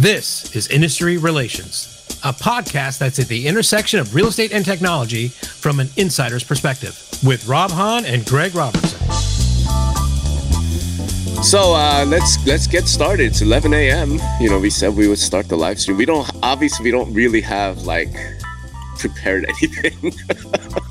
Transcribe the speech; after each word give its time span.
This 0.00 0.56
is 0.56 0.66
Industry 0.68 1.18
Relations, 1.18 2.06
a 2.24 2.32
podcast 2.32 2.96
that's 2.96 3.18
at 3.18 3.28
the 3.28 3.46
intersection 3.46 4.00
of 4.00 4.14
real 4.14 4.28
estate 4.28 4.50
and 4.50 4.64
technology 4.64 5.28
from 5.28 5.78
an 5.78 5.90
insider's 5.98 6.42
perspective 6.42 6.98
with 7.22 7.46
Rob 7.46 7.70
Hahn 7.70 8.06
and 8.06 8.24
Greg 8.24 8.54
Robertson. 8.54 8.98
So 11.42 11.74
uh, 11.74 12.06
let's 12.08 12.42
let's 12.46 12.66
get 12.66 12.88
started. 12.88 13.26
It's 13.26 13.42
11 13.42 13.74
a.m. 13.74 14.18
You 14.40 14.48
know, 14.48 14.58
we 14.58 14.70
said 14.70 14.96
we 14.96 15.06
would 15.06 15.18
start 15.18 15.50
the 15.50 15.56
live 15.56 15.78
stream. 15.78 15.98
We 15.98 16.06
don't 16.06 16.30
obviously 16.42 16.84
we 16.84 16.90
don't 16.92 17.12
really 17.12 17.42
have 17.42 17.82
like 17.82 18.08
prepared 18.96 19.44
anything. 19.50 20.14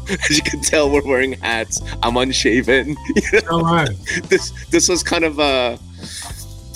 As 0.07 0.37
you 0.37 0.43
can 0.43 0.61
tell, 0.61 0.91
we're 0.91 1.01
wearing 1.01 1.33
hats. 1.33 1.81
I'm 2.03 2.15
unshaven. 2.15 2.95
You 3.15 3.41
know? 3.49 3.49
All 3.49 3.63
right. 3.63 3.89
This 4.25 4.51
this 4.69 4.87
was 4.87 5.01
kind 5.01 5.23
of 5.23 5.39
a. 5.39 5.79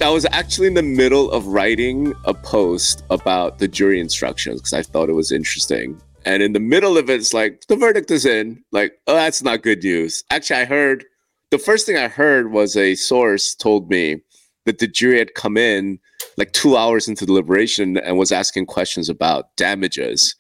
I 0.02 0.10
was 0.10 0.26
actually 0.32 0.68
in 0.68 0.74
the 0.74 0.84
middle 0.84 1.32
of 1.32 1.48
writing 1.48 2.14
a 2.26 2.34
post 2.34 3.04
about 3.10 3.60
the 3.60 3.68
jury 3.70 4.00
instructions 4.02 4.60
because 4.60 4.74
I 4.74 4.82
thought 4.84 5.08
it 5.10 5.14
was 5.14 5.32
interesting. 5.32 6.00
And 6.26 6.44
in 6.44 6.52
the 6.54 6.60
middle 6.60 6.98
of 6.98 7.10
it, 7.10 7.16
it's 7.16 7.34
like 7.34 7.66
the 7.68 7.76
verdict 7.78 8.12
is 8.12 8.26
in. 8.26 8.64
Like, 8.72 9.00
oh, 9.08 9.14
that's 9.16 9.42
not 9.42 9.62
good 9.62 9.82
news. 9.84 10.24
Actually, 10.30 10.62
I 10.62 10.66
heard 10.66 11.06
the 11.52 11.58
first 11.58 11.86
thing 11.86 11.98
I 11.98 12.08
heard 12.10 12.52
was 12.52 12.76
a 12.76 12.96
source 12.96 13.56
told 13.56 13.90
me 13.90 14.22
that 14.66 14.80
the 14.80 14.88
jury 14.88 15.20
had 15.20 15.36
come 15.36 15.58
in 15.58 16.00
like 16.38 16.52
two 16.54 16.76
hours 16.76 17.08
into 17.08 17.26
deliberation 17.26 17.98
and 17.98 18.18
was 18.18 18.32
asking 18.32 18.66
questions 18.66 19.08
about 19.10 19.56
damages. 19.58 20.36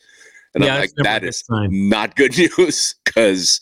And 0.56 0.64
Yeah, 0.64 0.76
I'm 0.76 0.82
like, 0.82 0.92
that 0.98 1.00
is 1.00 1.00
a 1.00 1.04
that 1.04 1.20
good 1.22 1.28
is 1.30 1.40
sign. 1.40 1.90
not 1.90 2.16
good 2.16 2.38
news 2.58 2.96
because 3.06 3.60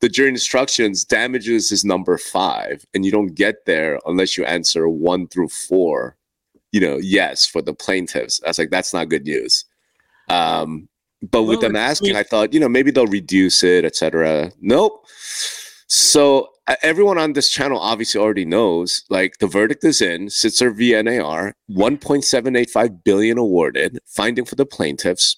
the 0.00 0.08
jury 0.08 0.28
instructions 0.30 1.04
damages 1.04 1.70
is 1.70 1.84
number 1.84 2.16
five, 2.18 2.84
and 2.94 3.04
you 3.04 3.12
don't 3.12 3.34
get 3.34 3.66
there 3.66 3.98
unless 4.06 4.36
you 4.36 4.44
answer 4.44 4.88
one 4.88 5.26
through 5.28 5.48
four, 5.48 6.16
you 6.72 6.80
know, 6.80 6.96
yes 6.96 7.46
for 7.46 7.60
the 7.60 7.74
plaintiffs. 7.74 8.40
I 8.44 8.48
was 8.48 8.58
like, 8.58 8.70
that's 8.70 8.94
not 8.94 9.08
good 9.08 9.24
news. 9.24 9.64
Um, 10.28 10.88
but 11.22 11.42
with 11.42 11.58
Well, 11.58 11.68
them 11.68 11.76
asking, 11.76 12.16
I 12.16 12.22
thought, 12.22 12.54
you 12.54 12.60
know, 12.60 12.68
maybe 12.68 12.90
they'll 12.90 13.06
reduce 13.06 13.62
it, 13.62 13.84
etc. 13.84 14.52
Nope. 14.60 15.04
So 15.86 16.48
uh, 16.66 16.76
everyone 16.82 17.18
on 17.18 17.34
this 17.34 17.50
channel 17.50 17.78
obviously 17.78 18.20
already 18.20 18.46
knows, 18.46 19.04
like 19.10 19.38
the 19.38 19.46
verdict 19.46 19.84
is 19.84 20.00
in, 20.00 20.28
Sitzer 20.28 20.74
v. 20.74 21.00
NAR, 21.02 21.54
1.785 21.70 23.04
billion 23.04 23.36
awarded, 23.36 23.98
finding 24.06 24.46
for 24.46 24.54
the 24.54 24.64
plaintiffs. 24.64 25.36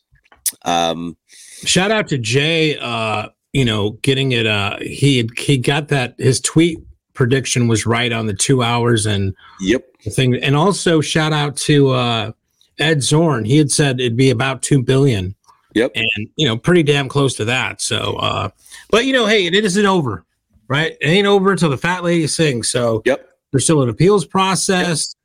Um, 0.64 1.16
Shout 1.64 1.90
out 1.90 2.06
to 2.08 2.18
Jay. 2.18 2.76
Uh, 2.78 3.28
you 3.52 3.64
know, 3.64 3.90
getting 4.02 4.32
it. 4.32 4.46
Uh, 4.46 4.78
he 4.80 5.18
had, 5.18 5.30
he 5.38 5.58
got 5.58 5.88
that. 5.88 6.14
His 6.18 6.40
tweet 6.40 6.78
prediction 7.14 7.68
was 7.68 7.86
right 7.86 8.12
on 8.12 8.26
the 8.26 8.34
two 8.34 8.62
hours 8.62 9.06
and 9.06 9.34
yep. 9.60 9.84
the 10.04 10.10
thing. 10.10 10.34
And 10.36 10.56
also 10.56 11.00
shout 11.00 11.32
out 11.32 11.56
to 11.58 11.90
uh, 11.90 12.32
Ed 12.78 13.02
Zorn. 13.02 13.44
He 13.44 13.58
had 13.58 13.70
said 13.70 14.00
it'd 14.00 14.16
be 14.16 14.30
about 14.30 14.62
two 14.62 14.82
billion. 14.82 15.34
Yep. 15.74 15.92
and 15.94 16.28
you 16.36 16.46
know, 16.46 16.56
pretty 16.58 16.82
damn 16.82 17.08
close 17.08 17.34
to 17.36 17.46
that. 17.46 17.80
So, 17.80 18.16
uh, 18.16 18.50
but 18.90 19.06
you 19.06 19.14
know, 19.14 19.24
hey, 19.26 19.46
it 19.46 19.54
isn't 19.54 19.86
over, 19.86 20.24
right? 20.68 20.92
It 21.00 21.06
ain't 21.06 21.26
over 21.26 21.50
until 21.50 21.70
the 21.70 21.78
fat 21.78 22.04
lady 22.04 22.26
sings. 22.26 22.68
So, 22.68 23.00
Yep. 23.06 23.26
there's 23.50 23.64
still 23.64 23.82
an 23.82 23.88
appeals 23.88 24.26
process. 24.26 25.16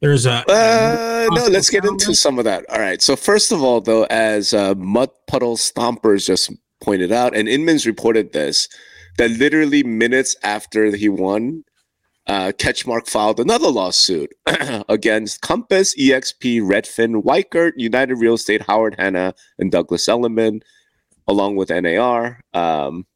There's 0.00 0.26
a 0.26 0.44
Uh, 0.48 1.28
no, 1.32 1.46
let's 1.46 1.70
get 1.70 1.84
into 1.84 2.16
some 2.16 2.38
of 2.38 2.44
that. 2.44 2.64
All 2.68 2.80
right. 2.80 3.00
So 3.00 3.14
first 3.14 3.52
of 3.52 3.62
all, 3.62 3.80
though, 3.80 4.04
as 4.10 4.52
uh, 4.52 4.74
Mud 4.74 5.10
Puddle 5.28 5.56
Stompers 5.56 6.26
just 6.26 6.50
pointed 6.82 7.12
out, 7.12 7.34
and 7.34 7.48
Inman's 7.48 7.86
reported 7.86 8.32
this, 8.32 8.68
that 9.18 9.30
literally 9.30 9.82
minutes 9.82 10.36
after 10.42 10.94
he 10.94 11.08
won, 11.08 11.64
uh, 12.26 12.52
Ketchmark 12.56 13.08
filed 13.08 13.40
another 13.40 13.68
lawsuit 13.68 14.30
against 14.88 15.40
Compass, 15.40 15.94
EXP, 15.96 16.60
Redfin, 16.62 17.22
Weichert, 17.22 17.72
United 17.76 18.16
Real 18.16 18.34
Estate, 18.34 18.62
Howard 18.62 18.94
Hanna, 18.98 19.34
and 19.58 19.72
Douglas 19.72 20.08
Elliman, 20.08 20.60
along 21.26 21.56
with 21.56 21.70
NAR. 21.70 22.40
Um, 22.54 23.06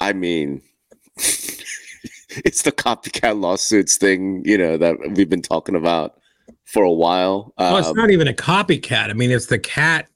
I 0.00 0.12
mean, 0.12 0.62
it's 1.16 2.62
the 2.62 2.72
copycat 2.72 3.40
lawsuits 3.40 3.96
thing, 3.96 4.42
you 4.44 4.58
know, 4.58 4.76
that 4.76 4.96
we've 5.14 5.28
been 5.30 5.42
talking 5.42 5.74
about 5.74 6.18
for 6.64 6.82
a 6.84 6.92
while. 6.92 7.52
well, 7.58 7.78
it's 7.78 7.88
Um, 7.88 7.96
not 7.96 8.10
even 8.10 8.28
a 8.28 8.32
copycat. 8.32 9.10
I 9.10 9.12
mean, 9.12 9.30
it's 9.30 9.46
the 9.46 9.58
cat. 9.58 10.08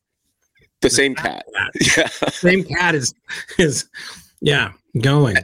The 0.81 0.91
same 0.91 1.15
cat. 1.15 1.45
Yeah. 1.97 2.07
Same 2.31 2.65
cat 2.65 2.95
is 2.95 3.15
is 3.59 3.89
yeah 4.41 4.73
going. 5.01 5.37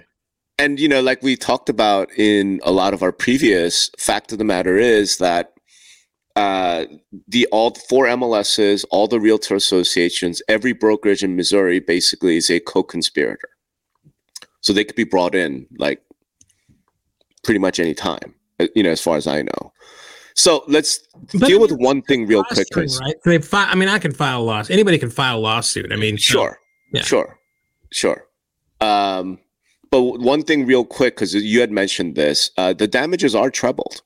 and 0.59 0.79
you 0.79 0.89
know 0.89 1.01
like 1.01 1.23
we 1.23 1.37
talked 1.37 1.69
about 1.69 2.11
in 2.17 2.61
a 2.65 2.71
lot 2.71 2.95
of 2.95 3.03
our 3.03 3.13
previous 3.13 3.91
fact 3.99 4.33
of 4.33 4.39
the 4.39 4.45
matter 4.45 4.77
is 4.79 5.19
that 5.19 5.53
uh 6.37 6.85
the 7.29 7.47
all 7.53 7.75
four 7.89 8.07
mls's 8.07 8.85
all 8.85 9.07
the 9.09 9.21
realtor 9.21 9.55
associations 9.57 10.43
every 10.49 10.73
brokerage 10.73 11.23
in 11.25 11.37
missouri 11.37 11.81
basically 11.81 12.37
is 12.37 12.51
a 12.51 12.61
co-conspirator 12.61 13.49
so 14.61 14.73
they 14.73 14.85
could 14.85 14.97
be 14.97 15.05
brought 15.05 15.35
in 15.35 15.67
like 15.79 16.01
pretty 17.45 17.59
much 17.61 17.79
any 17.81 17.95
time 17.95 18.35
uh, 18.61 18.67
you 18.75 18.83
know 18.83 18.91
as 18.91 19.01
far 19.01 19.17
as 19.17 19.27
i 19.27 19.43
know 19.43 19.73
so 20.35 20.65
let's 20.69 21.01
But 21.33 21.47
deal 21.49 21.61
with 21.61 21.73
one 21.73 22.03
thing 22.03 22.27
real 22.27 22.45
quick 22.45 22.69
'cause- 22.71 23.01
right? 23.01 23.15
They 23.25 23.39
fi- 23.39 23.71
I 23.71 23.75
mean, 23.75 23.89
I 23.89 23.99
can 23.99 24.13
file 24.13 24.41
a 24.41 24.45
lawsuit. 24.45 24.75
Anybody 24.75 24.99
can 24.99 25.11
file 25.11 25.39
a 25.39 25.41
lawsuit. 25.41 25.93
I 25.93 25.97
mean, 25.97 26.17
Sure. 26.17 26.59
Yeah. 26.93 27.03
Sure. 27.03 27.39
Sure. 27.93 28.27
Um, 28.81 29.39
but 29.91 30.03
one 30.03 30.43
thing 30.43 30.67
real 30.67 30.85
quick, 30.85 31.15
because 31.17 31.35
you 31.35 31.61
had 31.61 31.71
mentioned 31.71 32.15
this, 32.17 32.51
uh, 32.57 32.73
the 32.73 32.87
damages 32.89 33.35
are 33.35 33.51
trebled 33.51 34.03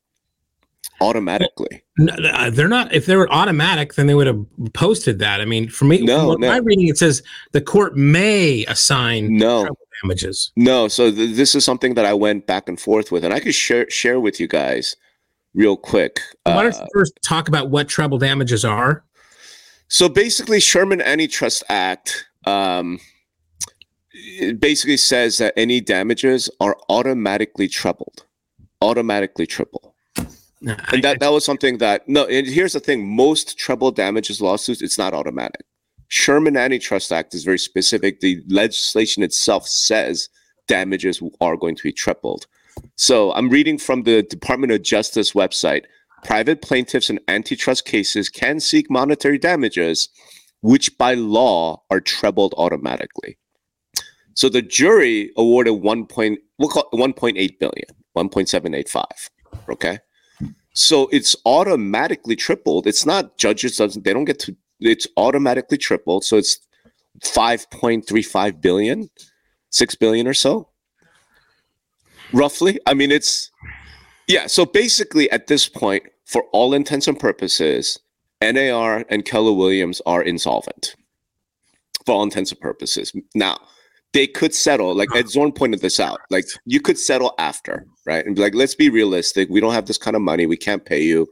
automatically. 1.00 1.83
No, 1.99 2.12
uh, 2.15 2.50
they're 2.50 2.69
not. 2.69 2.93
If 2.95 3.06
they 3.06 3.16
were 3.16 3.31
automatic, 3.33 3.95
then 3.95 4.06
they 4.06 4.15
would 4.15 4.27
have 4.27 4.45
posted 4.72 5.19
that. 5.21 5.41
I 5.41 5.45
mean, 5.45 5.69
for 5.69 5.84
me, 5.84 6.00
No, 6.03 6.34
no. 6.34 6.49
my 6.49 6.59
reading, 6.59 6.89
it 6.89 6.99
says 6.99 7.22
the 7.53 7.60
court 7.60 7.97
may 7.97 8.65
assign 8.66 9.37
No, 9.37 9.69
damages. 10.03 10.50
no. 10.56 10.89
So 10.89 11.10
th- 11.10 11.37
this 11.37 11.55
is 11.55 11.65
something 11.65 11.95
that 11.95 12.05
I 12.05 12.15
went 12.15 12.47
back 12.47 12.69
and 12.69 12.78
forth 12.81 13.10
with, 13.12 13.25
and 13.25 13.33
I 13.33 13.41
could 13.41 13.55
share 13.55 13.89
share 13.91 14.21
with 14.21 14.39
you 14.41 14.47
guys 14.49 14.97
real 15.54 15.76
quick. 15.76 16.20
Why 16.44 16.62
don't 16.62 16.75
Uh, 16.75 16.81
you 16.82 16.86
first 16.94 17.19
talk 17.22 17.48
about 17.48 17.70
what 17.70 17.88
treble 17.88 18.19
damages 18.19 18.64
are? 18.64 19.04
So 19.88 20.09
basically, 20.09 20.60
Sherman 20.60 21.00
Antitrust 21.00 21.64
Act 21.69 22.26
um, 22.47 22.98
it 24.12 24.60
basically 24.60 24.97
says 24.97 25.38
that 25.38 25.54
any 25.56 25.81
damages 25.81 26.50
are 26.60 26.76
automatically 26.88 27.69
trebled, 27.69 28.25
automatically 28.81 29.47
triple. 29.47 29.94
and 30.62 31.03
that, 31.04 31.20
that 31.20 31.31
was 31.31 31.44
something 31.44 31.78
that 31.78 32.09
no 32.09 32.25
and 32.26 32.44
here's 32.48 32.72
the 32.72 32.80
thing 32.80 33.06
most 33.06 33.56
treble 33.56 33.92
damages 33.92 34.41
lawsuits 34.41 34.82
it's 34.82 34.98
not 34.98 35.15
automatic 35.15 35.65
sherman 36.09 36.56
antitrust 36.56 37.12
act 37.12 37.32
is 37.32 37.44
very 37.44 37.59
specific 37.60 38.19
the 38.19 38.42
legislation 38.48 39.22
itself 39.22 39.69
says 39.69 40.28
damages 40.66 41.22
are 41.41 41.56
going 41.56 41.76
to 41.76 41.84
be 41.84 41.92
tripled 41.92 42.48
so 42.98 43.32
i'm 43.32 43.48
reading 43.48 43.78
from 43.78 44.03
the 44.03 44.22
department 44.25 44.72
of 44.72 44.82
justice 44.82 45.32
website 45.32 45.84
private 46.25 46.60
plaintiffs 46.60 47.09
in 47.09 47.19
antitrust 47.28 47.84
cases 47.84 48.28
can 48.28 48.60
seek 48.60 48.91
monetary 48.91 49.38
damages 49.38 50.09
which 50.60 50.97
by 50.98 51.14
law 51.14 51.82
are 51.91 52.00
trebled 52.00 52.54
automatically 52.59 53.38
so 54.34 54.48
the 54.48 54.62
jury 54.62 55.32
awarded 55.36 55.81
1 55.82 56.06
point 56.06 56.38
we'll 56.59 56.69
call 56.69 56.88
it 56.92 56.97
1.8 56.97 57.59
billion 57.59 57.88
1.785 58.16 59.04
okay 59.70 59.98
so 60.78 61.09
it's 61.10 61.34
automatically 61.44 62.36
tripled. 62.36 62.86
It's 62.86 63.04
not 63.04 63.36
judges 63.36 63.78
doesn't 63.78 64.04
they 64.04 64.12
don't 64.12 64.26
get 64.26 64.38
to 64.41 64.56
it's 64.78 65.09
automatically 65.16 65.76
tripled. 65.76 66.22
So 66.22 66.36
it's 66.36 66.60
5.35 67.25 68.60
billion, 68.60 69.10
6 69.70 69.94
billion 69.97 70.28
or 70.28 70.34
so. 70.34 70.69
Roughly. 72.33 72.78
I 72.87 72.94
mean 72.94 73.11
it's 73.11 73.50
yeah, 74.27 74.47
so 74.47 74.66
basically 74.66 75.31
at 75.31 75.47
this 75.47 75.69
point 75.69 76.05
for 76.27 76.44
all 76.53 76.75
intents 76.75 77.09
and 77.09 77.19
purposes, 77.19 77.98
NAR 78.42 79.04
and 79.09 79.25
Keller 79.25 79.53
Williams 79.53 80.03
are 80.04 80.22
insolvent. 80.22 80.95
For 82.04 82.13
all 82.13 82.22
intents 82.22 82.53
and 82.53 82.60
purposes. 82.60 83.13
Now, 83.34 83.59
they 84.15 84.27
could 84.27 84.54
settle, 84.54 84.95
like 84.95 85.09
Ed 85.15 85.28
Zorn 85.28 85.53
pointed 85.53 85.80
this 85.80 86.01
out. 86.01 86.21
Like 86.30 86.45
you 86.65 86.80
could 86.80 86.98
settle 86.98 87.34
after, 87.39 87.86
right? 88.07 88.25
And 88.25 88.34
be 88.36 88.41
like, 88.42 88.54
let's 88.54 88.74
be 88.74 88.89
realistic. 88.89 89.48
We 89.51 89.60
don't 89.60 89.74
have 89.74 89.86
this 89.86 89.98
kind 89.98 90.16
of 90.16 90.22
money. 90.22 90.47
We 90.47 90.57
can't 90.57 90.84
pay 90.84 91.03
you. 91.03 91.27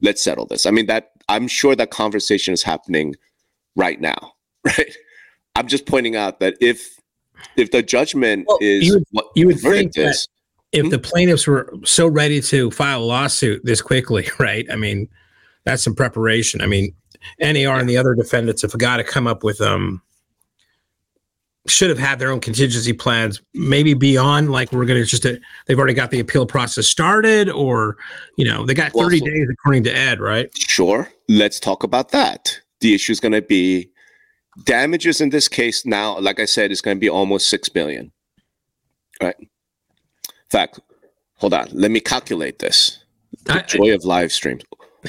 Let's 0.00 0.22
settle 0.22 0.46
this. 0.46 0.64
I 0.66 0.70
mean, 0.70 0.86
that 0.86 1.10
I'm 1.28 1.48
sure 1.48 1.76
that 1.76 1.90
conversation 1.90 2.54
is 2.54 2.62
happening 2.62 3.14
right 3.76 4.00
now, 4.00 4.32
right? 4.64 4.94
I'm 5.56 5.66
just 5.68 5.84
pointing 5.86 6.16
out 6.16 6.40
that 6.40 6.54
if 6.60 6.98
if 7.56 7.70
the 7.70 7.82
judgment 7.82 8.46
Well, 8.48 8.58
is 8.60 8.86
you 8.86 8.94
would- 8.94 9.04
what 9.10 9.26
you 9.36 9.46
would 9.48 9.60
think 9.60 9.92
that- 9.94 10.10
is, 10.10 10.28
If 10.72 10.84
Hmm? 10.84 10.90
the 10.90 10.98
plaintiffs 10.98 11.46
were 11.46 11.72
so 11.84 12.06
ready 12.06 12.40
to 12.42 12.70
file 12.70 13.02
a 13.02 13.04
lawsuit 13.04 13.62
this 13.64 13.82
quickly, 13.82 14.28
right? 14.38 14.66
I 14.70 14.76
mean, 14.76 15.08
that's 15.64 15.82
some 15.82 15.94
preparation. 15.94 16.60
I 16.60 16.66
mean, 16.66 16.94
NAR 17.40 17.78
and 17.78 17.88
the 17.88 17.96
other 17.96 18.14
defendants 18.14 18.62
have 18.62 18.76
got 18.78 18.96
to 18.96 19.04
come 19.04 19.26
up 19.26 19.44
with 19.44 19.60
um 19.60 20.02
should 21.66 21.90
have 21.90 21.98
had 21.98 22.18
their 22.18 22.30
own 22.30 22.40
contingency 22.40 22.92
plans, 22.92 23.40
maybe 23.54 23.94
beyond 23.94 24.50
like 24.50 24.72
we're 24.72 24.84
going 24.84 25.00
to 25.00 25.06
just, 25.06 25.24
uh, 25.24 25.34
they've 25.66 25.78
already 25.78 25.94
got 25.94 26.10
the 26.10 26.18
appeal 26.18 26.44
process 26.44 26.86
started, 26.86 27.48
or, 27.48 27.96
you 28.36 28.44
know, 28.44 28.66
they 28.66 28.74
got 28.74 28.92
30 28.92 28.98
well, 28.98 29.10
so, 29.10 29.26
days 29.26 29.48
according 29.52 29.84
to 29.84 29.96
Ed, 29.96 30.18
right? 30.18 30.50
Sure. 30.58 31.08
Let's 31.28 31.60
talk 31.60 31.84
about 31.84 32.10
that. 32.10 32.58
The 32.80 32.94
issue 32.94 33.12
is 33.12 33.20
going 33.20 33.32
to 33.32 33.42
be 33.42 33.90
damages 34.64 35.20
in 35.20 35.30
this 35.30 35.46
case 35.46 35.86
now, 35.86 36.18
like 36.18 36.40
I 36.40 36.46
said, 36.46 36.72
is 36.72 36.80
going 36.80 36.96
to 36.96 37.00
be 37.00 37.08
almost 37.08 37.48
6 37.48 37.68
billion. 37.68 38.10
Right. 39.22 39.36
Fact, 40.52 40.80
hold 41.36 41.54
on. 41.54 41.66
Let 41.72 41.90
me 41.90 41.98
calculate 41.98 42.58
this. 42.58 43.02
The 43.44 43.54
I, 43.54 43.62
joy 43.62 43.94
of 43.94 44.04
live 44.04 44.30
streams. 44.30 44.62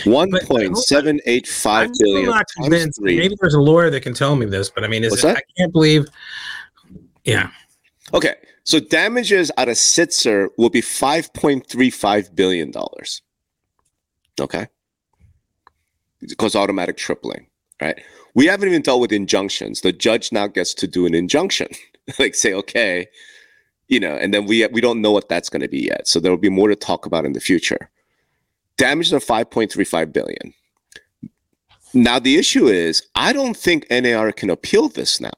One 0.06 0.32
point 0.44 0.78
seven 0.78 1.20
eight 1.26 1.46
five 1.46 1.92
billion. 2.00 2.32
Times 2.64 2.98
three. 2.98 3.18
Maybe 3.18 3.36
there's 3.42 3.54
a 3.54 3.60
lawyer 3.60 3.90
that 3.90 4.00
can 4.00 4.14
tell 4.14 4.38
me 4.38 4.46
this, 4.46 4.70
but 4.70 4.86
I 4.86 4.88
mean, 4.88 5.04
is 5.04 5.22
it, 5.22 5.36
I 5.36 5.42
can't 5.58 5.74
believe. 5.74 6.06
Yeah. 7.26 7.50
Okay, 8.14 8.36
so 8.64 8.80
damages 8.80 9.52
out 9.58 9.68
of 9.68 9.76
Sitzer 9.76 10.48
will 10.58 10.70
be 10.70 10.80
five 10.80 11.34
point 11.34 11.68
three 11.68 11.90
five 11.90 12.34
billion 12.34 12.72
dollars. 12.72 13.22
Okay, 14.40 14.68
because 16.22 16.56
automatic 16.56 16.96
tripling, 16.96 17.48
right? 17.82 18.02
We 18.34 18.46
haven't 18.46 18.70
even 18.70 18.82
dealt 18.82 19.02
with 19.02 19.12
injunctions. 19.12 19.82
The 19.82 19.92
judge 19.92 20.32
now 20.32 20.48
gets 20.48 20.74
to 20.76 20.88
do 20.88 21.06
an 21.06 21.14
injunction, 21.14 21.68
like 22.18 22.34
say, 22.34 22.54
okay, 22.54 23.08
you 23.94 24.00
know, 24.00 24.16
and 24.16 24.34
then 24.34 24.46
we 24.46 24.66
we 24.68 24.82
don't 24.82 25.02
know 25.02 25.12
what 25.12 25.30
that's 25.30 25.50
going 25.50 25.62
to 25.62 25.68
be 25.68 25.82
yet. 25.82 26.08
So 26.08 26.20
there 26.20 26.32
will 26.32 26.40
be 26.50 26.50
more 26.50 26.68
to 26.68 26.76
talk 26.76 27.06
about 27.06 27.26
in 27.26 27.34
the 27.34 27.40
future. 27.40 27.90
Damages 28.78 29.14
are 29.14 29.20
5.35 29.20 30.12
billion. 30.12 30.54
Now 31.94 32.18
the 32.18 32.38
issue 32.38 32.66
is, 32.68 33.04
I 33.14 33.34
don't 33.34 33.56
think 33.56 33.86
NAR 33.92 34.32
can 34.32 34.50
appeal 34.50 34.90
this 34.90 35.22
now. 35.22 35.30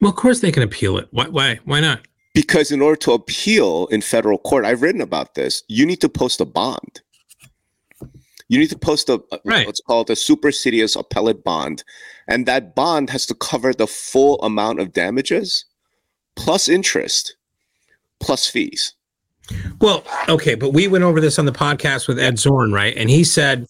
Well, 0.00 0.10
of 0.10 0.16
course 0.16 0.40
they 0.40 0.50
can 0.50 0.62
appeal 0.62 0.96
it. 0.96 1.08
Why? 1.10 1.26
Why? 1.28 1.60
Why 1.64 1.80
not? 1.80 2.00
Because 2.34 2.70
in 2.70 2.80
order 2.80 2.96
to 3.00 3.12
appeal 3.12 3.86
in 3.88 4.00
federal 4.00 4.38
court, 4.38 4.64
I've 4.64 4.80
written 4.80 5.02
about 5.02 5.34
this. 5.34 5.62
You 5.68 5.84
need 5.84 6.00
to 6.00 6.08
post 6.08 6.40
a 6.40 6.46
bond. 6.46 7.02
You 8.48 8.58
need 8.58 8.70
to 8.70 8.78
post 8.78 9.08
a 9.10 9.20
right. 9.44 9.66
what's 9.66 9.80
called 9.80 10.08
a 10.08 10.14
supersedeas 10.14 10.98
appellate 10.98 11.42
bond, 11.44 11.82
and 12.28 12.46
that 12.46 12.74
bond 12.74 13.10
has 13.10 13.26
to 13.26 13.34
cover 13.34 13.74
the 13.74 13.86
full 13.86 14.40
amount 14.42 14.80
of 14.80 14.92
damages, 14.92 15.64
plus 16.36 16.68
interest, 16.68 17.36
plus 18.20 18.46
fees. 18.46 18.94
Well, 19.80 20.04
okay, 20.28 20.54
but 20.54 20.72
we 20.72 20.88
went 20.88 21.04
over 21.04 21.20
this 21.20 21.38
on 21.38 21.46
the 21.46 21.52
podcast 21.52 22.08
with 22.08 22.18
Ed 22.18 22.38
Zorn, 22.38 22.72
right? 22.72 22.96
And 22.96 23.10
he 23.10 23.24
said 23.24 23.66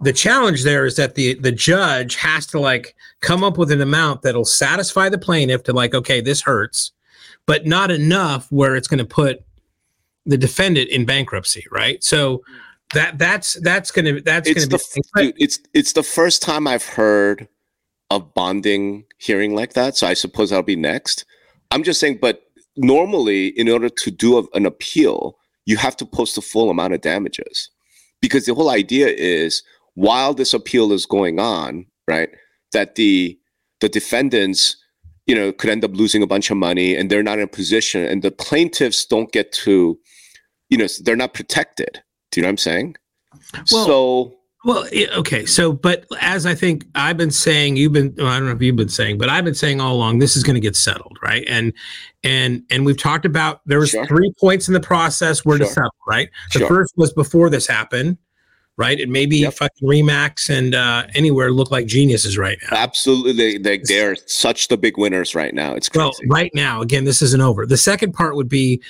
the 0.00 0.12
challenge 0.12 0.62
there 0.62 0.84
is 0.84 0.96
that 0.96 1.14
the 1.14 1.34
the 1.34 1.52
judge 1.52 2.16
has 2.16 2.46
to 2.48 2.60
like 2.60 2.94
come 3.20 3.42
up 3.42 3.58
with 3.58 3.70
an 3.72 3.80
amount 3.80 4.22
that'll 4.22 4.44
satisfy 4.44 5.08
the 5.08 5.18
plaintiff 5.18 5.62
to 5.64 5.72
like, 5.72 5.94
okay, 5.94 6.20
this 6.20 6.42
hurts, 6.42 6.92
but 7.46 7.66
not 7.66 7.90
enough 7.90 8.50
where 8.52 8.76
it's 8.76 8.88
going 8.88 8.98
to 8.98 9.04
put 9.04 9.42
the 10.26 10.36
defendant 10.36 10.90
in 10.90 11.04
bankruptcy, 11.04 11.64
right? 11.70 12.02
So 12.04 12.42
that 12.94 13.18
that's 13.18 13.54
that's 13.62 13.90
going 13.90 14.16
to 14.16 14.20
that's 14.20 14.52
going 14.52 14.68
to 14.68 14.78
be 14.94 15.02
dude, 15.22 15.34
it's 15.38 15.58
it's 15.74 15.92
the 15.92 16.02
first 16.02 16.42
time 16.42 16.66
I've 16.66 16.86
heard 16.86 17.48
a 18.10 18.20
bonding 18.20 19.04
hearing 19.18 19.54
like 19.54 19.72
that, 19.72 19.96
so 19.96 20.06
I 20.06 20.14
suppose 20.14 20.50
that'll 20.50 20.62
be 20.62 20.76
next. 20.76 21.24
I'm 21.70 21.82
just 21.82 22.00
saying, 22.00 22.18
but 22.20 22.42
normally 22.76 23.48
in 23.48 23.68
order 23.68 23.88
to 23.88 24.10
do 24.10 24.38
a, 24.38 24.44
an 24.54 24.66
appeal 24.66 25.36
you 25.66 25.76
have 25.76 25.96
to 25.96 26.06
post 26.06 26.36
the 26.36 26.40
full 26.40 26.70
amount 26.70 26.94
of 26.94 27.00
damages. 27.00 27.70
Because 28.22 28.46
the 28.46 28.54
whole 28.54 28.70
idea 28.70 29.08
is 29.08 29.62
while 29.94 30.32
this 30.32 30.54
appeal 30.54 30.92
is 30.92 31.04
going 31.04 31.38
on 31.38 31.86
right 32.08 32.30
that 32.72 32.94
the 32.94 33.38
the 33.80 33.88
defendants 33.88 34.76
you 35.26 35.34
know 35.34 35.52
could 35.52 35.70
end 35.70 35.84
up 35.84 35.94
losing 35.94 36.22
a 36.22 36.26
bunch 36.26 36.50
of 36.50 36.56
money 36.56 36.94
and 36.94 37.10
they're 37.10 37.22
not 37.22 37.38
in 37.38 37.44
a 37.44 37.48
position 37.48 38.02
and 38.04 38.22
the 38.22 38.30
plaintiffs 38.30 39.04
don't 39.04 39.32
get 39.32 39.52
to 39.52 39.98
you 40.70 40.78
know 40.78 40.86
they're 41.02 41.16
not 41.16 41.34
protected. 41.34 42.02
Do 42.30 42.40
you 42.40 42.42
know 42.42 42.48
what 42.48 42.52
i'm 42.52 42.58
saying? 42.58 42.96
Well, 43.70 43.86
so 43.86 44.35
well, 44.66 44.84
okay. 45.16 45.46
So, 45.46 45.72
but 45.72 46.06
as 46.20 46.44
I 46.44 46.52
think 46.52 46.86
I've 46.96 47.16
been 47.16 47.30
saying, 47.30 47.76
you've 47.76 47.92
been, 47.92 48.12
well, 48.18 48.26
I 48.26 48.36
don't 48.36 48.48
know 48.48 48.54
if 48.54 48.60
you've 48.60 48.74
been 48.74 48.88
saying, 48.88 49.16
but 49.16 49.28
I've 49.28 49.44
been 49.44 49.54
saying 49.54 49.80
all 49.80 49.94
along, 49.94 50.18
this 50.18 50.36
is 50.36 50.42
going 50.42 50.54
to 50.54 50.60
get 50.60 50.74
settled, 50.74 51.16
right? 51.22 51.44
And, 51.46 51.72
and, 52.24 52.64
and 52.68 52.84
we've 52.84 52.98
talked 52.98 53.24
about 53.24 53.60
there 53.66 53.78
was 53.78 53.90
sure. 53.90 54.04
three 54.06 54.34
points 54.40 54.66
in 54.66 54.74
the 54.74 54.80
process 54.80 55.44
where 55.44 55.56
sure. 55.56 55.66
to 55.68 55.72
settle, 55.72 55.94
right? 56.08 56.28
The 56.52 56.58
sure. 56.58 56.68
first 56.68 56.94
was 56.96 57.12
before 57.12 57.48
this 57.48 57.64
happened, 57.64 58.18
right? 58.76 58.98
And 58.98 59.12
maybe 59.12 59.36
yep. 59.36 59.54
fucking 59.54 59.88
Remax 59.88 60.50
and 60.50 60.74
uh, 60.74 61.04
anywhere 61.14 61.52
look 61.52 61.70
like 61.70 61.86
geniuses 61.86 62.36
right 62.36 62.58
now. 62.68 62.76
Absolutely, 62.76 63.58
they, 63.58 63.78
they 63.78 64.04
are 64.04 64.16
such 64.26 64.66
the 64.66 64.76
big 64.76 64.98
winners 64.98 65.36
right 65.36 65.54
now. 65.54 65.74
It's 65.74 65.88
crazy. 65.88 66.02
Well, 66.04 66.12
right 66.28 66.50
now, 66.54 66.82
again, 66.82 67.04
this 67.04 67.22
isn't 67.22 67.40
over. 67.40 67.66
The 67.66 67.76
second 67.76 68.14
part 68.14 68.34
would 68.34 68.48
be 68.48 68.82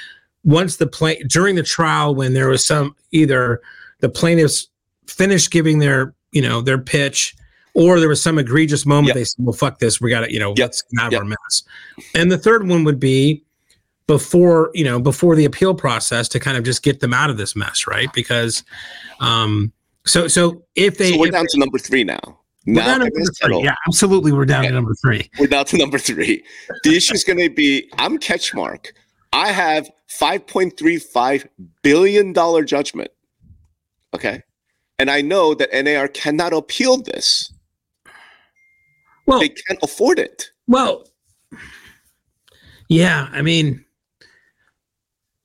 once 0.43 0.77
the 0.77 0.87
play 0.87 1.23
during 1.25 1.55
the 1.55 1.63
trial 1.63 2.15
when 2.15 2.33
there 2.33 2.49
was 2.49 2.65
some 2.65 2.97
either 3.13 3.61
the 4.01 4.09
plaintiffs 4.09 4.69
finished 5.07 5.51
giving 5.51 5.79
their 5.79 6.15
you 6.33 6.43
know 6.43 6.61
their 6.61 6.79
pitch 6.79 7.35
or 7.75 8.01
there 8.01 8.09
was 8.09 8.23
some 8.23 8.39
egregious 8.39 8.87
moment 8.87 9.09
yep. 9.09 9.15
they 9.15 9.25
said 9.25 9.45
well 9.45 9.53
fuck 9.53 9.79
this 9.79 10.01
we 10.01 10.11
got 10.11 10.21
to 10.21 10.33
you 10.33 10.39
know 10.39 10.51
yep. 10.51 10.59
let's 10.59 10.83
have 10.99 11.13
yep. 11.13 11.21
our 11.21 11.25
mess 11.25 11.63
and 12.15 12.31
the 12.31 12.39
third 12.39 12.69
one 12.69 12.85
would 12.85 13.01
be 13.01 13.43
before 14.07 14.71
you 14.75 14.85
know 14.85 15.01
before 15.01 15.35
the 15.37 15.45
appeal 15.45 15.75
process 15.75 16.29
to 16.29 16.41
kind 16.41 16.57
of 16.57 16.65
just 16.65 16.83
get 16.83 17.01
them 17.01 17.15
out 17.15 17.31
of 17.31 17.37
this 17.37 17.57
mess 17.57 17.87
right 17.87 18.13
because 18.13 18.65
um 19.21 19.73
so 20.05 20.29
so 20.29 20.63
if 20.75 20.99
they 20.99 21.13
so 21.13 21.19
we're 21.19 21.27
if 21.27 21.33
down 21.33 21.47
to 21.49 21.59
number 21.59 21.79
three 21.79 22.05
now 22.05 22.39
to 22.99 22.99
number 22.99 23.33
three. 23.41 23.63
Yeah, 23.63 23.77
absolutely. 23.87 24.33
We're 24.33 24.45
down 24.45 24.63
okay. 24.63 24.71
to 24.71 24.75
number 24.75 24.93
three. 25.01 25.31
We're 25.39 25.47
down 25.47 25.67
to 25.67 25.79
number 25.79 25.99
three. 25.99 26.43
The 26.83 26.97
issue 26.97 27.15
is 27.15 27.23
going 27.23 27.39
to 27.39 27.49
be 27.49 27.89
I'm 27.97 28.19
Ketchmark. 28.19 28.89
I 29.33 29.53
have 29.53 29.89
$5.35 30.11 31.47
billion 31.83 32.35
judgment. 32.67 33.13
Okay 34.15 34.43
and 34.99 35.11
I 35.11 35.21
know 35.21 35.55
that 35.55 35.71
NAR 35.73 36.09
cannot 36.09 36.53
appeal 36.53 36.99
this. 36.99 37.53
Well, 39.27 39.41
they 39.41 39.49
can't 39.49 39.79
afford 39.83 40.19
it. 40.19 40.51
Well, 40.67 41.07
yeah, 42.89 43.29
I 43.33 43.43
mean, 43.43 43.85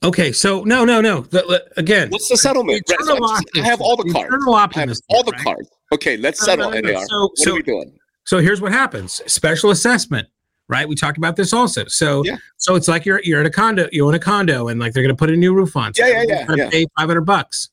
okay, 0.03 0.31
so 0.31 0.63
no, 0.63 0.85
no, 0.85 1.01
no. 1.01 1.25
Again, 1.77 2.09
what's 2.09 2.29
the 2.29 2.37
settlement? 2.37 2.83
Just, 2.87 3.09
I 3.09 3.59
have 3.61 3.81
all 3.81 3.95
the 3.95 4.11
cards. 4.11 4.31
Have 4.31 4.97
all 5.09 5.23
the 5.23 5.31
right? 5.31 5.43
cards. 5.43 5.69
Okay, 5.93 6.17
let's 6.17 6.43
settle 6.43 6.69
no, 6.69 6.79
no, 6.79 6.81
no, 6.81 6.93
NAR. 6.93 7.05
So, 7.07 7.21
what 7.21 7.37
so, 7.37 7.51
are 7.51 7.55
we 7.55 7.63
doing? 7.63 7.93
So 8.25 8.37
here's 8.37 8.61
what 8.61 8.71
happens: 8.71 9.21
special 9.25 9.71
assessment. 9.71 10.27
Right, 10.69 10.87
we 10.87 10.95
talked 10.95 11.17
about 11.17 11.35
this 11.35 11.51
also. 11.51 11.83
So, 11.87 12.23
yeah. 12.23 12.37
so 12.55 12.75
it's 12.75 12.87
like 12.87 13.05
you're 13.05 13.19
you're 13.25 13.41
in 13.41 13.45
a 13.45 13.51
condo, 13.51 13.89
you 13.91 14.07
own 14.07 14.13
a 14.13 14.19
condo, 14.19 14.69
and 14.69 14.79
like 14.79 14.93
they're 14.93 15.03
going 15.03 15.13
to 15.13 15.19
put 15.19 15.29
a 15.29 15.35
new 15.35 15.53
roof 15.53 15.75
on. 15.75 15.93
So 15.93 16.05
yeah, 16.05 16.23
yeah, 16.25 16.45
yeah. 16.47 16.55
yeah. 16.55 16.69
Pay 16.69 16.85
five 16.97 17.07
hundred 17.07 17.25
bucks. 17.25 17.70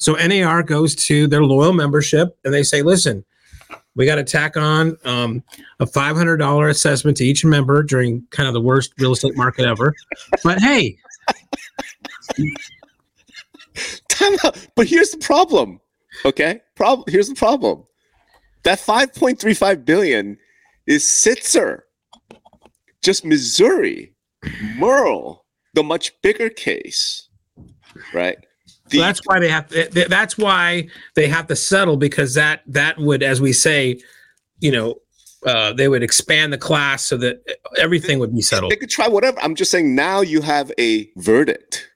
So 0.00 0.14
NAR 0.14 0.62
goes 0.62 0.94
to 0.96 1.26
their 1.26 1.44
loyal 1.44 1.74
membership 1.74 2.36
and 2.44 2.52
they 2.52 2.62
say, 2.62 2.82
listen, 2.82 3.22
we 3.94 4.06
got 4.06 4.14
to 4.14 4.24
tack 4.24 4.56
on 4.56 4.96
um, 5.04 5.42
a 5.78 5.84
$500 5.84 6.70
assessment 6.70 7.18
to 7.18 7.24
each 7.24 7.44
member 7.44 7.82
during 7.82 8.26
kind 8.30 8.48
of 8.48 8.54
the 8.54 8.60
worst 8.62 8.94
real 8.98 9.12
estate 9.12 9.36
market 9.36 9.66
ever. 9.66 9.94
But 10.42 10.58
hey, 10.58 10.96
time 14.08 14.38
out. 14.42 14.66
But 14.74 14.86
here's 14.86 15.10
the 15.10 15.18
problem. 15.18 15.80
Okay, 16.24 16.62
problem. 16.76 17.04
Here's 17.08 17.28
the 17.28 17.34
problem. 17.34 17.84
That 18.62 18.78
5.35 18.78 19.84
billion 19.84 20.38
is 20.86 21.04
Sitzer, 21.04 21.80
just 23.02 23.24
Missouri, 23.24 24.14
Moehrl, 24.76 25.40
the 25.74 25.82
much 25.82 26.12
bigger 26.22 26.48
case, 26.48 27.28
right? 28.14 28.38
The, 28.90 28.98
so 28.98 29.02
that's 29.02 29.20
why 29.24 29.40
they 29.40 29.48
have. 29.48 29.68
To, 29.68 30.06
that's 30.08 30.36
why 30.36 30.88
they 31.14 31.28
have 31.28 31.46
to 31.48 31.56
settle 31.56 31.96
because 31.96 32.34
that 32.34 32.62
that 32.66 32.98
would, 32.98 33.22
as 33.22 33.40
we 33.40 33.52
say, 33.52 34.00
you 34.60 34.72
know, 34.72 34.96
uh, 35.46 35.72
they 35.72 35.88
would 35.88 36.02
expand 36.02 36.52
the 36.52 36.58
class 36.58 37.04
so 37.04 37.16
that 37.16 37.42
everything 37.78 38.18
would 38.18 38.34
be 38.34 38.42
settled. 38.42 38.72
They 38.72 38.76
could 38.76 38.90
try 38.90 39.08
whatever. 39.08 39.40
I'm 39.40 39.54
just 39.54 39.70
saying 39.70 39.94
now 39.94 40.20
you 40.20 40.40
have 40.42 40.70
a 40.78 41.10
verdict, 41.16 41.88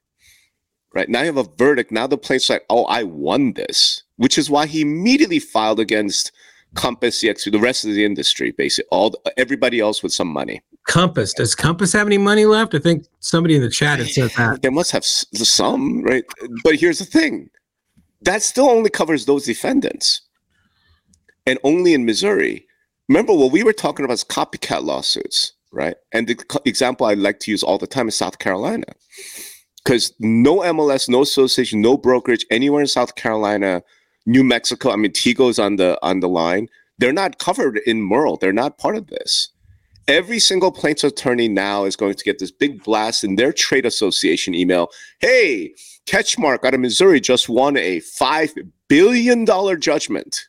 right? 0.94 1.08
Now 1.08 1.20
you 1.20 1.26
have 1.26 1.36
a 1.36 1.50
verdict. 1.56 1.92
Now 1.92 2.06
the 2.06 2.18
plaintiff's 2.18 2.50
like, 2.50 2.64
oh, 2.70 2.84
I 2.84 3.02
won 3.02 3.52
this, 3.52 4.02
which 4.16 4.38
is 4.38 4.48
why 4.48 4.66
he 4.66 4.80
immediately 4.80 5.38
filed 5.38 5.80
against 5.80 6.32
Compass, 6.74 7.22
EXP, 7.22 7.52
the 7.52 7.58
rest 7.58 7.84
of 7.84 7.92
the 7.92 8.04
industry, 8.04 8.52
basically 8.52 8.88
all 8.90 9.10
the, 9.10 9.32
everybody 9.36 9.80
else 9.80 10.02
with 10.02 10.12
some 10.12 10.28
money. 10.28 10.62
Compass. 10.86 11.32
Does 11.32 11.54
Compass 11.54 11.92
have 11.92 12.06
any 12.06 12.18
money 12.18 12.44
left? 12.44 12.74
I 12.74 12.78
think 12.78 13.06
somebody 13.20 13.56
in 13.56 13.62
the 13.62 13.70
chat 13.70 13.98
had 13.98 14.08
said 14.08 14.30
that. 14.36 14.62
They 14.62 14.68
must 14.68 14.92
have 14.92 15.04
some, 15.04 16.02
right? 16.02 16.24
But 16.62 16.76
here's 16.76 16.98
the 16.98 17.04
thing 17.04 17.50
that 18.22 18.42
still 18.42 18.68
only 18.68 18.90
covers 18.90 19.26
those 19.26 19.44
defendants 19.44 20.22
and 21.46 21.58
only 21.62 21.94
in 21.94 22.04
Missouri. 22.04 22.66
Remember 23.08 23.34
what 23.34 23.52
we 23.52 23.62
were 23.62 23.72
talking 23.72 24.04
about 24.04 24.14
is 24.14 24.24
copycat 24.24 24.82
lawsuits, 24.82 25.52
right? 25.72 25.96
And 26.12 26.26
the 26.26 26.60
example 26.64 27.06
I 27.06 27.14
like 27.14 27.40
to 27.40 27.50
use 27.50 27.62
all 27.62 27.76
the 27.76 27.86
time 27.86 28.08
is 28.08 28.16
South 28.16 28.38
Carolina. 28.38 28.86
Because 29.84 30.14
no 30.18 30.60
MLS, 30.60 31.08
no 31.10 31.20
association, 31.22 31.82
no 31.82 31.98
brokerage 31.98 32.46
anywhere 32.50 32.80
in 32.80 32.86
South 32.86 33.14
Carolina, 33.16 33.82
New 34.24 34.42
Mexico, 34.42 34.90
I 34.90 34.96
mean 34.96 35.12
Tigo's 35.12 35.58
on 35.58 35.76
the 35.76 35.98
on 36.02 36.20
the 36.20 36.28
line. 36.28 36.68
They're 36.96 37.12
not 37.12 37.38
covered 37.38 37.78
in 37.84 38.00
Moehrl. 38.00 38.40
They're 38.40 38.52
not 38.52 38.78
part 38.78 38.96
of 38.96 39.08
this 39.08 39.48
Every 40.06 40.38
single 40.38 40.70
plaintiff 40.70 41.12
attorney 41.12 41.48
now 41.48 41.84
is 41.84 41.96
going 41.96 42.14
to 42.14 42.24
get 42.24 42.38
this 42.38 42.50
big 42.50 42.84
blast 42.84 43.24
in 43.24 43.36
their 43.36 43.52
trade 43.52 43.86
association 43.86 44.54
email. 44.54 44.88
Hey, 45.20 45.74
Ketchmark 46.06 46.64
out 46.64 46.74
of 46.74 46.80
Missouri 46.80 47.20
just 47.20 47.48
won 47.48 47.76
a 47.76 48.00
$5 48.00 48.70
billion 48.88 49.46
judgment. 49.80 50.46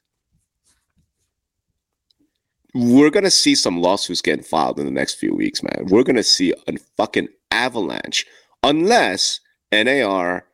We're 2.73 3.09
going 3.09 3.23
to 3.23 3.31
see 3.31 3.55
some 3.55 3.81
lawsuits 3.81 4.21
getting 4.21 4.43
filed 4.43 4.79
in 4.79 4.85
the 4.85 4.91
next 4.91 5.13
few 5.13 5.33
weeks, 5.33 5.63
man. 5.63 5.85
We're 5.87 6.03
going 6.03 6.17
to 6.17 6.23
see 6.23 6.53
a 6.67 6.73
fucking 6.97 7.29
avalanche 7.51 8.25
unless 8.63 9.39
NAR 9.71 10.45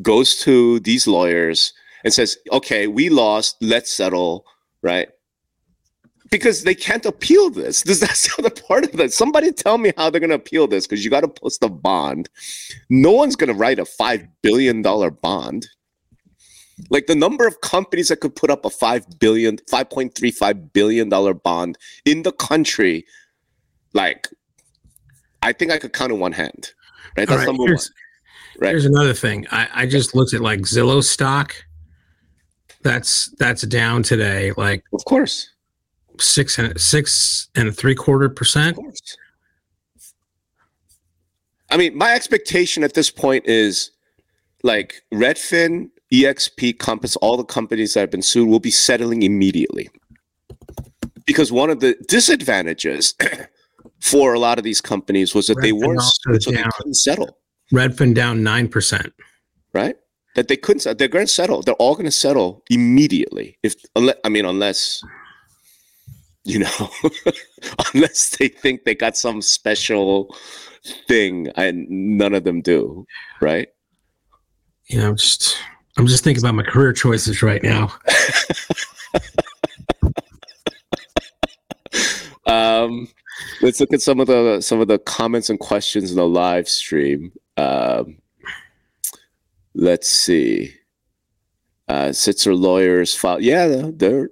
goes 0.00 0.36
to 0.42 0.78
these 0.80 1.08
lawyers 1.08 1.72
and 2.04 2.14
says, 2.14 2.38
okay, 2.52 2.86
we 2.86 3.08
lost, 3.08 3.56
let's 3.60 3.92
settle, 3.92 4.46
right? 4.82 5.08
Because 6.30 6.64
they 6.64 6.74
can't 6.74 7.06
appeal 7.06 7.50
this. 7.50 7.82
This 7.82 8.00
that's 8.00 8.34
the 8.36 8.46
a 8.46 8.50
part 8.50 8.92
of 8.92 9.00
it. 9.00 9.12
Somebody 9.12 9.52
tell 9.52 9.78
me 9.78 9.92
how 9.96 10.10
they're 10.10 10.20
going 10.20 10.30
to 10.30 10.36
appeal 10.36 10.66
this 10.66 10.86
because 10.86 11.04
you 11.04 11.10
got 11.10 11.20
to 11.20 11.28
post 11.28 11.62
a 11.62 11.68
bond. 11.68 12.28
No 12.90 13.12
one's 13.12 13.36
going 13.36 13.48
to 13.48 13.54
write 13.54 13.78
a 13.78 13.84
five 13.84 14.26
billion 14.42 14.82
dollar 14.82 15.10
bond. 15.10 15.66
Like 16.90 17.06
the 17.06 17.14
number 17.14 17.46
of 17.46 17.60
companies 17.60 18.08
that 18.08 18.20
could 18.20 18.36
put 18.36 18.50
up 18.50 18.64
a 18.64 18.70
five 18.70 19.04
billion, 19.18 19.58
five 19.68 19.90
point 19.90 20.14
three 20.14 20.30
five 20.30 20.72
billion 20.72 21.08
dollar 21.08 21.34
bond 21.34 21.78
in 22.04 22.22
the 22.22 22.32
country, 22.32 23.04
like 23.94 24.28
I 25.42 25.52
think 25.52 25.72
I 25.72 25.78
could 25.78 25.92
count 25.92 26.12
in 26.12 26.20
one 26.20 26.32
hand. 26.32 26.72
Right, 27.16 27.26
that's 27.26 27.40
right, 27.40 27.46
number 27.46 27.64
one. 27.64 27.78
Right. 28.60 28.70
Here's 28.70 28.86
another 28.86 29.14
thing. 29.14 29.46
I, 29.50 29.68
I 29.72 29.86
just 29.86 30.14
looked 30.14 30.34
at 30.34 30.40
like 30.40 30.60
Zillow 30.60 31.02
stock. 31.02 31.54
That's 32.82 33.34
that's 33.38 33.62
down 33.62 34.04
today. 34.04 34.52
Like, 34.56 34.84
of 34.92 35.04
course 35.04 35.50
six 36.20 36.58
and 36.58 36.78
six 36.80 37.48
and 37.54 37.76
three 37.76 37.94
quarter 37.94 38.28
percent. 38.28 38.78
I 41.70 41.76
mean, 41.76 41.96
my 41.96 42.14
expectation 42.14 42.82
at 42.82 42.94
this 42.94 43.10
point 43.10 43.46
is 43.46 43.90
like 44.62 45.02
Redfin, 45.12 45.90
EXP, 46.12 46.78
Compass, 46.78 47.16
all 47.16 47.36
the 47.36 47.44
companies 47.44 47.94
that 47.94 48.00
have 48.00 48.10
been 48.10 48.22
sued 48.22 48.48
will 48.48 48.60
be 48.60 48.70
settling 48.70 49.22
immediately. 49.22 49.90
Because 51.26 51.52
one 51.52 51.68
of 51.68 51.80
the 51.80 51.94
disadvantages 52.08 53.14
for 54.00 54.32
a 54.32 54.38
lot 54.38 54.58
of 54.58 54.64
these 54.64 54.80
companies 54.80 55.34
was 55.34 55.48
that 55.48 55.58
Redfin 55.58 55.62
they 55.62 55.72
weren't 55.72 56.02
so 56.02 56.50
they 56.50 56.62
couldn't 56.76 56.94
settle. 56.94 57.38
Redfin 57.72 58.14
down 58.14 58.42
nine 58.42 58.68
percent. 58.68 59.12
Right? 59.74 59.96
That 60.34 60.48
they 60.48 60.56
couldn't 60.56 60.98
they're 60.98 61.08
going 61.08 61.26
to 61.26 61.32
settle. 61.32 61.62
They're 61.62 61.74
all 61.74 61.94
going 61.94 62.06
to 62.06 62.10
settle 62.10 62.62
immediately. 62.70 63.58
If 63.62 63.74
I 63.94 64.28
mean 64.28 64.46
unless 64.46 65.02
you 66.52 66.60
know, 66.60 66.90
unless 67.92 68.34
they 68.38 68.48
think 68.48 68.84
they 68.84 68.94
got 68.94 69.18
some 69.18 69.42
special 69.42 70.34
thing, 71.06 71.48
and 71.56 71.86
none 71.90 72.32
of 72.32 72.44
them 72.44 72.62
do, 72.62 73.06
right? 73.42 73.68
You 74.86 74.98
know, 74.98 75.12
just 75.12 75.58
I'm 75.98 76.06
just 76.06 76.24
thinking 76.24 76.42
about 76.42 76.54
my 76.54 76.62
career 76.62 76.94
choices 76.94 77.42
right 77.42 77.62
now. 77.62 77.92
um, 82.46 83.08
let's 83.60 83.78
look 83.78 83.92
at 83.92 84.00
some 84.00 84.18
of 84.18 84.26
the 84.26 84.62
some 84.62 84.80
of 84.80 84.88
the 84.88 84.98
comments 85.00 85.50
and 85.50 85.60
questions 85.60 86.10
in 86.12 86.16
the 86.16 86.26
live 86.26 86.66
stream. 86.66 87.30
Um, 87.58 88.22
let's 89.74 90.08
see 90.08 90.72
uh, 91.88 92.08
Sitzer 92.08 92.58
lawyers 92.58 93.14
file. 93.14 93.40
Yeah, 93.40 93.90
they're. 93.94 94.28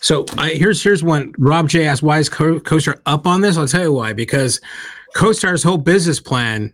So 0.00 0.24
I, 0.38 0.50
here's 0.50 0.82
here's 0.82 1.02
one. 1.02 1.34
Rob 1.38 1.68
J 1.68 1.86
asked, 1.86 2.02
"Why 2.02 2.18
is 2.18 2.28
Co- 2.28 2.60
CoStar 2.60 3.00
up 3.06 3.26
on 3.26 3.42
this?" 3.42 3.56
I'll 3.56 3.68
tell 3.68 3.82
you 3.82 3.92
why. 3.92 4.12
Because 4.12 4.60
CoStar's 5.14 5.62
whole 5.62 5.78
business 5.78 6.20
plan 6.20 6.72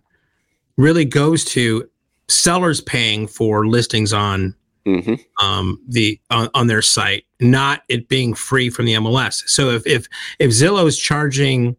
really 0.77 1.05
goes 1.05 1.45
to 1.47 1.89
sellers 2.29 2.81
paying 2.81 3.27
for 3.27 3.67
listings 3.67 4.13
on 4.13 4.55
mm-hmm. 4.87 5.15
um, 5.45 5.81
the 5.89 6.21
on, 6.31 6.49
on 6.55 6.67
their 6.69 6.83
site, 6.83 7.25
not 7.41 7.83
it 7.89 8.09
being 8.09 8.35
free 8.35 8.71
from 8.71 8.87
the 8.87 8.95
MLS. 8.95 9.43
So 9.49 9.71
if 9.71 9.87
if 9.87 10.07
if 10.39 10.51
Zillow 10.51 10.87
is 10.87 10.99
charging 10.99 11.77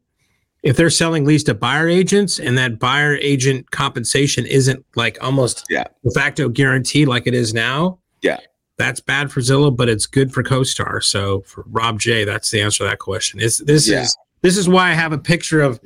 if 0.64 0.78
they're 0.78 0.90
selling 0.90 1.26
lease 1.26 1.44
to 1.44 1.54
buyer 1.54 1.90
agents 1.90 2.40
and 2.40 2.58
that 2.58 2.80
buyer 2.80 3.18
agent 3.18 3.72
compensation 3.72 4.46
isn't 4.46 4.84
like 4.96 5.18
almost 5.22 5.66
yeah. 5.70 5.84
de 6.06 6.12
facto 6.12 6.48
guaranteed 6.48 7.08
like 7.08 7.28
it 7.28 7.34
is 7.34 7.54
now, 7.54 8.00
yeah. 8.24 8.40
That's 8.78 9.00
bad 9.00 9.32
for 9.32 9.40
Zillow, 9.40 9.76
but 9.76 9.88
it's 9.88 10.08
good 10.08 10.34
for 10.34 10.44
CoStar. 10.44 11.04
So 11.04 11.42
for 11.42 11.64
Rob 11.68 12.00
J, 12.00 12.26
that's 12.26 12.50
the 12.50 12.60
answer 12.62 12.80
to 12.80 12.84
that 12.86 12.98
question. 12.98 13.40
Is 13.40 13.60
this 13.60 13.88
yeah. 13.88 14.02
is 14.02 14.18
this 14.42 14.58
is 14.58 14.68
why 14.68 14.90
I 14.90 14.94
have 14.94 15.14
a 15.14 15.18
picture 15.18 15.62
of 15.62 15.80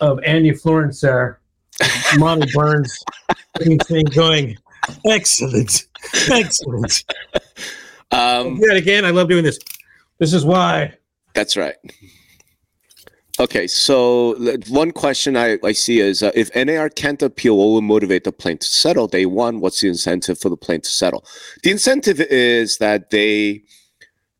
of 0.00 0.22
Andy 0.22 0.52
Florence 0.52 1.00
there, 1.00 1.40
Monty 2.18 2.50
Burns 2.52 3.02
thing 3.86 4.04
going, 4.14 4.56
excellent, 5.06 5.86
excellent. 6.30 7.04
Um, 8.12 8.58
that 8.60 8.76
again. 8.76 9.04
I 9.04 9.10
love 9.10 9.28
doing 9.28 9.44
this. 9.44 9.58
This 10.18 10.32
is 10.34 10.44
why. 10.44 10.94
That's 11.34 11.56
right. 11.56 11.76
Okay, 13.40 13.66
so 13.66 14.34
one 14.68 14.92
question 14.92 15.34
I, 15.34 15.56
I 15.64 15.72
see 15.72 15.98
is 16.00 16.22
uh, 16.22 16.30
if 16.34 16.54
NAR 16.54 16.90
can't 16.90 17.22
appeal, 17.22 17.56
what 17.56 17.64
will 17.68 17.80
motivate 17.80 18.24
the 18.24 18.32
plaintiff 18.32 18.68
to 18.68 18.76
settle? 18.76 19.08
Day 19.08 19.24
one, 19.24 19.60
what's 19.60 19.80
the 19.80 19.88
incentive 19.88 20.38
for 20.38 20.50
the 20.50 20.58
plaintiff 20.58 20.90
to 20.90 20.94
settle? 20.94 21.24
The 21.62 21.70
incentive 21.70 22.20
is 22.20 22.76
that 22.78 23.08
they 23.08 23.62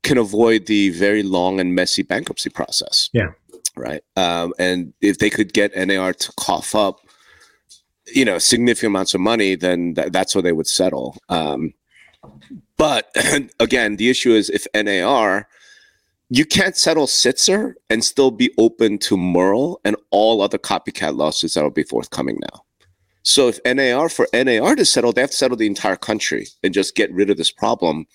can 0.03 0.19
avoid 0.19 0.67
the 0.67 0.91
very 0.91 1.23
long 1.23 1.61
and 1.61 1.75
messy 1.75 2.03
bankruptcy 2.03 2.51
process. 2.51 3.09
Yeah. 3.15 3.31
Right. 3.75 4.03
Um, 4.17 4.53
and 4.59 4.93
if 5.01 5.17
they 5.17 5.31
could 5.31 5.55
get 5.55 5.75
NAR 5.75 6.13
to 6.13 6.33
cough 6.39 6.75
up, 6.75 7.01
you 8.15 8.27
know, 8.27 8.37
significant 8.37 8.89
amounts 8.89 9.15
of 9.15 9.23
money, 9.23 9.55
then 9.55 9.95
th- 9.95 10.13
that's 10.13 10.35
where 10.35 10.43
they 10.43 10.53
would 10.53 10.67
settle. 10.67 11.17
Um, 11.31 11.73
but 12.77 13.11
again, 13.61 13.97
the 13.97 14.11
issue 14.11 14.33
is 14.33 14.51
if 14.51 14.67
NAR 14.75 15.49
you 16.31 16.45
can't 16.45 16.77
settle 16.77 17.07
Sitzer 17.07 17.75
and 17.91 18.05
still 18.05 18.31
be 18.31 18.53
open 18.57 18.99
to 18.99 19.17
Moehrl 19.17 19.79
and 19.85 19.97
all 20.11 20.41
other 20.41 20.59
copycat 20.59 21.17
lawsuits 21.17 21.55
that 21.55 21.65
will 21.65 21.71
be 21.71 21.83
forthcoming 21.83 22.39
now. 22.41 22.65
So 23.23 23.49
if 23.49 23.59
NAR 23.65 24.09
for 24.09 24.29
NAR 24.33 24.77
to 24.77 24.85
settle, 24.85 25.13
they 25.13 25.21
have 25.21 25.33
to 25.33 25.37
settle 25.37 25.57
the 25.57 25.67
entire 25.67 25.97
country 25.97 26.47
and 26.63 26.73
just 26.73 26.95
get 26.95 27.13
rid 27.13 27.31
of 27.31 27.37
this 27.37 27.51
problem. 27.51 28.07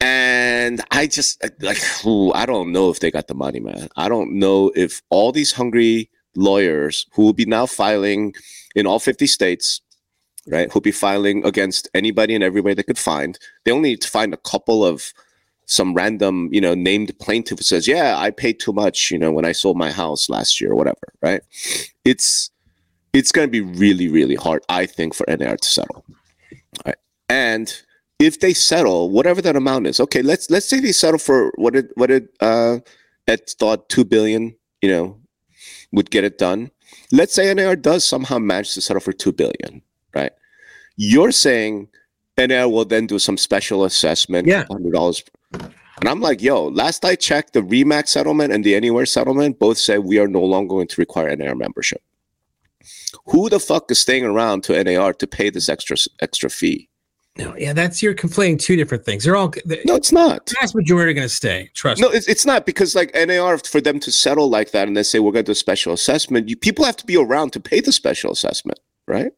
And 0.00 0.80
I 0.92 1.08
just 1.08 1.44
like 1.60 1.78
ooh, 2.06 2.32
I 2.32 2.46
don't 2.46 2.72
know 2.72 2.90
if 2.90 3.00
they 3.00 3.10
got 3.10 3.26
the 3.26 3.34
money, 3.34 3.60
man. 3.60 3.88
I 3.96 4.08
don't 4.08 4.38
know 4.38 4.70
if 4.76 5.02
all 5.10 5.32
these 5.32 5.52
hungry 5.52 6.10
lawyers 6.36 7.06
who 7.12 7.22
will 7.22 7.32
be 7.32 7.44
now 7.44 7.66
filing 7.66 8.34
in 8.74 8.86
all 8.86 9.00
50 9.00 9.26
states, 9.26 9.80
right? 10.46 10.70
Who'll 10.70 10.80
be 10.80 10.92
filing 10.92 11.44
against 11.44 11.88
anybody 11.92 12.34
and 12.34 12.44
everybody 12.44 12.74
they 12.74 12.82
could 12.82 12.98
find. 12.98 13.38
They 13.64 13.72
only 13.72 13.90
need 13.90 14.02
to 14.02 14.08
find 14.10 14.32
a 14.32 14.38
couple 14.38 14.84
of 14.84 15.12
some 15.66 15.94
random, 15.94 16.48
you 16.52 16.60
know, 16.60 16.74
named 16.74 17.18
plaintiff 17.18 17.60
says, 17.60 17.88
"Yeah, 17.88 18.16
I 18.18 18.30
paid 18.30 18.60
too 18.60 18.72
much, 18.72 19.10
you 19.10 19.18
know, 19.18 19.32
when 19.32 19.44
I 19.44 19.52
sold 19.52 19.76
my 19.76 19.90
house 19.90 20.28
last 20.28 20.60
year 20.60 20.72
or 20.72 20.76
whatever." 20.76 21.12
Right? 21.22 21.42
It's 22.04 22.50
it's 23.12 23.32
going 23.32 23.46
to 23.46 23.50
be 23.50 23.60
really, 23.60 24.08
really 24.08 24.34
hard, 24.34 24.62
I 24.68 24.86
think, 24.86 25.14
for 25.14 25.24
NAR 25.28 25.56
to 25.56 25.68
settle. 25.68 26.04
Right? 26.84 26.96
And 27.28 27.72
if 28.18 28.40
they 28.40 28.52
settle, 28.52 29.10
whatever 29.10 29.40
that 29.42 29.56
amount 29.56 29.86
is, 29.86 30.00
okay, 30.00 30.22
let's 30.22 30.50
let's 30.50 30.66
say 30.66 30.80
they 30.80 30.92
settle 30.92 31.18
for 31.18 31.52
what 31.56 31.76
it 31.76 31.90
what 31.94 32.10
it 32.10 32.28
uh, 32.40 32.78
at 33.26 33.48
thought 33.50 33.88
two 33.88 34.04
billion, 34.04 34.54
you 34.82 34.90
know, 34.90 35.18
would 35.92 36.10
get 36.10 36.24
it 36.24 36.38
done. 36.38 36.70
Let's 37.12 37.34
say 37.34 37.52
NAR 37.52 37.76
does 37.76 38.04
somehow 38.04 38.38
manage 38.38 38.74
to 38.74 38.80
settle 38.80 39.00
for 39.00 39.12
two 39.12 39.32
billion, 39.32 39.82
right? 40.14 40.32
You're 40.96 41.32
saying 41.32 41.88
NAR 42.38 42.68
will 42.68 42.84
then 42.84 43.06
do 43.06 43.18
some 43.18 43.36
special 43.36 43.84
assessment, 43.84 44.46
yeah, 44.46 44.64
hundred 44.70 44.92
dollars 44.92 45.22
and 45.54 46.08
I'm 46.08 46.20
like, 46.20 46.42
yo, 46.42 46.66
last 46.66 47.04
I 47.04 47.14
checked, 47.14 47.52
the 47.52 47.60
Remax 47.60 48.08
settlement 48.08 48.52
and 48.52 48.64
the 48.64 48.74
Anywhere 48.74 49.06
settlement 49.06 49.58
both 49.58 49.78
said 49.78 50.00
we 50.00 50.18
are 50.18 50.28
no 50.28 50.42
longer 50.42 50.68
going 50.68 50.88
to 50.88 51.00
require 51.00 51.34
NAR 51.34 51.54
membership. 51.54 52.02
Who 53.26 53.48
the 53.48 53.60
fuck 53.60 53.90
is 53.90 54.00
staying 54.00 54.24
around 54.24 54.64
to 54.64 54.84
NAR 54.84 55.14
to 55.14 55.26
pay 55.26 55.50
this 55.50 55.68
extra 55.68 55.96
extra 56.20 56.50
fee? 56.50 56.88
No, 57.36 57.56
yeah, 57.56 57.72
that's 57.72 58.02
you're 58.02 58.14
complaining 58.14 58.58
two 58.58 58.76
different 58.76 59.04
things. 59.04 59.24
They're 59.24 59.34
all 59.34 59.52
no, 59.84 59.96
it's 59.96 60.12
not. 60.12 60.46
The 60.46 60.56
vast 60.60 60.74
majority 60.74 61.10
are 61.10 61.14
going 61.14 61.28
to 61.28 61.34
stay. 61.34 61.70
Trust. 61.74 62.00
No, 62.00 62.08
it's, 62.08 62.28
it's 62.28 62.46
not 62.46 62.64
because 62.64 62.94
like 62.94 63.12
NAR 63.14 63.58
for 63.58 63.80
them 63.80 63.98
to 64.00 64.12
settle 64.12 64.48
like 64.48 64.70
that 64.70 64.86
and 64.86 64.96
they 64.96 65.02
say 65.02 65.18
we're 65.18 65.32
going 65.32 65.44
to 65.44 65.48
do 65.48 65.52
a 65.52 65.56
special 65.56 65.92
assessment. 65.92 66.48
You, 66.48 66.56
people 66.56 66.84
have 66.84 66.96
to 66.96 67.06
be 67.06 67.16
around 67.16 67.52
to 67.54 67.60
pay 67.60 67.80
the 67.80 67.92
special 67.92 68.30
assessment, 68.30 68.78
right? 69.08 69.32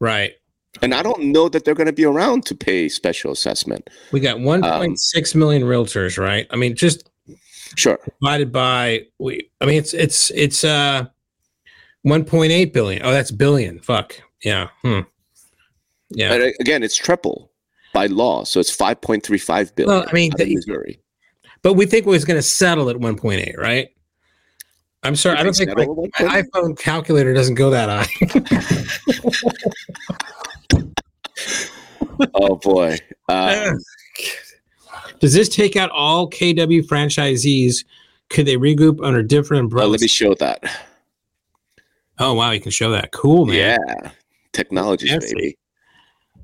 Right. 0.00 0.34
And 0.82 0.94
I 0.94 1.02
don't 1.02 1.24
know 1.24 1.48
that 1.48 1.64
they're 1.64 1.74
going 1.74 1.86
to 1.86 1.92
be 1.92 2.04
around 2.04 2.44
to 2.46 2.54
pay 2.54 2.88
special 2.88 3.32
assessment. 3.32 3.88
We 4.12 4.20
got 4.20 4.38
1.6 4.38 5.34
um, 5.34 5.38
million 5.38 5.62
realtors, 5.62 6.18
right? 6.18 6.46
I 6.50 6.56
mean, 6.56 6.74
just 6.76 7.08
sure 7.76 7.98
divided 8.20 8.52
by 8.52 9.06
we. 9.18 9.50
I 9.60 9.66
mean, 9.66 9.78
it's 9.78 9.94
it's 9.94 10.30
it's 10.30 10.64
uh 10.64 11.06
1.8 12.06 12.72
billion. 12.72 13.02
Oh, 13.04 13.10
that's 13.10 13.30
billion. 13.30 13.80
Fuck 13.80 14.20
yeah. 14.42 14.68
Hmm. 14.82 15.00
Yeah. 16.10 16.50
again, 16.60 16.82
it's 16.82 16.96
triple 16.96 17.50
by 17.92 18.06
law, 18.06 18.44
so 18.44 18.60
it's 18.60 18.74
5.35 18.74 19.74
billion. 19.74 19.96
Well, 19.96 20.06
I 20.08 20.12
mean, 20.12 20.30
the, 20.36 20.54
Missouri. 20.54 21.00
but 21.62 21.72
we 21.74 21.84
think 21.84 22.06
it 22.06 22.10
was 22.10 22.24
going 22.24 22.38
to 22.38 22.42
settle 22.42 22.88
at 22.90 22.96
1.8, 22.96 23.56
right? 23.58 23.88
I'm 25.02 25.16
sorry, 25.16 25.38
I 25.38 25.42
don't 25.42 25.54
think 25.54 25.76
think 25.76 25.88
my, 26.20 26.24
my 26.26 26.42
iPhone 26.42 26.78
calculator 26.78 27.32
doesn't 27.32 27.54
go 27.54 27.70
that 27.70 27.88
high. 27.88 28.06
Oh 32.34 32.56
boy. 32.56 32.96
Uh, 33.28 33.72
Does 35.20 35.34
this 35.34 35.48
take 35.48 35.76
out 35.76 35.90
all 35.90 36.30
KW 36.30 36.82
franchisees? 36.86 37.84
Could 38.30 38.46
they 38.46 38.56
regroup 38.56 39.04
under 39.04 39.22
different 39.22 39.72
well, 39.72 39.84
umbrellas? 39.86 39.90
let 39.92 40.00
me 40.02 40.08
show 40.08 40.34
that. 40.34 40.62
oh 42.18 42.34
wow, 42.34 42.50
you 42.52 42.60
can 42.60 42.70
show 42.72 42.90
that. 42.90 43.12
Cool, 43.12 43.46
man. 43.46 43.56
Yeah, 43.56 44.10
technologies, 44.52 45.10
Fancy. 45.10 45.34
baby. 45.34 45.58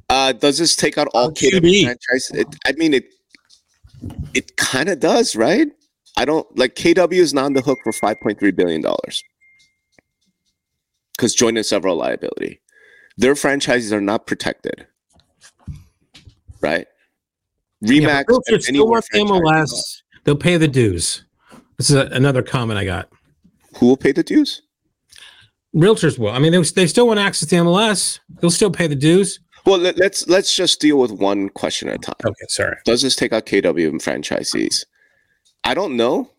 Uh, 0.09 0.33
does 0.33 0.59
this 0.59 0.77
take 0.77 0.99
out 0.99 1.09
all 1.15 1.29
Oh, 1.29 1.31
KW 1.31 1.85
franchises? 1.85 2.31
It, 2.35 2.47
I 2.67 2.73
mean, 2.73 2.93
it 2.95 3.05
it 4.35 4.57
kind 4.57 4.89
of 4.89 5.01
does, 5.01 5.35
right? 5.37 5.69
I 6.19 6.25
don't 6.27 6.47
like 6.59 6.75
KW 6.75 7.13
is 7.15 7.33
not 7.33 7.47
on 7.47 7.53
the 7.55 7.63
hook 7.63 7.79
for 7.83 7.93
five 7.93 8.21
point 8.23 8.39
three 8.39 8.51
billion 8.51 8.83
dollars 8.83 9.25
because 11.17 11.35
joint 11.35 11.57
and 11.57 11.65
several 11.65 11.97
liability. 11.97 12.61
Their 13.17 13.35
franchises 13.35 13.93
are 13.93 14.01
not 14.01 14.27
protected, 14.27 14.87
right? 16.61 16.87
Remax 17.85 18.25
but 18.29 18.37
and 18.47 18.59
Realtors 18.59 18.63
still 18.63 18.69
Anywhere 18.69 18.91
work 18.91 19.05
MLS. 19.15 20.03
They'll 20.25 20.37
pay 20.37 20.57
the 20.57 20.69
dues. 20.69 21.25
This 21.77 21.91
is 21.91 21.97
a, 21.97 22.07
another 22.13 22.43
comment 22.43 22.79
I 22.79 22.85
got. 22.85 23.09
Who 23.79 23.87
will 23.87 23.97
pay 23.97 24.13
the 24.13 24.23
dues? 24.23 24.63
Realtors 25.75 26.19
will. 26.19 26.31
I 26.31 26.39
mean, 26.39 26.53
they, 26.53 26.63
they 26.63 26.87
still 26.87 27.07
want 27.07 27.19
access 27.19 27.49
to 27.49 27.57
MLS. 27.57 28.21
They'll 28.41 28.51
still 28.51 28.71
pay 28.71 28.87
the 28.87 28.95
dues. 28.95 29.41
Well, 29.65 29.79
let, 29.79 29.97
let's 29.97 30.27
let's 30.29 30.55
just 30.55 30.81
deal 30.81 30.99
with 30.99 31.13
one 31.13 31.49
question 31.49 31.89
at 31.89 31.95
a 31.95 31.99
time. 31.99 32.15
Okay, 32.25 32.47
sorry. 32.49 32.77
Does 32.85 33.03
this 33.03 33.15
take 33.15 33.33
out 33.33 33.47
KW 33.47 33.89
and 33.89 34.01
franchisees? 34.01 34.85
I 35.65 35.75
don't 35.75 35.97
know. 35.97 36.31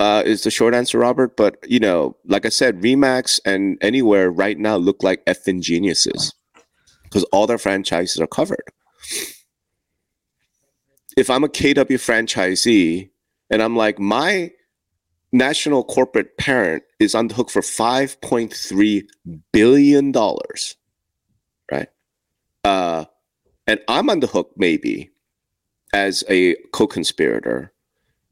Uh, 0.00 0.22
is 0.24 0.44
the 0.44 0.50
short 0.50 0.74
answer, 0.74 0.98
Robert? 0.98 1.36
But 1.36 1.56
you 1.68 1.80
know, 1.80 2.16
like 2.24 2.46
I 2.46 2.50
said, 2.50 2.80
Remax 2.80 3.40
and 3.44 3.78
Anywhere 3.80 4.30
right 4.30 4.58
now 4.58 4.76
look 4.76 5.02
like 5.02 5.24
effing 5.26 5.60
geniuses 5.60 6.34
because 7.02 7.24
all 7.24 7.46
their 7.46 7.58
franchises 7.58 8.20
are 8.20 8.26
covered. 8.26 8.62
If 11.16 11.30
I'm 11.30 11.42
a 11.42 11.48
KW 11.48 11.98
franchisee 11.98 13.10
and 13.50 13.62
I'm 13.62 13.74
like, 13.74 13.98
my 13.98 14.52
national 15.32 15.82
corporate 15.84 16.38
parent 16.38 16.84
is 17.00 17.14
on 17.14 17.28
the 17.28 17.34
hook 17.34 17.50
for 17.50 17.62
five 17.62 18.20
point 18.20 18.52
three 18.52 19.08
billion 19.52 20.12
dollars, 20.12 20.76
right? 21.72 21.88
Uh, 22.62 23.04
and 23.66 23.80
I'm 23.88 24.10
on 24.10 24.20
the 24.20 24.26
hook 24.28 24.52
maybe 24.56 25.10
as 25.92 26.22
a 26.28 26.54
co-conspirator 26.72 27.72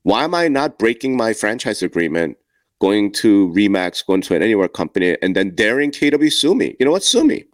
why 0.07 0.23
am 0.25 0.35
i 0.35 0.47
not 0.47 0.79
breaking 0.79 1.17
my 1.17 1.33
franchise 1.33 1.83
agreement 1.83 2.37
going 2.81 3.11
to 3.11 3.49
remax 3.49 4.05
going 4.07 4.21
to 4.21 4.35
an 4.37 4.43
anywhere 4.43 4.69
company 4.69 5.17
and 5.21 5.35
then 5.35 5.55
daring 5.55 5.91
kw 5.91 6.33
sue 6.33 6.55
me 6.55 6.77
you 6.79 6.87
know 6.87 6.93
what 6.93 7.03
sue 7.03 7.25
me 7.25 7.45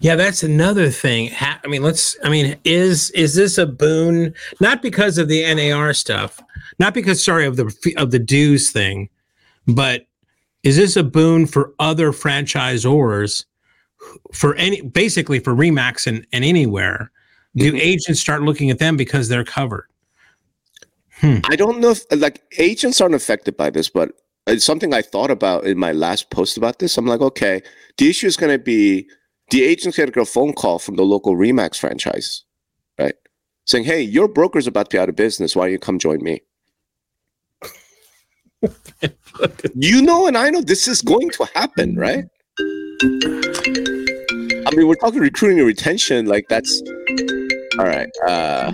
Yeah, 0.00 0.16
that's 0.16 0.42
another 0.42 0.90
thing. 0.90 1.30
I 1.40 1.66
mean, 1.66 1.82
let's. 1.82 2.14
I 2.22 2.28
mean, 2.28 2.56
is 2.64 3.10
is 3.12 3.34
this 3.36 3.56
a 3.56 3.64
boon? 3.64 4.34
Not 4.60 4.82
because 4.82 5.16
of 5.16 5.28
the 5.28 5.40
NAR 5.54 5.94
stuff, 5.94 6.42
not 6.78 6.92
because 6.92 7.24
sorry 7.24 7.46
of 7.46 7.56
the 7.56 7.94
of 7.96 8.10
the 8.10 8.18
dues 8.18 8.70
thing, 8.70 9.08
but 9.66 10.06
is 10.62 10.76
this 10.76 10.94
a 10.94 11.02
boon 11.02 11.46
for 11.46 11.72
other 11.78 12.12
franchisors 12.12 13.46
for 14.34 14.54
any 14.56 14.82
basically 14.82 15.38
for 15.40 15.54
Remax 15.54 16.06
and, 16.06 16.26
and 16.34 16.44
anywhere? 16.44 17.10
Do 17.56 17.72
Mhm. 17.72 17.80
agents 17.80 18.20
start 18.20 18.42
looking 18.42 18.68
at 18.70 18.78
them 18.78 18.98
because 18.98 19.28
they're 19.28 19.42
covered? 19.58 19.86
I 21.22 21.56
don't 21.56 21.80
know 21.80 21.90
if 21.90 22.04
like 22.16 22.42
agents 22.58 23.00
aren't 23.00 23.14
affected 23.14 23.56
by 23.56 23.70
this 23.70 23.88
but 23.88 24.12
it's 24.46 24.64
something 24.64 24.92
i 24.94 25.02
thought 25.02 25.30
about 25.30 25.64
in 25.64 25.78
my 25.78 25.92
last 25.92 26.30
post 26.30 26.56
about 26.56 26.78
this. 26.78 26.96
I'm 26.98 27.06
like 27.06 27.20
okay 27.20 27.62
the 27.98 28.08
issue 28.08 28.26
is 28.26 28.36
going 28.36 28.52
to 28.52 28.62
be 28.62 29.08
the 29.50 29.64
agent's 29.64 29.96
going 29.96 30.08
to 30.08 30.12
get 30.12 30.22
a 30.22 30.26
phone 30.26 30.52
call 30.52 30.78
from 30.78 30.96
the 30.96 31.04
local 31.04 31.36
remax 31.36 31.78
franchise 31.78 32.44
right? 32.98 33.14
Saying 33.64 33.84
hey 33.84 34.02
your 34.02 34.28
broker's 34.28 34.66
about 34.66 34.90
to 34.90 34.96
be 34.96 35.00
out 35.00 35.08
of 35.08 35.16
business. 35.16 35.56
Why 35.56 35.64
don't 35.64 35.72
you 35.72 35.78
come 35.78 35.98
join 35.98 36.22
me? 36.22 36.42
You 39.74 40.00
know 40.00 40.26
and 40.26 40.36
i 40.36 40.48
know 40.48 40.62
this 40.62 40.88
is 40.88 41.02
going 41.02 41.30
to 41.30 41.44
happen 41.54 41.96
right? 41.96 42.24
I 44.66 44.74
mean 44.74 44.88
we're 44.88 44.94
talking 44.96 45.20
recruiting 45.20 45.58
and 45.58 45.66
retention 45.66 46.26
like 46.26 46.46
that's 46.48 46.82
all 47.78 47.84
right 47.84 48.08
uh 48.26 48.72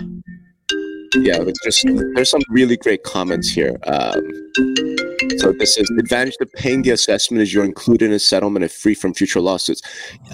yeah 1.15 1.39
just 1.63 1.85
there's 2.15 2.29
some 2.29 2.41
really 2.49 2.77
great 2.77 3.03
comments 3.03 3.49
here 3.49 3.77
um 3.87 4.13
so 5.37 5.51
this 5.51 5.77
is 5.77 5.89
advantage 5.99 6.35
to 6.37 6.45
paying 6.45 6.81
the 6.81 6.91
assessment 6.91 7.41
is 7.41 7.53
you're 7.53 7.65
included 7.65 8.05
in 8.05 8.13
a 8.13 8.19
settlement 8.19 8.63
and 8.63 8.71
free 8.71 8.93
from 8.93 9.13
future 9.13 9.39
lawsuits. 9.39 9.81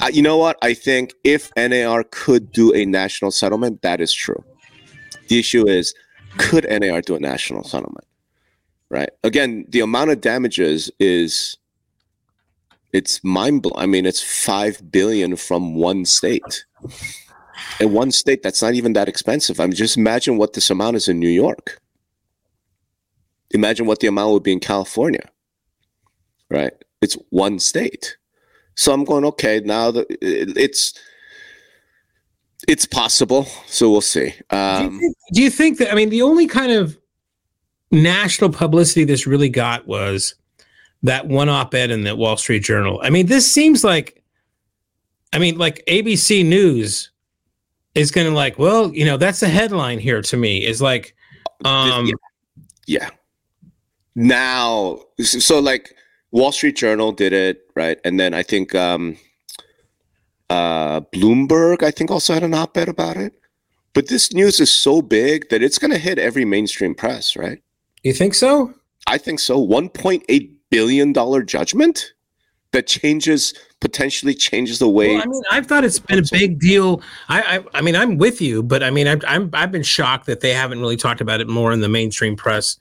Uh, 0.01 0.09
you 0.11 0.21
know 0.21 0.37
what? 0.37 0.57
I 0.61 0.73
think 0.73 1.13
if 1.23 1.51
nar 1.55 2.03
could 2.11 2.51
do 2.51 2.73
a 2.73 2.85
national 2.85 3.31
settlement 3.31 3.81
that 3.81 4.01
is 4.01 4.13
true. 4.13 4.43
The 5.27 5.39
issue 5.39 5.67
is 5.67 5.93
could 6.37 6.67
nar 6.69 7.01
do 7.01 7.15
a 7.15 7.19
national 7.19 7.63
settlement 7.63 8.05
right? 8.89 9.09
Again 9.23 9.65
the 9.69 9.81
amount 9.81 10.11
of 10.11 10.21
damages 10.21 10.91
is 10.99 11.55
it's 12.91 13.23
mind 13.23 13.61
blowing 13.61 13.77
i 13.77 13.85
mean 13.85 14.05
it's 14.07 14.21
5 14.21 14.91
billion 14.91 15.35
from 15.35 15.75
one 15.75 16.05
state 16.05 16.65
in 17.79 17.93
one 17.93 18.11
state 18.11 18.43
that's 18.43 18.61
not 18.61 18.73
even 18.73 18.93
that 18.93 19.09
expensive. 19.09 19.59
I 19.59 19.65
mean 19.65 19.73
just 19.73 19.97
imagine 19.97 20.37
what 20.37 20.53
this 20.53 20.69
amount 20.69 20.97
is 20.97 21.07
in 21.07 21.19
new 21.19 21.29
york. 21.29 21.79
Imagine 23.51 23.87
what 23.87 23.99
the 23.99 24.07
amount 24.07 24.33
would 24.33 24.43
be 24.43 24.53
in 24.53 24.59
california 24.59 25.29
right? 26.49 26.73
It's 27.01 27.15
one 27.29 27.59
state. 27.59 28.17
So 28.75 28.93
i'm 28.93 29.03
going 29.03 29.25
okay 29.25 29.61
now 29.63 29.91
that 29.91 30.07
it's 30.21 30.93
it's 32.67 32.85
possible. 32.85 33.45
So 33.67 33.89
we'll 33.89 34.01
see. 34.01 34.33
Do, 34.49 34.57
you 34.57 34.61
um 34.61 34.99
think, 34.99 35.17
do 35.33 35.41
you 35.41 35.49
think 35.49 35.77
that? 35.79 35.91
I 35.91 35.95
mean, 35.95 36.09
the 36.09 36.21
only 36.21 36.45
kind 36.45 36.71
of 36.71 36.97
national 37.91 38.51
publicity 38.51 39.05
this 39.05 39.25
really 39.25 39.49
got 39.49 39.87
was 39.87 40.35
that 41.01 41.27
one 41.27 41.47
op-ed 41.47 41.89
in 41.89 42.03
the 42.03 42.15
Wall 42.15 42.35
Street 42.37 42.63
Journal. 42.63 42.99
I 43.01 43.09
mean, 43.09 43.27
this 43.27 43.49
seems 43.49 43.83
like, 43.83 44.21
I 45.31 45.39
mean, 45.39 45.57
like 45.57 45.83
ABC 45.87 46.45
News 46.45 47.11
is 47.95 48.12
going 48.12 48.28
to 48.28 48.34
like, 48.34 48.60
well, 48.60 48.93
you 48.93 49.06
know, 49.06 49.17
that's 49.17 49.39
the 49.39 49.47
headline 49.47 49.99
here 49.99 50.21
to 50.21 50.38
me 50.38 50.65
is 50.65 50.82
like, 50.82 51.15
um, 51.65 52.06
yeah. 52.06 52.13
yeah. 52.88 53.10
Now 54.15 54.99
so 55.19 55.60
like 55.60 55.95
wall 56.32 56.52
street 56.52 56.75
journal 56.75 57.12
did 57.12 57.34
it 57.34 57.62
right? 57.75 57.99
And 58.04 58.19
then 58.19 58.34
i 58.34 58.43
think 58.43 58.75
um 58.75 59.17
uh 60.49 61.02
bloomberg 61.13 61.84
i 61.84 61.91
think 61.91 62.10
also 62.12 62.34
had 62.34 62.43
an 62.43 62.54
op-ed 62.54 62.89
about 62.89 63.17
it. 63.17 63.34
But 63.93 64.08
this 64.08 64.34
news 64.34 64.60
is 64.60 64.71
so 64.71 65.02
big 65.02 65.49
that 65.49 65.63
it's 65.63 65.80
going 65.80 65.91
to 65.91 65.97
hit 65.97 66.19
every 66.19 66.45
mainstream 66.45 66.93
press 66.95 67.36
right? 67.36 67.62
You 68.04 68.13
think 68.13 68.34
so? 68.34 68.73
i 69.08 69.17
think 69.17 69.39
so. 69.39 69.65
1.8 69.65 70.52
billion 70.69 71.13
dollar 71.13 71.41
judgment 71.41 72.13
that 72.71 72.88
changes 72.88 73.53
potentially 73.82 74.34
changes 74.34 74.79
the 74.79 74.89
way 74.89 75.15
Well, 75.15 75.23
I 75.23 75.25
mean, 75.25 75.41
I've 75.51 75.65
thought 75.65 75.84
it's 75.84 75.99
been 75.99 76.19
a 76.19 76.27
big 76.32 76.60
deal. 76.60 77.01
I, 77.29 77.58
I, 77.58 77.79
I 77.79 77.82
mean, 77.82 77.95
I'm 77.95 78.17
with 78.17 78.41
you, 78.41 78.62
but 78.62 78.84
I 78.84 78.89
mean, 78.89 79.08
I've, 79.08 79.23
I'm, 79.27 79.49
I've 79.53 79.71
been 79.71 79.84
shocked 79.84 80.25
that 80.25 80.41
they 80.41 80.53
haven't 80.53 80.82
really 80.82 80.97
talked 80.97 81.21
about 81.21 81.39
it 81.41 81.47
more 81.47 81.71
in 81.71 81.79
the 81.82 81.89
mainstream 81.89 82.36
press. 82.36 82.77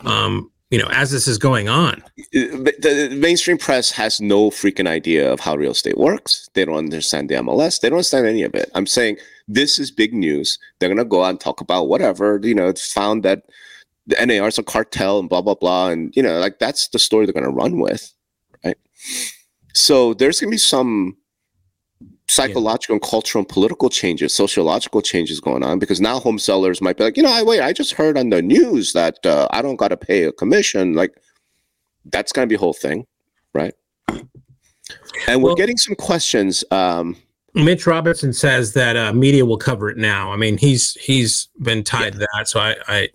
Um, 0.00 0.50
you 0.70 0.78
know, 0.78 0.88
as 0.90 1.10
this 1.10 1.28
is 1.28 1.36
going 1.36 1.68
on. 1.68 2.02
the, 2.32 2.74
the 2.80 3.14
mainstream 3.14 3.58
press 3.58 3.90
has 3.90 4.22
no 4.22 4.48
freaking 4.48 4.88
idea 4.88 5.30
of 5.30 5.38
how 5.38 5.54
real 5.54 5.72
estate 5.72 5.98
works. 5.98 6.48
They 6.54 6.64
don't 6.64 6.76
understand 6.76 7.28
the 7.28 7.34
MLS. 7.34 7.78
They 7.78 7.90
don't 7.90 7.98
understand 7.98 8.26
any 8.26 8.42
of 8.42 8.54
it. 8.54 8.70
I'm 8.74 8.86
saying 8.86 9.18
this 9.46 9.78
is 9.78 9.90
big 9.90 10.14
news. 10.14 10.58
They're 10.78 10.88
gonna 10.88 11.04
go 11.04 11.24
out 11.24 11.30
and 11.30 11.40
talk 11.40 11.60
about 11.60 11.88
whatever. 11.88 12.40
You 12.42 12.54
know, 12.54 12.68
it's 12.68 12.90
found 12.90 13.22
that 13.22 13.44
the 14.06 14.24
NAR 14.24 14.48
is 14.48 14.58
a 14.58 14.62
cartel 14.62 15.18
and 15.18 15.28
blah 15.28 15.42
blah 15.42 15.54
blah, 15.54 15.90
and 15.90 16.10
you 16.16 16.22
know, 16.22 16.38
like 16.38 16.58
that's 16.58 16.88
the 16.88 16.98
story 16.98 17.26
they're 17.26 17.34
gonna 17.34 17.50
run 17.50 17.78
with? 17.78 18.10
So 19.74 20.14
there's 20.14 20.40
gonna 20.40 20.50
be 20.50 20.58
some 20.58 21.16
psychological 22.28 22.94
and 22.94 23.02
cultural 23.02 23.40
and 23.40 23.48
political 23.48 23.90
changes, 23.90 24.32
sociological 24.32 25.02
changes 25.02 25.40
going 25.40 25.62
on 25.62 25.78
because 25.78 26.00
now 26.00 26.18
home 26.18 26.38
sellers 26.38 26.80
might 26.80 26.96
be 26.96 27.04
like, 27.04 27.16
you 27.16 27.22
know, 27.22 27.32
I 27.32 27.42
wait, 27.42 27.60
I 27.60 27.72
just 27.72 27.92
heard 27.92 28.16
on 28.16 28.30
the 28.30 28.40
news 28.42 28.92
that 28.94 29.24
uh, 29.26 29.48
I 29.50 29.60
don't 29.62 29.76
got 29.76 29.88
to 29.88 29.96
pay 29.96 30.24
a 30.24 30.32
commission. 30.32 30.94
Like, 30.94 31.12
that's 32.06 32.32
going 32.32 32.46
to 32.46 32.48
be 32.48 32.54
a 32.56 32.58
whole 32.58 32.72
thing, 32.72 33.06
right? 33.54 33.74
And 35.28 35.42
we're 35.42 35.50
Well- 35.50 35.54
getting 35.54 35.76
some 35.76 35.94
questions. 35.94 36.64
Um, 36.70 37.16
Mitch 37.54 37.86
Robertson 37.86 38.32
says 38.32 38.72
that 38.72 38.96
uh, 38.96 39.12
media 39.12 39.44
will 39.44 39.58
cover 39.58 39.90
it 39.90 39.98
now. 39.98 40.32
I 40.32 40.36
mean, 40.36 40.56
he's 40.56 40.94
he's 40.94 41.48
been 41.60 41.84
tied 41.84 42.14
to 42.14 42.18
that, 42.34 42.48
so 42.48 42.58
I 42.60 42.76
I, 42.88 43.08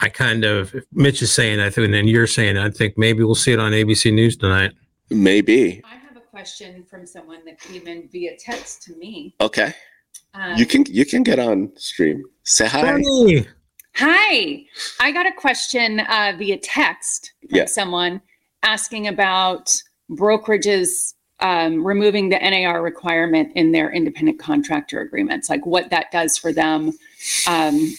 I 0.00 0.08
kind 0.08 0.44
of 0.44 0.74
Mitch 0.92 1.22
is 1.22 1.32
saying 1.32 1.60
I 1.60 1.70
think, 1.70 1.86
and 1.86 1.94
then 1.94 2.08
you're 2.08 2.26
saying 2.26 2.56
I 2.58 2.70
think 2.70 2.98
maybe 2.98 3.22
we'll 3.22 3.34
see 3.34 3.52
it 3.52 3.58
on 3.60 3.72
ABC 3.72 4.12
News 4.12 4.36
tonight. 4.36 4.72
maybe. 5.10 5.82
I 5.84 5.94
have 5.96 6.16
a 6.16 6.20
question 6.20 6.84
from 6.84 7.06
someone 7.06 7.44
that 7.44 7.60
came 7.60 7.86
in 7.86 8.08
via 8.10 8.36
text 8.38 8.82
to 8.84 8.96
me. 8.96 9.34
Okay. 9.40 9.74
Um, 10.34 10.56
You 10.56 10.66
can 10.66 10.84
you 10.86 11.06
can 11.06 11.22
get 11.22 11.38
on 11.38 11.72
stream. 11.76 12.22
Say 12.42 12.66
hi. 12.66 12.82
Tony, 12.82 13.46
Hi, 13.96 14.64
I 14.98 15.12
got 15.12 15.26
a 15.26 15.32
question 15.32 16.00
uh, 16.00 16.32
via 16.36 16.56
text 16.58 17.32
from 17.48 17.58
Yeah. 17.58 17.66
someone 17.66 18.20
asking 18.64 19.06
about 19.06 19.72
brokerages 20.10 21.14
um, 21.40 21.86
removing 21.86 22.28
the 22.28 22.38
NAR 22.38 22.82
requirement 22.82 23.52
in 23.54 23.70
their 23.72 23.92
independent 23.92 24.38
contractor 24.40 25.00
agreements, 25.00 25.48
like 25.48 25.64
what 25.66 25.90
that 25.90 26.10
does 26.10 26.36
for 26.38 26.52
them, 26.52 26.92
um, 27.46 27.94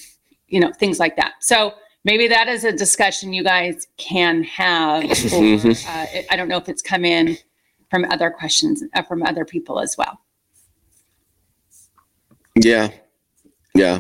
you 0.47 0.59
know, 0.59 0.71
things 0.73 0.99
like 0.99 1.15
that. 1.17 1.33
So 1.41 1.73
maybe 2.05 2.27
that 2.29 2.47
is 2.47 2.63
a 2.63 2.71
discussion 2.71 3.33
you 3.33 3.43
guys 3.43 3.87
can 3.97 4.43
have. 4.43 5.03
Or, 5.03 5.09
Mhm. 5.09 5.85
uh, 5.87 6.05
it- 6.13 6.25
I 6.31 6.35
don't 6.37 6.47
know 6.47 6.57
if 6.57 6.69
it's 6.69 6.81
come 6.81 7.03
in 7.03 7.37
from 7.89 8.05
other 8.05 8.29
questions 8.31 8.81
uh, 8.93 9.01
from 9.03 9.21
other 9.23 9.43
people 9.43 9.79
as 9.79 9.95
well. 9.97 10.21
Yeah. 12.55 12.89
Yeah. 13.73 13.99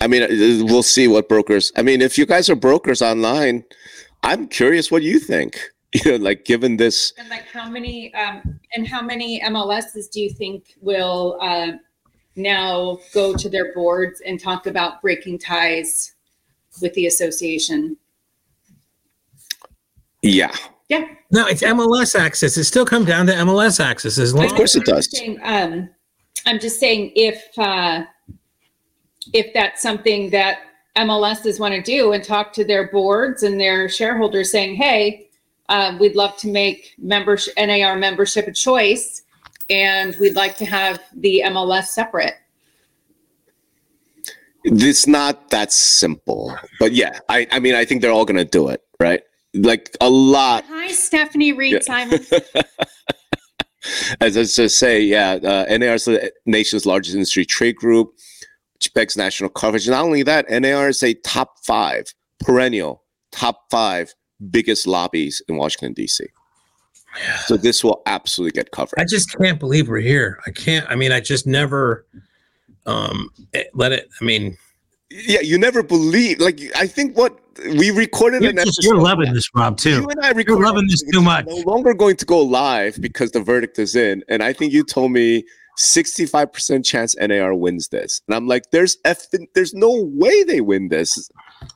I 0.00 0.06
mean, 0.06 0.22
uh, 0.22 0.64
we'll 0.64 0.82
see 0.82 1.08
what 1.08 1.28
brokers. 1.28 1.72
I 1.76 1.82
mean, 1.82 2.00
if 2.02 2.16
you 2.18 2.26
guys 2.26 2.48
are 2.50 2.54
brokers 2.56 3.02
online, 3.02 3.64
I'm 4.22 4.46
curious 4.48 4.90
what 4.90 5.02
you 5.02 5.18
think. 5.18 5.58
You 6.04 6.18
know, 6.18 6.24
like 6.24 6.44
given 6.44 6.76
this, 6.76 7.12
And 7.18 7.28
like 7.28 7.46
how 7.52 7.70
many, 7.70 8.12
um, 8.14 8.58
and 8.74 8.84
how 8.84 9.00
many 9.00 9.40
MLSs 9.40 10.10
do 10.10 10.20
you 10.20 10.28
think 10.28 10.74
will, 10.80 11.38
uh, 11.40 11.70
now 12.34 12.98
go 13.12 13.32
to 13.36 13.48
their 13.48 13.72
boards 13.74 14.20
and 14.26 14.40
talk 14.40 14.66
about 14.66 15.00
breaking 15.02 15.38
ties 15.38 16.13
with 16.80 16.94
the 16.94 17.06
association? 17.06 17.96
yeah, 20.22 20.54
Yeah. 20.88 21.06
No, 21.30 21.46
it's 21.46 21.62
MLS 21.62 22.18
access. 22.18 22.56
It 22.56 22.64
still 22.64 22.86
come 22.86 23.04
down 23.04 23.26
to 23.26 23.32
MLS 23.32 23.80
access 23.80 24.18
as 24.18 24.34
long. 24.34 24.46
Of 24.46 24.54
course 24.54 24.74
it 24.76 24.88
I'm 24.88 24.94
does. 24.94 25.06
just 25.06 25.16
saying, 25.16 25.38
Um, 25.42 25.90
I'm 26.46 26.58
just 26.58 26.78
saying 26.80 27.12
if, 27.14 27.42
uh, 27.58 28.04
if 29.32 29.52
that's 29.52 29.82
something 29.82 30.30
that 30.30 30.58
MLSs 30.96 31.58
want 31.58 31.74
to 31.74 31.82
do 31.82 32.12
and 32.12 32.22
talk 32.22 32.52
to 32.54 32.64
their 32.64 32.88
boards 32.90 33.42
and 33.42 33.58
their 33.60 33.88
shareholders 33.88 34.50
saying, 34.52 34.76
hey, 34.76 35.28
uh, 35.68 35.96
we'd 35.98 36.14
love 36.14 36.36
to 36.38 36.48
make 36.48 36.94
membership, 36.98 37.54
NAR 37.56 37.96
membership 37.96 38.46
a 38.46 38.52
choice, 38.52 39.22
and 39.70 40.14
we'd 40.20 40.36
like 40.36 40.56
to 40.58 40.66
have 40.66 41.00
the 41.16 41.42
MLS 41.46 41.86
separate. 41.86 42.34
It's 44.64 45.06
not 45.06 45.50
that 45.50 45.72
simple. 45.72 46.56
But 46.80 46.92
yeah, 46.92 47.18
I, 47.28 47.46
I 47.52 47.58
mean, 47.58 47.74
I 47.74 47.84
think 47.84 48.02
they're 48.02 48.10
all 48.12 48.24
gonna 48.24 48.44
do 48.44 48.68
it, 48.68 48.82
right? 49.00 49.22
Like 49.54 49.96
a 50.00 50.10
lot. 50.10 50.64
Hi, 50.68 50.88
Stephanie 50.88 51.52
Reed 51.52 51.74
Yeah. 51.74 51.80
Simon. 51.80 52.20
As 54.20 54.36
I 54.36 54.44
just 54.44 54.78
say, 54.78 55.02
yeah, 55.02 55.32
uh, 55.42 55.66
NAR 55.76 55.94
is 55.94 56.06
the 56.06 56.32
nation's 56.46 56.86
largest 56.86 57.14
industry 57.14 57.44
trade 57.44 57.76
group, 57.76 58.12
which 58.74 58.92
begs 58.94 59.14
national 59.16 59.50
coverage. 59.50 59.86
Not 59.86 60.02
only 60.04 60.22
that, 60.22 60.48
NAR 60.50 60.88
is 60.88 61.02
a 61.02 61.12
top 61.14 61.58
five, 61.64 62.06
perennial 62.40 63.02
top 63.30 63.64
five 63.70 64.14
biggest 64.50 64.86
lobbies 64.86 65.42
in 65.48 65.56
Washington, 65.56 65.92
D.C. 65.92 66.24
So 67.44 67.56
this 67.58 67.84
will 67.84 68.02
absolutely 68.06 68.52
get 68.52 68.70
covered. 68.72 68.98
I 68.98 69.04
just 69.04 69.36
can't 69.36 69.60
believe 69.60 69.88
we're 69.88 70.00
here. 70.00 70.40
I 70.46 70.50
can't. 70.50 70.86
I 70.88 70.94
mean, 70.96 71.12
I 71.12 71.20
just 71.20 71.46
never 71.46 72.06
um 72.86 73.30
eh, 73.52 73.64
let 73.74 73.92
it. 73.92 74.08
I 74.20 74.24
mean, 74.24 74.56
yeah, 75.10 75.40
you 75.40 75.58
never 75.58 75.82
believe. 75.82 76.40
Like, 76.40 76.60
I 76.76 76.86
think 76.86 77.16
what 77.16 77.38
we 77.76 77.90
recorded 77.90 78.42
you're, 78.42 78.50
an 78.50 78.56
just, 78.56 78.78
episode. 78.78 78.84
you're 78.84 79.00
loving 79.00 79.32
this, 79.32 79.48
Rob, 79.54 79.76
too. 79.76 79.90
You 80.00 80.08
and 80.08 80.20
I 80.20 80.30
recorded 80.30 80.48
You're 80.48 80.64
loving 80.66 80.86
this 80.88 81.02
which 81.04 81.12
too 81.12 81.20
is 81.20 81.24
much. 81.24 81.46
No 81.46 81.62
longer 81.70 81.94
going 81.94 82.16
to 82.16 82.24
go 82.24 82.40
live 82.40 83.00
because 83.00 83.30
the 83.30 83.40
verdict 83.40 83.78
is 83.78 83.94
in, 83.94 84.24
and 84.28 84.42
I 84.42 84.52
think 84.52 84.72
you 84.72 84.84
told 84.84 85.12
me 85.12 85.44
sixty-five 85.76 86.52
percent 86.52 86.84
chance 86.84 87.16
NAR 87.16 87.54
wins 87.54 87.88
this, 87.88 88.22
and 88.26 88.34
I'm 88.34 88.46
like, 88.46 88.70
there's 88.70 88.96
F, 89.04 89.26
there's 89.54 89.74
no 89.74 90.08
way 90.14 90.42
they 90.44 90.60
win 90.60 90.88
this. 90.88 91.30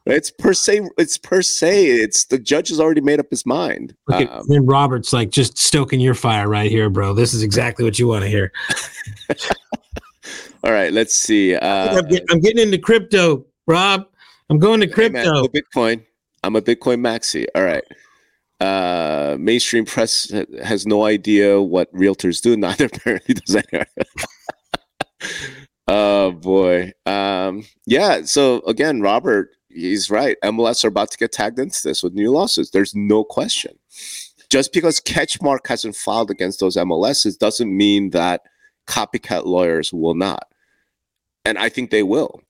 It's 0.05 0.31
per 0.31 0.53
se, 0.53 0.83
it's 0.99 1.17
per 1.17 1.41
se. 1.43 1.87
It's 1.87 2.27
the 2.27 2.39
judge 2.39 2.69
has 2.69 2.81
already 2.81 3.01
made 3.01 3.21
up 3.21 3.27
his 3.31 3.47
mind. 3.47 3.95
Look 4.07 4.23
at 4.23 4.31
Um, 4.31 4.47
Lynn 4.47 4.67
Roberts, 4.67 5.13
like 5.13 5.31
just 5.31 5.57
stoking 5.59 6.01
your 6.01 6.15
fire 6.15 6.49
right 6.49 6.71
here, 6.71 6.91
bro. 6.91 7.15
This 7.15 7.33
is 7.35 7.43
exactly 7.43 7.85
what 7.85 7.99
you 7.99 8.07
want 8.09 8.25
to 8.25 8.29
hear. 8.29 8.53
all 10.65 10.73
right, 10.73 10.93
let's 10.93 11.15
see. 11.15 11.55
Uh, 11.55 11.99
I'm, 11.99 12.09
get- 12.09 12.25
I'm 12.31 12.41
getting 12.41 12.63
into 12.63 12.79
crypto, 12.79 13.45
Rob. 13.67 14.07
I'm 14.51 14.59
going 14.59 14.81
to 14.81 14.87
Hey, 14.87 15.09
man, 15.09 15.25
crypto. 15.25 15.49
Bitcoin. 15.49 16.05
I'm 16.43 16.57
a 16.57 16.63
Bitcoin 16.63 17.01
maxi. 17.01 17.47
All 17.55 17.65
right. 17.65 17.85
Uh, 18.61 19.37
mainstream 19.39 19.85
press 19.85 20.33
has 20.65 20.87
no 20.87 21.05
idea 21.05 21.61
what 21.61 21.93
realtors 21.95 22.43
do. 22.43 22.57
Neither 22.57 22.87
apparently 22.87 23.35
does 23.35 23.57
anyone. 23.57 23.87
oh 25.89 26.33
boy. 26.33 26.93
Um, 27.07 27.65
yeah. 27.87 28.23
So 28.25 28.61
again, 28.67 29.01
Robert, 29.01 29.51
he's 29.69 30.11
right. 30.11 30.37
MLS 30.45 30.85
are 30.85 30.89
about 30.89 31.11
to 31.13 31.19
get 31.19 31.33
tagged 31.33 31.59
into 31.59 31.81
this 31.85 32.03
with 32.03 32.15
new 32.15 32.31
lawsuits. 32.33 32.71
There's 32.71 32.95
no 32.95 33.23
question. 33.23 33.79
Just 34.51 34.73
because 34.73 34.99
Ketchmark 34.99 35.67
hasn't 35.67 35.95
filed 35.95 36.31
against 36.31 36.61
those 36.61 36.77
MLSs 36.77 37.39
doesn't 37.39 37.77
mean 37.77 38.11
that 38.11 38.43
copycat 38.89 39.45
lawyers 39.45 39.93
will 39.93 40.15
not. 40.15 40.49
And 41.45 41.59
I 41.59 41.69
think 41.69 41.91
they 41.91 42.03
will 42.03 42.43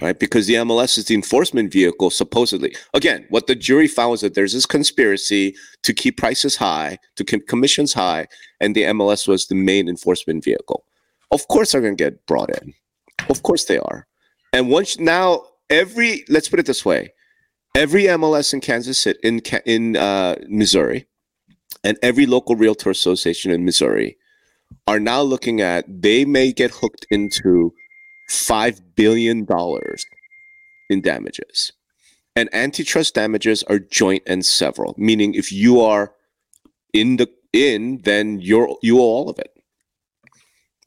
right? 0.00 0.18
Because 0.18 0.46
the 0.46 0.54
MLS 0.54 0.96
is 0.96 1.06
the 1.06 1.14
enforcement 1.14 1.72
vehicle, 1.72 2.10
supposedly. 2.10 2.74
Again, 2.94 3.26
what 3.30 3.46
the 3.46 3.54
jury 3.54 3.88
found 3.88 4.12
was 4.12 4.20
that 4.22 4.34
there's 4.34 4.52
this 4.52 4.66
conspiracy 4.66 5.54
to 5.82 5.92
keep 5.92 6.16
prices 6.16 6.56
high, 6.56 6.98
to 7.16 7.24
keep 7.24 7.48
commissions 7.48 7.92
high, 7.92 8.26
and 8.60 8.74
the 8.74 8.84
MLS 8.84 9.28
was 9.28 9.46
the 9.46 9.54
main 9.54 9.88
enforcement 9.88 10.44
vehicle. 10.44 10.84
Of 11.30 11.48
course, 11.48 11.72
they're 11.72 11.80
going 11.80 11.96
to 11.96 12.04
get 12.04 12.26
brought 12.26 12.50
in. 12.62 12.74
Of 13.28 13.42
course, 13.42 13.64
they 13.64 13.78
are. 13.78 14.06
And 14.52 14.68
once 14.68 14.98
now, 14.98 15.44
every 15.70 16.24
let's 16.28 16.48
put 16.48 16.60
it 16.60 16.66
this 16.66 16.84
way: 16.84 17.12
every 17.74 18.04
MLS 18.04 18.52
in 18.52 18.60
Kansas 18.60 18.98
City, 18.98 19.18
in 19.22 19.40
in 19.64 19.96
uh, 19.96 20.36
Missouri, 20.48 21.06
and 21.84 21.96
every 22.02 22.26
local 22.26 22.56
realtor 22.56 22.90
association 22.90 23.50
in 23.50 23.64
Missouri 23.64 24.16
are 24.86 25.00
now 25.00 25.22
looking 25.22 25.60
at 25.60 25.84
they 25.88 26.24
may 26.24 26.52
get 26.52 26.70
hooked 26.70 27.06
into 27.10 27.72
five 28.28 28.80
billion 28.94 29.44
dollars 29.44 30.04
in 30.88 31.00
damages. 31.00 31.72
And 32.34 32.48
antitrust 32.54 33.14
damages 33.14 33.62
are 33.64 33.78
joint 33.78 34.22
and 34.26 34.44
several, 34.44 34.94
meaning 34.96 35.34
if 35.34 35.52
you 35.52 35.80
are 35.80 36.12
in 36.92 37.16
the 37.16 37.28
in, 37.52 38.00
then 38.04 38.40
you're 38.40 38.74
you 38.82 38.98
owe 38.98 39.02
all 39.02 39.28
of 39.28 39.38
it. 39.38 39.52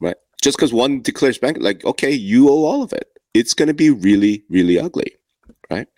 Right? 0.00 0.16
Just 0.42 0.56
because 0.58 0.72
one 0.72 1.02
declares 1.02 1.38
bank, 1.38 1.58
like 1.60 1.84
okay, 1.84 2.10
you 2.10 2.48
owe 2.48 2.64
all 2.64 2.82
of 2.82 2.92
it. 2.92 3.08
It's 3.34 3.54
going 3.54 3.68
to 3.68 3.74
be 3.74 3.90
really, 3.90 4.44
really 4.48 4.78
ugly, 4.78 5.16
right? 5.70 5.88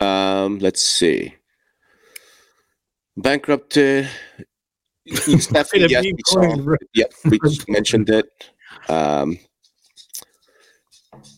Um, 0.00 0.58
let's 0.58 0.82
see. 0.82 1.34
Bankrupted. 3.16 4.08
Stephanie, 5.14 5.86
yes, 5.88 6.04
we 6.04 6.14
saw. 6.26 6.76
Yep, 6.94 7.12
we 7.26 7.38
just 7.44 7.68
mentioned 7.68 8.10
it. 8.10 8.26
Um, 8.88 9.38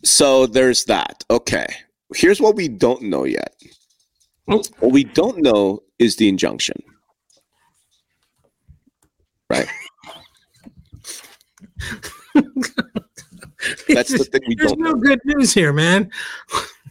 so 0.04 0.46
there's 0.46 0.84
that. 0.84 1.24
Okay. 1.30 1.66
Here's 2.14 2.40
what 2.40 2.56
we 2.56 2.68
don't 2.68 3.02
know 3.02 3.24
yet. 3.24 3.54
Oh. 4.48 4.62
What 4.80 4.92
we 4.92 5.04
don't 5.04 5.38
know 5.38 5.82
is 5.98 6.16
the 6.16 6.28
injunction. 6.28 6.76
Right? 9.50 9.66
That's 13.88 14.12
the 14.12 14.24
thing 14.24 14.42
we 14.46 14.54
There's 14.54 14.72
don't 14.72 14.80
There's 14.82 14.92
no 14.92 14.92
know. 14.92 14.94
good 15.00 15.20
news 15.24 15.52
here, 15.52 15.72
man. 15.72 16.10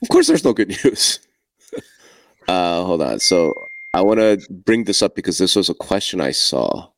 Of 0.02 0.10
course, 0.10 0.28
there's 0.28 0.44
no 0.44 0.54
good 0.54 0.70
news. 0.84 1.20
uh, 2.48 2.84
hold 2.84 3.02
on. 3.02 3.20
So 3.20 3.54
I 3.98 4.02
want 4.02 4.20
to 4.20 4.40
bring 4.52 4.84
this 4.84 5.02
up 5.02 5.16
because 5.16 5.40
this 5.40 5.56
was 5.56 5.70
a 5.70 5.74
question 5.74 6.22
I 6.22 6.30
saw. 6.30 6.90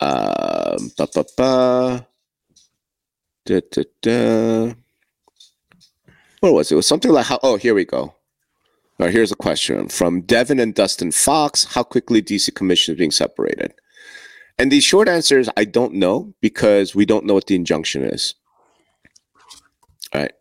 Um, 0.00 0.92
ba, 0.98 1.08
ba, 1.14 1.24
ba. 1.34 2.06
Da, 3.46 3.60
da, 3.72 3.82
da. 4.02 4.74
What 6.40 6.52
was 6.52 6.70
it? 6.70 6.74
It 6.74 6.76
was 6.76 6.86
something 6.86 7.10
like 7.10 7.24
how? 7.24 7.40
Oh, 7.42 7.56
here 7.56 7.72
we 7.72 7.86
go. 7.86 8.00
All 8.02 8.16
right, 8.98 9.10
here's 9.10 9.32
a 9.32 9.36
question 9.36 9.88
from 9.88 10.20
Devin 10.20 10.60
and 10.60 10.74
Dustin 10.74 11.10
Fox. 11.10 11.64
How 11.64 11.82
quickly 11.82 12.20
DC 12.20 12.54
Commission 12.54 12.92
is 12.92 12.98
being 12.98 13.10
separated? 13.10 13.72
And 14.58 14.70
the 14.70 14.80
short 14.80 15.08
answer 15.08 15.38
is 15.38 15.48
I 15.56 15.64
don't 15.64 15.94
know 15.94 16.34
because 16.42 16.94
we 16.94 17.06
don't 17.06 17.24
know 17.24 17.32
what 17.32 17.46
the 17.46 17.56
injunction 17.56 18.04
is. 18.04 18.34
All 20.12 20.20
right. 20.20 20.32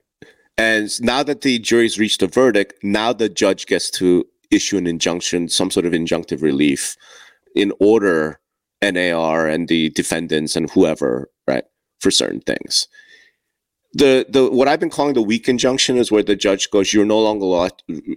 And 0.58 1.02
now 1.02 1.24
that 1.24 1.40
the 1.40 1.58
jury's 1.58 1.98
reached 1.98 2.22
a 2.22 2.28
verdict, 2.28 2.84
now 2.84 3.14
the 3.14 3.30
judge 3.30 3.66
gets 3.66 3.90
to 3.92 4.26
issue 4.54 4.78
an 4.78 4.88
injunction, 4.88 5.50
some 5.50 5.72
sort 5.72 5.86
of 5.86 5.94
injunctive 5.94 6.42
relief 6.42 6.96
in 7.56 7.72
order 7.80 8.40
NAR 8.82 9.48
and 9.48 9.68
the 9.68 9.90
defendants 9.92 10.56
and 10.56 10.70
whoever, 10.70 11.30
right, 11.48 11.64
for 12.00 12.12
certain 12.12 12.42
things. 12.42 12.88
The 13.94 14.26
the 14.28 14.50
what 14.50 14.68
I've 14.68 14.80
been 14.80 14.90
calling 14.90 15.14
the 15.14 15.22
weak 15.22 15.48
injunction 15.48 15.98
is 15.98 16.12
where 16.12 16.24
the 16.24 16.36
judge 16.36 16.72
goes, 16.72 16.94
you're 16.94 17.06
no 17.06 17.22
longer 17.22 17.70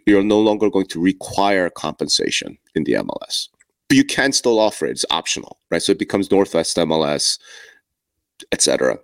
you're 0.06 0.22
no 0.22 0.40
longer 0.40 0.70
going 0.70 0.86
to 0.86 1.00
require 1.00 1.68
compensation 1.68 2.56
in 2.74 2.84
the 2.84 2.94
MLS. 2.94 3.48
But 3.88 3.96
you 3.96 4.04
can 4.04 4.32
still 4.32 4.58
offer 4.58 4.86
it. 4.86 4.92
It's 4.92 5.04
optional, 5.10 5.58
right? 5.70 5.82
So 5.82 5.92
it 5.92 5.98
becomes 5.98 6.30
Northwest 6.30 6.76
MLS, 6.78 7.38
etc. 8.52 8.98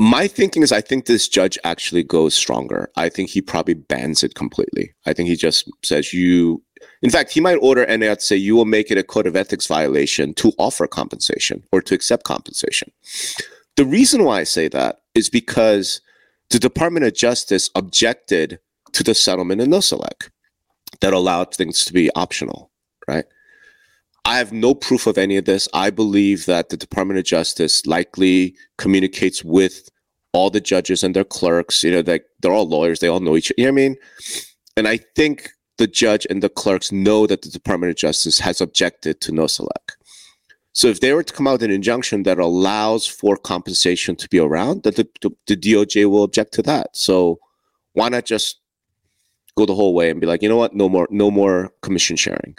my 0.00 0.26
thinking 0.26 0.62
is 0.62 0.72
I 0.72 0.80
think 0.80 1.04
this 1.04 1.28
judge 1.28 1.58
actually 1.62 2.02
goes 2.02 2.34
stronger. 2.34 2.90
I 2.96 3.10
think 3.10 3.28
he 3.28 3.42
probably 3.42 3.74
bans 3.74 4.24
it 4.24 4.34
completely. 4.34 4.94
I 5.04 5.12
think 5.12 5.28
he 5.28 5.36
just 5.36 5.70
says 5.82 6.14
you 6.14 6.62
in 7.02 7.10
fact, 7.10 7.32
he 7.32 7.40
might 7.40 7.56
order 7.56 7.84
NAR 7.84 8.16
to 8.16 8.20
say 8.20 8.36
you 8.36 8.56
will 8.56 8.64
make 8.64 8.90
it 8.90 8.96
a 8.96 9.02
code 9.02 9.26
of 9.26 9.36
ethics 9.36 9.66
violation 9.66 10.32
to 10.34 10.52
offer 10.58 10.86
compensation 10.86 11.62
or 11.70 11.82
to 11.82 11.94
accept 11.94 12.24
compensation. 12.24 12.90
The 13.76 13.84
reason 13.84 14.24
why 14.24 14.40
I 14.40 14.44
say 14.44 14.68
that 14.68 15.00
is 15.14 15.28
because 15.28 16.00
the 16.48 16.58
Department 16.58 17.04
of 17.04 17.14
Justice 17.14 17.68
objected 17.74 18.58
to 18.92 19.04
the 19.04 19.14
settlement 19.14 19.60
in 19.60 19.70
Nosalek 19.70 20.30
that 21.02 21.12
allowed 21.12 21.54
things 21.54 21.84
to 21.84 21.92
be 21.92 22.10
optional, 22.14 22.70
right? 23.06 23.26
I 24.24 24.38
have 24.38 24.52
no 24.52 24.74
proof 24.74 25.06
of 25.06 25.18
any 25.18 25.36
of 25.36 25.44
this. 25.44 25.68
I 25.74 25.90
believe 25.90 26.46
that 26.46 26.68
the 26.70 26.76
Department 26.76 27.18
of 27.18 27.24
Justice 27.24 27.86
likely 27.86 28.54
communicates 28.78 29.44
with 29.44 29.89
all 30.32 30.50
the 30.50 30.60
judges 30.60 31.02
and 31.02 31.14
their 31.14 31.24
clerks. 31.24 31.82
You 31.82 31.90
know, 31.92 32.02
like 32.06 32.24
they're 32.40 32.52
all 32.52 32.68
lawyers, 32.68 33.00
they 33.00 33.08
all 33.08 33.20
know 33.20 33.36
each 33.36 33.50
other. 33.50 33.54
You 33.58 33.66
know 33.66 33.72
what 33.72 33.80
I 33.80 33.82
mean? 33.82 33.96
And 34.76 34.88
I 34.88 34.98
think 35.16 35.50
the 35.78 35.86
judge 35.86 36.26
and 36.28 36.42
the 36.42 36.48
clerks 36.48 36.92
know 36.92 37.26
that 37.26 37.42
the 37.42 37.48
Department 37.48 37.90
of 37.90 37.96
Justice 37.96 38.38
has 38.38 38.60
objected 38.60 39.20
to 39.22 39.32
Nosalek. 39.32 39.96
So 40.72 40.86
if 40.86 41.00
they 41.00 41.12
were 41.12 41.22
to 41.22 41.32
come 41.32 41.48
out 41.48 41.52
with 41.52 41.64
an 41.64 41.70
injunction 41.70 42.22
that 42.24 42.38
allows 42.38 43.06
for 43.06 43.36
compensation 43.36 44.14
to 44.16 44.28
be 44.28 44.38
around, 44.38 44.84
that 44.84 44.96
the, 44.96 45.08
the, 45.20 45.30
the 45.46 45.56
DOJ 45.56 46.08
will 46.08 46.22
object 46.22 46.54
to 46.54 46.62
that. 46.62 46.96
So 46.96 47.40
why 47.94 48.08
not 48.08 48.24
just 48.24 48.60
go 49.56 49.66
the 49.66 49.74
whole 49.74 49.94
way 49.94 50.10
and 50.10 50.20
be 50.20 50.26
like, 50.26 50.42
you 50.42 50.48
know 50.48 50.56
what, 50.56 50.74
no 50.74 50.88
more, 50.88 51.08
no 51.10 51.30
more 51.30 51.72
commission 51.82 52.16
sharing. 52.16 52.56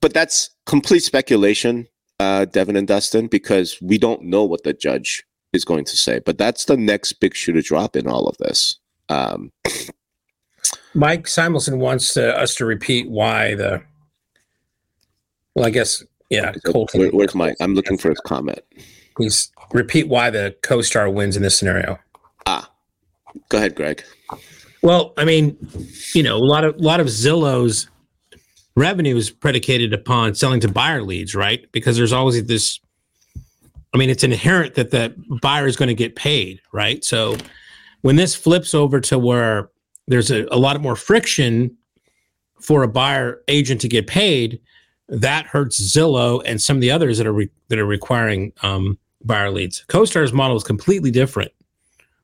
But 0.00 0.12
that's 0.12 0.50
complete 0.66 1.00
speculation, 1.00 1.88
uh, 2.20 2.44
Devin 2.44 2.76
and 2.76 2.86
Dustin, 2.86 3.28
because 3.28 3.78
we 3.80 3.98
don't 3.98 4.22
know 4.22 4.44
what 4.44 4.62
the 4.62 4.74
judge 4.74 5.24
is 5.52 5.64
going 5.64 5.84
to 5.84 5.96
say. 5.96 6.20
But 6.20 6.38
that's 6.38 6.64
the 6.66 6.76
next 6.76 7.14
big 7.14 7.34
shoe 7.34 7.52
to 7.52 7.62
drop 7.62 7.96
in 7.96 8.06
all 8.06 8.26
of 8.28 8.36
this. 8.38 8.78
Um, 9.08 9.52
Mike 10.94 11.24
Simonsen 11.24 11.78
wants 11.78 12.14
to, 12.14 12.36
us 12.38 12.54
to 12.56 12.66
repeat 12.66 13.08
why 13.08 13.54
the. 13.54 13.82
Well, 15.54 15.66
I 15.66 15.70
guess 15.70 16.04
yeah. 16.30 16.52
Colton, 16.66 17.00
Where, 17.00 17.10
where's 17.10 17.34
Mike? 17.34 17.56
I'm 17.60 17.74
looking 17.74 17.98
for 17.98 18.10
his 18.10 18.20
comment. 18.20 18.60
Please 19.16 19.50
repeat 19.72 20.08
why 20.08 20.30
the 20.30 20.54
CoStar 20.62 21.12
wins 21.12 21.36
in 21.36 21.42
this 21.42 21.58
scenario. 21.58 21.98
Ah, 22.46 22.70
go 23.48 23.58
ahead, 23.58 23.74
Greg. 23.74 24.04
Well, 24.82 25.12
I 25.16 25.24
mean, 25.24 25.56
you 26.14 26.22
know, 26.22 26.36
a 26.36 26.44
lot 26.44 26.64
of 26.64 26.76
a 26.76 26.78
lot 26.78 27.00
of 27.00 27.06
Zillow's 27.08 27.88
revenue 28.76 29.16
is 29.16 29.30
predicated 29.30 29.92
upon 29.92 30.34
selling 30.34 30.60
to 30.60 30.68
buyer 30.68 31.02
leads, 31.02 31.34
right? 31.34 31.70
Because 31.72 31.96
there's 31.96 32.12
always 32.12 32.44
this. 32.44 32.78
I 33.94 33.98
mean, 33.98 34.10
it's 34.10 34.24
inherent 34.24 34.74
that 34.74 34.90
the 34.90 35.14
buyer 35.40 35.66
is 35.66 35.76
going 35.76 35.88
to 35.88 35.94
get 35.94 36.14
paid, 36.14 36.60
right? 36.72 37.04
So 37.04 37.36
when 38.02 38.16
this 38.16 38.34
flips 38.34 38.74
over 38.74 39.00
to 39.00 39.18
where 39.18 39.70
there's 40.06 40.30
a, 40.30 40.46
a 40.50 40.58
lot 40.58 40.80
more 40.80 40.96
friction 40.96 41.76
for 42.60 42.82
a 42.82 42.88
buyer 42.88 43.42
agent 43.48 43.80
to 43.82 43.88
get 43.88 44.06
paid, 44.06 44.60
that 45.08 45.46
hurts 45.46 45.80
Zillow 45.80 46.42
and 46.44 46.60
some 46.60 46.76
of 46.76 46.80
the 46.80 46.90
others 46.90 47.18
that 47.18 47.26
are 47.26 47.32
re- 47.32 47.50
that 47.68 47.78
are 47.78 47.86
requiring 47.86 48.52
um, 48.62 48.98
buyer 49.24 49.50
leads. 49.50 49.84
CoStar's 49.88 50.32
model 50.32 50.56
is 50.56 50.64
completely 50.64 51.10
different, 51.10 51.52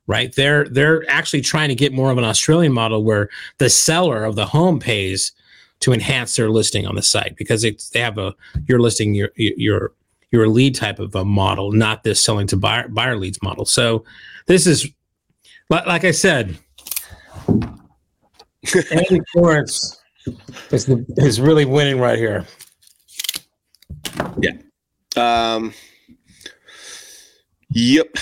right? 0.07 0.33
They're 0.35 0.65
they're 0.65 1.09
actually 1.09 1.41
trying 1.41 1.69
to 1.69 1.75
get 1.75 1.93
more 1.93 2.11
of 2.11 2.17
an 2.17 2.23
Australian 2.23 2.73
model 2.73 3.03
where 3.03 3.29
the 3.57 3.69
seller 3.69 4.23
of 4.23 4.35
the 4.35 4.45
home 4.45 4.79
pays 4.79 5.31
to 5.79 5.93
enhance 5.93 6.35
their 6.35 6.49
listing 6.49 6.85
on 6.85 6.95
the 6.95 7.01
site 7.01 7.35
because 7.37 7.63
they 7.63 7.99
have 7.99 8.17
a 8.17 8.35
you're 8.67 8.79
listing 8.79 9.15
your 9.15 9.31
your 9.35 9.93
your 10.35 10.47
lead 10.47 10.75
type 10.75 10.99
of 10.99 11.15
a 11.15 11.25
model, 11.25 11.71
not 11.71 12.03
this 12.03 12.23
selling 12.23 12.47
to 12.47 12.57
buyer 12.57 12.87
buyer 12.89 13.15
leads 13.15 13.41
model. 13.41 13.65
So 13.65 14.03
this 14.47 14.67
is 14.67 14.87
like 15.69 16.03
I 16.03 16.11
said, 16.11 16.57
Andy 18.91 19.21
Florence 19.33 20.01
is 20.71 20.85
the, 20.85 21.05
is 21.17 21.39
really 21.41 21.65
winning 21.65 21.99
right 21.99 22.17
here. 22.17 22.45
Yeah. 24.39 24.53
Um. 25.15 25.73
Yep. 27.69 28.17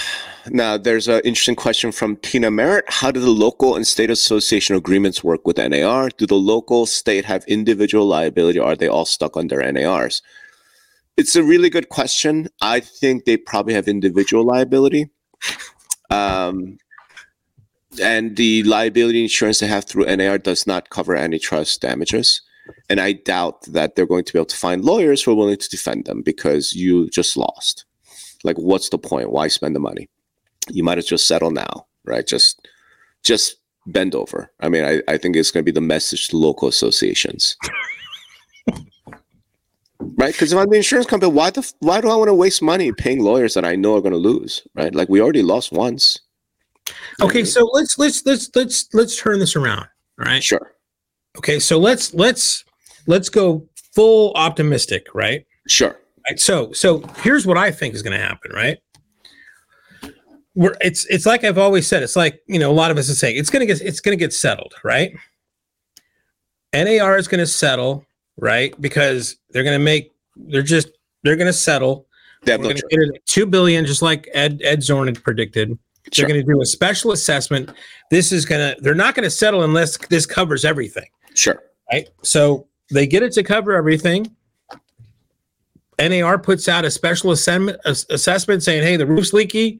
Now, 0.50 0.78
there's 0.78 1.08
an 1.08 1.22
interesting 1.24 1.56
question 1.56 1.92
from 1.94 2.18
Tina 2.18 2.52
Merritt. 2.52 2.84
How 2.90 3.12
do 3.12 3.22
the 3.22 3.30
local 3.30 3.76
and 3.76 3.88
state 3.88 4.10
association 4.10 4.76
agreements 4.76 5.24
work 5.24 5.48
with 5.48 5.58
NAR? 5.58 6.10
Do 6.10 6.26
the 6.26 6.36
local 6.36 6.86
state 6.86 7.24
have 7.24 7.46
individual 7.46 8.06
liability 8.06 8.60
or 8.60 8.72
are 8.72 8.76
they 8.76 8.90
all 8.90 9.06
stuck 9.06 9.38
under 9.38 9.62
NARs? 9.72 10.22
It's 11.16 11.36
a 11.36 11.44
really 11.44 11.70
good 11.70 11.90
question. 11.90 12.48
I 12.62 12.80
think 12.80 13.26
they 13.26 13.38
probably 13.38 13.74
have 13.74 13.88
individual 13.88 14.46
liability. 14.46 15.10
Um, 16.10 16.78
and 18.02 18.36
the 18.36 18.64
liability 18.64 19.22
insurance 19.22 19.60
they 19.60 19.68
have 19.68 19.86
through 19.86 20.06
NAR 20.16 20.38
does 20.38 20.66
not 20.66 20.90
cover 20.90 21.16
antitrust 21.16 21.82
damages. 21.82 22.42
And 22.90 23.00
I 23.00 23.14
doubt 23.14 23.64
that 23.66 23.96
they're 23.96 24.06
going 24.06 24.24
to 24.24 24.34
be 24.34 24.40
able 24.40 24.46
to 24.48 24.58
find 24.58 24.84
lawyers 24.84 25.22
who 25.22 25.32
are 25.32 25.36
willing 25.36 25.58
to 25.58 25.70
defend 25.70 26.06
them 26.06 26.22
because 26.22 26.74
you 26.74 27.10
just 27.10 27.38
lost. 27.38 27.86
Like, 28.44 28.58
what's 28.58 28.90
the 28.90 28.98
point? 28.98 29.32
Why 29.32 29.48
spend 29.48 29.76
the 29.76 29.80
money? 29.80 30.10
You 30.70 30.84
might 30.84 30.98
as 30.98 31.06
just 31.06 31.28
settle 31.28 31.52
now, 31.52 31.86
right? 32.06 32.26
Just, 32.26 32.68
just 33.22 33.58
bend 33.86 34.16
over. 34.16 34.52
I 34.62 34.70
mean, 34.70 34.86
I, 34.86 35.02
I 35.08 35.18
think 35.18 35.36
it's 35.36 35.52
going 35.52 35.64
to 35.64 35.72
be 35.72 35.76
the 35.76 35.82
message 35.82 36.30
to 36.30 36.38
local 36.38 36.68
associations. 36.68 37.58
right? 40.18 40.34
Because 40.34 40.54
if 40.54 40.60
I'm 40.60 40.70
the 40.70 40.78
insurance 40.78 41.08
company, 41.08 41.32
why 41.32 41.50
the 41.50 41.72
why 41.80 42.02
do 42.02 42.10
I 42.10 42.16
want 42.16 42.30
to 42.30 42.34
waste 42.34 42.62
money 42.62 42.92
paying 42.92 43.20
lawyers 43.20 43.54
that 43.54 43.66
I 43.66 43.76
know 43.76 43.96
are 43.96 44.02
going 44.02 44.14
to 44.14 44.18
lose? 44.18 44.66
Right? 44.76 44.94
Like 44.94 45.10
we 45.10 45.22
already 45.22 45.44
lost 45.44 45.72
once. 45.72 46.20
Okay, 47.22 47.44
so 47.46 47.66
let's 47.74 47.98
let's 47.98 48.26
let's 48.26 48.50
let's 48.56 48.94
let's 48.94 49.20
turn 49.20 49.40
this 49.40 49.56
around. 49.56 49.88
All 50.20 50.26
right. 50.26 50.44
Sure. 50.44 50.76
Okay, 51.38 51.60
so 51.60 51.80
let's 51.80 52.14
let's 52.14 52.64
let's 53.08 53.30
go 53.30 53.68
full 53.94 54.34
optimistic, 54.36 55.08
right? 55.14 55.46
Sure. 55.68 55.98
Right. 56.30 56.40
So 56.40 56.72
so 56.74 57.00
here's 57.18 57.46
what 57.46 57.58
I 57.58 57.72
think 57.72 57.96
is 57.96 58.02
going 58.02 58.18
to 58.18 58.24
happen, 58.24 58.52
right? 58.52 58.78
We're 60.56 60.76
it's 60.82 61.06
it's 61.06 61.26
like 61.26 61.44
I've 61.44 61.58
always 61.58 61.88
said. 61.88 62.04
It's 62.04 62.16
like 62.16 62.42
you 62.48 62.60
know 62.60 62.72
a 62.72 62.74
lot 62.74 62.92
of 62.92 62.98
us 62.98 63.10
are 63.10 63.16
saying 63.16 63.38
it's 63.38 63.50
going 63.50 63.66
to 63.66 63.74
get 63.74 63.82
it's 63.82 64.00
going 64.00 64.18
to 64.18 64.24
get 64.24 64.34
settled, 64.34 64.74
right? 64.84 65.12
NAR 66.74 67.18
is 67.18 67.28
going 67.28 67.40
to 67.40 67.48
settle, 67.48 68.06
right? 68.38 68.80
Because 68.82 69.38
they're 69.52 69.64
going 69.64 69.78
to 69.78 69.84
make 69.84 70.12
they're 70.36 70.62
just 70.62 70.90
they're 71.24 71.36
going 71.36 71.48
to 71.48 71.54
settle. 71.54 72.08
We're 72.46 72.58
going 72.58 72.76
to 72.76 72.88
get 72.90 73.00
it 73.00 73.16
at 73.16 73.26
two 73.26 73.46
billion, 73.46 73.86
just 73.86 74.02
like 74.02 74.30
Ed 74.34 74.62
Ed 74.64 74.84
Zorn 74.84 75.08
had 75.08 75.24
predicted. 75.24 75.78
They're 76.16 76.28
going 76.28 76.46
to 76.46 76.54
do 76.54 76.62
a 76.62 76.66
special 76.66 77.14
assessment. 77.14 77.72
This 78.12 78.34
is 78.34 78.46
going 78.46 78.76
to, 78.76 78.82
they're 78.82 78.94
not 78.94 79.16
going 79.16 79.24
to 79.24 79.30
settle 79.30 79.64
unless 79.64 79.98
this 80.08 80.26
covers 80.26 80.66
everything. 80.66 81.08
Sure. 81.34 81.64
Right. 81.92 82.10
So 82.24 82.68
they 82.92 83.08
get 83.08 83.24
it 83.24 83.32
to 83.34 83.44
cover 83.44 83.74
everything. 83.74 84.36
NAR 86.00 86.38
puts 86.38 86.68
out 86.68 86.84
a 86.84 86.92
special 86.92 87.32
assessment, 87.32 87.80
assessment 87.86 88.64
saying, 88.64 88.84
hey, 88.84 88.98
the 88.98 89.06
roof's 89.06 89.32
leaky. 89.32 89.80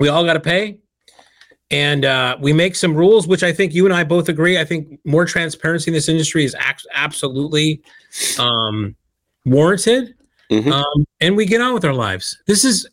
We 0.00 0.08
all 0.08 0.24
got 0.24 0.34
to 0.34 0.40
pay. 0.40 0.78
And 1.74 2.04
uh, 2.04 2.36
we 2.40 2.52
make 2.52 2.76
some 2.76 2.94
rules, 2.94 3.26
which 3.26 3.42
I 3.42 3.52
think 3.52 3.74
you 3.74 3.84
and 3.84 3.92
I 3.92 4.04
both 4.04 4.28
agree. 4.28 4.60
I 4.60 4.64
think 4.64 5.00
more 5.04 5.24
transparency 5.24 5.90
in 5.90 5.92
this 5.92 6.08
industry 6.08 6.44
is 6.44 6.54
absolutely 6.92 7.82
um, 8.38 8.94
warranted. 9.44 10.14
Mm-hmm. 10.52 10.70
Um, 10.70 11.04
and 11.20 11.36
we 11.36 11.46
get 11.46 11.60
on 11.60 11.74
with 11.74 11.84
our 11.84 11.92
lives. 11.92 12.40
This 12.46 12.64
is 12.64 12.88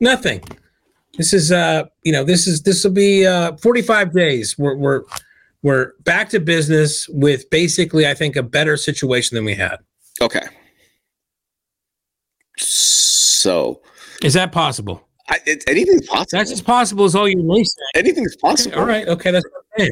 nothing. 0.00 0.42
This 1.16 1.32
is 1.32 1.52
uh, 1.52 1.84
you 2.02 2.10
know, 2.10 2.24
this 2.24 2.48
is 2.48 2.62
this 2.62 2.82
will 2.82 2.90
be 2.90 3.24
uh 3.24 3.56
45 3.58 4.12
days. 4.12 4.58
We're 4.58 4.74
we're 4.74 5.02
we're 5.62 5.92
back 6.00 6.28
to 6.30 6.40
business 6.40 7.08
with 7.08 7.48
basically, 7.50 8.08
I 8.08 8.14
think, 8.14 8.34
a 8.34 8.42
better 8.42 8.76
situation 8.76 9.36
than 9.36 9.44
we 9.44 9.54
had. 9.54 9.76
Okay. 10.20 10.42
So 12.58 13.80
is 14.24 14.34
that 14.34 14.50
possible? 14.50 15.06
I, 15.32 15.38
it, 15.46 15.64
anything's 15.66 16.06
possible. 16.06 16.38
That's 16.38 16.52
as 16.52 16.60
possible 16.60 17.04
as 17.06 17.14
all 17.14 17.28
you 17.28 17.42
may 17.42 17.64
say. 17.64 17.82
Anything's 17.94 18.36
possible. 18.36 18.72
Okay, 18.72 18.80
all 18.80 18.86
right. 18.86 19.08
Okay, 19.08 19.30
that's 19.30 19.46
okay. 19.78 19.90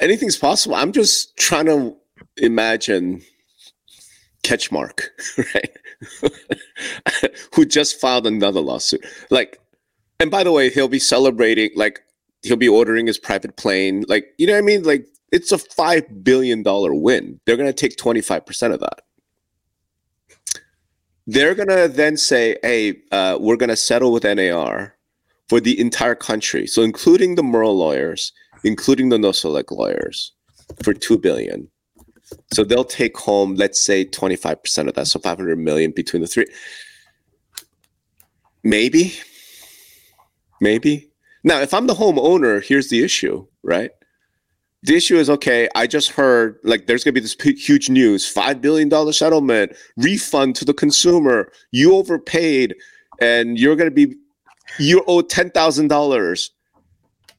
Anything's 0.00 0.36
possible. 0.36 0.74
I'm 0.74 0.90
just 0.90 1.36
trying 1.36 1.66
to 1.66 1.96
imagine 2.38 3.22
Ketchmark, 4.42 5.00
right? 5.54 7.30
Who 7.54 7.64
just 7.64 8.00
filed 8.00 8.26
another 8.26 8.60
lawsuit. 8.60 9.06
Like 9.30 9.60
and 10.18 10.30
by 10.30 10.44
the 10.44 10.52
way, 10.52 10.70
he'll 10.70 10.88
be 10.88 10.98
celebrating 10.98 11.70
like 11.76 12.00
he'll 12.42 12.56
be 12.56 12.68
ordering 12.68 13.06
his 13.06 13.18
private 13.18 13.56
plane. 13.56 14.04
Like, 14.08 14.26
you 14.38 14.46
know 14.46 14.54
what 14.54 14.60
I 14.60 14.62
mean? 14.62 14.82
Like 14.82 15.06
it's 15.30 15.52
a 15.52 15.58
five 15.58 16.24
billion 16.24 16.62
dollar 16.62 16.94
win. 16.94 17.40
They're 17.46 17.56
gonna 17.56 17.72
take 17.72 17.96
25% 17.96 18.72
of 18.72 18.80
that. 18.80 19.02
They're 21.26 21.54
gonna 21.54 21.88
then 21.88 22.16
say, 22.16 22.56
hey, 22.62 23.00
uh, 23.12 23.38
we're 23.40 23.56
gonna 23.56 23.76
settle 23.76 24.12
with 24.12 24.24
NAR 24.24 24.96
for 25.48 25.60
the 25.60 25.78
entire 25.78 26.14
country. 26.14 26.66
So 26.66 26.82
including 26.82 27.34
the 27.34 27.42
Moehrl 27.42 27.76
lawyers, 27.76 28.32
including 28.64 29.08
the 29.08 29.18
Nosalek 29.18 29.70
lawyers, 29.70 30.32
for 30.82 30.94
two 30.94 31.18
billion. 31.18 31.68
So 32.52 32.64
they'll 32.64 32.84
take 32.84 33.16
home, 33.18 33.56
let's 33.56 33.80
say, 33.80 34.06
25% 34.06 34.88
of 34.88 34.94
that. 34.94 35.06
So 35.06 35.20
500 35.20 35.58
million 35.58 35.90
between 35.90 36.22
the 36.22 36.28
three. 36.28 36.46
Maybe 38.64 39.14
maybe. 40.62 41.10
Now, 41.44 41.60
if 41.60 41.74
I'm 41.74 41.88
the 41.88 41.94
homeowner, 41.94 42.64
here's 42.64 42.88
the 42.88 43.02
issue, 43.02 43.46
right? 43.62 43.90
The 44.84 44.96
issue 44.96 45.16
is 45.16 45.30
okay. 45.30 45.68
I 45.76 45.86
just 45.86 46.10
heard 46.10 46.58
like 46.64 46.86
there's 46.86 47.04
gonna 47.04 47.12
be 47.12 47.20
this 47.20 47.36
p- 47.36 47.54
huge 47.54 47.88
news: 47.88 48.28
five 48.28 48.60
billion 48.60 48.88
dollar 48.88 49.12
settlement, 49.12 49.76
refund 49.96 50.56
to 50.56 50.64
the 50.64 50.74
consumer. 50.74 51.52
You 51.70 51.94
overpaid, 51.94 52.74
and 53.20 53.58
you're 53.58 53.76
gonna 53.76 53.92
be 53.92 54.16
you 54.80 55.04
owe 55.06 55.20
ten 55.22 55.50
thousand 55.50 55.86
dollars, 55.88 56.50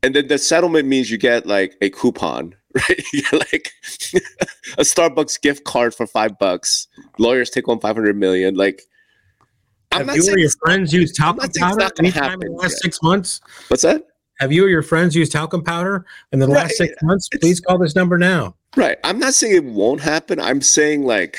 and 0.03 0.15
then 0.15 0.27
the 0.27 0.37
settlement 0.37 0.87
means 0.87 1.11
you 1.11 1.17
get 1.17 1.45
like 1.45 1.75
a 1.81 1.89
coupon, 1.89 2.55
right? 2.75 3.03
Like 3.33 3.71
a 4.77 4.83
Starbucks 4.83 5.41
gift 5.41 5.65
card 5.65 5.93
for 5.93 6.07
five 6.07 6.39
bucks. 6.39 6.87
Lawyers 7.19 7.49
take 7.49 7.65
home 7.65 7.79
five 7.81 7.95
hundred 7.97 8.15
million. 8.15 8.55
Like, 8.55 8.83
I'm 9.91 9.99
Have 9.99 10.07
not 10.07 10.15
you 10.15 10.33
or 10.33 10.37
your 10.37 10.51
friends 10.63 10.93
used 10.93 11.17
top 11.17 11.35
not 11.35 11.53
saying 11.53 11.67
it's 11.67 11.75
powder 11.77 11.93
anytime 11.99 12.41
in 12.41 12.53
the 12.53 12.57
last 12.57 12.71
yet. 12.71 12.79
six 12.83 13.01
months? 13.03 13.41
what's 13.67 13.83
that? 13.83 14.05
Have 14.39 14.51
you 14.51 14.65
or 14.65 14.69
your 14.69 14.81
friends 14.81 15.15
used 15.15 15.31
talcum 15.31 15.63
powder 15.63 16.05
in 16.31 16.39
the 16.39 16.47
Right. 16.47 16.63
last 16.63 16.77
six 16.77 16.93
months? 17.03 17.29
It's- 17.31 17.39
Please 17.47 17.59
call 17.59 17.77
this 17.77 17.95
number 17.95 18.17
now. 18.17 18.55
Right. 18.75 18.97
I'm 19.03 19.19
not 19.19 19.33
saying 19.33 19.55
it 19.55 19.63
won't 19.63 20.01
happen. 20.01 20.39
I'm 20.39 20.61
saying 20.61 21.03
like 21.03 21.37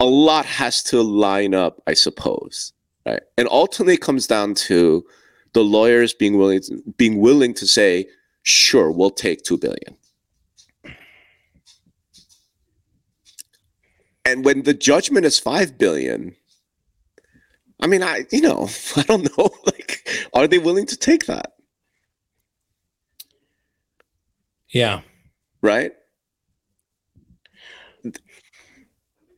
a 0.00 0.04
lot 0.06 0.46
has 0.46 0.82
to 0.84 1.02
line 1.02 1.54
up, 1.54 1.82
I 1.86 1.94
suppose. 1.94 2.72
Right. 3.04 3.20
And 3.36 3.48
ultimately 3.50 3.94
it 3.94 4.00
comes 4.00 4.26
down 4.26 4.54
to 4.54 5.04
the 5.54 5.64
lawyers 5.64 6.14
being 6.14 6.36
willing 6.38 6.60
to, 6.62 6.82
being 6.96 7.18
willing 7.20 7.54
to 7.54 7.66
say, 7.66 8.06
sure, 8.42 8.92
we'll 8.92 9.10
take 9.10 9.42
two 9.42 9.56
billion. 9.58 9.96
And 14.24 14.44
when 14.44 14.62
the 14.62 14.74
judgment 14.74 15.24
is 15.26 15.38
five 15.38 15.78
billion, 15.78 16.36
I 17.80 17.86
mean, 17.86 18.02
I 18.02 18.26
you 18.30 18.42
know, 18.42 18.68
I 18.96 19.02
don't 19.02 19.36
know. 19.36 19.50
Are 20.38 20.46
they 20.46 20.60
willing 20.60 20.86
to 20.86 20.96
take 20.96 21.26
that? 21.26 21.54
Yeah. 24.68 25.00
right? 25.62 25.90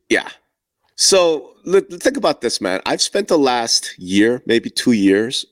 Yeah. 0.09 0.29
So 0.97 1.55
look, 1.65 1.89
think 1.89 2.17
about 2.17 2.41
this, 2.41 2.61
man. 2.61 2.81
I've 2.85 3.01
spent 3.01 3.29
the 3.29 3.39
last 3.39 3.97
year, 3.97 4.43
maybe 4.45 4.69
two 4.69 4.91
years, 4.91 5.43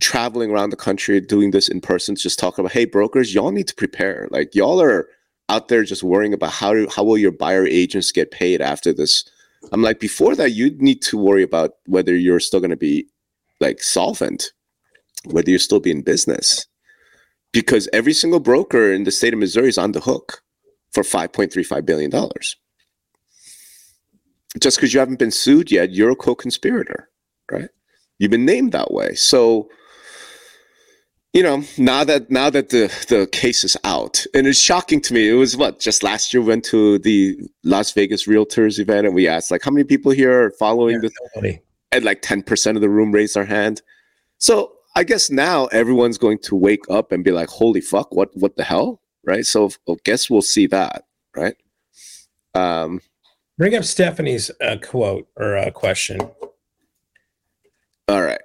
traveling 0.00 0.50
around 0.50 0.70
the 0.70 0.76
country 0.76 1.20
doing 1.20 1.52
this 1.52 1.68
in 1.68 1.80
person, 1.80 2.16
just 2.16 2.40
talking 2.40 2.64
about, 2.64 2.72
hey, 2.72 2.84
brokers, 2.84 3.32
y'all 3.32 3.52
need 3.52 3.68
to 3.68 3.76
prepare. 3.76 4.26
Like 4.32 4.52
y'all 4.52 4.82
are 4.82 5.08
out 5.48 5.68
there 5.68 5.84
just 5.84 6.02
worrying 6.02 6.34
about 6.34 6.50
how 6.50 6.72
do, 6.72 6.88
how 6.88 7.04
will 7.04 7.18
your 7.18 7.30
buyer 7.30 7.68
agents 7.68 8.10
get 8.10 8.32
paid 8.32 8.60
after 8.60 8.92
this. 8.92 9.30
I'm 9.70 9.82
like, 9.82 10.00
before 10.00 10.34
that, 10.34 10.50
you 10.50 10.74
need 10.78 11.02
to 11.02 11.16
worry 11.16 11.44
about 11.44 11.74
whether 11.86 12.16
you're 12.16 12.40
still 12.40 12.58
going 12.58 12.70
to 12.70 12.76
be 12.76 13.06
like 13.60 13.80
solvent, 13.80 14.50
whether 15.26 15.50
you're 15.50 15.58
still 15.58 15.80
be 15.80 15.90
in 15.90 16.02
business 16.02 16.66
because 17.52 17.88
every 17.92 18.14
single 18.14 18.40
broker 18.40 18.92
in 18.92 19.04
the 19.04 19.10
state 19.10 19.32
of 19.32 19.38
Missouri 19.38 19.68
is 19.68 19.78
on 19.78 19.92
the 19.92 20.00
hook 20.00 20.42
for 20.92 21.02
$5.35 21.02 21.86
billion. 21.86 22.10
Just 24.60 24.76
because 24.76 24.92
you 24.92 25.00
haven't 25.00 25.18
been 25.18 25.30
sued 25.30 25.70
yet, 25.70 25.92
you're 25.92 26.10
a 26.10 26.16
co 26.16 26.34
conspirator, 26.34 27.08
right? 27.50 27.68
You've 28.18 28.30
been 28.30 28.44
named 28.44 28.72
that 28.72 28.92
way. 28.92 29.14
So, 29.14 29.70
you 31.32 31.42
know, 31.42 31.62
now 31.78 32.04
that 32.04 32.30
now 32.30 32.50
that 32.50 32.68
the, 32.68 32.92
the 33.08 33.26
case 33.32 33.64
is 33.64 33.78
out, 33.84 34.26
and 34.34 34.46
it's 34.46 34.58
shocking 34.58 35.00
to 35.02 35.14
me, 35.14 35.30
it 35.30 35.34
was 35.34 35.56
what 35.56 35.80
just 35.80 36.02
last 36.02 36.34
year 36.34 36.42
we 36.42 36.48
went 36.48 36.64
to 36.64 36.98
the 36.98 37.38
Las 37.64 37.92
Vegas 37.92 38.26
Realtors 38.26 38.78
event 38.78 39.06
and 39.06 39.14
we 39.14 39.26
asked 39.26 39.50
like 39.50 39.62
how 39.62 39.70
many 39.70 39.84
people 39.84 40.12
here 40.12 40.44
are 40.44 40.50
following 40.58 41.00
this? 41.00 41.12
Nobody. 41.34 41.58
and 41.90 42.04
like 42.04 42.20
10% 42.20 42.74
of 42.76 42.82
the 42.82 42.90
room 42.90 43.10
raised 43.10 43.34
their 43.34 43.46
hand. 43.46 43.80
So 44.36 44.74
I 44.94 45.04
guess 45.04 45.30
now 45.30 45.66
everyone's 45.66 46.18
going 46.18 46.38
to 46.40 46.54
wake 46.54 46.84
up 46.90 47.12
and 47.12 47.24
be 47.24 47.30
like, 47.30 47.48
holy 47.48 47.80
fuck, 47.80 48.14
what 48.14 48.30
what 48.36 48.56
the 48.56 48.64
hell? 48.64 49.00
Right. 49.24 49.46
So 49.46 49.70
I 49.88 49.94
guess 50.04 50.28
we'll 50.28 50.42
see 50.42 50.66
that, 50.68 51.04
right? 51.36 51.56
Um 52.54 53.00
Bring 53.58 53.74
up 53.74 53.84
Stephanie's 53.84 54.50
uh, 54.60 54.76
quote 54.82 55.28
or 55.36 55.56
uh, 55.56 55.70
question. 55.70 56.20
all 58.08 58.22
right. 58.22 58.40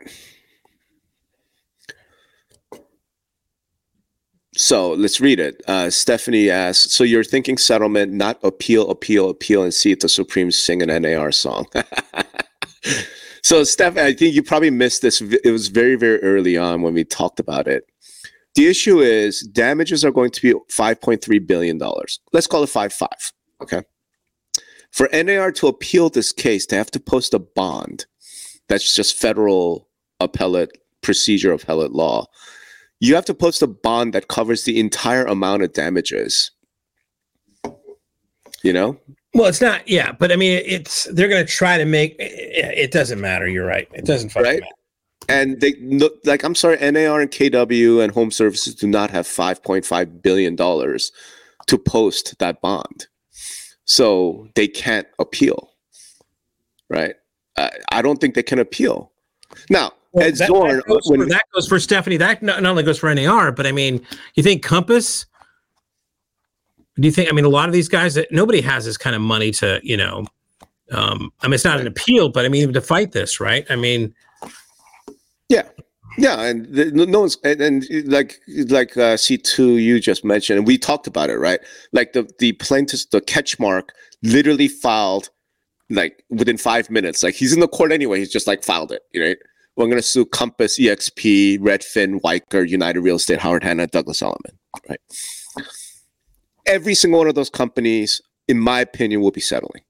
So 4.56 4.92
let's 4.94 5.22
read 5.22 5.40
it. 5.40 5.62
Uh, 5.68 5.90
Stephanie 5.90 6.50
asks, 6.50 6.92
so 6.92 7.04
you're 7.04 7.24
thinking 7.24 7.58
settlement, 7.58 8.12
not 8.12 8.40
appeal, 8.44 8.90
appeal, 8.90 9.30
appeal, 9.30 9.64
and 9.64 9.74
see 9.74 9.92
if 9.92 10.00
the 10.00 10.10
Supremes 10.10 10.58
sing 10.58 10.82
an 10.82 11.02
NAR 11.02 11.32
song. 11.32 11.68
so 13.48 13.64
Steph, 13.64 13.96
I 13.96 14.14
think 14.14 14.36
you 14.36 14.44
probably 14.44 14.72
missed 14.72 15.02
this. 15.02 15.22
It 15.22 15.52
was 15.52 15.70
very, 15.70 15.96
very 15.96 16.22
early 16.22 16.58
on 16.58 16.82
when 16.82 16.94
we 16.94 17.06
talked 17.06 17.40
about 17.40 17.66
it. 17.66 17.86
The 18.56 18.68
issue 18.68 19.00
is 19.00 19.40
damages 19.40 20.04
are 20.04 20.12
going 20.12 20.32
to 20.32 20.42
be 20.42 20.52
$5.3 20.70 21.48
billion. 21.48 21.80
Let's 22.34 22.46
call 22.46 22.64
it 22.64 22.68
five 22.68 22.92
five. 22.92 23.32
Okay. 23.62 23.84
For 24.92 25.08
NAR 25.14 25.54
to 25.54 25.68
appeal 25.68 26.10
this 26.10 26.34
case, 26.34 26.66
they 26.66 26.76
have 26.76 26.92
to 26.92 27.00
post 27.00 27.34
a 27.34 27.40
bond. 27.40 28.06
That's 28.68 28.94
just 28.94 29.16
federal 29.16 29.88
appellate 30.20 30.78
procedure, 31.02 31.54
appellate 31.54 31.94
law. 31.94 32.26
You 33.00 33.16
have 33.16 33.26
to 33.26 33.34
post 33.34 33.62
a 33.62 33.68
bond 33.68 34.12
that 34.12 34.28
covers 34.28 34.66
the 34.66 34.78
entire 34.78 35.24
amount 35.24 35.64
of 35.64 35.72
damages. 35.72 36.52
You 38.62 38.74
know? 38.74 39.00
Well, 39.38 39.46
it's 39.48 39.62
not. 39.62 39.88
Yeah, 39.88 40.12
but 40.14 40.32
I 40.32 40.36
mean, 40.36 40.62
it's 40.66 41.04
they're 41.14 41.28
going 41.28 41.46
to 41.46 41.52
try 41.52 41.78
to 41.78 41.86
make. 41.86 42.16
It, 42.18 42.78
it 42.78 42.92
doesn't 42.92 43.22
matter. 43.22 43.48
You're 43.48 43.68
right. 43.68 43.88
It 43.94 44.04
doesn't 44.06 44.30
fucking 44.30 44.44
Right. 44.52 44.60
matter. 44.62 44.72
And 45.30 45.62
they 45.62 45.74
no, 45.80 46.10
like 46.26 46.44
I'm 46.44 46.56
sorry, 46.56 46.78
NAR 46.78 47.22
and 47.22 47.30
KW 47.30 48.02
and 48.04 48.12
Home 48.14 48.32
Services 48.32 48.74
do 48.74 48.88
not 48.88 49.12
have 49.12 49.28
5.5 49.28 50.22
billion 50.24 50.56
dollars 50.56 51.12
to 51.68 51.78
post 51.78 52.40
that 52.40 52.62
bond. 52.62 53.08
So 53.86 54.48
they 54.56 54.68
can't 54.68 55.08
appeal. 55.20 55.70
Right? 56.90 57.16
Uh, 57.58 57.70
I 57.92 58.02
don't 58.02 58.20
think 58.20 58.36
they 58.36 58.44
can 58.44 58.58
appeal. 58.60 59.12
Now, 59.70 59.92
Well, 60.14 60.26
that, 60.32 60.36
Zorn, 60.48 60.78
that, 60.78 60.86
goes 60.88 61.02
when- 61.06 61.22
for, 61.22 61.26
that 61.28 61.44
goes 61.54 61.68
for 61.68 61.80
Stephanie. 61.80 62.18
That 62.18 62.42
not, 62.42 62.62
not 62.64 62.70
only 62.72 62.84
goes 62.84 63.00
for 63.00 63.14
NAR, 63.14 63.52
but 63.52 63.68
I 63.68 63.72
mean, 63.72 64.06
you 64.36 64.44
think 64.44 64.64
Compass? 64.64 65.26
Do 67.00 67.08
you 67.08 67.12
think? 67.12 67.30
I 67.30 67.34
mean, 67.34 67.46
a 67.46 67.50
lot 67.50 67.70
of 67.70 67.74
these 67.74 67.90
guys 67.90 68.16
that 68.16 68.32
nobody 68.32 68.62
has 68.62 68.86
this 68.86 68.98
kind 68.98 69.16
of 69.16 69.22
money 69.22 69.52
to, 69.52 69.80
you 69.84 69.98
know. 69.98 70.26
Um, 70.92 71.32
I 71.42 71.48
mean, 71.48 71.54
it's 71.54 71.66
not 71.66 71.80
an 71.80 71.88
appeal, 71.88 72.30
but 72.30 72.46
I 72.46 72.50
mean, 72.50 72.72
to 72.74 72.82
fight 72.82 73.12
this, 73.12 73.40
right? 73.40 73.66
I 73.70 73.76
mean, 73.76 74.14
Yeah, 75.50 75.64
yeah, 76.18 76.42
and 76.42 76.66
the, 76.74 76.92
no 76.92 77.20
one's 77.20 77.38
and, 77.44 77.62
and 77.62 77.86
like 78.06 78.40
like 78.70 78.98
uh, 78.98 79.18
C 79.18 79.38
two 79.38 79.78
you 79.78 80.00
just 80.00 80.26
mentioned, 80.26 80.58
and 80.58 80.68
we 80.68 80.78
talked 80.78 81.08
about 81.08 81.30
it, 81.30 81.38
right? 81.38 81.60
Like 81.94 82.14
the 82.14 82.30
the 82.40 82.54
plaintiff, 82.54 83.10
the 83.12 83.22
Ketchmark, 83.22 83.90
literally 84.24 84.68
filed 84.68 85.30
like 85.90 86.24
within 86.30 86.58
five 86.58 86.90
minutes. 86.90 87.22
Like 87.22 87.36
he's 87.36 87.54
in 87.54 87.60
the 87.60 87.68
court 87.68 87.92
anyway. 87.92 88.20
He's 88.20 88.32
just 88.32 88.48
like 88.48 88.64
filed 88.64 88.92
it, 88.92 89.04
right? 89.16 89.38
Well, 89.76 89.86
I'm 89.86 89.92
going 89.92 90.02
to 90.02 90.08
sue 90.08 90.26
Compass, 90.26 90.80
EXP, 90.80 91.60
Redfin, 91.60 92.20
Weichert, 92.22 92.68
United 92.68 93.00
Real 93.02 93.18
Estate, 93.18 93.38
Howard 93.38 93.64
Hanna, 93.64 93.86
Douglas 93.86 94.24
Elliman, 94.24 94.58
right? 94.90 95.00
Every 96.68 96.94
single 96.94 97.20
one 97.20 97.28
of 97.28 97.36
those 97.36 97.50
companies, 97.50 98.22
in 98.48 98.60
my 98.60 98.82
opinion, 98.82 99.22
will 99.22 99.32
be 99.32 99.42
settling, 99.42 99.84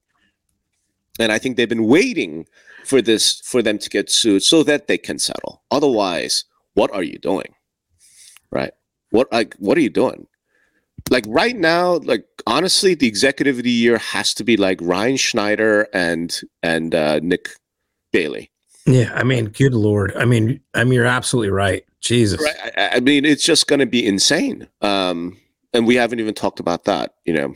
and 1.19 1.31
I 1.31 1.37
think 1.39 1.57
they've 1.57 1.67
been 1.67 1.87
waiting 1.87 2.47
for 2.85 3.01
this 3.01 3.41
for 3.41 3.61
them 3.61 3.77
to 3.79 3.89
get 3.89 4.09
sued 4.09 4.43
so 4.43 4.63
that 4.63 4.87
they 4.87 4.97
can 4.97 5.19
settle. 5.19 5.63
Otherwise, 5.71 6.45
what 6.73 6.93
are 6.93 7.03
you 7.03 7.17
doing? 7.19 7.53
Right? 8.51 8.71
What 9.11 9.31
like 9.31 9.55
what 9.55 9.77
are 9.77 9.81
you 9.81 9.89
doing? 9.89 10.27
Like 11.09 11.25
right 11.27 11.55
now, 11.55 11.97
like 11.97 12.25
honestly, 12.45 12.95
the 12.95 13.07
executive 13.07 13.57
of 13.57 13.63
the 13.63 13.71
year 13.71 13.97
has 13.97 14.33
to 14.35 14.43
be 14.43 14.57
like 14.57 14.79
Ryan 14.81 15.17
Schneider 15.17 15.87
and 15.93 16.39
and 16.63 16.93
uh, 16.93 17.19
Nick 17.21 17.49
Bailey. 18.11 18.51
yeah, 18.85 19.11
I 19.13 19.23
mean, 19.23 19.47
good 19.47 19.73
lord. 19.73 20.15
I 20.15 20.25
mean, 20.25 20.61
I 20.73 20.83
mean, 20.83 20.93
you're 20.93 21.05
absolutely 21.05 21.51
right. 21.51 21.83
Jesus. 21.99 22.41
Right? 22.41 22.71
I, 22.77 22.97
I 22.97 22.99
mean, 22.99 23.25
it's 23.25 23.43
just 23.43 23.67
going 23.67 23.79
to 23.79 23.85
be 23.85 24.05
insane. 24.05 24.67
Um, 24.81 25.37
and 25.77 25.87
we 25.87 25.95
haven't 25.95 26.19
even 26.19 26.33
talked 26.33 26.59
about 26.59 26.85
that. 26.85 27.13
You 27.25 27.33
know. 27.33 27.55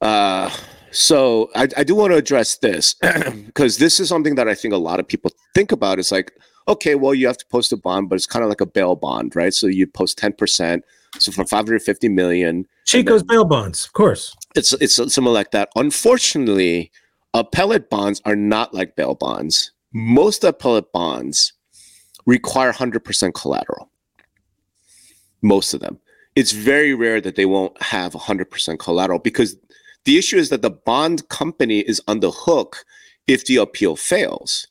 Uh, 0.00 0.50
so 0.90 1.50
I, 1.56 1.66
I 1.76 1.82
do 1.82 1.94
want 1.94 2.12
to 2.12 2.16
address 2.16 2.58
this 2.58 2.94
because 3.46 3.78
this 3.78 3.98
is 3.98 4.08
something 4.08 4.34
that 4.36 4.48
I 4.48 4.54
think 4.54 4.74
a 4.74 4.78
lot 4.78 5.00
of 5.00 5.08
people 5.08 5.32
think 5.54 5.72
about. 5.72 5.98
It's 5.98 6.12
like, 6.12 6.32
okay, 6.68 6.94
well, 6.94 7.14
you 7.14 7.26
have 7.26 7.38
to 7.38 7.46
post 7.46 7.72
a 7.72 7.76
bond, 7.76 8.08
but 8.08 8.16
it's 8.16 8.26
kind 8.26 8.44
of 8.44 8.48
like 8.48 8.60
a 8.60 8.66
bail 8.66 8.94
bond, 8.94 9.34
right? 9.34 9.52
So 9.52 9.66
you 9.66 9.86
post 9.86 10.18
ten 10.18 10.32
percent. 10.34 10.84
So 11.18 11.32
for 11.32 11.44
five 11.46 11.66
hundred 11.66 11.82
fifty 11.82 12.08
million, 12.08 12.66
Chico's 12.84 13.22
bail 13.22 13.44
bonds, 13.44 13.86
of 13.86 13.92
course. 13.94 14.36
it's 14.54 14.72
it's 14.74 14.94
something 14.94 15.24
like 15.24 15.50
that. 15.52 15.70
Unfortunately, 15.74 16.92
appellate 17.32 17.88
bonds 17.88 18.20
are 18.24 18.36
not 18.36 18.74
like 18.74 18.96
bail 18.96 19.14
bonds. 19.14 19.72
Most 19.92 20.44
appellate 20.44 20.92
bonds 20.92 21.54
require 22.26 22.72
hundred 22.72 23.04
percent 23.04 23.34
collateral. 23.34 23.90
Most 25.42 25.74
of 25.74 25.80
them. 25.80 25.98
It's 26.36 26.52
very 26.52 26.94
rare 26.94 27.20
that 27.20 27.36
they 27.36 27.46
won't 27.46 27.80
have 27.82 28.14
hundred 28.14 28.50
percent 28.50 28.80
collateral 28.80 29.18
because 29.18 29.56
the 30.04 30.18
issue 30.18 30.36
is 30.36 30.50
that 30.50 30.62
the 30.62 30.70
bond 30.70 31.28
company 31.28 31.80
is 31.80 32.02
on 32.08 32.20
the 32.20 32.30
hook 32.30 32.84
if 33.26 33.46
the 33.46 33.56
appeal 33.56 33.96
fails. 33.96 34.66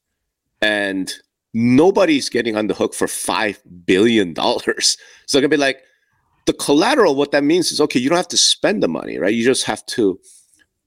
And 0.62 1.14
nobody's 1.54 2.30
getting 2.30 2.56
on 2.56 2.68
the 2.68 2.74
hook 2.74 2.94
for 2.94 3.08
five 3.08 3.62
billion 3.86 4.34
dollars. 4.34 4.98
So 5.26 5.38
it's 5.38 5.42
gonna 5.42 5.50
be 5.50 5.58
like 5.58 5.80
the 6.46 6.54
collateral. 6.54 7.16
What 7.16 7.32
that 7.32 7.44
means 7.44 7.72
is 7.72 7.80
okay, 7.82 8.00
you 8.00 8.10
don't 8.10 8.18
have 8.18 8.28
to 8.30 8.38
spend 8.38 8.84
the 8.84 8.88
money, 8.88 9.18
right? 9.18 9.34
You 9.34 9.44
just 9.44 9.64
have 9.66 9.86
to 9.88 10.20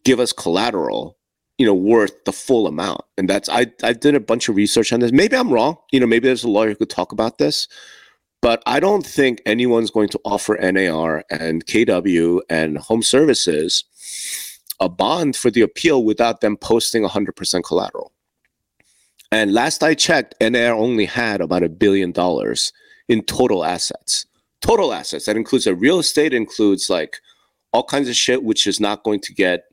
give 0.04 0.20
us 0.20 0.32
collateral, 0.32 1.16
you 1.58 1.66
know, 1.66 1.74
worth 1.74 2.24
the 2.24 2.32
full 2.32 2.66
amount. 2.66 3.00
And 3.16 3.28
that's 3.28 3.48
I 3.48 3.66
I 3.82 3.92
did 3.92 4.14
a 4.14 4.20
bunch 4.20 4.48
of 4.48 4.56
research 4.56 4.92
on 4.92 5.00
this. 5.00 5.10
Maybe 5.10 5.36
I'm 5.36 5.52
wrong. 5.52 5.78
You 5.90 6.00
know, 6.00 6.06
maybe 6.06 6.28
there's 6.28 6.44
a 6.44 6.50
lawyer 6.50 6.68
who 6.68 6.76
could 6.76 6.90
talk 6.90 7.12
about 7.12 7.38
this. 7.38 7.66
But 8.46 8.62
I 8.64 8.78
don't 8.78 9.04
think 9.04 9.42
anyone's 9.44 9.90
going 9.90 10.08
to 10.10 10.20
offer 10.24 10.54
NAR 10.54 11.24
and 11.30 11.66
KW 11.66 12.42
and 12.48 12.78
home 12.78 13.02
services 13.02 13.82
a 14.78 14.88
bond 14.88 15.34
for 15.34 15.50
the 15.50 15.62
appeal 15.62 16.04
without 16.04 16.42
them 16.42 16.56
posting 16.56 17.02
100% 17.02 17.64
collateral. 17.64 18.12
And 19.32 19.52
last 19.52 19.82
I 19.82 19.94
checked, 19.94 20.36
NAR 20.40 20.76
only 20.76 21.06
had 21.06 21.40
about 21.40 21.64
a 21.64 21.68
billion 21.68 22.12
dollars 22.12 22.72
in 23.08 23.22
total 23.24 23.64
assets. 23.64 24.26
Total 24.60 24.92
assets. 24.92 25.26
That 25.26 25.36
includes 25.36 25.66
a 25.66 25.74
real 25.74 25.98
estate, 25.98 26.32
includes 26.32 26.88
like 26.88 27.16
all 27.72 27.82
kinds 27.82 28.08
of 28.08 28.14
shit, 28.14 28.44
which 28.44 28.68
is 28.68 28.78
not 28.78 29.02
going 29.02 29.22
to 29.22 29.34
get, 29.34 29.64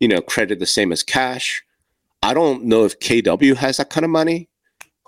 you 0.00 0.08
know, 0.08 0.20
credit 0.20 0.58
the 0.58 0.66
same 0.66 0.90
as 0.90 1.04
cash. 1.04 1.62
I 2.24 2.34
don't 2.34 2.64
know 2.64 2.84
if 2.84 2.98
KW 2.98 3.54
has 3.54 3.76
that 3.76 3.90
kind 3.90 4.02
of 4.02 4.10
money. 4.10 4.48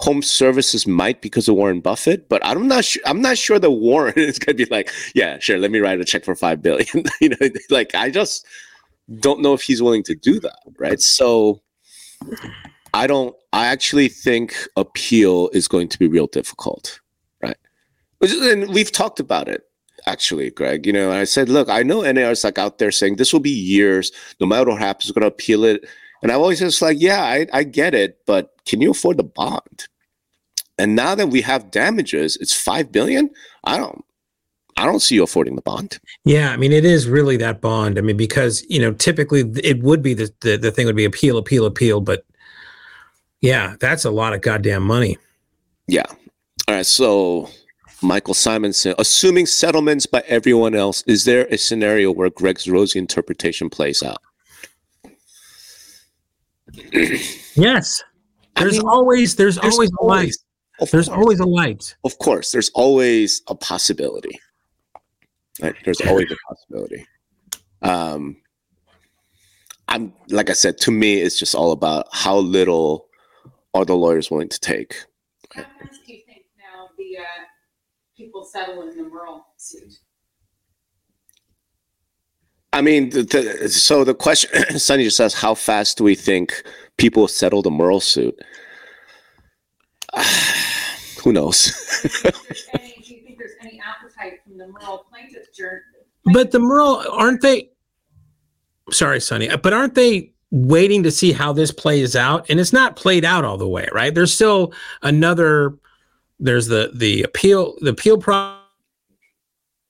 Home 0.00 0.22
services 0.22 0.86
might 0.86 1.20
because 1.20 1.48
of 1.48 1.56
Warren 1.56 1.80
Buffett, 1.80 2.28
but 2.28 2.44
I'm 2.44 2.66
not 2.66 2.84
sure. 2.84 3.02
I'm 3.04 3.20
not 3.20 3.38
sure 3.38 3.58
that 3.58 3.70
Warren 3.70 4.14
is 4.16 4.38
going 4.38 4.56
to 4.56 4.64
be 4.64 4.70
like, 4.70 4.90
yeah, 5.14 5.38
sure, 5.38 5.58
let 5.58 5.70
me 5.70 5.78
write 5.78 6.00
a 6.00 6.04
check 6.04 6.24
for 6.24 6.34
five 6.34 6.62
billion. 6.62 7.04
you 7.20 7.30
know, 7.30 7.36
like 7.70 7.94
I 7.94 8.10
just 8.10 8.46
don't 9.18 9.40
know 9.40 9.54
if 9.54 9.62
he's 9.62 9.82
willing 9.82 10.02
to 10.04 10.14
do 10.14 10.40
that, 10.40 10.58
right? 10.78 11.00
So 11.00 11.60
I 12.94 13.06
don't. 13.06 13.34
I 13.52 13.66
actually 13.66 14.08
think 14.08 14.54
appeal 14.76 15.50
is 15.52 15.68
going 15.68 15.88
to 15.88 15.98
be 15.98 16.06
real 16.06 16.28
difficult, 16.28 17.00
right? 17.42 17.56
And 18.20 18.72
we've 18.72 18.92
talked 18.92 19.20
about 19.20 19.48
it 19.48 19.64
actually, 20.06 20.50
Greg. 20.50 20.86
You 20.86 20.92
know, 20.92 21.12
I 21.12 21.24
said, 21.24 21.48
look, 21.48 21.68
I 21.68 21.82
know 21.82 22.02
NAR 22.02 22.30
is 22.30 22.44
like 22.44 22.58
out 22.58 22.78
there 22.78 22.90
saying 22.90 23.16
this 23.16 23.32
will 23.32 23.40
be 23.40 23.50
years, 23.50 24.12
no 24.40 24.46
matter 24.46 24.70
what 24.70 24.80
happens, 24.80 25.10
we're 25.10 25.20
going 25.20 25.30
to 25.30 25.34
appeal 25.34 25.64
it. 25.64 25.86
And 26.22 26.30
I've 26.30 26.40
always 26.40 26.60
just 26.60 26.82
like, 26.82 26.98
yeah, 27.00 27.22
I, 27.22 27.46
I 27.52 27.62
get 27.64 27.94
it, 27.94 28.18
but 28.26 28.52
can 28.66 28.80
you 28.80 28.90
afford 28.90 29.16
the 29.16 29.24
bond? 29.24 29.88
And 30.78 30.96
now 30.96 31.14
that 31.14 31.28
we 31.28 31.42
have 31.42 31.70
damages, 31.70 32.36
it's 32.36 32.54
five 32.54 32.90
billion. 32.90 33.30
I 33.64 33.76
don't. 33.76 34.04
I 34.76 34.86
don't 34.86 35.00
see 35.00 35.16
you 35.16 35.22
affording 35.22 35.56
the 35.56 35.62
bond. 35.62 36.00
Yeah, 36.24 36.52
I 36.52 36.56
mean, 36.56 36.72
it 36.72 36.86
is 36.86 37.06
really 37.06 37.36
that 37.36 37.60
bond. 37.60 37.98
I 37.98 38.00
mean, 38.00 38.16
because 38.16 38.64
you 38.70 38.80
know, 38.80 38.92
typically 38.92 39.40
it 39.62 39.82
would 39.82 40.02
be 40.02 40.14
the 40.14 40.32
the, 40.40 40.56
the 40.56 40.70
thing 40.70 40.86
would 40.86 40.96
be 40.96 41.04
appeal, 41.04 41.36
appeal, 41.36 41.66
appeal, 41.66 42.00
but 42.00 42.24
yeah, 43.42 43.76
that's 43.78 44.06
a 44.06 44.10
lot 44.10 44.32
of 44.32 44.40
goddamn 44.40 44.82
money. 44.82 45.18
Yeah. 45.86 46.06
All 46.66 46.76
right. 46.76 46.86
So 46.86 47.50
Michael 48.02 48.34
Simonsen, 48.34 48.94
assuming 48.98 49.46
settlements 49.46 50.06
by 50.06 50.22
everyone 50.26 50.74
else, 50.74 51.02
is 51.06 51.24
there 51.24 51.46
a 51.50 51.58
scenario 51.58 52.10
where 52.10 52.30
Greg's 52.30 52.68
rosy 52.68 52.98
interpretation 52.98 53.68
plays 53.68 54.02
out? 54.02 54.22
Yes. 57.54 58.02
There's 58.56 58.78
I 58.78 58.82
mean, 58.82 58.88
always 58.88 59.36
there's, 59.36 59.56
there's 59.56 59.74
always, 59.74 59.90
always 60.00 60.00
a 60.00 60.04
light. 60.04 60.36
There's 60.90 61.08
course. 61.08 61.18
always 61.18 61.40
a 61.40 61.46
light. 61.46 61.96
Of 62.04 62.18
course, 62.18 62.52
there's 62.52 62.70
always 62.70 63.42
a 63.48 63.54
possibility. 63.54 64.38
Right? 65.60 65.74
There's 65.84 66.00
always 66.02 66.30
a 66.30 66.36
possibility. 66.48 67.06
Um, 67.82 68.36
I'm 69.88 70.12
like 70.28 70.50
I 70.50 70.54
said, 70.54 70.78
to 70.78 70.90
me, 70.90 71.20
it's 71.20 71.38
just 71.38 71.54
all 71.54 71.72
about 71.72 72.06
how 72.12 72.38
little 72.38 73.08
are 73.74 73.84
the 73.84 73.94
lawyers 73.94 74.30
willing 74.30 74.48
to 74.48 74.60
take. 74.60 75.04
How 75.52 75.62
fast 75.62 76.00
do 76.06 76.12
you 76.14 76.22
think 76.26 76.44
now 76.58 76.88
the 76.96 77.18
uh, 77.18 77.44
people 78.16 78.44
settle 78.44 78.82
in 78.82 78.96
the 78.96 79.02
Moehrl 79.02 79.42
suit? 79.56 79.92
I 82.72 82.82
mean, 82.82 83.10
the, 83.10 83.22
the, 83.22 83.68
so 83.68 84.04
the 84.04 84.14
question, 84.14 84.50
Sunny 84.78 85.04
just 85.04 85.16
says, 85.16 85.34
how 85.34 85.54
fast 85.54 85.98
do 85.98 86.04
we 86.04 86.14
think 86.14 86.62
people 86.98 87.26
settle 87.26 87.62
the 87.62 87.70
Moehrl 87.70 88.02
suit? 88.02 88.38
who 91.22 91.32
knows? 91.32 91.72
do 92.02 92.28
you 93.04 93.22
think 93.22 93.38
there's 93.38 93.52
any 93.60 93.80
appetite 93.80 94.40
from 94.44 94.58
the 94.58 94.66
plaintiffs? 95.10 95.60
But 96.32 96.52
the 96.52 96.58
Moehrl, 96.58 97.04
aren't 97.10 97.42
they? 97.42 97.70
Sorry, 98.90 99.20
Sunny, 99.20 99.48
but 99.56 99.72
aren't 99.72 99.94
they 99.94 100.32
waiting 100.50 101.02
to 101.04 101.10
see 101.10 101.32
how 101.32 101.52
this 101.52 101.70
plays 101.70 102.16
out? 102.16 102.48
And 102.50 102.58
it's 102.58 102.72
not 102.72 102.96
played 102.96 103.24
out 103.24 103.44
all 103.44 103.56
the 103.56 103.68
way, 103.68 103.88
right? 103.92 104.14
There's 104.14 104.34
still 104.34 104.72
another. 105.02 105.76
There's 106.38 106.66
the 106.66 106.90
the 106.94 107.22
appeal 107.22 107.76
the 107.80 107.90
appeal 107.90 108.18
process. 108.18 108.59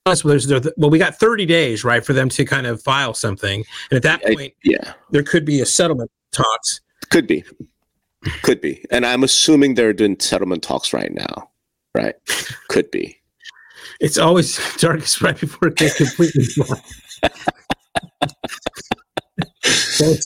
Well, 0.05 0.89
we 0.89 0.97
got 0.97 1.15
30 1.15 1.45
days, 1.45 1.83
right, 1.83 2.03
for 2.03 2.13
them 2.13 2.27
to 2.29 2.43
kind 2.43 2.65
of 2.65 2.81
file 2.81 3.13
something, 3.13 3.63
and 3.91 3.97
at 3.97 4.03
that 4.03 4.23
point, 4.23 4.53
yeah, 4.63 4.93
there 5.11 5.21
could 5.21 5.45
be 5.45 5.61
a 5.61 5.65
settlement 5.65 6.09
talks. 6.31 6.81
Could 7.09 7.27
be. 7.27 7.43
Could 8.41 8.61
be. 8.61 8.83
And 8.89 9.05
I'm 9.05 9.23
assuming 9.23 9.75
they're 9.75 9.93
doing 9.93 10.19
settlement 10.19 10.63
talks 10.63 10.93
right 10.93 11.13
now, 11.13 11.51
right? 11.95 12.15
Could 12.69 12.89
be. 12.89 13.17
It's 13.99 14.17
always 14.17 14.59
darkest 14.77 15.21
right 15.21 15.39
before 15.39 15.67
it 15.67 15.77
gets 15.77 15.97
completely 15.97 16.45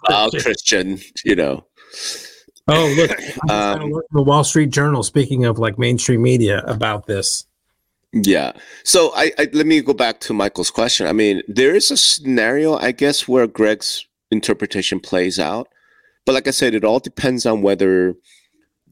oh, 0.09 0.29
Christian, 0.31 0.99
you 1.25 1.35
know. 1.35 1.65
Oh, 2.67 2.93
look, 2.97 3.11
um, 3.49 3.93
the 4.11 4.21
Wall 4.21 4.43
Street 4.43 4.71
Journal. 4.71 5.03
Speaking 5.03 5.45
of 5.45 5.59
like 5.59 5.77
mainstream 5.77 6.21
media 6.21 6.63
about 6.65 7.05
this. 7.05 7.45
Yeah. 8.15 8.53
So 8.85 9.11
I, 9.13 9.33
I 9.37 9.49
let 9.51 9.67
me 9.67 9.81
go 9.81 9.93
back 9.93 10.21
to 10.21 10.33
Michael's 10.33 10.71
question. 10.71 11.05
I 11.05 11.11
mean, 11.11 11.41
there 11.49 11.75
is 11.75 11.91
a 11.91 11.97
scenario, 11.97 12.77
I 12.77 12.93
guess, 12.93 13.27
where 13.27 13.45
Greg's 13.45 14.07
interpretation 14.31 15.01
plays 15.01 15.37
out. 15.37 15.67
But 16.25 16.33
like 16.33 16.47
I 16.47 16.51
said, 16.51 16.73
it 16.73 16.85
all 16.85 16.99
depends 16.99 17.45
on 17.45 17.61
whether 17.61 18.15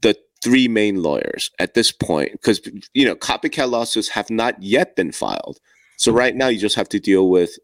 the 0.02 0.14
three 0.42 0.68
main 0.68 1.02
lawyers 1.02 1.50
at 1.58 1.72
this 1.72 1.90
point, 1.90 2.32
because 2.32 2.60
you 2.92 3.06
know, 3.06 3.16
copycat 3.16 3.70
lawsuits 3.70 4.10
have 4.10 4.28
not 4.28 4.62
yet 4.62 4.94
been 4.94 5.10
filed. 5.10 5.58
So 5.96 6.12
right 6.12 6.36
now, 6.36 6.48
you 6.48 6.58
just 6.58 6.76
have 6.76 6.90
to 6.90 7.00
deal 7.00 7.30
with 7.30 7.58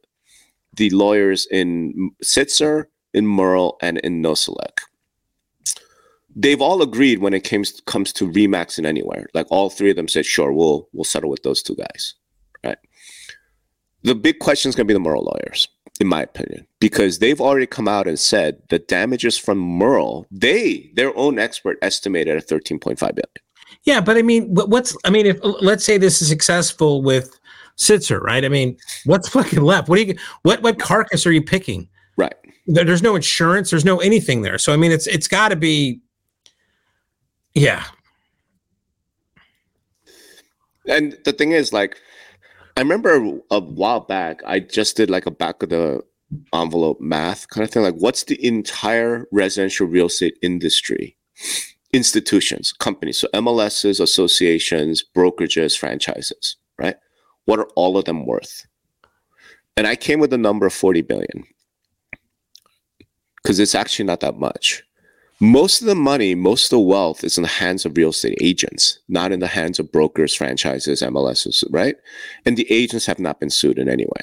the 0.73 0.89
lawyers 0.91 1.47
in 1.51 2.13
Sitzer, 2.25 2.85
in 3.13 3.27
Moehrl, 3.27 3.75
and 3.83 3.99
in 3.99 4.23
Nosalek. 4.23 4.81
They've 6.37 6.61
all 6.61 6.83
agreed 6.83 7.19
when 7.19 7.35
it 7.35 7.41
comes 7.41 7.81
comes 7.87 8.13
to 8.15 8.31
Remax 8.31 8.79
and 8.79 8.87
Anywhere. 8.87 9.27
Like 9.35 9.47
all 9.51 9.71
three 9.71 9.91
of 9.91 9.97
them 9.97 10.09
said, 10.09 10.27
"Sure, 10.27 10.53
we'll 10.53 10.89
we'll 10.93 11.05
settle 11.05 11.31
with 11.31 11.43
those 11.43 11.63
two 11.63 11.77
guys." 11.77 12.15
Right. 12.65 12.79
The 14.03 14.15
big 14.15 14.39
question 14.39 14.69
is 14.69 14.75
going 14.75 14.87
to 14.87 14.95
be 14.95 14.95
the 14.95 15.07
Moehrl 15.07 15.25
lawyers 15.25 15.69
in 16.01 16.07
my 16.07 16.23
opinion, 16.23 16.67
because 16.81 17.19
they've 17.19 17.41
already 17.41 17.67
come 17.67 17.87
out 17.87 18.09
and 18.09 18.19
said 18.19 18.63
the 18.71 18.79
damages 18.79 19.37
from 19.37 19.59
Moehrl, 19.59 20.25
they, 20.31 20.91
their 20.95 21.15
own 21.17 21.39
expert, 21.39 21.79
estimated 21.83 22.39
at 22.39 22.49
13.5 22.49 22.99
billion. 22.99 23.15
Yeah, 23.85 24.01
but 24.01 24.17
I 24.17 24.23
mean, 24.23 24.53
what's, 24.55 24.97
I 25.05 25.11
mean, 25.11 25.27
if 25.27 25.39
let's 25.43 25.85
say 25.85 25.99
this 25.99 26.23
is 26.23 26.29
successful 26.29 27.03
with 27.03 27.39
Sitzer, 27.77 28.21
right? 28.21 28.45
I 28.45 28.49
mean, 28.49 28.79
what's 29.05 29.29
fucking 29.29 29.61
left? 29.61 29.89
What 29.89 29.97
do 29.97 30.05
you, 30.05 30.15
what, 30.43 30.63
what 30.63 30.79
carcass 30.79 31.27
are 31.27 31.33
you 31.33 31.43
picking? 31.43 31.87
Right. 32.17 32.35
there's 32.67 33.03
no 33.03 33.15
insurance. 33.15 33.71
There's 33.71 33.85
no 33.85 33.99
anything 33.99 34.43
there. 34.43 34.59
So, 34.59 34.73
I 34.73 34.77
mean, 34.77 34.93
it's, 34.93 35.07
it's 35.07 35.29
got 35.29 35.51
to 35.51 35.57
be, 35.57 36.01
yeah. 37.55 37.85
And 40.87 41.17
the 41.25 41.33
thing 41.33 41.53
is, 41.53 41.73
like, 41.73 41.97
I 42.77 42.81
remember 42.81 43.41
a 43.51 43.61
while 43.61 44.01
back, 44.01 44.41
I 44.47 44.61
just 44.61 44.97
did 44.97 45.11
like 45.11 45.27
a 45.27 45.31
back 45.31 45.63
of 45.63 45.69
the 45.69 46.03
envelope 46.55 47.01
math 47.01 47.49
kind 47.49 47.65
of 47.65 47.71
thing. 47.71 47.83
Like, 47.83 47.97
what's 47.97 48.25
the 48.25 48.45
entire 48.45 49.27
residential 49.33 49.87
real 49.87 50.07
estate 50.07 50.39
industry? 50.43 51.17
Institutions, 51.93 52.73
companies, 52.73 53.19
so 53.19 53.29
MLSs, 53.35 54.01
associations, 54.01 55.05
brokerages, 55.15 55.77
franchises, 55.77 56.57
right? 56.79 56.97
What 57.47 57.59
are 57.59 57.69
all 57.75 57.99
of 57.99 58.05
them 58.05 58.27
worth? 58.27 58.67
And 59.77 59.87
I 59.87 59.97
came 59.97 60.21
with 60.21 60.33
a 60.33 60.39
number 60.39 60.67
of 60.67 60.73
40 60.73 61.03
billion 61.03 61.45
because 63.43 63.59
it's 63.59 63.75
actually 63.75 64.05
not 64.05 64.21
that 64.21 64.39
much 64.39 64.85
most 65.41 65.81
of 65.81 65.87
the 65.87 65.95
money, 65.95 66.35
most 66.35 66.67
of 66.67 66.71
the 66.71 66.81
wealth 66.81 67.25
is 67.25 67.39
in 67.39 67.43
the 67.43 67.49
hands 67.49 67.87
of 67.87 67.97
real 67.97 68.11
estate 68.11 68.37
agents, 68.43 68.99
not 69.09 69.33
in 69.33 69.41
the 69.41 69.47
hands 69.47 69.79
of 69.79 69.91
brokers, 69.91 70.35
franchises, 70.35 71.01
MLSs, 71.01 71.65
right? 71.71 71.97
And 72.45 72.57
the 72.57 72.71
agents 72.71 73.07
have 73.07 73.19
not 73.19 73.41
been 73.41 73.49
sued 73.49 73.79
in 73.79 73.89
any 73.89 74.05
way. 74.05 74.23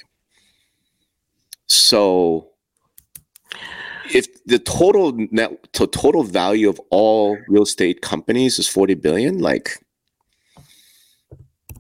So 1.66 2.50
if 4.14 4.28
the 4.46 4.60
total 4.60 5.12
net 5.32 5.74
total 5.74 6.24
value 6.24 6.70
of 6.70 6.80
all 6.92 7.38
real 7.48 7.64
estate 7.64 8.02
companies 8.02 8.60
is 8.60 8.68
40 8.68 8.94
billion, 8.94 9.40
like 9.40 9.84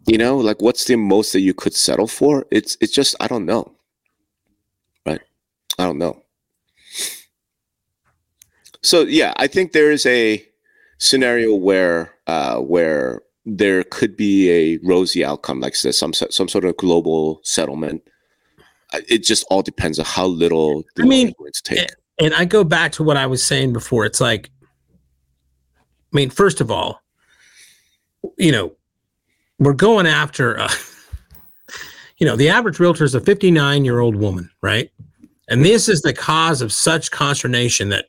you 0.07 0.17
know, 0.17 0.37
like 0.37 0.61
what's 0.61 0.85
the 0.85 0.95
most 0.95 1.33
that 1.33 1.41
you 1.41 1.53
could 1.53 1.75
settle 1.75 2.07
for? 2.07 2.45
It's 2.49 2.75
it's 2.81 2.93
just 2.93 3.15
I 3.19 3.27
don't 3.27 3.45
know. 3.45 3.75
Right? 5.05 5.21
I 5.77 5.83
don't 5.83 5.99
know. 5.99 6.23
So 8.87 9.01
yeah, 9.01 9.33
I 9.35 9.47
think 9.47 9.73
there 9.73 9.91
is 9.91 10.05
a 10.05 10.43
scenario 10.97 11.53
where 11.53 12.13
uh, 12.25 12.59
where 12.59 13.21
there 13.45 13.83
could 13.83 14.15
be 14.15 14.49
a 14.49 14.79
rosy 14.81 15.25
outcome, 15.25 15.59
like 15.59 15.77
this, 15.77 15.97
some 15.97 16.13
some 16.13 16.47
sort 16.47 16.63
of 16.63 16.77
global 16.77 17.41
settlement. 17.43 18.01
Uh, 18.93 19.01
It 19.09 19.25
just 19.25 19.45
all 19.49 19.61
depends 19.61 19.99
on 19.99 20.05
how 20.05 20.25
little 20.27 20.85
the 20.95 21.03
I 21.03 21.05
mean, 21.05 21.33
take. 21.65 21.89
and 22.17 22.33
I 22.33 22.45
go 22.45 22.63
back 22.63 22.93
to 22.93 23.03
what 23.03 23.17
I 23.17 23.25
was 23.25 23.43
saying 23.43 23.73
before. 23.73 24.05
It's 24.05 24.21
like, 24.21 24.49
I 24.63 26.15
mean, 26.15 26.29
first 26.29 26.61
of 26.61 26.71
all, 26.71 27.01
you 28.37 28.53
know, 28.53 28.71
we're 29.59 29.73
going 29.73 30.07
after, 30.07 30.57
uh, 30.57 30.71
you 32.19 32.25
know, 32.25 32.37
the 32.37 32.47
average 32.47 32.79
realtor 32.79 33.03
is 33.03 33.15
a 33.15 33.19
59 33.19 33.83
year 33.83 33.99
old 33.99 34.15
woman, 34.15 34.49
right? 34.61 34.89
And 35.49 35.65
this 35.65 35.89
is 35.89 36.01
the 36.03 36.13
cause 36.13 36.61
of 36.61 36.71
such 36.71 37.11
consternation 37.11 37.89
that 37.89 38.05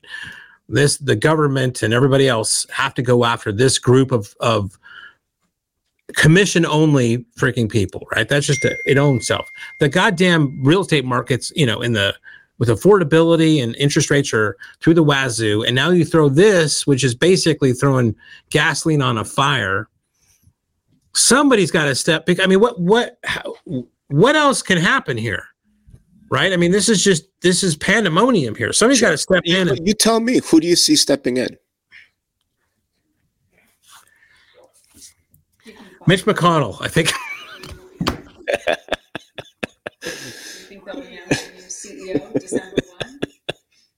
this, 0.68 0.98
the 0.98 1.16
government 1.16 1.82
and 1.82 1.94
everybody 1.94 2.28
else 2.28 2.66
have 2.70 2.94
to 2.94 3.02
go 3.02 3.24
after 3.24 3.52
this 3.52 3.78
group 3.78 4.12
of, 4.12 4.34
of 4.40 4.78
commission 6.14 6.64
only 6.66 7.18
freaking 7.38 7.70
people, 7.70 8.06
right? 8.14 8.28
That's 8.28 8.46
just 8.46 8.64
a, 8.64 8.76
it 8.86 8.98
own 8.98 9.20
self. 9.20 9.50
The 9.80 9.88
goddamn 9.88 10.62
real 10.62 10.80
estate 10.80 11.04
markets, 11.04 11.52
you 11.54 11.66
know, 11.66 11.80
in 11.80 11.92
the, 11.92 12.14
with 12.58 12.68
affordability 12.68 13.62
and 13.62 13.76
interest 13.76 14.10
rates 14.10 14.32
are 14.32 14.56
through 14.80 14.94
the 14.94 15.02
wazoo. 15.02 15.62
And 15.62 15.74
now 15.74 15.90
you 15.90 16.04
throw 16.04 16.28
this, 16.28 16.86
which 16.86 17.04
is 17.04 17.14
basically 17.14 17.72
throwing 17.72 18.14
gasoline 18.50 19.00
on 19.00 19.16
a 19.16 19.24
fire. 19.24 19.88
Somebody's 21.14 21.70
got 21.70 21.84
to 21.84 21.94
step. 21.94 22.28
I 22.40 22.46
mean, 22.46 22.60
what 22.60 22.80
what 22.80 23.18
how, 23.24 23.54
what 24.08 24.36
else 24.36 24.62
can 24.62 24.78
happen 24.78 25.16
here, 25.16 25.44
right? 26.30 26.52
I 26.52 26.56
mean, 26.56 26.70
this 26.70 26.88
is 26.88 27.02
just 27.02 27.28
this 27.40 27.62
is 27.62 27.76
pandemonium 27.76 28.54
here. 28.54 28.72
Somebody's 28.72 29.00
got 29.00 29.10
to 29.10 29.18
step 29.18 29.42
in. 29.44 29.68
And, 29.68 29.86
You 29.86 29.94
tell 29.94 30.20
me, 30.20 30.40
who 30.40 30.60
do 30.60 30.66
you 30.66 30.76
see 30.76 30.96
stepping 30.96 31.36
in? 31.36 31.56
Mitch 36.06 36.24
McConnell, 36.24 36.78
I 36.80 36.88
think. 36.88 37.12
You 40.02 40.10
think 40.10 40.84
they'll 40.84 41.02
announce 41.02 41.46
a 41.46 41.52
new 41.52 41.60
CEO 41.60 42.32
December 42.40 42.76
one? 42.98 43.20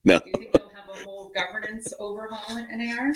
No. 0.05 0.19
Do 0.19 0.25
you 0.27 0.33
think 0.39 0.53
they'll 0.53 0.71
have 0.75 0.89
a 0.89 1.05
whole 1.05 1.31
governance 1.35 1.95
overhaul 2.01 2.59
at 2.59 2.69
NAR? 2.77 3.13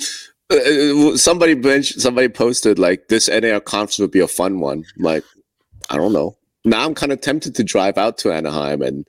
Uh, 0.50 1.16
somebody 1.16 1.54
mentioned, 1.56 2.02
somebody 2.02 2.28
posted 2.28 2.78
like 2.78 3.08
this 3.08 3.28
NAR 3.28 3.58
conference 3.60 3.98
would 3.98 4.12
be 4.12 4.20
a 4.20 4.28
fun 4.28 4.60
one. 4.60 4.84
I'm 4.96 5.02
like, 5.02 5.24
I 5.90 5.96
don't 5.96 6.12
know. 6.12 6.36
Now 6.64 6.84
I'm 6.84 6.94
kind 6.94 7.12
of 7.12 7.20
tempted 7.20 7.54
to 7.56 7.64
drive 7.64 7.98
out 7.98 8.16
to 8.18 8.32
Anaheim 8.32 8.80
and 8.80 9.06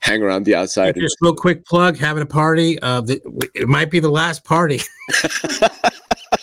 hang 0.00 0.22
around 0.22 0.44
the 0.44 0.54
outside. 0.56 0.96
Just 0.96 1.16
real 1.20 1.34
quick 1.34 1.64
plug, 1.64 1.96
having 1.96 2.22
a 2.22 2.26
party. 2.26 2.78
Uh, 2.80 3.00
the, 3.00 3.48
it 3.54 3.68
might 3.68 3.90
be 3.90 4.00
the 4.00 4.10
last 4.10 4.44
party. 4.44 4.80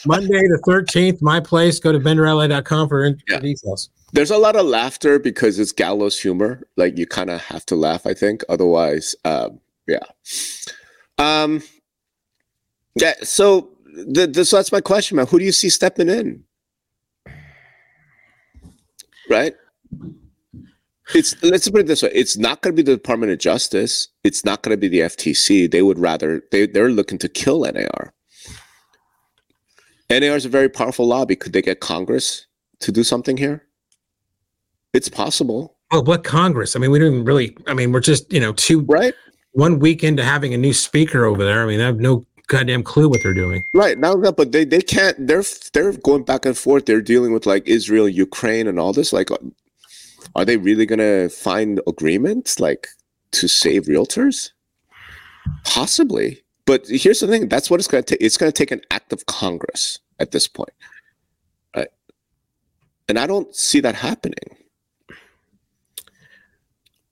Monday 0.06 0.48
the 0.48 0.62
13th, 0.66 1.22
my 1.22 1.40
place. 1.40 1.80
Go 1.80 1.92
to 1.92 2.00
benderla.com 2.00 2.88
for, 2.88 3.04
in- 3.04 3.22
Yeah. 3.30 3.40
details. 3.40 3.90
There's 4.14 4.32
a 4.32 4.38
lot 4.38 4.56
of 4.56 4.66
laughter 4.66 5.20
because 5.20 5.60
it's 5.60 5.72
gallows 5.72 6.20
humor. 6.20 6.62
Like 6.78 6.98
you 6.98 7.08
kind 7.08 7.30
of 7.30 7.42
have 7.42 7.66
to 7.68 7.76
laugh, 7.76 8.06
I 8.06 8.14
think. 8.14 8.44
Otherwise, 8.48 9.16
um, 9.26 9.60
yeah. 9.88 10.00
Um, 11.18 11.62
yeah. 12.96 13.14
So, 13.24 13.70
the, 13.86 14.28
the, 14.28 14.46
so 14.46 14.58
that's 14.58 14.72
my 14.72 14.82
question, 14.82 15.18
man. 15.18 15.28
Who 15.28 15.40
do 15.40 15.46
you 15.46 15.52
see 15.52 15.70
stepping 15.70 16.10
in? 16.10 16.44
Right. 19.30 19.56
It's 21.14 21.42
let's 21.44 21.70
put 21.70 21.82
it 21.82 21.88
this 21.88 22.04
way: 22.04 22.12
it's 22.14 22.38
not 22.38 22.62
going 22.62 22.76
to 22.76 22.84
be 22.84 22.86
the 22.86 22.98
Department 22.98 23.32
of 23.32 23.40
Justice. 23.40 24.08
It's 24.24 24.44
not 24.44 24.62
going 24.62 24.74
to 24.74 24.78
be 24.78 24.88
the 24.88 25.02
FTC. 25.02 25.70
They 25.70 25.82
would 25.82 26.00
rather 26.00 26.44
they 26.52 26.66
they're 26.66 26.90
looking 26.90 27.18
to 27.20 27.30
kill 27.30 27.62
NAR. 27.62 28.14
NAR 30.10 30.36
is 30.36 30.46
a 30.46 30.50
very 30.50 30.70
powerful 30.70 31.08
lobby. 31.08 31.36
Could 31.36 31.54
they 31.54 31.62
get 31.62 31.80
Congress 31.80 32.48
to 32.80 32.92
do 32.92 33.04
something 33.04 33.38
here? 33.38 33.66
It's 34.94 35.10
possible, 35.10 35.78
Well, 35.92 36.04
what 36.04 36.24
Congress? 36.24 36.76
I 36.76 36.80
mean, 36.80 36.92
we 36.92 37.00
don't 37.00 37.14
even 37.14 37.26
really. 37.26 37.58
I 37.68 37.74
mean, 37.74 37.92
we're 37.92 38.00
just 38.00 38.32
you 38.32 38.40
know 38.40 38.54
two 38.54 38.82
right? 38.82 39.14
one 39.54 39.80
week 39.80 40.04
into 40.04 40.24
having 40.24 40.54
a 40.54 40.58
new 40.58 40.74
speaker 40.74 41.26
over 41.26 41.44
there. 41.44 41.64
I 41.64 41.66
mean, 41.66 41.80
I 41.80 41.86
have 41.86 42.00
no 42.00 42.26
goddamn 42.48 42.84
clue 42.84 43.08
what 43.10 43.22
they're 43.24 43.34
doing. 43.34 43.64
Right 43.74 43.98
now, 43.98 44.16
but 44.16 44.52
they 44.52 44.66
they 44.66 44.82
can't. 44.82 45.28
They're 45.28 45.44
they're 45.74 45.94
going 45.94 46.24
back 46.24 46.46
and 46.46 46.58
forth. 46.58 46.86
They're 46.86 47.02
dealing 47.02 47.34
with 47.34 47.46
like 47.46 47.68
Israel, 47.68 48.10
Ukraine, 48.10 48.68
and 48.68 48.80
all 48.80 48.94
this. 48.94 49.14
Like, 49.14 49.30
are 50.36 50.46
they 50.46 50.58
really 50.58 50.86
gonna 50.86 51.30
find 51.30 51.80
agreements 51.88 52.60
like 52.60 52.88
to 53.32 53.48
save 53.48 53.86
realtors? 53.86 54.52
Possibly, 55.66 56.42
but 56.66 56.86
here's 56.88 57.20
the 57.20 57.28
thing: 57.28 57.50
that's 57.50 57.70
what 57.70 57.80
it's 57.80 57.88
gonna 57.88 58.04
take. 58.04 58.22
It's 58.22 58.38
gonna 58.38 58.52
take 58.52 58.72
an 58.72 58.82
act 58.92 59.12
of 59.14 59.26
Congress 59.26 60.00
at 60.20 60.32
this 60.32 60.48
point, 60.48 60.74
right? 61.76 61.90
And 63.10 63.20
I 63.20 63.28
don't 63.28 63.54
see 63.56 63.80
that 63.82 63.96
happening. 63.96 64.58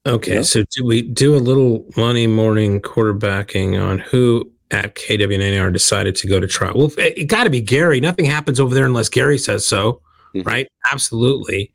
Okay, 0.06 0.36
Yeah. 0.36 0.42
so 0.42 0.64
do 0.76 0.84
we 0.86 1.02
do 1.04 1.36
a 1.36 1.38
little 1.38 1.86
Monday 1.96 2.26
morning 2.28 2.82
quarterbacking 2.82 3.80
on 3.80 4.00
who 4.00 4.52
at 4.72 4.96
KWNR 4.96 5.72
decided 5.72 6.16
to 6.16 6.28
go 6.28 6.40
to 6.40 6.48
trial? 6.48 6.74
Well, 6.76 6.92
it, 6.98 7.18
it 7.18 7.26
got 7.26 7.44
to 7.44 7.50
be 7.52 7.62
Gary. 7.62 8.00
Nothing 8.00 8.26
happens 8.26 8.60
over 8.60 8.74
there 8.74 8.86
unless 8.86 9.10
Gary 9.10 9.38
says 9.38 9.66
so, 9.66 10.02
Mhm. 10.36 10.46
right? 10.46 10.68
Absolutely. 10.92 11.72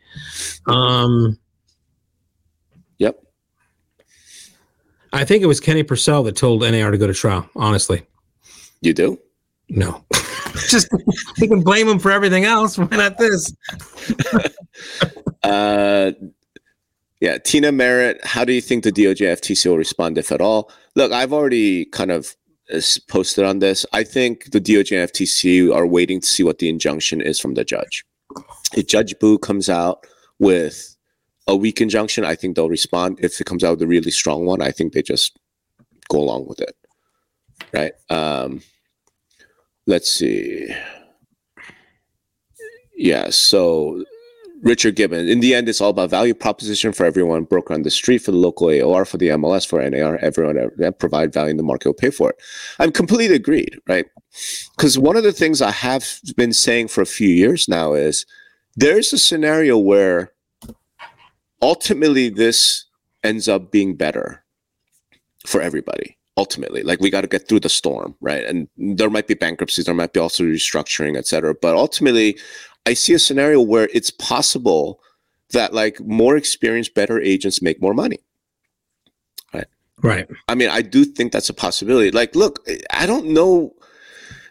Um, 0.66 1.38
Yep. 2.98 3.22
I 5.12 5.24
think 5.24 5.42
it 5.42 5.46
was 5.46 5.61
Kenny 5.61 5.82
Parcell 5.82 6.22
that 6.24 6.36
told 6.36 6.62
NAR 6.62 6.90
to 6.90 6.98
go 6.98 7.07
to 7.07 7.14
trial. 7.14 7.48
Honestly, 7.57 8.02
You 8.80 8.94
do. 8.94 9.18
no. 9.68 10.04
Just 10.68 10.88
we 11.40 11.46
can 11.48 11.61
blame 11.62 11.86
him 11.88 11.98
for 11.98 12.11
everything 12.11 12.44
else. 12.44 12.78
Why 12.78 12.86
not 12.90 13.18
this? 13.18 13.52
Uh, 15.42 16.12
yeah, 17.20 17.38
Tina 17.38 17.70
Merritt. 17.72 18.22
How 18.24 18.44
do 18.44 18.52
you 18.52 18.61
think 18.61 18.82
the 18.84 18.90
DOJ 18.92 19.20
FTC 19.38 19.66
will 19.70 19.78
respond, 19.78 20.18
if 20.18 20.32
at 20.32 20.40
all? 20.40 20.70
Look, 20.96 21.12
I've 21.12 21.32
already 21.32 21.84
kind 21.86 22.11
of 22.11 22.34
uh, 22.74 22.80
posted 23.09 23.44
on 23.44 23.61
this. 23.61 23.86
I 23.92 24.02
think 24.04 24.50
the 24.50 24.61
DOJ 24.61 25.00
and 25.00 25.11
FTC 25.11 25.72
are 25.74 25.86
waiting 25.86 26.20
to 26.20 26.26
see 26.26 26.42
what 26.42 26.59
the 26.59 26.68
injunction 26.68 27.20
is 27.20 27.38
from 27.38 27.54
the 27.54 27.64
judge. 27.64 28.04
If 28.74 28.87
Judge 28.87 29.14
Bough 29.18 29.39
comes 29.39 29.68
out 29.68 30.07
with 30.39 30.97
a 31.47 31.57
weak 31.57 31.80
injunction, 31.80 32.24
I 32.24 32.34
think 32.34 32.57
they'll 32.57 32.68
respond. 32.68 33.18
If 33.22 33.41
it 33.41 33.47
comes 33.47 33.64
out 33.64 33.72
with 33.72 33.82
a 33.82 33.87
really 33.87 34.11
strong 34.11 34.45
one, 34.47 34.62
I 34.62 34.70
think 34.70 34.93
they 34.93 35.03
just 35.03 35.39
go 36.09 36.18
along 36.18 36.47
with 36.47 36.61
it. 36.61 36.76
Right. 37.72 37.93
Um, 38.11 38.62
let's 39.87 40.11
see. 40.11 40.68
Yeah. 42.97 43.30
So 43.30 44.05
Richard 44.66 44.96
Gibbon. 44.96 45.28
In 45.28 45.38
the 45.38 45.54
end, 45.54 45.68
it's 45.68 45.80
all 45.80 45.90
about 45.90 46.10
value 46.10 46.34
proposition 46.34 46.92
for 46.92 47.06
everyone. 47.06 47.44
Broker 47.44 47.72
on 47.72 47.82
the 47.82 47.90
street 47.90 48.18
for 48.18 48.32
the 48.32 48.36
local 48.36 48.66
AOR 48.66 49.06
for 49.06 49.16
the 49.16 49.28
MLS 49.28 49.64
for 49.64 49.88
NAR. 49.88 50.16
Everyone 50.16 50.70
that 50.78 50.98
provide 50.98 51.32
value 51.32 51.52
in 51.52 51.56
the 51.56 51.62
market 51.62 51.88
will 51.88 51.94
pay 51.94 52.10
for 52.10 52.30
it. 52.30 52.36
I'm 52.80 52.90
completely 52.90 53.36
agreed, 53.36 53.78
right? 53.86 54.06
Because 54.76 54.98
one 54.98 55.16
of 55.16 55.22
the 55.22 55.32
things 55.32 55.62
I 55.62 55.70
have 55.70 56.18
been 56.36 56.52
saying 56.52 56.88
for 56.88 57.00
a 57.00 57.06
few 57.06 57.28
years 57.28 57.68
now 57.68 57.94
is 57.94 58.26
there's 58.74 59.12
a 59.12 59.18
scenario 59.18 59.78
where 59.78 60.32
ultimately 61.62 62.28
this 62.28 62.86
ends 63.22 63.48
up 63.48 63.70
being 63.70 63.94
better 63.94 64.44
for 65.46 65.60
everybody. 65.62 66.18
Ultimately, 66.39 66.82
like 66.82 67.01
we 67.01 67.09
got 67.09 67.22
to 67.22 67.28
get 67.28 67.49
through 67.49 67.61
the 67.61 67.70
storm, 67.70 68.14
right? 68.20 68.45
And 68.45 68.68
there 68.76 69.09
might 69.09 69.26
be 69.26 69.34
bankruptcies, 69.34 69.87
there 69.87 69.95
might 69.95 70.12
be 70.12 70.20
also 70.20 70.45
restructuring, 70.45 71.16
et 71.16 71.26
cetera. 71.26 71.55
But 71.55 71.76
ultimately, 71.76 72.39
I 72.84 72.93
see 72.95 73.14
a 73.14 73.18
scenario 73.18 73.61
where 73.61 73.89
it's 73.95 74.11
possible 74.11 75.01
that 75.53 75.72
like 75.72 75.99
more 76.01 76.37
experienced, 76.37 76.95
better 76.95 77.20
agents 77.20 77.62
make 77.62 77.80
more 77.80 77.95
money. 77.95 78.18
Right. 80.03 80.28
I 80.47 80.55
mean, 80.55 80.68
I 80.68 80.82
do 80.82 81.07
think 81.07 81.32
that's 81.32 81.49
a 81.49 81.55
possibility. 81.55 82.11
Like, 82.11 82.37
look, 82.37 82.68
I 82.91 83.07
don't 83.07 83.28
know, 83.28 83.74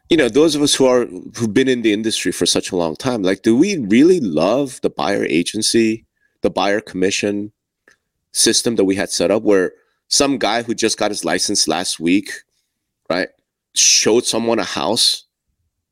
you 0.10 0.18
know, 0.18 0.28
those 0.28 0.56
of 0.56 0.64
us 0.64 0.74
who 0.74 0.88
are 0.88 1.06
who've 1.06 1.54
been 1.54 1.68
in 1.68 1.84
the 1.84 1.94
industry 1.94 2.32
for 2.32 2.48
such 2.48 2.72
a 2.72 2.76
long 2.76 2.96
time, 2.96 3.22
like, 3.22 3.44
do 3.44 3.56
we 3.56 3.78
really 3.78 4.20
love 4.20 4.82
the 4.82 4.90
buyer 4.90 5.24
agency, 5.24 6.04
the 6.42 6.50
buyer 6.50 6.82
commission 6.82 7.52
system 8.32 8.76
that 8.76 8.86
we 8.86 8.96
had 8.96 9.12
set 9.12 9.30
up 9.30 9.44
where 9.44 9.74
some 10.08 10.38
guy 10.38 10.64
who 10.64 10.74
just 10.74 10.98
got 10.98 11.12
his 11.12 11.26
license 11.26 11.68
last 11.68 12.00
week, 12.00 12.30
right, 13.10 13.30
showed 13.74 14.26
someone 14.26 14.60
a 14.60 14.64
house 14.64 15.26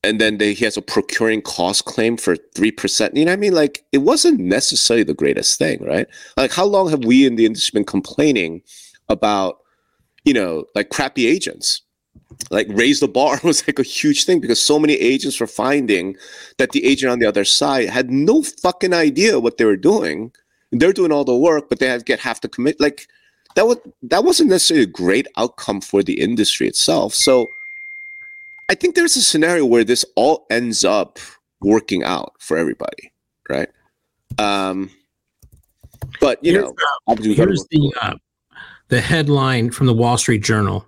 and 0.03 0.19
then 0.19 0.37
they, 0.37 0.53
he 0.53 0.65
has 0.65 0.75
a 0.75 0.81
procuring 0.81 1.41
cost 1.41 1.85
claim 1.85 2.17
for 2.17 2.35
3%. 2.35 3.15
You 3.15 3.25
know 3.25 3.31
what 3.31 3.37
I 3.37 3.39
mean? 3.39 3.53
Like, 3.53 3.85
it 3.93 3.99
wasn't 3.99 4.39
necessarily 4.39 5.03
the 5.03 5.13
greatest 5.13 5.57
thing, 5.57 5.81
right? 5.83 6.07
Like, 6.35 6.51
how 6.51 6.65
long 6.65 6.89
have 6.89 7.05
we 7.05 7.25
in 7.25 7.37
the 7.37 7.45
industry 7.45 7.79
been 7.79 7.85
complaining 7.85 8.61
about, 9.07 9.59
you 10.25 10.33
know, 10.33 10.65
like 10.75 10.89
crappy 10.89 11.25
agents? 11.25 11.81
Like, 12.51 12.67
raise 12.69 12.99
the 12.99 13.07
bar 13.07 13.39
was 13.43 13.65
like 13.65 13.79
a 13.79 13.83
huge 13.83 14.25
thing 14.25 14.41
because 14.41 14.61
so 14.61 14.77
many 14.77 14.93
agents 14.95 15.39
were 15.39 15.47
finding 15.47 16.17
that 16.57 16.71
the 16.71 16.83
agent 16.85 17.11
on 17.11 17.19
the 17.19 17.25
other 17.25 17.45
side 17.45 17.89
had 17.89 18.11
no 18.11 18.43
fucking 18.43 18.93
idea 18.93 19.39
what 19.39 19.57
they 19.57 19.65
were 19.65 19.77
doing. 19.77 20.33
They're 20.71 20.91
doing 20.91 21.13
all 21.13 21.23
the 21.23 21.35
work, 21.35 21.69
but 21.69 21.79
they 21.79 21.87
have 21.87 22.03
get 22.03 22.19
half 22.19 22.41
the 22.41 22.49
commit. 22.49 22.81
Like, 22.81 23.07
that 23.55 23.67
was 23.67 23.77
that 24.03 24.23
wasn't 24.23 24.49
necessarily 24.49 24.83
a 24.83 24.87
great 24.87 25.27
outcome 25.37 25.81
for 25.81 26.03
the 26.03 26.19
industry 26.19 26.67
itself. 26.67 27.13
So 27.13 27.47
I 28.69 28.75
think 28.75 28.95
there's 28.95 29.15
a 29.15 29.21
scenario 29.21 29.65
where 29.65 29.83
this 29.83 30.05
all 30.15 30.45
ends 30.49 30.83
up 30.83 31.19
working 31.61 32.03
out 32.03 32.33
for 32.39 32.57
everybody, 32.57 33.11
right? 33.49 33.69
Um, 34.37 34.89
but 36.19 36.43
you 36.43 36.53
Here's, 36.53 36.63
know, 36.65 36.75
gotta 37.07 37.33
here's 37.33 37.65
the 37.69 37.93
uh, 38.01 38.15
the 38.87 39.01
headline 39.01 39.71
from 39.71 39.87
the 39.87 39.93
Wall 39.93 40.17
Street 40.17 40.43
Journal. 40.43 40.85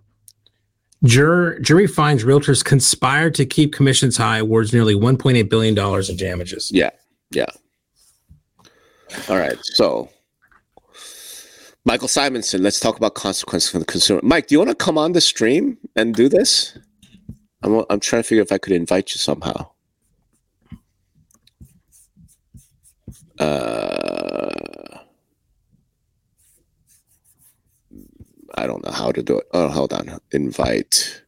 Jur- 1.04 1.60
jury 1.60 1.88
finds 1.88 2.24
realtors 2.24 2.64
conspired 2.64 3.36
to 3.36 3.46
keep 3.46 3.74
commissions 3.74 4.18
high, 4.18 4.40
awards 4.40 4.74
nearly 4.74 4.96
1.8 4.96 5.50
billion 5.50 5.76
dollars 5.76 6.10
in 6.10 6.18
damages. 6.18 6.72
Yeah, 6.74 6.90
yeah. 7.32 7.46
All 9.30 9.38
right, 9.38 9.58
so 9.62 10.10
Michael 11.88 12.08
Simonsen, 12.08 12.62
let's 12.62 12.80
talk 12.80 12.98
about 12.98 13.14
consequences 13.14 13.70
for 13.70 13.78
the 13.78 13.86
consumer. 13.86 14.20
Mike, 14.24 14.48
do 14.48 14.56
you 14.56 14.60
want 14.60 14.72
to 14.72 14.76
come 14.76 14.98
on 14.98 15.12
the 15.12 15.22
stream 15.22 15.78
and 15.96 16.16
do 16.16 16.28
this? 16.28 16.76
I'm 17.62 17.86
I'm 17.92 18.00
trying 18.00 18.24
to 18.24 18.28
figure 18.28 18.42
if 18.42 18.52
I 18.52 18.58
could 18.58 18.74
invite 18.74 19.14
you 19.14 19.20
somehow. 19.20 19.70
Uh, 23.40 25.00
I 28.56 28.66
don't 28.66 28.84
know 28.84 28.92
how 28.92 29.12
to 29.12 29.22
do 29.22 29.38
it. 29.38 29.46
Oh, 29.54 29.68
hold 29.68 29.94
on. 29.94 30.18
Invite. 30.32 31.22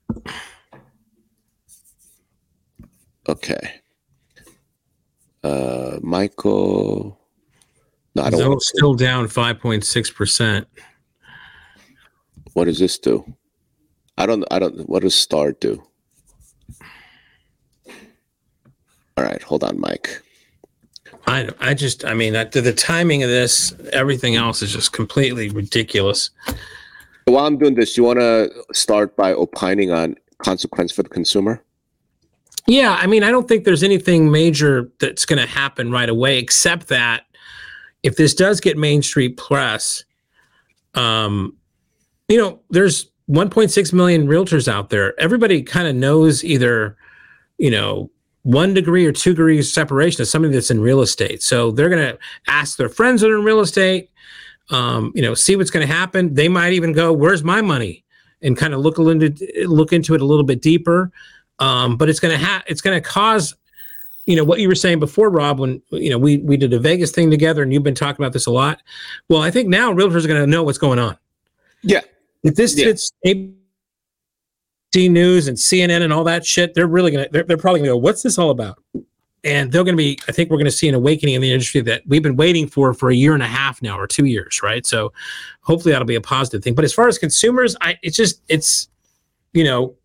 Okay. 3.30 3.82
Uh, 5.44 6.00
Michael. 6.02 7.20
No, 8.18 8.24
I 8.24 8.32
don't. 8.32 8.40
Though 8.40 8.50
Want 8.50 8.62
it's 8.62 8.70
still 8.70 8.96
down 8.96 9.28
5.6 9.28 10.16
percent. 10.16 10.68
what 12.54 12.66
does 12.66 12.80
this 12.80 12.98
do? 12.98 13.24
I 14.18 14.26
don't. 14.26 14.44
I 14.50 14.58
don't. 14.58 14.90
What 14.90 15.04
does 15.04 15.14
star 15.14 15.52
do? 15.52 15.84
All 19.16 19.24
right, 19.24 19.42
hold 19.44 19.64
on, 19.64 19.80
Mike. 19.80 20.24
I 21.28 21.50
I 21.60 21.76
just 21.76 22.06
I 22.06 22.16
mean 22.16 22.34
the, 22.34 22.46
the 22.60 22.74
timing 22.74 23.22
of 23.22 23.30
this, 23.30 23.76
everything 23.94 24.36
else 24.36 24.64
is 24.64 24.74
just 24.74 24.94
completely 24.94 25.50
ridiculous. 25.50 26.32
While 27.26 27.46
I'm 27.46 27.60
doing 27.60 27.76
this, 27.76 27.98
you 27.98 28.04
want 28.04 28.20
to 28.20 28.50
start 28.74 29.16
by 29.16 29.34
opining 29.34 29.92
on 29.92 30.16
consequence 30.40 30.92
for 30.92 31.04
the 31.04 31.10
consumer? 31.10 31.64
Yeah, 32.66 32.98
I 33.00 33.06
mean, 33.06 33.24
I 33.24 33.32
don't 33.32 33.48
think 33.48 33.64
there's 33.64 33.84
anything 33.84 34.32
major 34.32 34.92
that's 35.00 35.26
going 35.26 35.40
to 35.40 35.48
happen 35.48 35.92
right 35.92 36.10
away, 36.10 36.38
except 36.38 36.88
that 36.88 37.27
if 38.04 38.16
this 38.16 38.34
does 38.34 38.60
get 38.60 38.78
Main 38.78 39.02
Street 39.02 39.38
press, 39.38 40.04
um, 40.94 41.56
you 42.28 42.38
know, 42.38 42.60
there's 42.70 43.10
1.6 43.30 43.94
million 43.94 44.28
realtors 44.28 44.68
out 44.68 44.90
there. 44.90 45.20
Everybody 45.20 45.62
kind 45.62 45.88
of 45.88 45.96
knows 45.96 46.44
either, 46.44 46.98
you 47.58 47.72
know, 47.72 48.10
one 48.44 48.74
degree 48.74 49.06
or 49.06 49.12
two 49.12 49.32
degrees 49.32 49.74
separation 49.74 50.22
of 50.22 50.28
somebody 50.28 50.54
that's 50.54 50.72
in 50.72 50.80
real 50.80 51.02
estate. 51.02 51.44
So 51.44 51.72
they're 51.72 51.90
going 51.90 52.14
to 52.14 52.18
ask 52.48 52.78
their 52.78 52.90
friends 52.90 53.22
that 53.22 53.30
are 53.30 53.38
in 53.38 53.44
real 53.44 53.60
estate, 53.60 54.10
um, 54.70 55.12
you 55.16 55.22
know, 55.22 55.34
see 55.34 55.56
what's 55.56 55.70
going 55.70 55.86
to 55.86 55.94
happen. 55.94 56.34
They 56.34 56.48
might 56.48 56.74
even 56.74 56.94
go, 56.94 57.12
"Where's 57.12 57.44
my 57.44 57.62
money?" 57.62 58.06
and 58.42 58.56
kind 58.56 58.74
of 58.74 58.80
look 58.82 59.00
into 59.00 59.34
look 59.68 59.92
into 59.92 60.14
it 60.14 60.22
a 60.22 60.26
little 60.26 60.46
bit 60.46 60.62
deeper. 60.62 61.12
Um, 61.60 61.98
but 61.98 62.08
it's 62.10 62.20
going 62.20 62.38
to 62.38 62.46
have 62.46 62.64
it's 62.68 62.82
going 62.82 63.02
to 63.02 63.08
cause, 63.08 63.56
you 64.28 64.36
know, 64.36 64.44
what 64.44 64.60
you 64.60 64.68
were 64.68 64.76
saying 64.76 65.00
before, 65.00 65.30
Rob. 65.30 65.60
When 65.60 65.82
you 65.90 66.10
know 66.10 66.18
we 66.20 66.38
we 66.40 66.58
did 66.58 66.74
a 66.74 66.80
Vegas 66.80 67.12
thing 67.12 67.32
together, 67.32 67.64
and 67.64 67.74
you've 67.74 67.82
been 67.84 67.96
talking 67.96 68.24
about 68.24 68.34
this 68.34 68.46
a 68.46 68.52
lot. 68.52 68.84
Well, 69.30 69.42
I 69.42 69.50
think 69.50 69.70
now 69.70 69.92
realtors 69.92 70.26
are 70.26 70.28
going 70.28 70.42
to 70.42 70.48
know 70.48 70.64
what's 70.64 70.78
going 70.78 71.00
on. 71.00 71.18
Yeah. 71.82 72.02
If 72.44 72.56
this 72.56 72.78
Yeah. 72.78 72.88
hits 72.88 73.12
ABC 73.26 75.10
News 75.10 75.48
and 75.48 75.58
CNN 75.58 76.02
and 76.02 76.12
all 76.12 76.26
that 76.26 76.46
shit, 76.46 76.74
they're 76.74 76.88
really 76.88 77.10
going 77.12 77.24
to 77.24 77.32
they're, 77.32 77.44
they're 77.44 77.58
probably 77.58 77.80
going 77.80 77.90
to 77.90 77.94
go, 77.94 77.98
"What's 77.98 78.22
this 78.22 78.38
all 78.38 78.50
about?" 78.50 78.84
And 79.46 79.72
they're 79.72 79.86
going 79.86 79.96
to 79.96 79.98
be. 79.98 80.20
I 80.28 80.34
think 80.34 80.50
we're 80.50 80.58
going 80.58 80.66
to 80.66 80.72
see 80.72 80.90
an 80.90 80.96
awakening 80.96 81.36
in 81.36 81.42
the 81.42 81.54
industry 81.54 81.80
that 81.82 82.02
we've 82.06 82.24
been 82.24 82.36
waiting 82.36 82.68
for 82.68 82.94
for 82.94 83.10
a 83.10 83.16
year 83.16 83.34
and 83.34 83.42
a 83.44 83.48
half 83.48 83.82
now, 83.82 83.98
or 83.98 84.08
two 84.08 84.26
years, 84.26 84.62
right? 84.62 84.86
So, 84.86 85.14
hopefully 85.62 85.94
that'll 85.94 86.06
be 86.06 86.16
a 86.16 86.22
positive 86.22 86.64
thing. 86.64 86.76
But 86.76 86.84
as 86.84 86.94
far 86.94 87.08
as 87.08 87.18
consumers, 87.18 87.78
I 87.80 87.98
it's 88.04 88.18
just 88.18 88.42
it's, 88.50 88.90
you 89.54 89.64
know, 89.64 89.96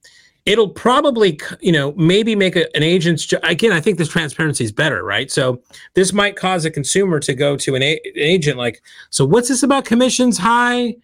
it'll 0.47 0.69
probably 0.69 1.39
you 1.61 1.71
know 1.73 1.93
maybe 1.93 2.35
make 2.35 2.57
a, 2.57 2.65
an 2.77 2.83
agent's 2.83 3.25
jo- 3.25 3.39
again 3.45 3.71
i 3.73 3.81
think 3.81 3.97
this 3.99 4.09
transparency 4.09 4.65
is 4.65 4.73
better 4.73 5.05
right 5.05 5.31
so 5.31 5.61
this 5.95 6.13
might 6.13 6.35
cause 6.37 6.65
a 6.65 6.71
consumer 6.71 7.21
to 7.21 7.33
go 7.35 7.57
to 7.57 7.75
an, 7.77 7.83
a- 7.83 8.01
an 8.05 8.13
agent 8.17 8.59
like 8.59 8.83
so 9.11 9.25
what's 9.25 9.49
this 9.49 9.63
about 9.63 9.85
commissions 9.85 10.37
high 10.39 10.95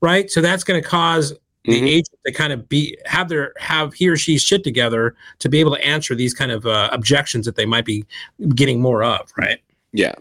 right 0.00 0.30
so 0.30 0.40
that's 0.40 0.64
going 0.64 0.80
to 0.82 0.88
cause 0.88 1.32
the 1.66 1.80
Mhm. 1.80 1.86
agent 1.88 2.18
to 2.26 2.32
kind 2.32 2.52
of 2.54 2.68
be 2.68 2.96
have 3.04 3.28
their 3.28 3.52
have 3.58 3.92
he 3.94 4.08
or 4.08 4.16
she 4.16 4.38
shit 4.38 4.64
together 4.64 5.14
to 5.40 5.48
be 5.48 5.60
able 5.60 5.74
to 5.76 5.84
answer 5.86 6.14
these 6.14 6.32
kind 6.34 6.50
of 6.50 6.64
uh, 6.66 6.88
objections 6.90 7.44
that 7.46 7.54
they 7.56 7.66
might 7.66 7.84
be 7.84 8.04
getting 8.54 8.80
more 8.80 9.04
of 9.04 9.30
right 9.36 9.60
Yeah. 9.92 10.14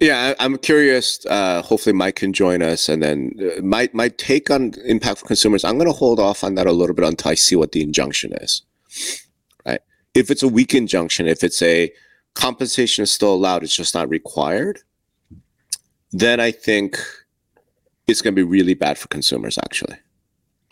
Yeah, 0.00 0.34
I'm 0.38 0.58
curious. 0.58 1.24
Uh, 1.24 1.62
hopefully, 1.62 1.94
Mike 1.94 2.16
can 2.16 2.32
join 2.32 2.60
us, 2.62 2.88
and 2.88 3.02
then 3.02 3.32
uh, 3.40 3.62
my 3.62 3.88
my 3.94 4.08
take 4.10 4.50
on 4.50 4.74
impact 4.84 5.20
for 5.20 5.26
consumers. 5.26 5.64
I'm 5.64 5.78
going 5.78 5.90
to 5.90 5.96
hold 5.96 6.20
off 6.20 6.44
on 6.44 6.54
that 6.56 6.66
a 6.66 6.72
little 6.72 6.94
bit 6.94 7.06
until 7.06 7.30
I 7.30 7.34
see 7.34 7.56
what 7.56 7.72
the 7.72 7.82
injunction 7.82 8.32
is. 8.34 8.62
Right? 9.64 9.80
If 10.14 10.30
it's 10.30 10.42
a 10.42 10.48
weak 10.48 10.74
injunction, 10.74 11.26
if 11.26 11.42
it's 11.42 11.62
a 11.62 11.90
compensation 12.34 13.04
is 13.04 13.10
still 13.10 13.32
allowed, 13.32 13.62
it's 13.62 13.74
just 13.74 13.94
not 13.94 14.10
required, 14.10 14.80
then 16.12 16.40
I 16.40 16.50
think 16.50 16.98
it's 18.06 18.20
going 18.20 18.34
to 18.34 18.38
be 18.38 18.48
really 18.48 18.74
bad 18.74 18.98
for 18.98 19.08
consumers. 19.08 19.58
Actually, 19.58 19.96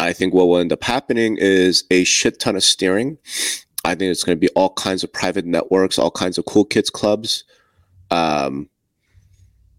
I 0.00 0.12
think 0.12 0.34
what 0.34 0.48
will 0.48 0.58
end 0.58 0.72
up 0.72 0.84
happening 0.84 1.38
is 1.38 1.84
a 1.90 2.04
shit 2.04 2.40
ton 2.40 2.56
of 2.56 2.64
steering. 2.64 3.16
I 3.86 3.94
think 3.94 4.10
it's 4.10 4.24
going 4.24 4.36
to 4.36 4.40
be 4.40 4.50
all 4.50 4.74
kinds 4.74 5.02
of 5.02 5.12
private 5.12 5.46
networks, 5.46 5.98
all 5.98 6.10
kinds 6.10 6.36
of 6.36 6.44
cool 6.44 6.64
kids 6.66 6.90
clubs 6.90 7.44
um, 8.10 8.68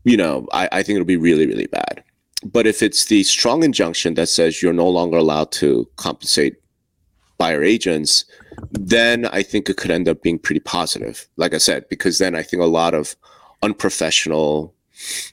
you 0.05 0.15
know, 0.15 0.47
I, 0.53 0.69
I 0.71 0.83
think 0.83 0.95
it'll 0.95 1.05
be 1.05 1.17
really, 1.17 1.47
really 1.47 1.67
bad. 1.67 2.03
But 2.45 2.67
if 2.67 2.81
it's 2.83 3.05
the 3.05 3.23
strong 3.23 3.63
injunction 3.63 4.13
that 4.13 4.29
says 4.29 4.61
you're 4.61 4.71
no 4.71 4.87
longer 4.87 5.17
allowed 5.17 5.51
to 5.53 5.89
compensate 5.97 6.55
buyer 7.37 7.63
agents, 7.63 8.23
then 8.71 9.25
I 9.25 9.41
think 9.41 9.69
it 9.69 9.77
could 9.77 9.91
end 9.91 10.07
up 10.07 10.21
being 10.21 10.39
pretty 10.39 10.59
positive. 10.59 11.27
Like 11.37 11.53
I 11.53 11.57
said, 11.57 11.89
because 11.89 12.19
then 12.19 12.35
I 12.35 12.43
think 12.43 12.61
a 12.61 12.67
lot 12.67 12.93
of 12.93 13.15
unprofessional, 13.63 14.73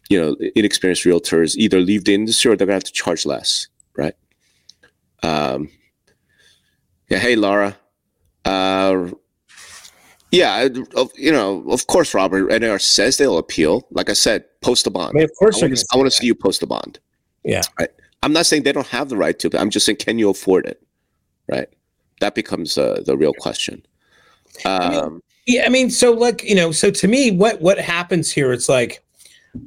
you 0.08 0.18
know, 0.18 0.36
inexperienced 0.56 1.04
realtors 1.04 1.54
either 1.56 1.80
leave 1.80 2.04
the 2.04 2.14
industry 2.14 2.50
or 2.50 2.56
they're 2.56 2.66
gonna 2.66 2.74
have 2.74 2.84
to 2.84 2.92
charge 2.92 3.26
less, 3.26 3.68
right? 3.94 4.14
Um, 5.22 5.68
yeah. 7.08 7.18
Hey, 7.18 7.36
Laura. 7.36 7.76
Uh, 8.46 9.10
yeah, 10.32 10.68
of, 10.96 11.10
you 11.14 11.30
know, 11.30 11.62
of 11.70 11.86
course, 11.86 12.14
Robert. 12.14 12.48
NAR 12.60 12.78
says 12.78 13.18
they'll 13.18 13.38
appeal. 13.38 13.86
Like 13.90 14.10
I 14.10 14.14
said, 14.14 14.44
post 14.62 14.86
a 14.86 14.90
bond. 14.90 15.20
of 15.20 15.30
course 15.38 15.62
I 15.62 15.66
want 15.66 15.76
to, 15.76 15.86
I 15.92 15.96
want 15.96 16.10
to 16.10 16.16
see 16.16 16.26
you 16.26 16.34
post 16.34 16.62
a 16.62 16.66
bond. 16.66 16.98
Yeah. 17.44 17.62
Right. 17.78 17.90
I'm 18.22 18.32
not 18.32 18.46
saying 18.46 18.62
they 18.62 18.72
don't 18.72 18.86
have 18.86 19.08
the 19.08 19.16
right 19.16 19.38
to, 19.38 19.50
but 19.50 19.60
I'm 19.60 19.70
just 19.70 19.84
saying, 19.86 19.98
can 19.98 20.18
you 20.18 20.30
afford 20.30 20.66
it? 20.66 20.82
Right. 21.48 21.68
That 22.20 22.34
becomes 22.34 22.78
uh, 22.78 23.02
the 23.04 23.16
real 23.16 23.34
question. 23.34 23.84
Um, 24.64 25.22
Yeah, 25.46 25.64
I 25.66 25.68
mean, 25.68 25.90
so 25.90 26.12
like 26.12 26.42
you 26.44 26.54
know, 26.54 26.70
so 26.72 26.90
to 26.90 27.08
me, 27.08 27.32
what 27.32 27.60
what 27.60 27.78
happens 27.78 28.30
here? 28.30 28.52
It's 28.52 28.68
like, 28.68 29.02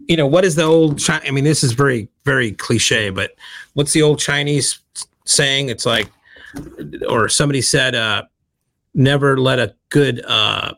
you 0.08 0.16
know, 0.16 0.26
what 0.26 0.46
is 0.46 0.56
the 0.56 0.64
old? 0.64 1.04
Chi- 1.04 1.22
I 1.28 1.32
mean, 1.32 1.44
this 1.44 1.64
is 1.64 1.74
very 1.74 2.08
very 2.24 2.54
cliche, 2.54 3.10
but 3.10 3.32
what's 3.74 3.92
the 3.92 4.02
old 4.02 4.20
Chinese 4.20 4.80
saying? 5.26 5.70
It's 5.70 5.86
like, 5.86 6.10
or 7.10 7.28
somebody 7.28 7.62
said, 7.62 7.94
uh, 7.94 8.24
never 8.96 9.38
let 9.38 9.60
a 9.60 9.76
good 9.90 10.24
uh, 10.26 10.74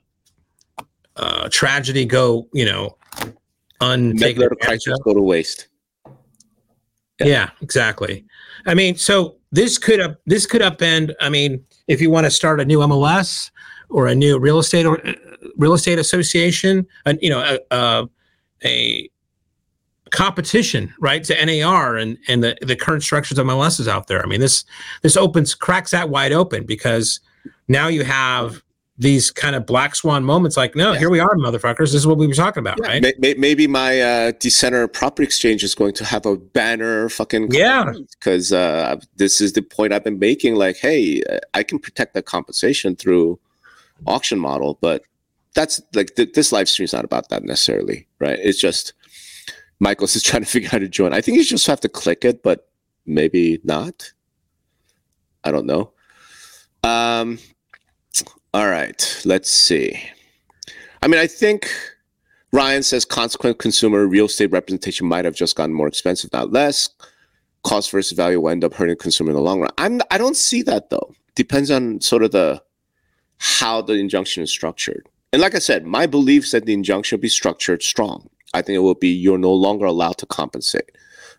uh, 1.15 1.47
tragedy 1.49 2.03
go, 2.03 2.47
you 2.51 2.65
know, 2.65 2.97
untaken 3.79 4.49
crisis 4.61 4.99
go 5.03 5.13
to 5.13 5.21
waste. 5.21 5.67
Yeah. 7.19 7.49
exactly. 7.61 8.25
I 8.65 8.73
mean, 8.73 8.95
so 8.95 9.37
this 9.51 9.77
could 9.77 9.99
up 9.99 10.19
this 10.25 10.45
could 10.45 10.61
upend. 10.61 11.13
I 11.21 11.29
mean, 11.29 11.63
if 11.87 12.01
you 12.01 12.11
want 12.11 12.25
to 12.25 12.31
start 12.31 12.59
a 12.59 12.65
new 12.65 12.79
MLS 12.79 13.49
or 13.89 14.07
a 14.07 14.15
new 14.15 14.37
real 14.39 14.59
estate 14.59 14.85
or 14.85 15.05
uh, 15.07 15.13
real 15.55 15.73
estate 15.73 15.99
association, 15.99 16.85
and 17.05 17.17
you 17.21 17.29
know, 17.29 17.39
a, 17.39 17.75
a, 17.75 18.09
a 18.65 19.09
competition, 20.11 20.93
right, 20.99 21.23
to 21.23 21.45
NAR 21.45 21.97
and 21.97 22.17
and 22.27 22.43
the 22.43 22.57
the 22.61 22.75
current 22.75 23.03
structures 23.03 23.39
of 23.39 23.47
MLSs 23.47 23.87
out 23.87 24.07
there. 24.07 24.21
I 24.21 24.27
mean, 24.27 24.41
this 24.41 24.65
this 25.01 25.17
opens 25.17 25.55
cracks 25.55 25.91
that 25.91 26.09
wide 26.09 26.33
open 26.33 26.65
because 26.65 27.19
now 27.67 27.87
you 27.87 28.03
have 28.03 28.61
these 28.99 29.29
kind 29.29 29.55
of 29.55 29.63
black 29.65 29.95
swan 29.95 30.23
moments 30.23 30.57
like 30.57 30.75
no 30.75 30.93
Yeah. 30.93 30.99
here 30.99 31.09
we 31.11 31.19
are 31.19 31.35
motherfuckers 31.35 31.77
this 31.91 31.93
is 31.93 32.07
what 32.07 32.17
we 32.17 32.25
were 32.25 32.33
talking 32.33 32.61
about 32.61 32.79
right 32.79 33.01
May- 33.01 33.13
may- 33.19 33.33
Maybe 33.35 33.67
my 33.67 34.01
uh, 34.01 34.31
decenter 34.39 34.87
property 34.87 35.23
exchange 35.23 35.63
is 35.63 35.75
going 35.75 35.93
to 35.95 36.05
have 36.05 36.25
a 36.25 36.35
banner 36.35 37.07
fucking 37.09 37.49
Yeah. 37.51 37.91
because 38.19 38.51
uh, 38.51 38.95
this 39.15 39.39
is 39.39 39.53
the 39.53 39.61
point 39.61 39.93
I've 39.93 40.03
been 40.03 40.17
making. 40.19 40.55
Like, 40.55 40.77
hey, 40.77 41.21
uh, 41.29 41.37
I 41.53 41.61
can 41.61 41.77
protect 41.77 42.15
that 42.15 42.25
compensation 42.25 42.95
through 42.95 43.39
auction 44.07 44.39
model, 44.39 44.79
but 44.81 45.03
that's 45.53 45.79
like 45.93 46.15
th- 46.15 46.33
this 46.33 46.51
live 46.51 46.67
stream 46.67 46.85
is 46.85 46.93
not 46.93 47.05
about 47.05 47.29
that 47.29 47.43
necessarily, 47.43 48.07
right? 48.19 48.39
It's 48.41 48.59
just 48.59 48.93
Michael's 49.79 50.15
is 50.17 50.23
trying 50.23 50.41
to 50.43 50.49
figure 50.49 50.67
out 50.69 50.71
how 50.71 50.79
to 50.79 50.87
join. 50.89 51.13
I 51.13 51.21
think 51.21 51.37
you 51.37 51.43
just 51.43 51.67
have 51.67 51.81
to 51.81 51.89
click 51.89 52.25
it, 52.25 52.41
but 52.41 52.67
maybe 53.05 53.59
not. 53.63 54.11
I 55.43 55.51
don't 55.51 55.67
know. 55.67 55.91
Um, 56.87 57.37
all 58.53 58.69
right, 58.69 59.21
let's 59.25 59.51
see. 59.51 60.01
I 61.01 61.07
mean, 61.07 61.19
I 61.19 61.27
think 61.27 61.69
Ryan 62.53 62.81
says 62.81 63.03
consequent 63.03 63.59
consumer 63.59 64.07
real 64.07 64.27
estate 64.27 64.51
representation 64.51 65.05
might 65.05 65.25
have 65.25 65.35
just 65.35 65.57
gotten 65.57 65.75
more 65.75 65.89
expensive, 65.89 66.31
not 66.31 66.53
less. 66.53 66.89
Cost 67.63 67.91
versus 67.91 68.15
value 68.15 68.39
will 68.39 68.51
end 68.51 68.63
up 68.63 68.73
hurting 68.73 68.95
consumer 68.95 69.31
in 69.31 69.35
the 69.35 69.41
long 69.41 69.59
run. 69.59 69.69
I'm 69.77 69.99
I 70.11 70.17
don't 70.17 70.37
see 70.37 70.61
that 70.61 70.89
though. 70.89 71.13
Depends 71.35 71.69
on 71.69 71.99
sort 71.99 72.23
of 72.23 72.31
the 72.31 72.63
how 73.39 73.81
the 73.81 73.93
injunction 73.95 74.41
is 74.41 74.49
structured. 74.49 75.09
And 75.33 75.41
like 75.41 75.55
I 75.55 75.59
said, 75.59 75.85
my 75.85 76.05
belief 76.05 76.45
is 76.45 76.51
that 76.51 76.65
the 76.65 76.73
injunction 76.73 77.17
will 77.17 77.21
be 77.21 77.27
structured 77.27 77.83
strong. 77.83 78.29
I 78.53 78.61
think 78.61 78.77
it 78.77 78.79
will 78.79 78.95
be 78.95 79.09
you're 79.09 79.37
no 79.37 79.53
longer 79.53 79.85
allowed 79.85 80.19
to 80.19 80.25
compensate. 80.25 80.89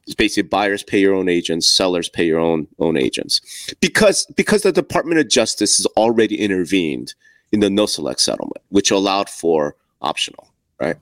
It's 0.08 0.14
basically 0.14 0.48
buyers 0.48 0.82
pay 0.82 0.98
your 1.00 1.14
own 1.14 1.28
agents, 1.28 1.70
sellers 1.70 2.08
pay 2.08 2.24
your 2.24 2.40
own 2.40 2.66
own 2.78 2.96
agents, 2.96 3.42
because 3.78 4.24
because 4.36 4.62
the 4.62 4.72
Department 4.72 5.20
of 5.20 5.28
Justice 5.28 5.76
has 5.76 5.84
already 5.98 6.40
intervened 6.40 7.12
in 7.52 7.60
the 7.60 7.66
Nosalek 7.68 8.18
settlement, 8.18 8.62
which 8.70 8.90
allowed 8.90 9.28
for 9.28 9.76
optional, 10.00 10.50
right? 10.80 10.96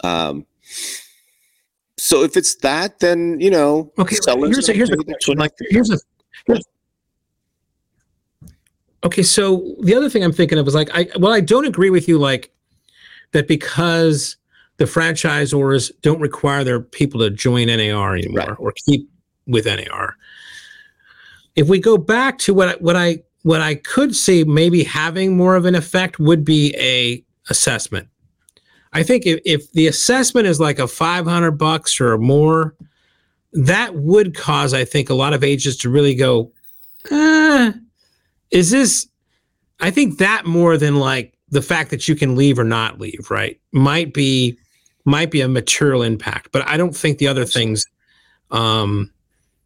Um, 0.00 0.46
so 1.96 2.24
if 2.24 2.36
it's 2.36 2.56
that, 2.56 2.98
then 2.98 3.38
you 3.38 3.50
know, 3.50 3.92
Okay, 4.00 4.16
here's 4.16 4.68
a, 4.68 4.72
here's 4.72 4.90
a 4.90 4.96
question. 4.96 5.38
Like, 5.38 5.52
here's 5.70 5.90
a. 5.90 5.98
here's- 6.48 6.64
Okay, 9.04 9.22
so 9.22 9.76
the 9.82 9.94
other 9.94 10.08
thing 10.10 10.24
I'm 10.24 10.32
thinking 10.32 10.58
of 10.58 10.66
is 10.66 10.74
like, 10.74 10.88
I 10.92 11.06
well, 11.20 11.32
I 11.32 11.40
don't 11.40 11.66
agree 11.66 11.90
with 11.90 12.08
you, 12.08 12.18
like 12.18 12.50
that 13.30 13.46
because 13.46 14.38
the 14.76 14.84
franchisors 14.84 15.92
don't 16.02 16.20
require 16.20 16.64
their 16.64 16.80
people 16.80 17.20
to 17.20 17.30
join 17.30 17.66
NAR 17.68 18.16
anymore 18.16 18.46
Right. 18.48 18.56
or 18.58 18.72
keep 18.86 19.08
with 19.46 19.66
NAR. 19.66 20.16
If 21.56 21.68
we 21.68 21.78
go 21.78 21.96
back 21.96 22.38
to 22.38 22.54
what 22.54 22.68
I, 22.68 22.72
what 22.74 22.96
I 22.96 23.22
what 23.42 23.60
I 23.60 23.74
could 23.76 24.16
see 24.16 24.42
maybe 24.42 24.82
having 24.82 25.36
more 25.36 25.54
of 25.54 25.66
an 25.66 25.74
effect 25.74 26.18
would 26.18 26.44
be 26.44 26.74
a 26.78 27.22
assessment. 27.50 28.08
I 28.94 29.02
think 29.02 29.26
if, 29.26 29.40
if 29.44 29.70
the 29.72 29.86
assessment 29.86 30.46
is 30.46 30.58
like 30.60 30.78
a 30.78 30.88
500 30.88 31.50
bucks 31.52 32.00
or 32.00 32.16
more, 32.16 32.74
that 33.52 33.94
would 33.96 34.34
cause, 34.34 34.72
I 34.72 34.84
think, 34.86 35.10
a 35.10 35.14
lot 35.14 35.34
of 35.34 35.44
agents 35.44 35.76
to 35.78 35.90
really 35.90 36.14
go, 36.14 36.52
uh, 37.10 37.72
is 38.50 38.70
this, 38.70 39.06
I 39.80 39.90
think 39.90 40.18
that 40.18 40.46
more 40.46 40.78
than 40.78 40.96
like 40.96 41.34
the 41.50 41.60
fact 41.62 41.90
that 41.90 42.08
you 42.08 42.14
can 42.16 42.36
leave 42.36 42.58
or 42.58 42.64
not 42.64 42.98
leave, 42.98 43.30
right? 43.30 43.60
Might 43.72 44.14
be, 44.14 44.58
might 45.04 45.30
be 45.30 45.40
a 45.40 45.48
material 45.48 46.02
impact, 46.02 46.50
but 46.52 46.66
I 46.66 46.76
don't 46.76 46.96
think 46.96 47.18
the 47.18 47.28
other 47.28 47.44
things, 47.44 47.86
um, 48.50 49.10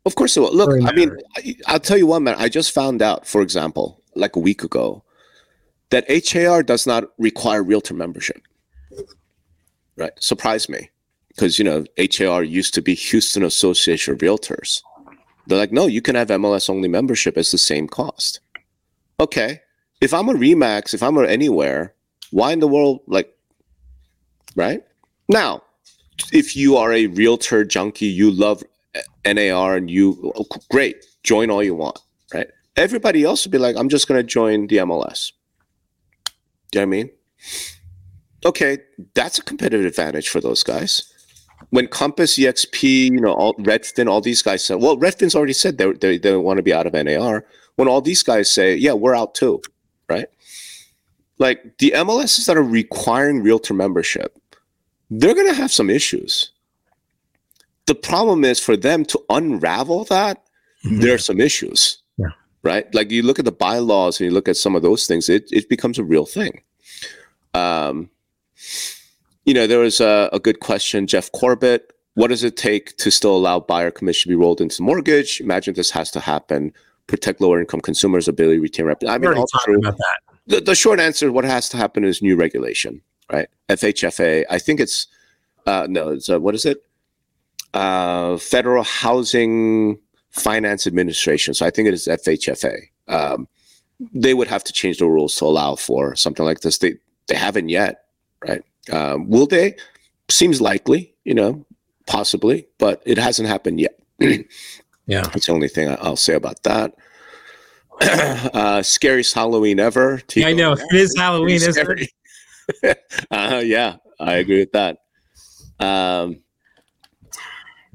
Of 0.05 0.15
course 0.15 0.37
it 0.37 0.41
will. 0.41 0.55
Look, 0.55 0.71
I 0.85 0.93
mean. 0.93 1.17
I'll 1.67 1.81
tell 1.81 1.99
you 1.99 2.07
one, 2.07 2.25
man. 2.25 2.35
I 2.39 2.49
just 2.49 2.73
found 2.73 3.03
out, 3.03 3.27
for 3.27 3.43
example, 3.43 4.01
like 4.15 4.37
a 4.37 4.41
week 4.41 4.65
ago, 4.65 5.05
that 5.91 6.07
HAR 6.09 6.63
does 6.63 6.87
not 6.87 7.05
require 7.19 7.63
realtor 7.63 7.95
membership. 7.95 8.41
Right? 9.97 10.13
Surprised 10.19 10.69
me. 10.69 10.91
Because, 11.29 11.59
you 11.59 11.65
know, 11.65 11.85
HAR 11.99 12.43
used 12.43 12.75
to 12.75 12.83
be 12.83 12.95
Houston 12.95 13.45
Association 13.45 14.15
of 14.15 14.21
Realtors. 14.21 14.83
They're 15.47 15.59
like, 15.59 15.73
no, 15.73 15.87
you 15.87 16.03
can 16.03 16.15
have 16.15 16.29
MLS 16.29 16.69
only 16.69 16.89
membership 16.89 17.37
as 17.37 17.51
the 17.51 17.59
same 17.59 17.87
cost. 17.87 18.41
Okay. 19.21 19.61
If 20.01 20.13
I'm 20.13 20.29
a 20.29 20.35
Remax, 20.35 20.95
if 20.95 21.03
I'm 21.03 21.17
a 21.17 21.27
anywhere, 21.27 21.95
why 22.31 22.53
in 22.53 22.61
the 22.61 22.69
world, 22.69 23.01
like, 23.07 23.35
right? 24.57 24.83
Now, 25.29 25.63
if 26.33 26.57
you 26.57 26.77
are 26.77 26.93
a 26.93 27.07
realtor 27.07 27.65
junkie, 27.65 28.07
you 28.07 28.31
love 28.31 28.63
NAR 29.27 29.77
and 29.77 29.91
you 29.91 30.33
oh, 30.37 30.47
great, 30.71 31.05
join 31.23 31.51
all 31.51 31.63
you 31.63 31.75
want, 31.75 31.99
right? 32.33 32.49
Everybody 32.77 33.25
else 33.25 33.45
would 33.45 33.53
be 33.53 33.59
like, 33.59 33.77
I'm 33.77 33.89
just 33.89 34.09
gonna 34.09 34.23
join 34.23 34.67
the 34.67 34.79
MLS. 34.79 35.33
Do 36.71 36.79
you 36.79 36.87
know 36.87 36.89
what 36.89 36.97
I 36.97 37.03
mean? 37.03 37.11
Okay, 38.47 38.79
that's 39.15 39.39
a 39.39 39.43
competitive 39.43 39.87
advantage 39.87 40.29
for 40.29 40.41
those 40.41 40.63
guys. 40.63 41.13
When 41.71 41.89
Compass, 41.89 42.39
EXP, 42.39 43.11
you 43.11 43.21
know, 43.21 43.33
all, 43.33 43.55
Redfin, 43.57 44.09
all 44.09 44.21
these 44.21 44.43
guys 44.43 44.65
said, 44.65 44.81
well, 44.81 44.97
Redfin's 44.97 45.35
already 45.35 45.53
said 45.53 45.77
they 45.77 45.93
they, 45.93 46.19
they 46.19 46.37
want 46.37 46.59
to 46.59 46.63
be 46.63 46.73
out 46.73 46.87
of 46.87 46.93
NAR. 46.95 47.45
When 47.77 47.89
all 47.89 48.01
these 48.01 48.23
guys 48.23 48.51
say, 48.51 48.75
yeah, 48.75 48.93
we're 48.93 49.15
out 49.15 49.35
too, 49.35 49.61
right? 50.09 50.29
Like 51.39 51.79
the 51.79 51.93
MLSs 51.95 52.47
that 52.47 52.57
are 52.57 52.63
requiring 52.63 53.43
realtor 53.43 53.75
membership, 53.75 54.39
they're 55.11 55.35
gonna 55.35 55.55
have 55.55 55.73
some 55.73 55.91
issues. 55.91 56.51
The 57.87 57.95
problem 57.95 58.45
is 58.45 58.61
for 58.61 58.77
them 58.77 59.05
to 59.07 59.21
unravel 59.31 60.05
that 60.05 60.45
there 60.85 61.15
are 61.15 61.19
some 61.19 61.41
issues. 61.41 62.03
Yeah. 62.19 62.27
right? 62.63 62.93
Like 62.95 63.11
you 63.11 63.23
look 63.23 63.39
at 63.39 63.45
the 63.45 63.53
bylaws 63.53 64.21
and 64.21 64.29
you 64.29 64.35
look 64.35 64.49
at 64.49 64.57
some 64.57 64.77
of 64.77 64.83
those 64.83 65.07
things 65.07 65.29
it, 65.29 65.49
it 65.51 65.69
becomes 65.69 65.99
a 65.99 66.05
real 66.05 66.27
thing. 66.27 66.63
Um, 67.55 68.11
you 69.49 69.55
know 69.55 69.67
there 69.67 69.79
was 69.79 70.01
a, 70.01 70.29
a 70.33 70.39
good 70.39 70.61
question 70.61 71.07
jeff 71.07 71.33
corbett 71.33 71.93
what 72.15 72.29
does 72.29 72.43
it 72.45 72.57
take 72.57 72.97
to 72.97 73.11
still 73.11 73.35
allow 73.35 73.61
buyer 73.61 73.93
commission 73.93 74.29
to 74.29 74.37
be 74.37 74.43
rolled 74.43 74.61
into 74.61 74.83
mortgage? 74.83 75.41
Imagine 75.41 75.75
this 75.75 75.93
has 75.93 76.11
to 76.11 76.19
happen. 76.19 76.73
Protect 77.07 77.41
lower 77.41 77.61
income 77.61 77.81
consumers 77.81 78.27
ability 78.27 78.57
to 78.57 78.63
retain 78.63 78.87
rep 78.87 79.03
i 79.09 79.17
mean 79.17 79.33
all 79.35 79.47
true. 79.65 79.79
about 79.79 79.97
that. 79.97 80.21
the, 80.47 80.61
the 80.61 80.75
short 80.75 80.99
answer 81.01 81.31
what 81.33 81.45
has 81.45 81.69
to 81.71 81.77
happen 81.77 82.05
is 82.05 82.21
new 82.21 82.37
regulation 82.37 83.01
right 83.33 83.49
fhfa 83.69 84.45
i 84.51 84.59
think 84.59 84.81
it's 84.81 85.07
uh 85.67 85.87
no 85.89 86.11
it's 86.11 86.29
uh, 86.29 86.41
what 86.41 86.55
is 86.55 86.65
it 86.65 86.83
uh 87.75 88.37
federal 88.39 88.83
housing 88.83 89.99
finance 90.31 90.87
administration 90.87 91.55
so 91.55 91.67
i 91.67 91.71
think 91.71 91.89
it 91.89 91.95
is 91.95 92.07
fhfa 92.07 92.77
um 93.09 93.49
they 94.15 94.35
would 94.35 94.49
have 94.49 94.63
to 94.63 94.73
change 94.73 94.99
the 94.99 95.07
rules 95.07 95.35
to 95.37 95.45
allow 95.45 95.75
for 95.75 96.15
something 96.15 96.45
like 96.45 96.61
this 96.61 96.79
they 96.79 96.95
they 97.27 97.35
haven't 97.35 97.69
yet 97.69 98.05
right 98.47 98.63
um 98.93 99.29
will 99.29 99.47
they 99.47 99.75
seems 100.31 100.61
likely 100.61 101.15
you 101.25 101.35
know 101.35 101.65
possibly 102.07 102.67
but 102.79 103.03
it 103.05 103.19
hasn't 103.19 103.49
happened 103.49 103.81
yet 103.81 103.99
Yeah. 105.09 105.23
that's 105.23 105.47
the 105.47 105.53
only 105.53 105.69
thing 105.69 105.89
I'll 106.01 106.17
say 106.17 106.35
about 106.35 106.63
that. 106.63 106.95
uh, 108.55 108.83
scariest 108.83 109.35
Halloween 109.35 109.81
ever. 109.81 110.21
Yeah, 110.35 110.49
I 110.49 110.53
know. 110.53 110.73
It 110.73 110.95
is 110.95 111.17
Halloween, 111.17 111.57
isn't 111.57 111.99
it? 111.99 112.11
Uh, 113.31 113.63
yeah, 113.65 113.97
I 114.21 114.35
agree 114.35 114.61
with 114.61 114.73
that. 114.73 114.99
Um, 115.81 116.41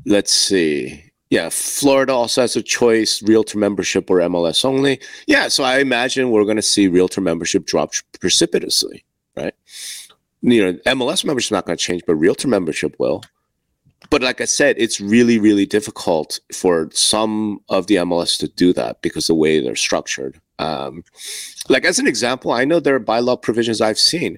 let's 0.05 0.33
see. 0.33 1.11
Yeah, 1.29 1.49
Florida 1.49 2.13
also 2.13 2.41
has 2.41 2.55
a 2.55 2.61
choice: 2.61 3.21
realtor 3.23 3.57
membership 3.57 4.09
or 4.09 4.17
MLS 4.17 4.65
only. 4.65 4.99
Yeah, 5.27 5.47
so 5.47 5.63
I 5.63 5.79
imagine 5.79 6.31
we're 6.31 6.43
going 6.43 6.57
to 6.57 6.61
see 6.61 6.87
realtor 6.87 7.21
membership 7.21 7.65
drop 7.65 7.91
precipitously, 8.19 9.05
right? 9.35 9.53
You 10.41 10.65
know, 10.65 10.79
MLS 10.87 11.23
membership 11.23 11.47
is 11.47 11.51
not 11.51 11.65
going 11.65 11.77
to 11.77 11.83
change, 11.83 12.03
but 12.05 12.15
realtor 12.15 12.47
membership 12.47 12.95
will 12.99 13.23
but 14.09 14.21
like 14.21 14.41
I 14.41 14.45
said, 14.45 14.75
it's 14.77 15.01
really, 15.01 15.39
really 15.39 15.65
difficult 15.65 16.39
for 16.53 16.89
some 16.93 17.59
of 17.69 17.87
the 17.87 17.95
MLS 17.95 18.37
to 18.39 18.47
do 18.47 18.73
that 18.73 19.01
because 19.01 19.27
the 19.27 19.35
way 19.35 19.59
they're 19.59 19.75
structured. 19.75 20.39
Um, 20.59 21.03
like 21.69 21.85
as 21.85 21.99
an 21.99 22.07
example, 22.07 22.51
I 22.51 22.65
know 22.65 22.79
there 22.79 22.95
are 22.95 22.99
bylaw 22.99 23.41
provisions 23.41 23.81
I've 23.81 23.97
seen 23.97 24.37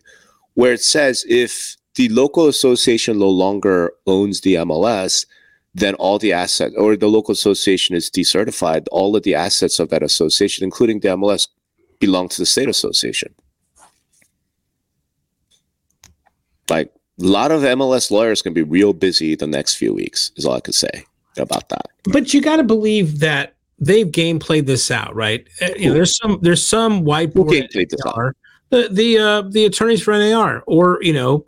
where 0.56 0.74
it 0.74 0.82
says 0.82 1.26
if 1.30 1.78
the 1.95 2.10
local 2.10 2.47
association 2.47 3.20
no 3.20 3.30
longer 3.30 3.93
owns 4.08 4.41
the 4.41 4.56
MLS, 4.56 5.26
then 5.74 5.93
all 5.95 6.18
the 6.18 6.34
assets 6.34 6.74
or 6.78 6.95
the 6.95 7.08
local 7.08 7.34
association 7.34 7.95
is 7.95 8.10
decertified. 8.10 8.86
All 8.91 9.16
of 9.16 9.24
the 9.24 9.36
assets 9.36 9.80
of 9.80 9.89
that 9.89 10.03
association, 10.03 10.64
including 10.64 11.01
the 11.01 11.10
MLS, 11.10 11.47
belong 11.99 12.30
to 12.30 12.38
the 12.41 12.45
state 12.45 12.70
association. 12.70 13.34
Like 16.70 16.91
a 17.20 17.26
lot 17.26 17.51
of 17.51 17.62
MLS 17.62 18.10
lawyers 18.10 18.41
can 18.41 18.53
be 18.53 18.64
real 18.64 18.93
busy 18.93 19.36
the 19.36 19.47
next 19.47 19.76
few 19.76 19.93
weeks. 19.93 20.32
Is 20.38 20.45
all 20.45 20.56
I 20.56 20.62
could 20.62 20.76
say 20.76 21.06
about 21.38 21.70
that. 21.70 21.88
But 22.06 22.34
you 22.34 22.41
got 22.41 22.58
to 22.58 22.64
believe 22.64 23.20
that 23.20 23.56
they've 23.80 24.10
game 24.10 24.39
played 24.39 24.68
this 24.68 24.89
out, 24.89 25.14
right? 25.16 25.47
Uh, 25.62 25.70
You 25.78 25.89
know, 25.89 25.93
there's 25.93 26.16
some 26.18 26.39
there's 26.41 26.66
some 26.66 27.03
whiteboard 27.03 27.51
game 27.51 27.68
played 27.72 27.89
this 27.89 28.01
out? 28.06 28.36
The 28.76 28.89
the 28.89 29.17
uh, 29.17 29.41
the 29.43 29.65
attorneys 29.65 30.03
for 30.03 30.11
NAR, 30.11 30.61
or 30.67 30.99
you 31.01 31.13
know, 31.13 31.45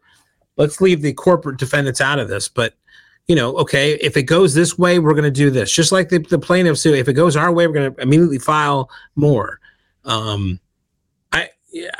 let's 0.55 0.79
leave 0.79 1.01
the 1.01 1.11
corporate 1.11 1.59
defendants 1.59 1.99
out 2.01 2.19
of 2.19 2.29
this, 2.29 2.47
but. 2.47 2.73
You 3.29 3.35
know, 3.35 3.57
okay, 3.57 3.95
if 3.95 4.15
it 4.15 4.23
goes 4.23 4.53
this 4.53 4.77
way, 4.77 4.99
we're 4.99 5.11
going 5.11 5.25
to 5.25 5.29
do 5.29 5.49
this. 5.49 5.69
Just 5.69 5.91
like 5.91 6.07
the, 6.07 6.19
the 6.19 6.39
plaintiffs 6.39 6.81
do. 6.81 6.93
If 6.93 7.09
it 7.09 7.13
goes 7.13 7.35
our 7.35 7.51
way, 7.51 7.67
we're 7.67 7.73
going 7.73 7.93
to 7.93 8.01
immediately 8.01 8.39
file 8.39 8.89
more. 9.17 9.59
Um, 10.05 10.61
I, 11.33 11.49
yeah, 11.69 11.91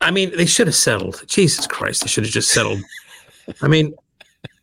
I 0.00 0.10
mean, 0.10 0.34
they 0.38 0.46
should 0.46 0.68
have 0.68 0.74
settled. 0.74 1.22
Jesus 1.26 1.66
Christ, 1.66 2.00
they 2.00 2.08
should 2.08 2.24
have 2.24 2.32
just 2.32 2.50
settled. 2.50 2.80
I 3.60 3.68
mean, 3.68 3.94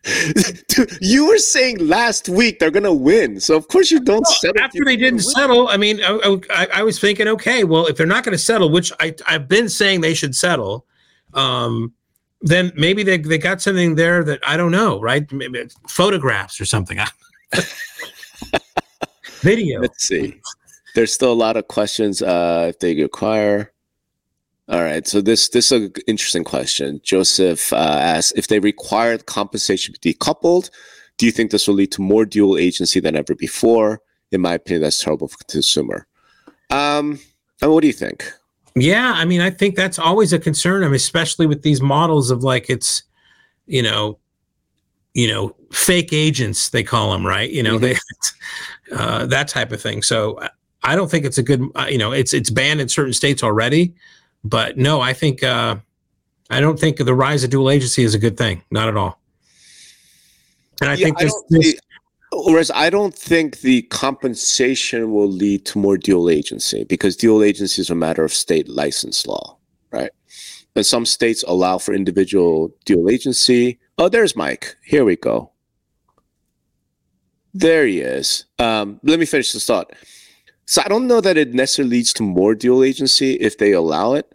Dude, 0.03 0.97
you 1.01 1.27
were 1.27 1.37
saying 1.37 1.87
last 1.87 2.27
week 2.27 2.59
they're 2.59 2.71
gonna 2.71 2.93
win, 2.93 3.39
so 3.39 3.55
of 3.55 3.67
course 3.67 3.91
you 3.91 3.99
don't 3.99 4.25
settle. 4.25 4.61
after 4.61 4.83
they 4.83 4.95
didn't 4.95 5.19
settle, 5.19 5.67
I 5.67 5.77
mean, 5.77 6.01
I, 6.03 6.37
I, 6.49 6.67
I 6.75 6.83
was 6.83 6.99
thinking, 6.99 7.27
okay, 7.27 7.63
well, 7.63 7.85
if 7.85 7.97
they're 7.97 8.07
not 8.07 8.23
going 8.23 8.33
to 8.33 8.43
settle, 8.43 8.71
which 8.71 8.91
I, 8.99 9.13
I've 9.27 9.47
been 9.47 9.69
saying 9.69 10.01
they 10.01 10.13
should 10.13 10.35
settle, 10.35 10.85
um, 11.33 11.93
then 12.41 12.71
maybe 12.75 13.03
they, 13.03 13.17
they 13.17 13.37
got 13.37 13.61
something 13.61 13.95
there 13.95 14.23
that 14.23 14.39
I 14.45 14.57
don't 14.57 14.71
know, 14.71 14.99
right? 14.99 15.31
Maybe 15.31 15.59
it's 15.59 15.75
photographs 15.87 16.59
or 16.59 16.65
something, 16.65 16.97
video. 19.41 19.81
Let's 19.81 20.07
see. 20.07 20.41
There's 20.95 21.13
still 21.13 21.31
a 21.31 21.33
lot 21.33 21.57
of 21.57 21.67
questions. 21.67 22.21
Uh, 22.21 22.67
if 22.69 22.79
they 22.79 22.95
require. 22.95 23.71
All 24.71 24.81
right. 24.83 25.05
So 25.05 25.19
this 25.21 25.49
this 25.49 25.71
is 25.71 25.83
an 25.83 25.93
interesting 26.07 26.43
question. 26.45 27.01
Joseph 27.03 27.73
uh, 27.73 27.75
asks 27.75 28.31
if 28.37 28.47
they 28.47 28.59
require 28.59 29.17
compensation 29.17 29.93
to 29.93 29.99
be 29.99 30.13
decoupled. 30.13 30.69
Do 31.17 31.25
you 31.25 31.31
think 31.31 31.51
this 31.51 31.67
will 31.67 31.75
lead 31.75 31.91
to 31.91 32.01
more 32.01 32.25
dual 32.25 32.57
agency 32.57 32.99
than 33.01 33.15
ever 33.15 33.35
before? 33.35 34.01
In 34.31 34.39
my 34.41 34.53
opinion, 34.53 34.81
that's 34.83 35.03
terrible 35.03 35.27
for 35.27 35.37
consumer. 35.49 36.07
Um, 36.69 37.19
and 37.61 37.71
what 37.71 37.81
do 37.81 37.87
you 37.87 37.93
think? 37.93 38.31
Yeah, 38.75 39.11
I 39.13 39.25
mean, 39.25 39.41
I 39.41 39.49
think 39.49 39.75
that's 39.75 39.99
always 39.99 40.31
a 40.31 40.39
concern. 40.39 40.83
I 40.83 40.87
mean, 40.87 40.95
especially 40.95 41.45
with 41.45 41.63
these 41.63 41.81
models 41.81 42.31
of 42.31 42.41
like 42.43 42.69
it's, 42.69 43.03
you 43.67 43.83
know, 43.83 44.17
you 45.13 45.27
know, 45.27 45.53
fake 45.73 46.13
agents 46.13 46.69
they 46.69 46.81
call 46.81 47.11
them, 47.11 47.25
right? 47.27 47.51
You 47.51 47.61
know, 47.61 47.77
Mhm. 47.77 47.81
they 47.81 48.95
uh, 48.95 49.25
that 49.25 49.49
type 49.49 49.73
of 49.73 49.81
thing. 49.81 50.01
So 50.01 50.39
I- 50.39 50.49
I 50.83 50.95
don't 50.95 51.11
think 51.11 51.25
it's 51.25 51.37
a 51.37 51.43
good. 51.43 51.61
Uh, 51.75 51.85
you 51.91 51.99
know, 51.99 52.11
it's 52.11 52.33
it's 52.33 52.49
banned 52.49 52.81
in 52.81 52.89
certain 52.89 53.13
states 53.13 53.43
already, 53.43 53.93
but 54.43 54.77
no, 54.77 55.01
I 55.01 55.13
think 55.13 55.43
uh, 55.43 55.75
I 56.49 56.59
don't 56.59 56.79
think 56.79 56.97
the 56.97 57.13
rise 57.13 57.43
of 57.43 57.49
dual 57.49 57.69
agency 57.69 58.03
is 58.03 58.13
a 58.13 58.19
good 58.19 58.37
thing. 58.37 58.63
Not 58.71 58.87
at 58.87 58.97
all. 58.97 59.19
And 60.81 60.89
I 60.89 60.95
Yeah, 60.95 61.05
think 61.05 61.19
I 61.19 61.23
this, 61.25 61.43
this 61.49 61.75
whereas 62.31 62.71
I 62.71 62.89
don't 62.89 63.13
think 63.13 63.59
the 63.59 63.83
compensation 63.83 65.11
will 65.11 65.27
lead 65.29 65.65
to 65.67 65.79
more 65.79 65.97
dual 65.97 66.29
agency 66.29 66.83
because 66.85 67.15
dual 67.15 67.43
agency 67.43 67.81
is 67.81 67.89
a 67.89 67.95
matter 67.95 68.23
of 68.23 68.33
state 68.33 68.67
license 68.67 69.27
law, 69.27 69.57
right? 69.91 70.11
And 70.75 70.85
some 70.85 71.05
states 71.05 71.43
allow 71.47 71.77
for 71.77 71.93
individual 71.93 72.73
dual 72.85 73.09
agency. 73.09 73.79
Oh, 73.97 74.09
there's 74.09 74.35
Mike. 74.35 74.75
Here 74.83 75.03
we 75.03 75.17
go. 75.17 75.51
There 77.53 77.85
he 77.85 77.99
is. 77.99 78.45
Um, 78.59 78.99
let 79.03 79.19
me 79.19 79.25
finish 79.25 79.51
this 79.51 79.65
thought. 79.65 79.91
So 80.71 80.81
I 80.85 80.87
don't 80.87 81.05
know 81.05 81.19
that 81.19 81.35
it 81.35 81.53
necessarily 81.53 81.97
leads 81.97 82.13
to 82.13 82.23
more 82.23 82.55
dual 82.55 82.81
agency 82.81 83.33
if 83.33 83.57
they 83.57 83.73
allow 83.73 84.13
it. 84.13 84.33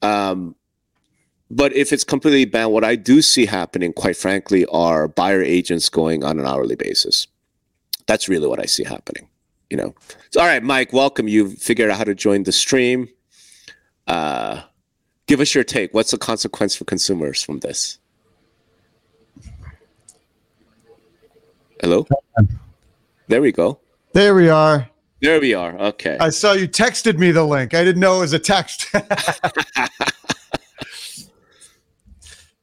Um, 0.00 0.56
but 1.50 1.76
if 1.76 1.92
it's 1.92 2.02
completely 2.02 2.46
banned, 2.46 2.72
what 2.72 2.82
I 2.82 2.96
do 2.96 3.20
see 3.20 3.44
happening, 3.44 3.92
quite 3.92 4.16
frankly, 4.16 4.64
are 4.72 5.06
buyer 5.06 5.42
agents 5.42 5.90
going 5.90 6.24
on 6.24 6.40
an 6.40 6.46
hourly 6.46 6.76
basis. 6.76 7.26
That's 8.06 8.26
really 8.26 8.46
what 8.46 8.58
I 8.58 8.64
see 8.64 8.84
happening. 8.84 9.28
You 9.68 9.76
know. 9.76 9.94
So, 10.30 10.40
all 10.40 10.46
right, 10.46 10.62
Mike, 10.62 10.94
welcome. 10.94 11.28
You 11.28 11.50
figured 11.50 11.90
out 11.90 11.98
how 11.98 12.04
to 12.04 12.14
join 12.14 12.44
the 12.44 12.52
stream. 12.52 13.10
Uh, 14.06 14.62
give 15.26 15.40
us 15.40 15.54
your 15.54 15.62
take. 15.62 15.92
What's 15.92 16.12
the 16.12 16.16
consequence 16.16 16.74
for 16.74 16.86
consumers 16.86 17.42
from 17.42 17.58
this? 17.58 17.98
Hello. 21.82 22.06
There 23.28 23.42
we 23.42 23.52
go. 23.52 23.78
There 24.14 24.34
we 24.34 24.48
are. 24.48 24.88
There 25.22 25.40
we 25.40 25.54
are. 25.54 25.76
Okay. 25.78 26.18
I 26.20 26.28
saw 26.30 26.52
you 26.52 26.68
texted 26.68 27.18
me 27.18 27.30
the 27.32 27.44
link. 27.44 27.72
I 27.74 27.82
didn't 27.84 28.00
know 28.00 28.16
it 28.18 28.20
was 28.20 28.32
a 28.34 28.38
text. 28.38 28.88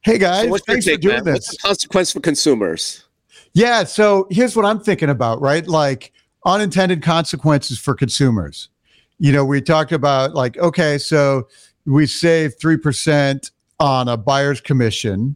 hey 0.02 0.18
guys, 0.20 0.50
So 0.50 0.58
thanks 0.60 0.88
for 0.88 0.98
doing 0.98 1.24
man? 1.24 1.34
this. 1.34 1.48
What's 1.64 1.84
the 1.84 1.88
consequence 1.90 2.12
for 2.12 2.20
consumers? 2.20 3.06
Yeah, 3.54 3.84
so 3.84 4.28
here's 4.30 4.56
what 4.56 4.66
I'm 4.66 4.80
thinking 4.80 5.10
about, 5.10 5.42
right? 5.42 5.68
Like 5.68 6.12
unintended 6.46 7.02
consequences 7.02 7.80
for 7.80 7.96
consumers. 7.96 8.70
You 9.20 9.32
know, 9.32 9.46
we 9.46 9.62
talked 9.62 9.92
about 9.92 10.36
like, 10.36 10.58
okay, 10.58 10.98
so 10.98 11.48
we 11.86 12.06
save 12.06 12.58
3% 12.58 13.52
on 13.80 14.08
a 14.08 14.18
buyer's 14.18 14.62
commission, 14.62 15.36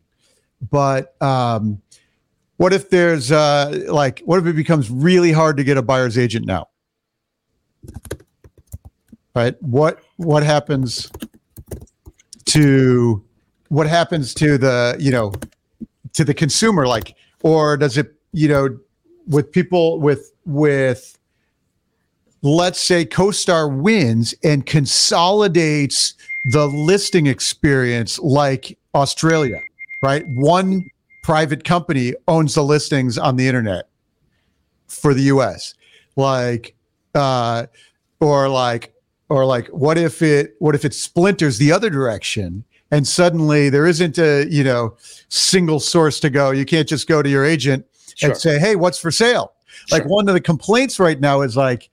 but 0.70 1.20
um, 1.22 1.82
what 2.58 2.74
if 2.74 2.90
there's 2.90 3.32
uh, 3.32 3.86
like, 3.88 4.22
what 4.26 4.40
if 4.40 4.46
it 4.46 4.56
becomes 4.56 4.90
really 4.90 5.32
hard 5.32 5.58
to 5.58 5.64
get 5.64 5.78
a 5.78 5.82
buyer's 5.82 6.18
agent 6.18 6.46
now? 6.46 6.68
Right? 9.36 9.62
What 9.62 10.00
what 10.18 10.44
happens 10.44 11.12
to 12.46 13.24
what 13.70 13.88
happens 13.88 14.34
to 14.36 14.58
the, 14.58 14.96
you 14.98 15.12
know, 15.12 15.34
to 16.18 16.24
the 16.26 16.34
consumer 16.34 16.88
like 16.88 17.16
or 17.44 17.78
does 17.78 17.98
it 17.98 18.16
you 18.34 18.48
know 18.48 18.78
with 19.28 19.52
people 19.52 20.00
with 20.00 20.32
with 20.46 21.18
let's 22.42 22.82
say 22.82 23.06
CoStar 23.06 23.82
wins 23.82 24.34
and 24.44 24.66
consolidates 24.66 26.16
the 26.52 26.66
listing 26.66 27.28
experience 27.28 28.18
like 28.20 28.78
australia 28.96 29.60
right 30.02 30.24
one 30.36 30.84
private 31.24 31.64
company 31.64 32.14
owns 32.28 32.56
the 32.56 32.64
listings 32.64 33.18
on 33.18 33.36
the 33.36 33.48
internet 33.48 33.88
for 34.88 35.14
the 35.14 35.24
us 35.24 35.76
like 36.16 36.74
uh 37.18 37.66
or 38.22 38.48
like 38.48 38.94
or 39.30 39.46
like 39.46 39.68
what 39.70 39.98
if 39.98 40.22
it 40.22 40.56
what 40.60 40.76
if 40.76 40.86
it 40.86 40.94
splinters 40.94 41.58
the 41.58 41.72
other 41.72 41.90
direction 41.90 42.64
and 42.92 43.06
suddenly 43.06 43.70
there 43.70 43.86
isn't 43.86 44.18
a 44.18 44.46
you 44.50 44.64
know 44.64 44.96
single 45.30 45.80
source 45.80 46.20
to 46.22 46.30
go? 46.30 46.52
You 46.52 46.64
can't 46.66 46.88
just 46.88 47.08
go 47.08 47.22
to 47.22 47.30
your 47.30 47.44
agent 47.44 47.86
Sure. 48.16 48.30
and 48.32 48.40
say 48.40 48.58
hey 48.60 48.76
what's 48.76 48.98
for 49.00 49.12
sale? 49.12 49.54
Like 49.92 50.06
one 50.06 50.28
of 50.28 50.34
the 50.34 50.42
complaints 50.42 51.00
right 51.00 51.20
now 51.20 51.42
is 51.42 51.58
like 51.58 51.90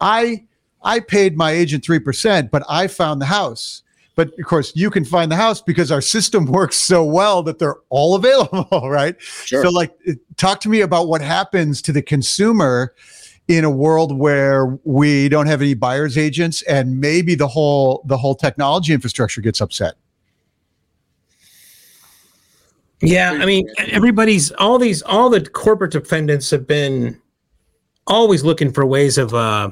i 0.00 0.42
i 0.82 0.98
paid 0.98 1.36
my 1.36 1.50
agent 1.50 1.84
3% 1.84 2.50
but 2.50 2.62
i 2.68 2.86
found 2.86 3.20
the 3.20 3.26
house. 3.26 3.82
But 4.16 4.32
of 4.38 4.44
course 4.46 4.72
you 4.74 4.90
can 4.90 5.04
find 5.04 5.30
the 5.30 5.36
house 5.36 5.60
because 5.62 5.92
our 5.92 6.00
system 6.00 6.44
works 6.58 6.76
so 6.76 7.04
well 7.04 7.42
that 7.44 7.58
they're 7.58 7.76
all 7.90 8.14
available 8.20 8.90
right? 8.90 9.14
Sure. 9.20 9.62
so 9.62 9.70
like 9.70 9.92
talk 10.36 10.60
to 10.60 10.68
me 10.68 10.80
about 10.80 11.06
what 11.08 11.20
happens 11.20 11.80
to 11.82 11.92
the 11.92 12.02
consumer 12.02 12.94
in 13.56 13.64
a 13.64 13.70
world 13.70 14.16
where 14.16 14.78
we 14.84 15.28
don't 15.28 15.46
have 15.46 15.60
any 15.60 15.74
buyers 15.74 16.16
agents 16.16 16.62
and 16.62 17.00
maybe 17.00 17.34
the 17.34 17.48
whole 17.48 18.04
the 18.06 18.16
whole 18.16 18.34
technology 18.34 18.92
infrastructure 18.94 19.40
gets 19.40 19.60
upset 19.60 19.94
Yeah, 23.02 23.32
I 23.32 23.46
mean, 23.46 23.68
everybody's 23.78 24.52
all 24.52 24.78
these 24.78 25.02
all 25.02 25.30
the 25.30 25.40
corporate 25.40 25.90
defendants 25.90 26.50
have 26.50 26.66
been 26.66 27.20
always 28.06 28.44
looking 28.44 28.72
for 28.72 28.86
ways 28.86 29.18
of 29.18 29.34
uh 29.34 29.70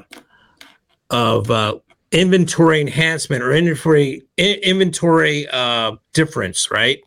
of 1.11 1.49
uh 1.49 1.77
inventory 2.11 2.81
enhancement 2.81 3.43
or 3.43 3.53
inventory 3.53 4.23
inventory 4.37 5.47
uh 5.51 5.95
difference, 6.13 6.69
right? 6.69 6.99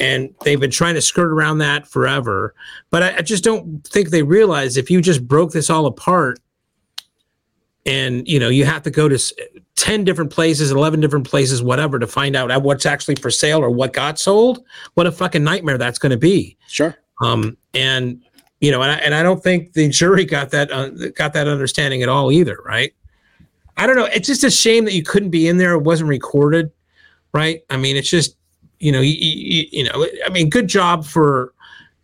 And 0.00 0.34
they've 0.42 0.60
been 0.60 0.70
trying 0.70 0.94
to 0.94 1.02
skirt 1.02 1.30
around 1.30 1.58
that 1.58 1.86
forever. 1.86 2.54
But 2.90 3.02
I, 3.02 3.16
I 3.18 3.22
just 3.22 3.44
don't 3.44 3.86
think 3.86 4.10
they 4.10 4.22
realize 4.22 4.76
if 4.76 4.90
you 4.90 5.00
just 5.00 5.26
broke 5.26 5.52
this 5.52 5.70
all 5.70 5.86
apart 5.86 6.40
and 7.86 8.26
you 8.26 8.38
know 8.38 8.48
you 8.48 8.64
have 8.64 8.82
to 8.82 8.90
go 8.90 9.08
to 9.08 9.18
10 9.76 10.04
different 10.04 10.30
places 10.30 10.70
11 10.70 11.00
different 11.00 11.28
places 11.28 11.62
whatever 11.62 11.98
to 11.98 12.06
find 12.06 12.36
out 12.36 12.62
what's 12.62 12.86
actually 12.86 13.14
for 13.16 13.30
sale 13.30 13.58
or 13.58 13.70
what 13.70 13.92
got 13.92 14.18
sold 14.18 14.64
what 14.94 15.06
a 15.06 15.12
fucking 15.12 15.44
nightmare 15.44 15.78
that's 15.78 15.98
going 15.98 16.10
to 16.10 16.16
be. 16.16 16.56
Sure. 16.68 16.96
um 17.22 17.56
and 17.74 18.22
you 18.60 18.70
know 18.70 18.82
and 18.82 18.92
I, 18.92 18.94
and 18.96 19.14
I 19.14 19.22
don't 19.22 19.42
think 19.42 19.72
the 19.72 19.88
jury 19.88 20.24
got 20.24 20.50
that 20.50 20.72
uh, 20.72 20.88
got 21.10 21.32
that 21.34 21.48
understanding 21.48 22.02
at 22.02 22.08
all 22.08 22.32
either 22.32 22.58
right? 22.64 22.92
I 23.76 23.88
don't 23.88 23.96
know. 23.96 24.04
It's 24.06 24.28
just 24.28 24.44
a 24.44 24.50
shame 24.50 24.84
that 24.84 24.94
you 24.94 25.02
couldn't 25.02 25.30
be 25.30 25.48
in 25.48 25.58
there. 25.58 25.72
It 25.72 25.82
wasn't 25.82 26.08
recorded 26.08 26.70
right? 27.32 27.62
I 27.68 27.76
mean 27.76 27.96
it's 27.96 28.10
just 28.10 28.36
you 28.80 28.92
know 28.92 29.00
you, 29.00 29.14
you, 29.14 29.66
you 29.70 29.84
know 29.84 30.06
i 30.26 30.28
mean 30.30 30.48
good 30.48 30.68
job 30.68 31.04
for 31.04 31.52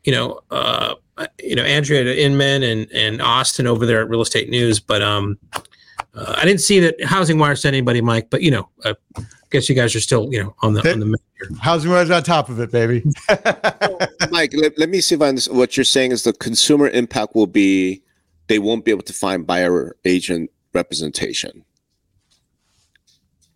you 0.05 0.13
know 0.13 0.41
uh 0.51 0.95
you 1.43 1.55
know 1.55 1.65
andrea 1.65 2.15
inman 2.15 2.63
and 2.63 2.91
and 2.93 3.21
austin 3.21 3.67
over 3.67 3.87
there 3.87 4.01
at 4.01 4.09
real 4.09 4.23
estate 4.23 4.49
news 4.49 4.81
but 4.81 5.03
um 5.03 5.39
uh, 6.15 6.35
i 6.39 6.45
didn't 6.45 6.61
see 6.61 6.81
that 6.81 7.03
housing 7.05 7.39
wire 7.39 7.57
sent 7.57 7.75
anybody 7.75 8.01
mike 8.01 8.29
but 8.31 8.43
you 8.43 8.51
know 8.51 8.69
uh, 8.85 8.95
i 9.17 9.23
guess 9.51 9.69
you 9.69 9.75
guys 9.75 9.95
are 9.95 10.01
still 10.01 10.29
you 10.33 10.43
know 10.43 10.55
on 10.63 10.73
the 10.73 10.93
on 10.93 11.01
the 11.01 11.19
housing 11.61 11.91
Wire's 11.91 12.11
on 12.11 12.23
top 12.23 12.49
of 12.49 12.61
it 12.61 12.71
baby 12.71 13.03
Mike, 14.31 14.53
let, 14.55 14.79
let 14.79 14.89
me 14.89 15.01
see 15.01 15.15
if 15.15 15.23
I 15.23 15.29
understand. 15.29 15.59
What 15.59 15.77
you're 15.77 15.85
saying 15.85 16.13
is 16.13 16.23
the 16.23 16.33
consumer 16.33 16.89
impact 16.89 17.35
will 17.35 17.47
be 17.47 18.03
they 18.49 18.59
won't 18.59 18.85
be 18.85 18.91
able 18.91 19.03
to 19.03 19.13
find 19.13 19.47
buyer 19.47 19.97
agent 20.05 20.51
representation. 20.73 21.65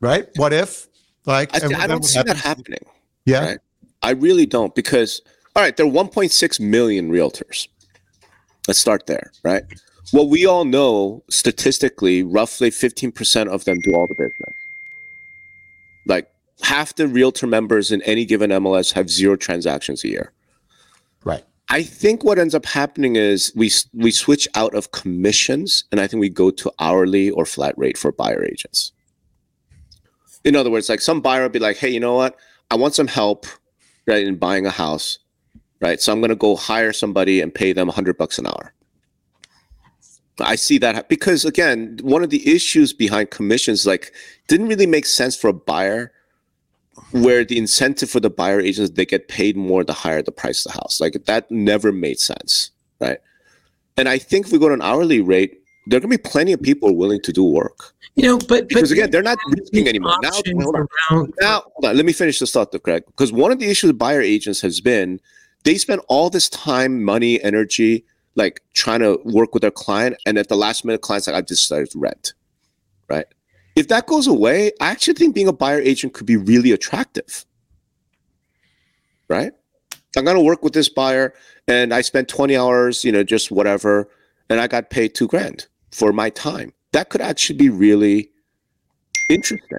right 0.00 0.28
what 0.36 0.52
if 0.52 0.88
like 1.26 1.54
I, 1.54 1.64
and 1.64 1.74
I 1.76 1.86
don't 1.86 2.00
what 2.00 2.04
see 2.04 2.22
that 2.22 2.36
happening. 2.36 2.84
Yeah 3.24 3.46
right? 3.46 3.58
I 4.02 4.10
really 4.10 4.46
don't 4.46 4.74
because, 4.74 5.22
all 5.56 5.62
right, 5.62 5.76
there 5.76 5.86
are 5.86 5.90
1.6 5.90 6.60
million 6.60 7.10
realtors. 7.10 7.68
Let's 8.68 8.78
start 8.78 9.06
there, 9.06 9.32
right? 9.42 9.64
Well, 10.12 10.28
we 10.28 10.46
all 10.46 10.64
know 10.64 11.24
statistically, 11.30 12.22
roughly 12.22 12.70
15% 12.70 13.48
of 13.48 13.64
them 13.64 13.78
do 13.82 13.94
all 13.94 14.06
the 14.06 14.14
business. 14.14 14.54
Like 16.06 16.28
half 16.62 16.94
the 16.94 17.08
realtor 17.08 17.46
members 17.46 17.90
in 17.90 18.02
any 18.02 18.26
given 18.26 18.50
MLS 18.50 18.92
have 18.92 19.08
zero 19.08 19.36
transactions 19.36 20.04
a 20.04 20.08
year. 20.08 20.32
right 21.24 21.44
I 21.70 21.82
think 21.82 22.24
what 22.24 22.38
ends 22.38 22.54
up 22.54 22.66
happening 22.66 23.16
is 23.16 23.52
we 23.56 23.70
we 23.94 24.10
switch 24.10 24.46
out 24.54 24.74
of 24.74 24.92
commissions, 24.92 25.84
and 25.90 26.00
I 26.00 26.06
think 26.06 26.20
we 26.20 26.28
go 26.28 26.50
to 26.50 26.70
hourly 26.78 27.30
or 27.30 27.46
flat 27.46 27.76
rate 27.78 27.96
for 27.96 28.12
buyer 28.12 28.44
agents. 28.44 28.92
In 30.44 30.56
other 30.56 30.70
words, 30.70 30.90
like 30.90 31.00
some 31.00 31.22
buyer 31.22 31.42
will 31.42 31.48
be 31.48 31.58
like, 31.58 31.78
"Hey, 31.78 31.88
you 31.88 32.00
know 32.00 32.14
what? 32.14 32.36
I 32.70 32.76
want 32.76 32.94
some 32.94 33.06
help, 33.06 33.46
right, 34.06 34.26
in 34.26 34.36
buying 34.36 34.66
a 34.66 34.70
house, 34.70 35.18
right? 35.80 36.00
So 36.00 36.12
I'm 36.12 36.20
going 36.20 36.30
to 36.30 36.36
go 36.36 36.56
hire 36.56 36.92
somebody 36.92 37.40
and 37.40 37.54
pay 37.54 37.72
them 37.72 37.86
100 37.88 38.16
bucks 38.18 38.38
an 38.38 38.46
hour." 38.46 38.74
I 40.40 40.56
see 40.56 40.78
that 40.78 41.08
because 41.08 41.44
again, 41.44 41.98
one 42.02 42.24
of 42.24 42.30
the 42.30 42.52
issues 42.52 42.92
behind 42.92 43.30
commissions 43.30 43.86
like 43.86 44.12
didn't 44.48 44.68
really 44.68 44.86
make 44.86 45.06
sense 45.06 45.36
for 45.36 45.48
a 45.48 45.52
buyer 45.52 46.12
where 47.12 47.44
the 47.44 47.58
incentive 47.58 48.10
for 48.10 48.20
the 48.20 48.30
buyer 48.30 48.60
agents 48.60 48.92
they 48.92 49.06
get 49.06 49.28
paid 49.28 49.56
more 49.56 49.84
the 49.84 49.92
higher 49.92 50.22
the 50.22 50.32
price 50.32 50.64
of 50.64 50.72
the 50.72 50.78
house. 50.78 51.00
Like 51.00 51.24
that 51.26 51.50
never 51.50 51.92
made 51.92 52.18
sense, 52.18 52.70
right? 53.00 53.18
And 53.96 54.08
I 54.08 54.18
think 54.18 54.46
if 54.46 54.52
we 54.52 54.58
go 54.58 54.68
to 54.68 54.74
an 54.74 54.82
hourly 54.82 55.20
rate, 55.20 55.63
there 55.86 55.98
are 55.98 56.00
gonna 56.00 56.10
be 56.10 56.18
plenty 56.18 56.52
of 56.52 56.62
people 56.62 56.94
willing 56.96 57.20
to 57.22 57.32
do 57.32 57.44
work. 57.44 57.92
You 58.16 58.24
know, 58.24 58.38
but 58.38 58.68
Because 58.68 58.90
but 58.90 58.92
again, 58.92 59.10
they're 59.10 59.22
not 59.22 59.38
risking 59.48 59.88
anymore. 59.88 60.14
Now, 60.22 60.30
hold 60.32 60.76
on. 60.76 60.86
around- 61.10 61.34
Now, 61.40 61.62
hold 61.74 61.84
on, 61.90 61.96
let 61.96 62.06
me 62.06 62.12
finish 62.12 62.38
this 62.38 62.52
thought, 62.52 62.70
though, 62.72 62.78
Greg. 62.78 63.04
Because 63.06 63.32
one 63.32 63.50
of 63.50 63.58
the 63.58 63.68
issues 63.68 63.88
with 63.88 63.98
buyer 63.98 64.20
agents 64.20 64.60
has 64.60 64.80
been 64.80 65.20
they 65.64 65.76
spend 65.78 66.00
all 66.08 66.28
this 66.30 66.48
time, 66.48 67.02
money, 67.02 67.42
energy, 67.42 68.04
like 68.34 68.60
trying 68.74 69.00
to 69.00 69.18
work 69.24 69.54
with 69.54 69.62
their 69.62 69.70
client, 69.70 70.16
and 70.26 70.36
at 70.38 70.48
the 70.48 70.56
last 70.56 70.84
minute, 70.84 71.00
client's 71.00 71.26
like, 71.26 71.36
"I've 71.36 71.46
decided 71.46 71.90
to 71.92 71.98
rent." 71.98 72.34
Right? 73.08 73.26
If 73.74 73.88
that 73.88 74.06
goes 74.06 74.26
away, 74.26 74.72
I 74.80 74.90
actually 74.90 75.14
think 75.14 75.34
being 75.34 75.48
a 75.48 75.52
buyer 75.52 75.80
agent 75.80 76.12
could 76.14 76.26
be 76.26 76.36
really 76.36 76.70
attractive. 76.72 77.44
Right? 79.28 79.52
I'm 80.16 80.24
gonna 80.24 80.42
work 80.42 80.62
with 80.62 80.74
this 80.74 80.88
buyer, 80.88 81.34
and 81.66 81.92
I 81.92 82.00
spent 82.02 82.28
20 82.28 82.56
hours, 82.56 83.04
you 83.04 83.10
know, 83.10 83.24
just 83.24 83.50
whatever, 83.50 84.08
and 84.48 84.60
I 84.60 84.68
got 84.68 84.90
paid 84.90 85.14
two 85.14 85.26
grand 85.26 85.66
for 85.94 86.12
my 86.12 86.28
time. 86.28 86.72
That 86.92 87.08
could 87.08 87.20
actually 87.20 87.56
be 87.56 87.70
really 87.70 88.30
interesting. 89.30 89.78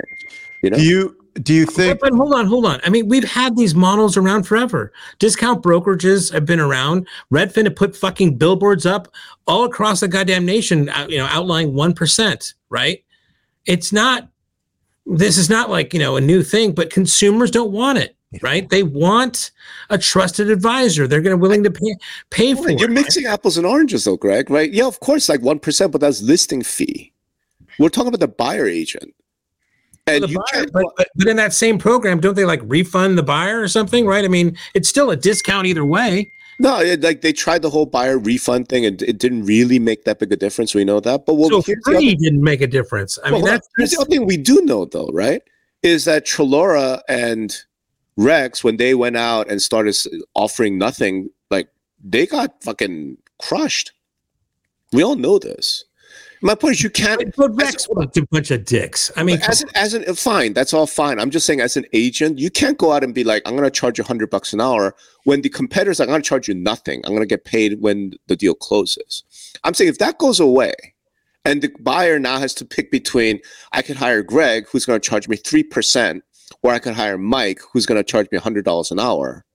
You 0.63 0.69
know? 0.69 0.77
Do 0.77 0.83
you 0.83 1.17
do 1.43 1.53
you 1.53 1.65
think 1.65 1.99
but 1.99 2.13
hold 2.13 2.33
on, 2.33 2.47
hold 2.47 2.65
on. 2.65 2.79
I 2.85 2.89
mean, 2.89 3.09
we've 3.09 3.29
had 3.29 3.57
these 3.57 3.75
models 3.75 4.15
around 4.15 4.43
forever. 4.43 4.93
Discount 5.19 5.61
brokerages 5.61 6.31
have 6.31 6.45
been 6.45 6.61
around. 6.61 7.05
Redfin 7.31 7.65
have 7.65 7.75
put 7.75 7.95
fucking 7.95 8.37
billboards 8.37 8.85
up 8.85 9.09
all 9.45 9.65
across 9.65 9.99
the 9.99 10.07
goddamn 10.07 10.45
nation, 10.45 10.87
uh, 10.87 11.05
you 11.09 11.17
know, 11.17 11.25
outlining 11.25 11.73
one 11.73 11.93
percent. 11.93 12.53
Right? 12.69 13.03
It's 13.65 13.91
not. 13.91 14.29
This 15.05 15.37
is 15.37 15.49
not 15.49 15.69
like 15.69 15.93
you 15.93 15.99
know 15.99 16.15
a 16.15 16.21
new 16.21 16.41
thing, 16.41 16.71
but 16.71 16.89
consumers 16.89 17.51
don't 17.51 17.73
want 17.73 17.97
it. 17.97 18.15
Right? 18.41 18.69
They 18.69 18.83
want 18.83 19.51
a 19.89 19.97
trusted 19.97 20.49
advisor. 20.49 21.07
They're 21.07 21.21
going 21.21 21.35
to 21.35 21.41
willing 21.41 21.63
to 21.63 21.71
pay 21.71 21.95
pay 22.31 22.53
for 22.53 22.69
You're 22.69 22.89
it. 22.89 22.93
mixing 22.93 23.25
apples 23.25 23.57
and 23.57 23.65
oranges, 23.65 24.03
though, 24.03 24.17
Greg. 24.17 24.49
Right? 24.49 24.71
Yeah, 24.71 24.87
of 24.87 24.99
course, 24.99 25.29
like 25.29 25.41
one 25.41 25.59
percent, 25.59 25.91
but 25.93 26.01
that's 26.01 26.21
listing 26.21 26.61
fee. 26.63 27.13
We're 27.79 27.89
talking 27.89 28.09
about 28.09 28.19
the 28.19 28.27
buyer 28.27 28.65
agent, 28.67 29.13
and 30.07 30.23
the 30.23 30.29
you 30.29 30.43
buyer, 30.51 30.65
but, 30.73 30.85
but 30.97 31.07
but 31.15 31.27
in 31.27 31.37
that 31.37 31.53
same 31.53 31.77
program, 31.77 32.19
don't 32.19 32.35
they 32.35 32.45
like 32.45 32.61
refund 32.63 33.17
the 33.17 33.23
buyer 33.23 33.61
or 33.61 33.67
something? 33.69 34.05
Right? 34.05 34.25
I 34.25 34.27
mean, 34.27 34.57
it's 34.73 34.89
still 34.89 35.11
a 35.11 35.15
discount 35.15 35.67
either 35.67 35.85
way. 35.85 36.29
no, 36.59 36.79
it, 36.79 37.01
like 37.01 37.21
they 37.21 37.31
tried 37.33 37.61
the 37.61 37.69
whole 37.69 37.85
buyer 37.85 38.17
refund 38.17 38.67
thing, 38.69 38.85
and 38.85 39.01
it 39.01 39.17
didn't 39.17 39.45
really 39.45 39.79
make 39.79 40.03
that 40.05 40.19
big 40.19 40.31
a 40.31 40.35
difference. 40.35 40.73
We 40.75 40.83
know 40.83 40.99
that, 41.01 41.25
but 41.25 41.35
well, 41.35 41.49
so 41.49 41.61
here's 41.61 41.83
the 41.83 41.91
other 41.91 41.99
free 41.99 42.15
didn't 42.15 42.43
make 42.43 42.61
a 42.61 42.67
difference. 42.67 43.17
I 43.23 43.29
Well, 43.31 43.39
mean, 43.39 43.45
that's, 43.45 43.67
that's 43.77 43.95
the 43.95 44.01
other 44.01 44.09
thing 44.09 44.25
we 44.25 44.37
do 44.37 44.61
know, 44.61 44.85
though, 44.85 45.09
right? 45.13 45.41
Is 45.83 46.05
that 46.05 46.25
Trelora 46.25 47.01
and 47.09 47.55
Rex, 48.17 48.63
when 48.63 48.77
they 48.77 48.93
went 48.95 49.17
out 49.17 49.49
and 49.49 49.61
started 49.61 49.95
offering 50.33 50.77
nothing, 50.77 51.29
like 51.49 51.69
they 52.03 52.25
got 52.25 52.63
fucking 52.63 53.17
crushed. 53.39 53.91
We 54.91 55.03
all 55.03 55.15
know 55.15 55.39
this. 55.39 55.83
My 56.41 56.53
point 56.53 56.73
is, 56.75 56.83
you 56.83 56.89
can't. 56.89 57.35
but 57.35 57.55
Rex 57.55 57.87
was 57.89 58.07
a 58.15 58.21
bunch 58.27 58.51
of 58.51 58.65
dicks. 58.65 59.11
I 59.15 59.23
mean, 59.23 59.39
as 59.47 59.63
an, 59.63 59.69
as 59.73 59.93
an 59.93 60.03
fine, 60.15 60.53
that's 60.53 60.73
all 60.73 60.85
fine. 60.85 61.19
I'm 61.19 61.31
just 61.31 61.45
saying, 61.45 61.59
as 61.59 61.75
an 61.75 61.85
agent, 61.91 62.37
you 62.37 62.51
can't 62.51 62.77
go 62.77 62.91
out 62.91 63.03
and 63.03 63.15
be 63.15 63.23
like, 63.23 63.41
I'm 63.45 63.55
going 63.55 63.63
to 63.63 63.71
charge 63.71 63.97
you 63.97 64.03
hundred 64.03 64.29
bucks 64.29 64.53
an 64.53 64.61
hour 64.61 64.95
when 65.23 65.41
the 65.41 65.49
competitors 65.49 65.99
are 65.99 66.05
going 66.05 66.21
to 66.21 66.27
charge 66.27 66.47
you 66.47 66.53
nothing. 66.53 67.01
I'm 67.03 67.11
going 67.11 67.23
to 67.23 67.27
get 67.27 67.45
paid 67.45 67.81
when 67.81 68.13
the 68.27 68.35
deal 68.35 68.53
closes. 68.53 69.23
I'm 69.63 69.73
saying 69.73 69.89
if 69.89 69.97
that 69.97 70.19
goes 70.19 70.39
away, 70.39 70.73
and 71.45 71.61
the 71.61 71.71
buyer 71.79 72.19
now 72.19 72.39
has 72.39 72.53
to 72.55 72.65
pick 72.65 72.91
between, 72.91 73.39
I 73.71 73.81
could 73.81 73.97
hire 73.97 74.21
Greg, 74.21 74.67
who's 74.69 74.85
going 74.85 74.99
to 74.99 75.09
charge 75.09 75.27
me 75.27 75.37
three 75.37 75.63
percent, 75.63 76.23
or 76.61 76.71
I 76.71 76.79
could 76.79 76.93
hire 76.93 77.17
Mike, 77.17 77.59
who's 77.71 77.85
going 77.85 77.97
to 77.99 78.03
charge 78.03 78.27
me 78.31 78.37
hundred 78.37 78.65
dollars 78.65 78.91
an 78.91 78.99
hour, 78.99 79.45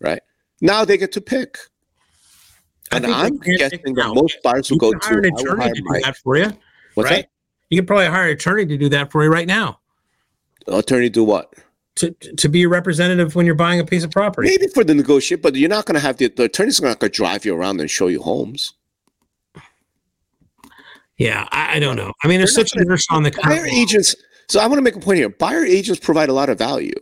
right? 0.00 0.20
Now 0.60 0.84
they 0.84 0.96
get 0.96 1.12
to 1.12 1.20
pick. 1.20 1.58
And 2.90 3.06
I'm 3.06 3.38
guessing 3.38 3.94
that 3.94 4.12
most 4.14 4.42
buyers 4.42 4.70
will 4.70 4.78
go 4.78 4.90
can 4.90 5.00
to 5.00 5.06
hire 5.06 5.18
an 5.18 5.24
attorney 5.24 5.62
hire 5.62 5.74
to 5.74 5.80
do 5.80 5.84
Mike. 5.88 6.02
that 6.02 6.16
for 6.18 6.36
you, 6.36 6.52
What's 6.94 7.10
right? 7.10 7.26
You 7.70 7.78
can 7.78 7.86
probably 7.86 8.06
hire 8.06 8.26
an 8.26 8.32
attorney 8.32 8.66
to 8.66 8.76
do 8.76 8.88
that 8.90 9.10
for 9.10 9.24
you 9.24 9.30
right 9.30 9.46
now? 9.46 9.80
Attorney 10.66 11.08
do 11.08 11.24
what? 11.24 11.54
to 11.96 12.10
to 12.10 12.48
be 12.48 12.62
a 12.62 12.68
representative 12.68 13.34
when 13.34 13.46
you're 13.46 13.54
buying 13.54 13.80
a 13.80 13.84
piece 13.84 14.04
of 14.04 14.10
property. 14.10 14.48
Maybe 14.48 14.68
for 14.68 14.84
the 14.84 14.94
negotiate, 14.94 15.42
but 15.42 15.54
you're 15.54 15.68
not 15.68 15.86
going 15.86 15.94
to 15.94 16.00
have 16.00 16.16
the, 16.16 16.28
the 16.28 16.44
attorney's 16.44 16.80
not 16.80 16.98
going 16.98 17.10
to 17.10 17.16
drive 17.16 17.44
you 17.44 17.54
around 17.54 17.80
and 17.80 17.90
show 17.90 18.08
you 18.08 18.22
homes. 18.22 18.74
Yeah, 21.18 21.46
I, 21.50 21.76
I 21.76 21.78
don't 21.78 21.96
know. 21.96 22.12
I 22.22 22.28
mean, 22.28 22.38
there's 22.38 22.54
They're 22.54 22.66
such 22.66 22.76
an 22.76 22.82
inertia 22.82 23.06
on 23.10 23.22
the 23.22 23.30
Buyer 23.42 23.66
agents. 23.66 24.16
So 24.52 24.60
I 24.60 24.66
want 24.66 24.76
to 24.76 24.82
make 24.82 24.96
a 24.96 25.00
point 25.00 25.16
here. 25.16 25.30
Buyer 25.30 25.64
agents 25.64 25.98
provide 25.98 26.28
a 26.28 26.34
lot 26.34 26.50
of 26.50 26.58
value, 26.58 26.92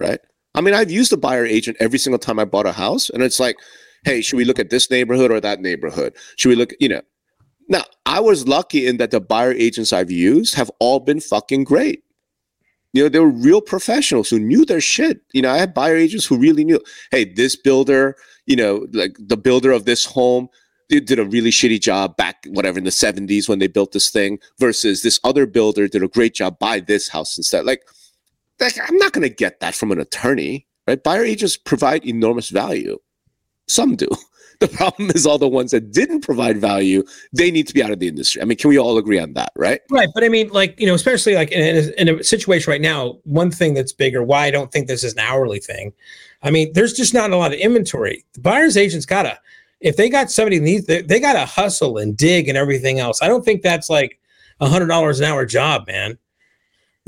right? 0.00 0.18
I 0.54 0.62
mean, 0.62 0.72
I've 0.72 0.90
used 0.90 1.12
a 1.12 1.18
buyer 1.18 1.44
agent 1.44 1.76
every 1.78 1.98
single 1.98 2.18
time 2.18 2.38
I 2.38 2.46
bought 2.46 2.64
a 2.64 2.72
house, 2.72 3.10
and 3.10 3.22
it's 3.22 3.38
like, 3.38 3.56
hey, 4.06 4.22
should 4.22 4.38
we 4.38 4.46
look 4.46 4.58
at 4.58 4.70
this 4.70 4.90
neighborhood 4.90 5.30
or 5.30 5.38
that 5.38 5.60
neighborhood? 5.60 6.16
Should 6.36 6.48
we 6.48 6.54
look, 6.54 6.72
you 6.80 6.88
know? 6.88 7.02
Now, 7.68 7.82
I 8.06 8.20
was 8.20 8.48
lucky 8.48 8.86
in 8.86 8.96
that 8.96 9.10
the 9.10 9.20
buyer 9.20 9.52
agents 9.52 9.92
I've 9.92 10.10
used 10.10 10.54
have 10.54 10.70
all 10.80 10.98
been 10.98 11.20
fucking 11.20 11.64
great. 11.64 12.02
You 12.94 13.02
know, 13.02 13.08
they 13.10 13.20
were 13.20 13.28
real 13.28 13.60
professionals 13.60 14.30
who 14.30 14.38
knew 14.38 14.64
their 14.64 14.80
shit. 14.80 15.20
You 15.34 15.42
know, 15.42 15.50
I 15.50 15.58
had 15.58 15.74
buyer 15.74 15.96
agents 15.96 16.24
who 16.24 16.38
really 16.38 16.64
knew, 16.64 16.80
hey, 17.10 17.26
this 17.26 17.56
builder, 17.56 18.16
you 18.46 18.56
know, 18.56 18.86
like 18.94 19.18
the 19.18 19.36
builder 19.36 19.70
of 19.70 19.84
this 19.84 20.06
home, 20.06 20.48
they 20.88 21.00
did 21.00 21.18
a 21.18 21.24
really 21.24 21.50
shitty 21.50 21.80
job 21.80 22.16
back, 22.16 22.46
whatever, 22.48 22.78
in 22.78 22.84
the 22.84 22.90
70s 22.90 23.48
when 23.48 23.58
they 23.58 23.66
built 23.66 23.92
this 23.92 24.10
thing, 24.10 24.38
versus 24.58 25.02
this 25.02 25.18
other 25.24 25.46
builder 25.46 25.88
did 25.88 26.02
a 26.02 26.08
great 26.08 26.34
job, 26.34 26.58
buy 26.58 26.80
this 26.80 27.08
house 27.08 27.36
instead. 27.36 27.64
Like, 27.64 27.82
like 28.60 28.78
I'm 28.78 28.96
not 28.98 29.12
going 29.12 29.28
to 29.28 29.34
get 29.34 29.60
that 29.60 29.74
from 29.74 29.92
an 29.92 30.00
attorney, 30.00 30.66
right? 30.86 31.02
Buyer 31.02 31.24
agents 31.24 31.56
provide 31.56 32.04
enormous 32.04 32.48
value. 32.50 32.98
Some 33.66 33.96
do. 33.96 34.08
The 34.58 34.68
problem 34.68 35.10
is 35.10 35.26
all 35.26 35.38
the 35.38 35.48
ones 35.48 35.72
that 35.72 35.92
didn't 35.92 36.22
provide 36.22 36.58
value, 36.58 37.02
they 37.32 37.50
need 37.50 37.68
to 37.68 37.74
be 37.74 37.82
out 37.82 37.90
of 37.90 37.98
the 37.98 38.08
industry. 38.08 38.40
I 38.40 38.46
mean, 38.46 38.56
can 38.56 38.70
we 38.70 38.78
all 38.78 38.96
agree 38.96 39.18
on 39.18 39.34
that, 39.34 39.52
right? 39.54 39.80
Right, 39.90 40.08
but 40.14 40.24
I 40.24 40.30
mean, 40.30 40.48
like 40.48 40.80
you 40.80 40.86
know, 40.86 40.94
especially 40.94 41.34
like 41.34 41.52
in, 41.52 41.76
a, 41.76 42.00
in 42.00 42.08
a 42.08 42.24
situation 42.24 42.70
right 42.70 42.80
now, 42.80 43.18
one 43.24 43.50
thing 43.50 43.74
that's 43.74 43.92
bigger. 43.92 44.22
Why 44.22 44.46
I 44.46 44.50
don't 44.50 44.72
think 44.72 44.86
this 44.86 45.04
is 45.04 45.12
an 45.12 45.18
hourly 45.18 45.58
thing. 45.58 45.92
I 46.42 46.50
mean, 46.50 46.72
there's 46.72 46.94
just 46.94 47.12
not 47.12 47.32
a 47.32 47.36
lot 47.36 47.52
of 47.52 47.58
inventory. 47.58 48.24
The 48.32 48.40
buyer's 48.40 48.76
agent's 48.76 49.06
gotta, 49.06 49.38
if 49.80 49.96
they 49.96 50.08
got 50.08 50.30
somebody 50.30 50.58
needs, 50.60 50.86
they, 50.86 51.02
they 51.02 51.20
gotta 51.20 51.44
hustle 51.44 51.98
and 51.98 52.16
dig 52.16 52.48
and 52.48 52.56
everything 52.56 52.98
else. 52.98 53.22
I 53.22 53.28
don't 53.28 53.44
think 53.44 53.62
that's 53.62 53.90
like 53.90 54.18
a 54.60 54.68
hundred 54.68 54.86
dollars 54.86 55.20
an 55.20 55.26
hour 55.26 55.44
job, 55.46 55.86
man. 55.86 56.18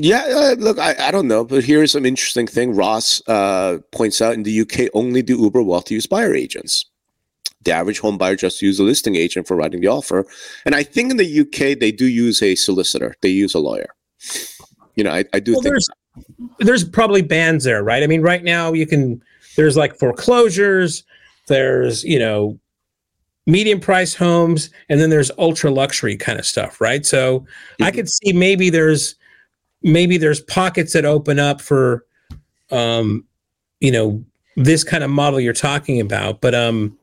Yeah, 0.00 0.24
uh, 0.28 0.54
look, 0.58 0.78
I, 0.78 0.94
I 1.08 1.10
don't 1.10 1.26
know, 1.26 1.44
but 1.44 1.64
here's 1.64 1.90
some 1.92 2.06
interesting 2.06 2.46
thing. 2.46 2.74
Ross 2.76 3.20
uh, 3.26 3.78
points 3.90 4.22
out 4.22 4.34
in 4.34 4.44
the 4.44 4.60
UK, 4.60 4.90
only 4.94 5.22
the 5.22 5.34
uber 5.34 5.60
wealthy 5.62 5.94
use 5.94 6.06
buyer 6.06 6.34
agents. 6.34 6.84
The 7.64 7.72
average 7.72 7.98
home 7.98 8.16
buyer 8.16 8.36
just 8.36 8.62
use 8.62 8.78
a 8.78 8.84
listing 8.84 9.16
agent 9.16 9.48
for 9.48 9.56
writing 9.56 9.80
the 9.80 9.88
offer. 9.88 10.24
And 10.64 10.76
I 10.76 10.84
think 10.84 11.10
in 11.10 11.16
the 11.16 11.40
UK, 11.40 11.76
they 11.80 11.90
do 11.90 12.06
use 12.06 12.40
a 12.42 12.54
solicitor, 12.54 13.16
they 13.22 13.28
use 13.28 13.54
a 13.54 13.58
lawyer. 13.58 13.88
You 14.94 15.02
know, 15.02 15.10
I, 15.10 15.24
I 15.32 15.40
do 15.40 15.52
Well, 15.52 15.62
think. 15.62 15.72
there's 15.72 15.88
there's 16.58 16.84
probably 16.84 17.22
bans 17.22 17.64
there, 17.64 17.82
right? 17.82 18.02
I 18.02 18.06
mean, 18.06 18.22
right 18.22 18.44
now 18.44 18.72
you 18.72 18.86
can 18.86 19.20
there's 19.56 19.76
like 19.76 19.98
foreclosures, 19.98 21.02
there's 21.48 22.04
you 22.04 22.18
know 22.18 22.58
medium 23.46 23.80
price 23.80 24.14
homes, 24.14 24.70
and 24.88 25.00
then 25.00 25.10
there's 25.10 25.30
ultra 25.38 25.70
luxury 25.70 26.16
kind 26.16 26.38
of 26.38 26.46
stuff, 26.46 26.80
right? 26.80 27.04
So 27.06 27.46
I 27.80 27.90
Mhm. 27.90 27.94
could 27.94 28.08
see 28.10 28.32
maybe 28.32 28.70
there's 28.70 29.14
maybe 29.82 30.18
there's 30.18 30.40
pockets 30.40 30.92
that 30.92 31.04
open 31.04 31.38
up 31.38 31.60
for 31.60 32.04
um 32.70 33.24
you 33.80 33.90
know 33.92 34.22
this 34.56 34.82
kind 34.84 35.02
of 35.04 35.10
model 35.10 35.40
you're 35.40 35.52
talking 35.52 36.00
about, 36.00 36.40
but 36.40 36.54
um 36.54 36.96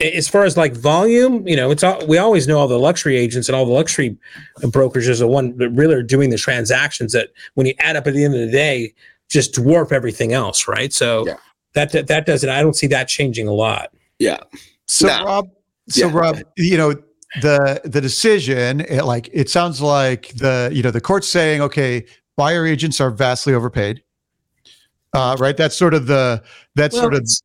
as 0.00 0.28
far 0.28 0.42
as 0.44 0.56
like 0.56 0.72
volume, 0.74 1.46
you 1.46 1.54
know, 1.54 1.70
it's 1.70 1.84
all 1.84 2.04
we 2.06 2.18
always 2.18 2.48
know 2.48 2.58
all 2.58 2.66
the 2.68 2.78
luxury 2.78 3.16
agents 3.16 3.48
and 3.48 3.54
all 3.54 3.64
the 3.66 3.72
luxury 3.72 4.16
brokers 4.70 5.08
are 5.08 5.14
the 5.14 5.28
one 5.28 5.56
that 5.58 5.68
really 5.70 5.94
are 5.94 6.02
doing 6.02 6.30
the 6.30 6.38
transactions 6.38 7.12
that 7.12 7.28
when 7.54 7.66
you 7.68 7.74
add 7.78 7.94
up 7.96 8.06
at 8.08 8.14
the 8.14 8.24
end 8.24 8.34
of 8.34 8.40
the 8.40 8.50
day, 8.50 8.92
just 9.28 9.52
dwarf 9.54 9.92
everything 9.92 10.32
else, 10.32 10.66
right? 10.66 10.92
So 10.92 11.24
Yeah. 11.26 11.36
That, 11.74 11.92
that 11.92 12.06
that 12.08 12.26
doesn't 12.26 12.48
I 12.50 12.62
don't 12.62 12.74
see 12.76 12.86
that 12.88 13.08
changing 13.08 13.48
a 13.48 13.52
lot. 13.52 13.92
yeah. 14.18 14.38
So 14.86 15.06
Nah. 15.06 15.22
Rob, 15.24 15.48
so 15.88 16.06
Yeah. 16.08 16.12
Rob, 16.14 16.38
you 16.56 16.76
know 16.76 16.94
the 17.40 17.80
the 17.84 18.00
decision, 18.00 18.80
it, 18.82 19.04
like 19.04 19.30
it 19.32 19.48
sounds 19.48 19.80
like 19.80 20.28
the 20.36 20.70
you 20.72 20.82
know 20.82 20.90
the 20.90 21.00
court's 21.00 21.28
saying, 21.28 21.60
okay, 21.62 22.04
buyer 22.36 22.66
agents 22.66 23.00
are 23.00 23.10
vastly 23.10 23.54
overpaid. 23.54 24.02
Uh, 25.14 25.36
right. 25.38 25.56
That's 25.56 25.76
sort 25.76 25.94
of 25.94 26.06
the 26.06 26.42
that's 26.74 26.94
Well, 26.94 27.02
sort 27.04 27.14
of 27.14 27.20
It's 27.22 27.42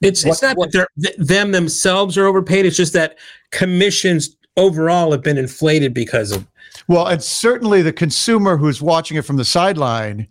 it's 0.00 0.24
What- 0.24 0.42
not 0.42 0.56
what- 0.56 0.72
that 0.72 0.88
they're 1.02 1.12
th- 1.16 1.28
them 1.28 1.52
themselves 1.52 2.16
are 2.18 2.26
overpaid. 2.26 2.66
It's 2.66 2.76
just 2.76 2.92
that 2.94 3.16
commissions 3.50 4.36
overall 4.56 5.12
have 5.12 5.22
been 5.22 5.38
inflated 5.38 5.94
because 5.94 6.32
of 6.32 6.46
well, 6.88 7.06
and 7.06 7.22
certainly 7.22 7.82
the 7.82 7.92
consumer 7.92 8.56
who's 8.56 8.80
watching 8.82 9.16
it 9.16 9.24
from 9.24 9.36
the 9.36 9.44
sideline, 9.44 10.26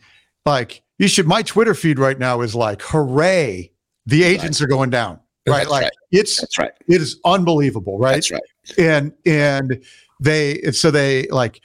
like 0.46 0.82
you 0.98 1.08
should. 1.08 1.28
My 1.28 1.42
Twitter 1.42 1.74
feed 1.74 2.00
right 2.00 2.18
now 2.18 2.42
is 2.42 2.56
like, 2.56 2.82
hooray, 2.82 3.72
the 4.06 4.24
agents 4.24 4.62
are 4.62 4.68
going 4.68 4.90
down. 4.90 5.20
right? 5.48 5.60
That's 5.60 5.70
like 5.70 5.84
right. 5.84 5.92
it's 6.12 6.40
That's 6.40 6.58
right. 6.58 6.72
it 6.88 7.02
is 7.02 7.20
unbelievable, 7.26 7.98
right? 8.00 8.16
That's 8.16 8.32
right. 8.32 8.42
and 8.78 9.14
and 9.26 9.84
they 10.20 10.62
so 10.72 10.92
they 10.92 11.28
like 11.28 11.62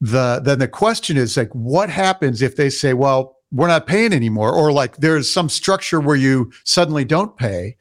the 0.00 0.40
then 0.44 0.58
the 0.58 0.68
question 0.68 1.16
is 1.16 1.36
like 1.36 1.50
what 1.52 1.88
happens 1.90 2.42
if 2.42 2.56
they 2.56 2.70
say 2.70 2.92
well 2.94 3.36
we're 3.52 3.68
not 3.68 3.86
paying 3.86 4.12
anymore 4.12 4.52
or 4.52 4.72
like 4.72 4.96
there's 4.96 5.30
some 5.30 5.48
structure 5.48 6.00
where 6.00 6.16
you 6.16 6.50
suddenly 6.64 7.04
don't 7.04 7.36
pay 7.36 7.76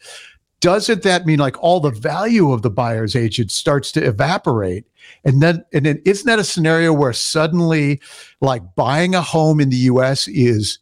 doesn't 0.61 1.03
that 1.03 1.25
mean 1.25 1.39
like 1.39 1.61
all 1.61 1.79
the 1.79 1.91
value 1.91 2.51
of 2.53 2.61
the 2.61 2.69
buyer's 2.69 3.15
agent 3.15 3.51
starts 3.51 3.91
to 3.91 4.03
evaporate 4.03 4.85
and 5.25 5.41
then 5.41 5.65
and 5.73 5.85
then 5.85 6.01
isn't 6.05 6.27
that 6.27 6.39
a 6.39 6.43
scenario 6.43 6.93
where 6.93 7.11
suddenly 7.13 7.99
like 8.39 8.63
buying 8.75 9.13
a 9.15 9.21
home 9.21 9.59
in 9.59 9.69
the 9.69 9.77
US 9.77 10.27
is 10.29 10.79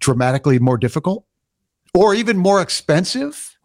dramatically 0.00 0.58
more 0.58 0.78
difficult 0.78 1.24
or 1.94 2.14
even 2.14 2.36
more 2.38 2.62
expensive 2.62 3.56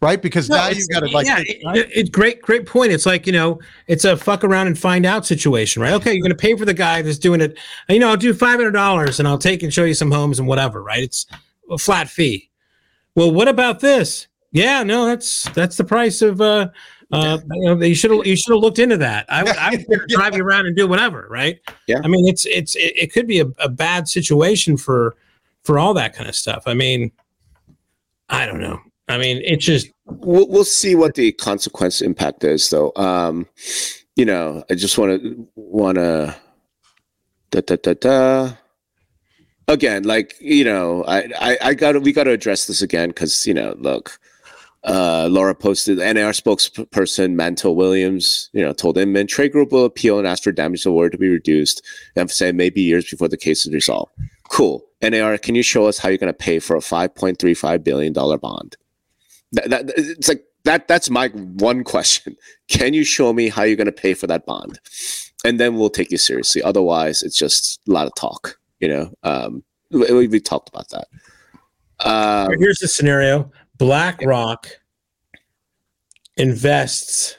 right 0.00 0.20
because 0.22 0.48
No, 0.48 0.56
now 0.56 0.68
it's- 0.70 0.80
you 0.80 0.94
got 0.94 1.00
to 1.06 1.12
like 1.14 1.26
yeah, 1.26 1.40
it, 1.40 1.90
it's 1.94 2.10
great, 2.10 2.40
great 2.42 2.66
point. 2.66 2.92
It's 2.92 3.06
like 3.06 3.26
you 3.26 3.32
know, 3.32 3.58
it's 3.86 4.04
a 4.04 4.16
fuck 4.16 4.44
around 4.44 4.66
and 4.66 4.78
find 4.78 5.04
out 5.04 5.26
situation, 5.26 5.82
right? 5.82 5.92
Okay, 5.92 6.12
you're 6.14 6.22
going 6.22 6.30
to 6.30 6.36
pay 6.36 6.56
for 6.56 6.64
the 6.64 6.74
guy 6.74 7.02
that's 7.02 7.18
doing 7.18 7.40
it. 7.40 7.58
You 7.88 7.98
know, 7.98 8.08
I'll 8.08 8.16
do 8.16 8.32
five 8.34 8.56
hundred 8.58 8.72
dollars 8.72 9.18
and 9.18 9.28
I'll 9.28 9.38
take 9.38 9.62
and 9.62 9.72
show 9.72 9.84
you 9.84 9.94
some 9.94 10.10
homes 10.10 10.38
and 10.38 10.48
whatever, 10.48 10.82
right? 10.82 11.02
It's 11.02 11.26
a 11.70 11.78
flat 11.78 12.08
fee. 12.08 12.50
Well, 13.14 13.30
what 13.32 13.48
about 13.48 13.80
this? 13.80 14.26
Yeah, 14.56 14.82
no, 14.82 15.06
that's 15.06 15.44
that's 15.50 15.76
the 15.76 15.84
price 15.84 16.22
of. 16.22 16.40
uh 16.40 16.68
uh, 17.12 17.38
you 17.78 17.94
should 17.94 18.10
have 18.10 18.26
you 18.26 18.34
should 18.34 18.52
have 18.52 18.60
looked 18.60 18.80
into 18.80 18.96
that. 18.96 19.26
I 19.28 19.44
would, 19.44 19.56
I 19.56 19.84
would 19.88 20.08
drive 20.08 20.36
you 20.36 20.42
around 20.42 20.66
and 20.66 20.74
do 20.74 20.88
whatever, 20.88 21.28
right? 21.30 21.60
Yeah. 21.86 22.00
I 22.02 22.08
mean, 22.08 22.26
it's 22.26 22.44
it's 22.46 22.74
it, 22.74 22.92
it 22.96 23.12
could 23.12 23.28
be 23.28 23.38
a, 23.38 23.46
a 23.58 23.68
bad 23.68 24.08
situation 24.08 24.76
for 24.76 25.14
for 25.62 25.78
all 25.78 25.94
that 25.94 26.16
kind 26.16 26.28
of 26.28 26.34
stuff. 26.34 26.64
I 26.66 26.74
mean, 26.74 27.12
I 28.28 28.44
don't 28.44 28.60
know. 28.60 28.80
I 29.08 29.18
mean, 29.18 29.40
it's 29.44 29.64
just 29.64 29.88
We'll, 30.06 30.48
we'll 30.48 30.64
see 30.64 30.94
what 30.94 31.14
the 31.14 31.32
consequence 31.32 32.00
impact 32.00 32.44
is, 32.44 32.70
though. 32.70 32.92
Um, 32.96 33.46
you 34.14 34.24
know, 34.24 34.64
I 34.70 34.74
just 34.74 34.98
want 34.98 35.20
to 35.20 35.48
want 35.56 35.96
to 35.96 36.34
da 37.50 37.60
da 37.60 37.76
da 37.76 37.94
da. 37.94 38.52
Again, 39.68 40.04
like 40.04 40.34
you 40.40 40.64
know, 40.64 41.04
I 41.04 41.28
I, 41.40 41.58
I 41.60 41.74
got 41.74 42.00
we 42.02 42.12
got 42.12 42.24
to 42.24 42.30
address 42.30 42.66
this 42.66 42.82
again 42.82 43.08
because 43.08 43.46
you 43.46 43.54
know, 43.54 43.74
look, 43.78 44.18
uh, 44.86 45.28
Laura 45.30 45.54
posted 45.54 45.98
NAR 45.98 46.30
spokesperson 46.30 47.34
Mantill 47.34 47.74
Williams, 47.74 48.50
you 48.52 48.62
know, 48.62 48.72
told 48.72 48.96
Inman 48.96 49.26
trade 49.26 49.52
group 49.52 49.72
will 49.72 49.84
appeal 49.84 50.18
and 50.18 50.26
ask 50.26 50.44
for 50.44 50.52
damage 50.52 50.86
award 50.86 51.12
to 51.12 51.18
be 51.18 51.28
reduced, 51.28 51.82
emphasizing 52.14 52.56
maybe 52.56 52.80
years 52.80 53.10
before 53.10 53.28
the 53.28 53.36
case 53.36 53.66
is 53.66 53.74
resolved. 53.74 54.12
Cool. 54.48 54.84
NAR, 55.02 55.38
can 55.38 55.56
you 55.56 55.62
show 55.62 55.86
us 55.86 55.98
how 55.98 56.08
you're 56.08 56.18
going 56.18 56.32
to 56.32 56.38
pay 56.38 56.60
for 56.60 56.76
a 56.76 56.80
5.35 56.80 57.82
billion 57.82 58.12
dollar 58.12 58.38
bond? 58.38 58.76
That, 59.52 59.70
that 59.70 59.92
it's 59.96 60.28
like 60.28 60.44
that. 60.64 60.88
That's 60.88 61.10
my 61.10 61.28
one 61.28 61.84
question. 61.84 62.36
Can 62.68 62.94
you 62.94 63.04
show 63.04 63.32
me 63.32 63.48
how 63.48 63.62
you're 63.62 63.76
going 63.76 63.86
to 63.86 63.92
pay 63.92 64.12
for 64.14 64.26
that 64.26 64.44
bond, 64.44 64.80
and 65.44 65.60
then 65.60 65.76
we'll 65.76 65.88
take 65.88 66.10
you 66.10 66.18
seriously. 66.18 66.62
Otherwise, 66.62 67.22
it's 67.22 67.38
just 67.38 67.80
a 67.88 67.92
lot 67.92 68.06
of 68.06 68.14
talk. 68.16 68.58
You 68.80 68.88
know, 68.88 69.14
um, 69.22 69.62
we, 69.90 70.26
we 70.26 70.40
talked 70.40 70.68
about 70.68 70.88
that. 70.90 71.06
Um, 72.00 72.58
Here's 72.58 72.78
the 72.78 72.88
scenario: 72.88 73.50
BlackRock 73.78 74.68
invests 76.36 77.36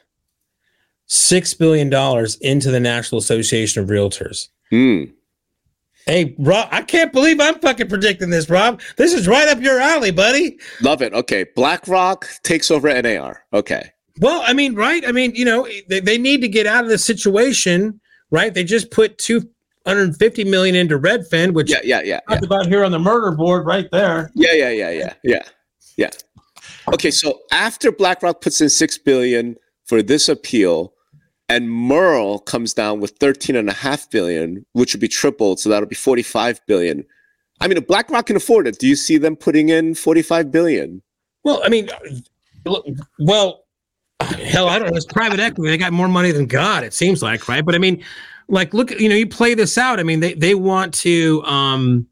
six 1.06 1.54
billion 1.54 1.90
dollars 1.90 2.36
into 2.38 2.72
the 2.72 2.80
National 2.80 3.20
Association 3.20 3.84
of 3.84 3.90
Realtors. 3.90 4.50
hmm. 4.70 5.06
Hey, 6.06 6.36
Rob, 6.40 6.70
I 6.72 6.84
can't 6.84 7.12
believe 7.12 7.42
I'm 7.42 7.60
fucking 7.60 7.90
predicting 7.90 8.30
this, 8.30 8.50
Rob. 8.50 8.80
This 8.96 9.14
is 9.14 9.28
right 9.28 9.46
up 9.50 9.60
your 9.60 9.78
alley, 9.78 10.12
buddy. 10.12 10.58
Love 10.82 11.02
it. 11.02 11.14
Okay, 11.14 11.46
BlackRock 11.54 12.26
takes 12.44 12.72
over 12.72 13.02
NAR. 13.02 13.44
Okay, 13.52 13.92
Well, 14.22 14.42
I 14.46 14.54
mean, 14.54 14.74
right? 14.74 15.06
I 15.06 15.12
mean, 15.12 15.36
you 15.36 15.44
know, 15.44 15.68
they, 15.90 16.00
they 16.00 16.18
need 16.18 16.40
to 16.42 16.48
get 16.48 16.66
out 16.66 16.86
of 16.86 16.90
this 16.90 17.04
situation, 17.04 18.00
right? 18.32 18.54
They 18.54 18.64
just 18.64 18.90
put 18.90 19.18
two 19.18 19.50
hundred 19.86 20.16
fifty 20.16 20.46
million 20.46 20.76
into 20.76 20.98
Redfin, 20.98 21.52
which 21.54 21.70
yeah, 21.70 21.80
yeah, 21.84 22.00
yeah, 22.00 22.22
yeah, 22.30 22.36
talked 22.36 22.46
about 22.46 22.68
here 22.68 22.86
on 22.86 22.94
the 22.94 23.00
murder 23.00 23.32
board, 23.36 23.66
right 23.66 23.90
there. 23.92 24.32
yeah, 24.34 24.54
yeah, 24.54 24.70
yeah, 24.70 24.90
yeah, 24.92 25.14
yeah, 25.26 25.44
yeah. 25.98 26.10
Okay, 26.94 27.12
so 27.12 27.40
after 27.52 27.92
BlackRock 27.92 28.42
puts 28.42 28.62
in 28.62 28.70
six 28.70 28.98
billion 28.98 29.56
for 29.86 30.02
this 30.02 30.30
appeal, 30.30 30.94
and 31.50 31.70
Moehrl 31.70 32.44
comes 32.46 32.74
down 32.74 33.00
with 33.00 33.12
thirteen 33.20 33.56
and 33.56 33.70
a 33.70 33.74
half 33.74 34.10
billion, 34.10 34.66
which 34.74 34.94
would 34.94 35.02
be 35.02 35.08
tripled, 35.08 35.60
so 35.60 35.70
that'll 35.70 35.88
be 35.88 35.96
forty-five 35.96 36.60
billion. 36.68 37.06
I 37.60 37.68
mean, 37.68 37.78
if 37.78 37.88
BlackRock 37.88 38.28
can 38.28 38.36
afford 38.36 38.68
it, 38.68 38.80
do 38.80 38.88
you 38.88 38.96
see 38.96 39.18
them 39.18 39.36
putting 39.36 39.70
in 39.70 39.96
forty-five 39.96 40.52
billion? 40.52 41.02
Well, 41.44 41.62
I 41.64 41.70
mean, 41.70 41.90
look, 42.66 42.86
well, 43.20 43.64
hell, 44.20 44.68
I 44.68 44.80
don't 44.80 44.90
know. 44.92 44.98
It's 44.98 45.06
private 45.06 45.40
equity. 45.40 45.70
They 45.72 45.78
got 45.78 45.94
more 45.94 46.08
money 46.10 46.32
than 46.32 46.46
God, 46.46 46.84
it 46.84 46.94
seems 46.94 47.22
like, 47.24 47.48
right? 47.48 47.64
But 47.66 47.76
I 47.76 47.78
mean, 47.78 48.04
like, 48.50 48.74
look, 48.74 48.92
you 49.00 49.10
know, 49.10 49.16
you 49.16 49.28
play 49.28 49.54
this 49.54 49.78
out. 49.78 50.00
I 50.00 50.04
mean, 50.04 50.20
they 50.20 50.34
they 50.34 50.56
want 50.56 50.94
to. 50.96 51.44
um 51.44 52.08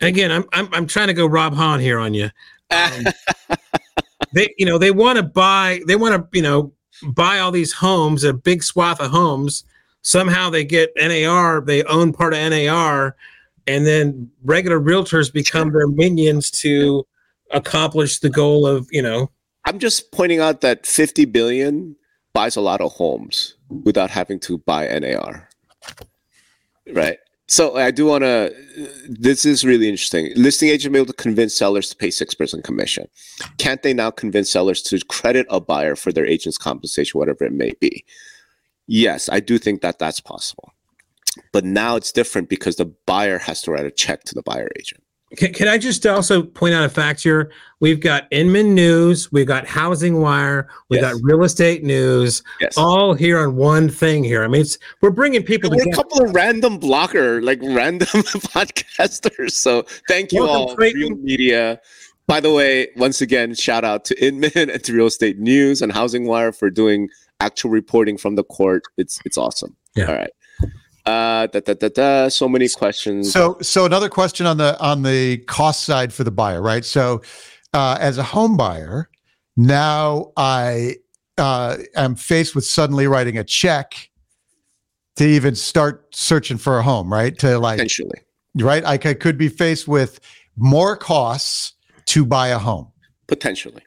Again, 0.00 0.30
I'm 0.30 0.44
I'm 0.52 0.68
I'm 0.72 0.86
trying 0.86 1.08
to 1.08 1.14
go 1.14 1.26
Rob 1.26 1.54
Hahn 1.54 1.80
here 1.80 1.98
on 1.98 2.14
you. 2.14 2.30
Um, 2.70 3.04
they, 4.38 4.54
you 4.56 4.64
know, 4.64 4.78
they 4.78 4.90
want 4.90 5.16
to 5.16 5.22
buy. 5.22 5.80
They 5.86 5.96
want 5.96 6.14
to, 6.14 6.36
you 6.36 6.42
know, 6.42 6.72
buy 7.12 7.40
all 7.40 7.50
these 7.50 7.72
homes, 7.72 8.24
a 8.24 8.32
big 8.32 8.62
swath 8.62 9.00
of 9.00 9.10
homes. 9.10 9.64
Somehow 10.02 10.48
they 10.48 10.64
get 10.64 10.92
NAR. 10.96 11.60
They 11.60 11.82
own 11.84 12.12
part 12.12 12.34
of 12.34 12.52
NAR, 12.52 13.16
and 13.66 13.84
then 13.84 14.30
regular 14.44 14.80
realtors 14.80 15.32
become 15.32 15.72
their 15.72 15.88
minions 15.88 16.50
to 16.52 17.06
accomplish 17.50 18.18
the 18.20 18.30
goal 18.30 18.66
of 18.66 18.86
you 18.90 19.02
know 19.02 19.30
I'm 19.64 19.78
just 19.78 20.12
pointing 20.12 20.40
out 20.40 20.60
that 20.60 20.86
50 20.86 21.24
billion 21.26 21.96
buys 22.32 22.56
a 22.56 22.60
lot 22.60 22.80
of 22.80 22.92
homes 22.92 23.56
without 23.84 24.10
having 24.10 24.38
to 24.40 24.58
buy 24.58 24.86
NAR. 24.98 25.48
Right. 26.92 27.18
So 27.48 27.76
I 27.76 27.90
do 27.90 28.04
want 28.04 28.24
to. 28.24 28.54
This 29.08 29.46
is 29.46 29.64
really 29.64 29.88
interesting. 29.88 30.32
Listing 30.36 30.68
agent 30.68 30.92
be 30.92 30.98
able 30.98 31.06
to 31.06 31.12
convince 31.14 31.54
sellers 31.54 31.88
to 31.88 31.96
pay 31.96 32.10
six 32.10 32.34
percent 32.34 32.62
commission. 32.62 33.08
Can't 33.56 33.82
they 33.82 33.94
now 33.94 34.10
convince 34.10 34.50
sellers 34.50 34.82
to 34.82 34.98
credit 35.06 35.46
a 35.48 35.58
buyer 35.58 35.96
for 35.96 36.12
their 36.12 36.26
agent's 36.26 36.58
compensation, 36.58 37.18
whatever 37.18 37.44
it 37.44 37.52
may 37.52 37.72
be? 37.80 38.04
Yes, 38.86 39.30
I 39.30 39.40
do 39.40 39.58
think 39.58 39.80
that 39.80 39.98
that's 39.98 40.20
possible. 40.20 40.72
But 41.52 41.64
now 41.64 41.96
it's 41.96 42.12
different 42.12 42.50
because 42.50 42.76
the 42.76 42.92
buyer 43.06 43.38
has 43.38 43.62
to 43.62 43.70
write 43.70 43.86
a 43.86 43.90
check 43.90 44.24
to 44.24 44.34
the 44.34 44.42
buyer 44.42 44.68
agent. 44.78 45.02
Can, 45.36 45.52
can 45.52 45.68
I 45.68 45.76
just 45.76 46.06
also 46.06 46.42
point 46.42 46.74
out 46.74 46.84
a 46.84 46.88
fact 46.88 47.22
here? 47.22 47.52
We've 47.80 48.00
got 48.00 48.26
Inman 48.30 48.74
News, 48.74 49.30
we've 49.30 49.46
got 49.46 49.66
Housing 49.66 50.20
Wire, 50.20 50.68
we've 50.88 51.02
Yes. 51.02 51.12
got 51.14 51.22
Real 51.22 51.44
Estate 51.44 51.84
News, 51.84 52.42
Yes. 52.60 52.78
all 52.78 53.12
here 53.14 53.38
on 53.38 53.54
one 53.56 53.88
thing 53.90 54.24
here. 54.24 54.42
I 54.42 54.48
mean, 54.48 54.62
it's 54.62 54.78
we're 55.02 55.10
bringing 55.10 55.42
people 55.42 55.68
We're 55.70 55.76
a 55.76 55.78
together. 55.84 55.96
couple 55.96 56.24
of 56.24 56.34
random 56.34 56.78
blocker, 56.78 57.42
like 57.42 57.60
random 57.62 58.08
podcasters. 58.54 59.52
So 59.52 59.84
thank 60.08 60.32
you 60.32 60.42
Welcome, 60.42 60.56
all, 60.70 60.76
Clayton. 60.76 61.00
Real 61.00 61.16
Media. 61.16 61.80
By 62.26 62.40
the 62.40 62.52
way, 62.52 62.88
once 62.96 63.20
again, 63.20 63.54
shout 63.54 63.84
out 63.84 64.04
to 64.06 64.24
Inman 64.24 64.50
and 64.70 64.82
to 64.84 64.92
Real 64.92 65.06
Estate 65.06 65.38
News 65.38 65.82
and 65.82 65.92
Housing 65.92 66.26
Wire 66.26 66.52
for 66.52 66.70
doing 66.70 67.08
actual 67.40 67.70
reporting 67.70 68.18
from 68.18 68.34
the 68.34 68.44
court. 68.44 68.82
It's 68.96 69.20
it's 69.24 69.38
awesome. 69.38 69.76
Yeah. 69.94 70.06
All 70.06 70.14
right. 70.16 70.30
Uh, 71.08 71.46
da, 71.46 71.60
da, 71.60 71.72
da, 71.72 71.88
da, 71.88 72.28
so 72.28 72.46
many 72.46 72.68
questions. 72.68 73.32
So, 73.32 73.56
so 73.62 73.86
another 73.86 74.10
question 74.10 74.44
on 74.44 74.58
the 74.58 74.78
on 74.78 75.02
the 75.02 75.38
cost 75.38 75.84
side 75.84 76.12
for 76.12 76.22
the 76.22 76.30
buyer, 76.30 76.60
right? 76.60 76.84
So, 76.84 77.22
uh, 77.72 77.96
as 77.98 78.18
a 78.18 78.22
home 78.22 78.58
buyer, 78.58 79.08
now 79.56 80.32
I 80.36 80.96
uh, 81.38 81.78
am 81.96 82.14
faced 82.14 82.54
with 82.54 82.66
suddenly 82.66 83.06
writing 83.06 83.38
a 83.38 83.44
check 83.44 84.10
to 85.16 85.26
even 85.26 85.54
start 85.54 86.14
searching 86.14 86.58
for 86.58 86.78
a 86.78 86.82
home, 86.82 87.10
right? 87.10 87.38
To 87.38 87.58
like, 87.58 87.78
Potentially. 87.78 88.20
right? 88.56 88.84
I 88.84 88.98
could, 88.98 89.18
could 89.18 89.38
be 89.38 89.48
faced 89.48 89.88
with 89.88 90.20
more 90.58 90.94
costs 90.94 91.72
to 92.08 92.26
buy 92.26 92.48
a 92.48 92.58
home, 92.58 92.92
Potentially. 93.28 93.82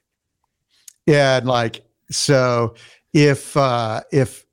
Yeah, 1.05 1.37
and 1.37 1.47
like, 1.47 1.85
so 2.09 2.73
if 3.13 3.55
uh, 3.55 4.01
if 4.11 4.43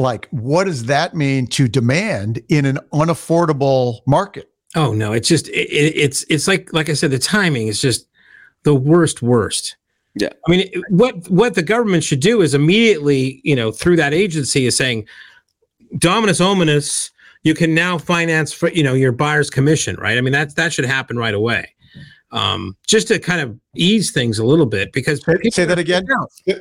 like, 0.00 0.28
what 0.30 0.64
does 0.64 0.84
that 0.86 1.14
mean 1.14 1.46
to 1.48 1.68
demand 1.68 2.40
in 2.48 2.64
an 2.64 2.78
unaffordable 2.92 4.00
market? 4.06 4.50
Oh 4.76 4.92
no, 4.92 5.12
it's 5.12 5.28
just 5.28 5.48
it, 5.48 5.68
it- 5.70 5.96
it's 5.96 6.24
it's 6.28 6.46
like 6.48 6.72
like 6.72 6.88
I 6.88 6.94
said, 6.94 7.10
the 7.10 7.18
timing 7.18 7.68
is 7.68 7.80
just 7.80 8.06
the 8.62 8.74
worst 8.74 9.22
worst. 9.22 9.76
Yeah. 10.14 10.30
I 10.46 10.50
mean, 10.50 10.70
what 10.90 11.28
what 11.30 11.54
the 11.54 11.62
government 11.62 12.02
should 12.04 12.20
do 12.20 12.42
is 12.42 12.54
immediately, 12.54 13.40
you 13.44 13.54
know, 13.56 13.70
through 13.72 13.96
that 13.96 14.12
agency 14.12 14.66
is 14.66 14.76
saying, 14.76 15.06
Dominus 15.98 16.40
Ominous, 16.40 17.10
you 17.42 17.54
can 17.54 17.74
now 17.74 17.98
finance 17.98 18.52
for 18.52 18.70
you 18.70 18.82
know 18.82 18.94
your 18.94 19.12
buyer's 19.12 19.50
commission, 19.50 19.96
right? 19.96 20.18
I 20.18 20.20
mean, 20.20 20.32
that 20.32 20.54
that 20.56 20.72
should 20.72 20.84
happen 20.84 21.16
right 21.16 21.34
away, 21.34 21.74
um, 22.32 22.76
just 22.86 23.08
to 23.08 23.18
kind 23.18 23.40
of 23.40 23.58
ease 23.76 24.10
things 24.12 24.38
a 24.38 24.44
little 24.44 24.66
bit 24.66 24.92
because 24.92 25.22
Say, 25.24 25.50
say 25.50 25.64
that 25.64 25.78
again. 25.78 26.06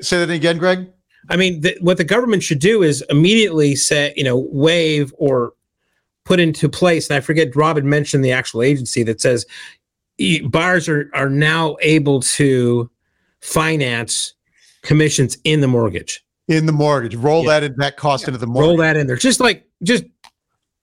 Say 0.01 0.17
that 0.19 0.29
again, 0.29 0.57
Greg. 0.57 0.87
I 1.27 1.35
mean, 1.35 1.61
th- 1.61 1.77
what 1.81 1.97
the 1.97 2.03
government 2.03 2.43
should 2.43 2.59
do 2.59 2.81
is 2.81 3.03
immediately 3.09 3.75
say, 3.75 4.13
you 4.15 4.23
know, 4.23 4.47
waive 4.51 5.13
or 5.17 5.53
put 6.25 6.39
into 6.39 6.69
place. 6.69 7.09
And 7.09 7.17
I 7.17 7.19
forget, 7.19 7.55
Robin 7.55 7.89
mentioned 7.89 8.23
the 8.23 8.31
actual 8.31 8.61
agency 8.61 9.03
that 9.03 9.19
says 9.19 9.45
buyers 10.45 10.87
are 10.87 11.09
are 11.13 11.29
now 11.29 11.75
able 11.81 12.21
to 12.21 12.89
finance 13.41 14.33
commissions 14.81 15.37
in 15.43 15.61
the 15.61 15.67
mortgage. 15.67 16.23
In 16.47 16.65
the 16.65 16.71
mortgage, 16.71 17.15
roll 17.15 17.43
Yeah. 17.43 17.59
that 17.59 17.63
in, 17.63 17.75
that 17.77 17.97
cost 17.97 18.27
into 18.27 18.39
the 18.39 18.47
mortgage. 18.47 18.67
Roll 18.69 18.77
that 18.77 18.97
in 18.97 19.07
there. 19.07 19.15
Just 19.17 19.39
like 19.39 19.67
just 19.83 20.03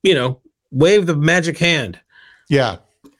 you 0.03 0.15
know, 0.15 0.41
wave 0.71 1.07
the 1.07 1.17
magic 1.17 1.59
hand. 1.59 1.99
Yeah. 2.49 2.77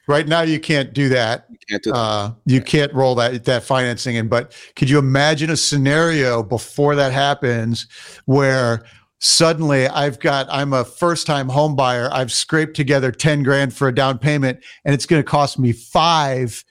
Right 0.07 0.27
now 0.27 0.41
you 0.41 0.59
can't 0.59 0.93
do 0.93 1.09
that. 1.09 1.46
Can't 1.69 1.83
do- 1.83 1.93
Uh, 1.93 2.33
you 2.45 2.61
can't 2.61 2.93
roll 2.93 3.15
that 3.15 3.43
that 3.45 3.63
financing 3.63 4.15
in. 4.15 4.27
But 4.27 4.53
could 4.75 4.89
you 4.89 4.99
imagine 4.99 5.49
a 5.49 5.57
scenario 5.57 6.43
before 6.43 6.95
that 6.95 7.11
happens 7.11 7.87
where 8.25 8.85
suddenly 9.19 9.87
I've 9.87 10.19
got 10.19 10.47
I'm 10.49 10.73
a 10.73 10.85
first 10.85 11.27
time 11.27 11.49
home 11.49 11.75
buyer. 11.75 12.09
I've 12.13 12.31
scraped 12.31 12.75
together 12.75 13.11
10 13.11 13.43
grand 13.43 13.73
for 13.73 13.87
a 13.87 13.95
down 13.95 14.17
payment 14.19 14.63
and 14.85 14.93
it's 14.93 15.05
going 15.05 15.21
to 15.21 15.27
cost 15.27 15.57
me 15.59 15.71
five 15.71 16.63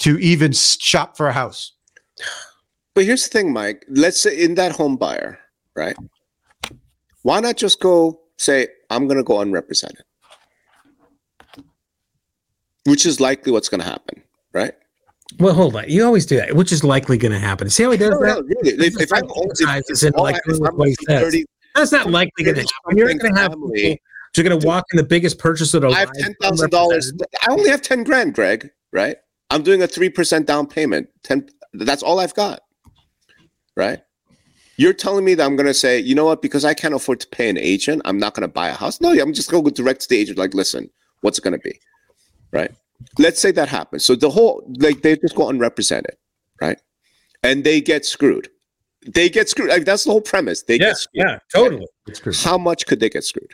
to 0.00 0.18
even 0.18 0.52
shop 0.52 1.16
for 1.16 1.26
a 1.26 1.32
house. 1.32 1.72
But 2.94 3.04
here's 3.04 3.24
the 3.24 3.30
thing, 3.30 3.52
Mike. 3.52 3.84
Let's 3.88 4.20
say 4.20 4.38
in 4.38 4.54
that 4.54 4.72
home 4.72 4.96
buyer, 4.96 5.38
right? 5.74 5.96
Why 7.22 7.40
not 7.40 7.56
just 7.56 7.80
go 7.80 8.20
say, 8.38 8.68
I'm 8.90 9.06
going 9.06 9.18
to 9.18 9.24
go 9.24 9.40
unrepresented? 9.40 10.04
Which 12.84 13.04
is 13.04 13.20
likely 13.20 13.52
what's 13.52 13.68
going 13.68 13.80
to 13.80 13.86
happen, 13.86 14.22
right? 14.56 14.72
Well, 15.38 15.54
hold 15.54 15.76
on. 15.76 15.84
You 15.88 16.04
always 16.04 16.24
do 16.24 16.36
that, 16.36 16.54
which 16.54 16.72
is 16.72 16.82
likely 16.82 17.18
going 17.18 17.32
to 17.32 17.38
happen. 17.38 17.68
See 17.68 17.82
how 17.82 17.90
he 17.90 17.98
does 17.98 18.10
No, 18.10 18.20
that? 18.20 18.38
no, 18.38 18.40
really. 18.42 18.86
If, 18.86 19.00
if 19.00 19.12
I'm 19.12 19.24
Emphasizes 19.24 20.02
into, 20.02 20.16
all 20.18 20.24
like, 20.24 20.36
I- 20.36 20.40
if 20.46 20.58
what 20.58 20.88
he 20.88 20.94
says. 21.06 21.22
30 21.22 21.44
That's 21.74 21.92
not 21.92 22.10
likely 22.10 22.44
going 22.44 22.54
to 22.56 22.62
happen. 22.62 22.96
You're 22.98 23.12
going 23.14 23.34
to 23.34 23.40
have 23.40 23.50
people. 23.52 23.96
You're 24.36 24.44
going 24.48 24.60
to 24.60 24.66
walk 24.66 24.84
in 24.92 24.96
the 24.98 25.02
biggest 25.02 25.38
purchase 25.38 25.72
of 25.74 25.82
I 25.84 26.00
have 26.00 26.12
ten 26.12 26.34
thousand 26.42 26.70
dollars. 26.70 27.10
I 27.42 27.50
only 27.50 27.70
have 27.70 27.80
ten 27.80 28.04
grand, 28.04 28.34
Greg. 28.34 28.70
Right? 28.92 29.16
I'm 29.50 29.62
doing 29.62 29.82
a 29.82 29.86
three 29.86 30.10
percent 30.10 30.46
down 30.46 30.66
payment. 30.66 31.08
Ten. 31.22 31.48
That's 31.72 32.02
all 32.02 32.20
I've 32.20 32.34
got. 32.34 32.60
Right? 33.76 34.00
You're 34.76 34.92
telling 34.92 35.24
me 35.24 35.34
that 35.34 35.44
I'm 35.46 35.56
gonna 35.56 35.72
say, 35.72 35.98
you 36.00 36.14
know 36.14 36.26
what? 36.26 36.42
Because 36.42 36.66
I 36.66 36.74
can't 36.74 36.92
afford 36.92 37.20
to 37.20 37.28
pay 37.28 37.48
an 37.48 37.56
agent, 37.56 38.02
I'm 38.04 38.18
not 38.18 38.34
gonna 38.34 38.48
buy 38.48 38.68
a 38.68 38.74
house. 38.74 39.00
No, 39.00 39.10
I'm 39.10 39.32
just 39.32 39.50
gonna 39.50 39.62
go 39.62 39.70
direct 39.70 40.02
to 40.02 40.08
the 40.10 40.18
agent. 40.18 40.36
Like, 40.36 40.52
listen, 40.52 40.90
what's 41.22 41.38
it 41.38 41.42
gonna 41.42 41.56
be? 41.58 41.80
Right? 42.52 42.70
Let's 43.18 43.40
say 43.40 43.50
that 43.52 43.68
happens. 43.68 44.04
So 44.04 44.14
the 44.14 44.30
whole 44.30 44.62
like 44.78 45.02
they 45.02 45.16
just 45.16 45.34
go 45.34 45.48
unrepresented, 45.48 46.16
right? 46.60 46.80
And 47.42 47.62
they 47.64 47.80
get 47.80 48.04
screwed. 48.04 48.48
They 49.06 49.28
get 49.28 49.48
screwed. 49.48 49.68
Like 49.70 49.84
that's 49.84 50.04
the 50.04 50.10
whole 50.10 50.20
premise. 50.20 50.62
They 50.62 50.74
Yeah, 50.74 50.88
get 50.88 50.96
screwed. 50.96 51.26
yeah, 51.26 51.38
totally. 51.54 51.86
How 52.42 52.58
much 52.58 52.86
could 52.86 53.00
they 53.00 53.08
get 53.08 53.24
screwed? 53.24 53.52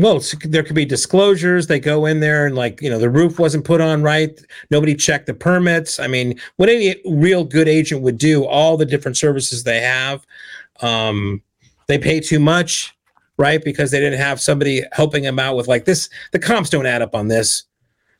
Well, 0.00 0.22
there 0.44 0.62
could 0.62 0.76
be 0.76 0.84
disclosures. 0.84 1.66
They 1.66 1.80
go 1.80 2.06
in 2.06 2.20
there 2.20 2.46
and 2.46 2.54
like 2.54 2.80
you 2.80 2.88
know 2.88 3.00
the 3.00 3.10
roof 3.10 3.38
wasn't 3.40 3.64
put 3.64 3.80
on 3.80 4.02
right. 4.02 4.38
Nobody 4.70 4.94
checked 4.94 5.26
the 5.26 5.34
permits. 5.34 5.98
I 5.98 6.06
mean, 6.06 6.38
what 6.56 6.68
any 6.68 6.94
real 7.04 7.42
good 7.44 7.66
agent 7.66 8.02
would 8.02 8.16
do, 8.16 8.44
all 8.44 8.76
the 8.76 8.86
different 8.86 9.16
services 9.16 9.64
they 9.64 9.80
have, 9.80 10.24
um, 10.82 11.42
they 11.88 11.98
pay 11.98 12.20
too 12.20 12.38
much, 12.38 12.96
right? 13.38 13.62
Because 13.64 13.90
they 13.90 14.00
didn't 14.00 14.18
have 14.18 14.40
somebody 14.40 14.82
helping 14.92 15.22
them 15.22 15.38
out 15.38 15.56
with 15.56 15.68
like 15.68 15.84
this. 15.84 16.10
The 16.32 16.38
comps 16.38 16.68
don't 16.68 16.86
add 16.86 17.00
up 17.00 17.14
on 17.14 17.28
this, 17.28 17.62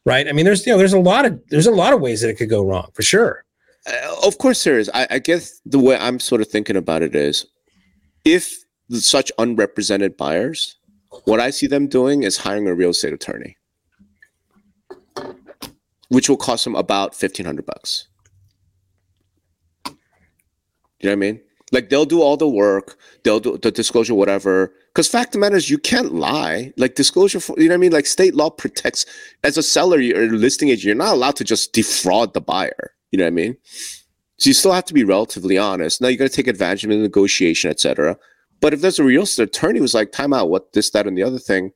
right? 0.07 0.27
I 0.27 0.33
mean, 0.33 0.45
there's 0.45 0.65
you 0.67 0.73
know 0.73 0.79
there's 0.79 0.93
a 0.95 1.01
lot 1.01 1.27
of 1.27 1.39
there's 1.49 1.67
a 1.67 1.73
lot 1.73 1.93
of 1.93 2.01
ways 2.01 2.23
that 2.23 2.31
it 2.31 2.35
could 2.35 2.49
go 2.49 2.65
wrong 2.65 2.91
for 2.95 3.03
sure. 3.03 3.45
Uh, 3.87 4.27
of 4.27 4.39
course 4.39 4.65
there 4.65 4.79
is. 4.79 4.91
I, 4.95 5.07
I 5.11 5.19
guess 5.19 5.61
the 5.67 5.79
way 5.79 5.97
I'm 5.97 6.21
sort 6.21 6.41
of 6.41 6.49
thinking 6.49 6.77
about 6.77 7.03
it 7.03 7.15
is 7.15 7.47
if 8.25 8.57
such 8.91 9.31
unrepresented 9.39 10.17
buyers, 10.17 10.77
what 11.25 11.41
I 11.41 11.51
see 11.51 11.67
them 11.67 11.89
doing 11.89 12.23
is 12.23 12.39
hiring 12.39 12.67
a 12.69 12.75
real 12.75 12.91
estate 12.91 13.13
attorney, 13.13 13.57
which 16.09 16.29
will 16.29 16.37
cost 16.37 16.65
them 16.65 16.77
about 16.77 17.15
fifteen 17.15 17.45
hundred 17.45 17.67
bucks. 17.67 18.07
You 21.01 21.09
know 21.09 21.11
what 21.11 21.13
I 21.13 21.17
mean? 21.17 21.41
Like 21.71 21.91
they'll 21.91 22.05
do 22.05 22.23
all 22.23 22.37
the 22.37 22.49
work, 22.49 22.99
they'll 23.25 23.41
do 23.41 23.59
the 23.59 23.71
disclosure, 23.71 24.15
whatever. 24.15 24.73
Because 24.93 25.09
fact 25.09 25.29
of 25.29 25.33
the 25.33 25.39
matter 25.39 25.57
is, 25.57 25.71
you 25.71 25.79
can't 25.79 26.15
lie. 26.15 26.73
Like 26.77 26.95
disclosure, 26.95 27.41
for, 27.41 27.55
you 27.59 27.69
know 27.69 27.75
what 27.75 27.79
I 27.79 27.79
mean? 27.79 27.93
Like 27.93 28.07
state 28.07 28.35
law 28.35 28.51
protects. 28.51 29.07
As 29.45 29.57
a 29.57 29.63
seller 29.63 29.99
or 29.99 30.27
listing 30.27 30.71
agent, 30.71 30.85
you're 30.85 30.95
not 30.95 31.15
allowed 31.15 31.37
to 31.37 31.45
just 31.45 31.73
defraud 31.73 32.35
the 32.35 32.41
buyer. 32.41 32.95
You 33.11 33.19
know 33.19 33.25
what 33.25 33.29
I 33.29 33.31
mean? 33.31 33.57
So 34.39 34.51
you 34.51 34.55
still 34.55 34.73
have 34.73 34.85
to 34.87 34.95
be 34.95 35.05
relatively 35.05 35.59
honest. 35.59 36.01
Now 36.01 36.09
you're 36.09 36.19
going 36.19 36.31
to 36.31 36.37
take 36.37 36.47
advantage 36.47 36.85
of 36.85 36.91
the 36.91 36.97
negotiation, 36.97 37.71
etc. 37.71 38.17
But 38.61 38.75
if 38.75 38.81
there's 38.81 38.99
a 38.99 39.05
real 39.05 39.23
estate 39.23 39.49
attorney 39.49 39.79
who's 39.79 39.95
like, 39.95 40.13
time 40.13 40.33
out, 40.33 40.51
what 40.51 40.73
this, 40.73 40.91
that, 40.91 41.07
and 41.07 41.17
the 41.17 41.23
other 41.23 41.39
thing, 41.39 41.73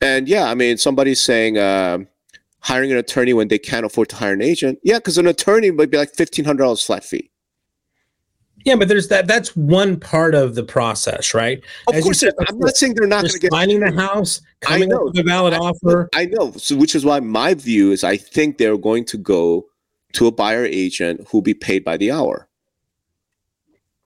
and 0.00 0.28
yeah, 0.28 0.50
I 0.50 0.54
mean, 0.54 0.76
somebody's 0.76 1.20
saying 1.20 1.56
uh, 1.58 1.98
hiring 2.60 2.92
an 2.92 2.98
attorney 2.98 3.32
when 3.32 3.48
they 3.48 3.58
can't 3.58 3.86
afford 3.86 4.08
to 4.10 4.16
hire 4.16 4.34
an 4.34 4.42
agent. 4.42 4.78
Yeah, 4.82 4.98
because 4.98 5.18
an 5.18 5.26
attorney 5.26 5.70
might 5.70 5.90
be 5.90 5.96
like 5.96 6.14
fifteen 6.14 6.44
hundred 6.44 6.64
dollars 6.64 6.84
flat 6.84 7.04
fee. 7.04 7.30
Yeah, 8.64 8.76
but 8.76 8.88
there's 8.88 9.08
that. 9.08 9.26
That's 9.26 9.54
one 9.56 10.00
part 10.00 10.34
of 10.34 10.54
the 10.54 10.62
process, 10.62 11.34
right? 11.34 11.62
Of 11.86 11.96
As 11.96 12.04
course, 12.04 12.20
said 12.20 12.32
I'm 12.48 12.58
not 12.58 12.76
saying 12.76 12.94
they're 12.94 13.06
not 13.06 13.20
going 13.22 13.32
to 13.32 13.38
get. 13.38 13.50
finding 13.50 13.80
the 13.80 13.92
house, 13.92 14.40
I 14.62 14.66
coming 14.66 14.88
know. 14.88 14.98
up 15.00 15.04
with 15.14 15.18
a 15.18 15.22
valid 15.22 15.52
I- 15.54 15.58
offer. 15.58 16.08
I 16.14 16.26
know. 16.26 16.52
So, 16.52 16.74
which 16.76 16.94
is 16.94 17.04
why 17.04 17.20
my 17.20 17.52
view 17.54 17.92
is 17.92 18.02
I 18.04 18.16
think 18.16 18.56
they're 18.56 18.78
going 18.78 19.04
to 19.06 19.18
go 19.18 19.66
to 20.14 20.26
a 20.26 20.32
buyer 20.32 20.64
agent 20.64 21.26
who'll 21.28 21.42
be 21.42 21.54
paid 21.54 21.84
by 21.84 21.96
the 21.98 22.10
hour. 22.10 22.48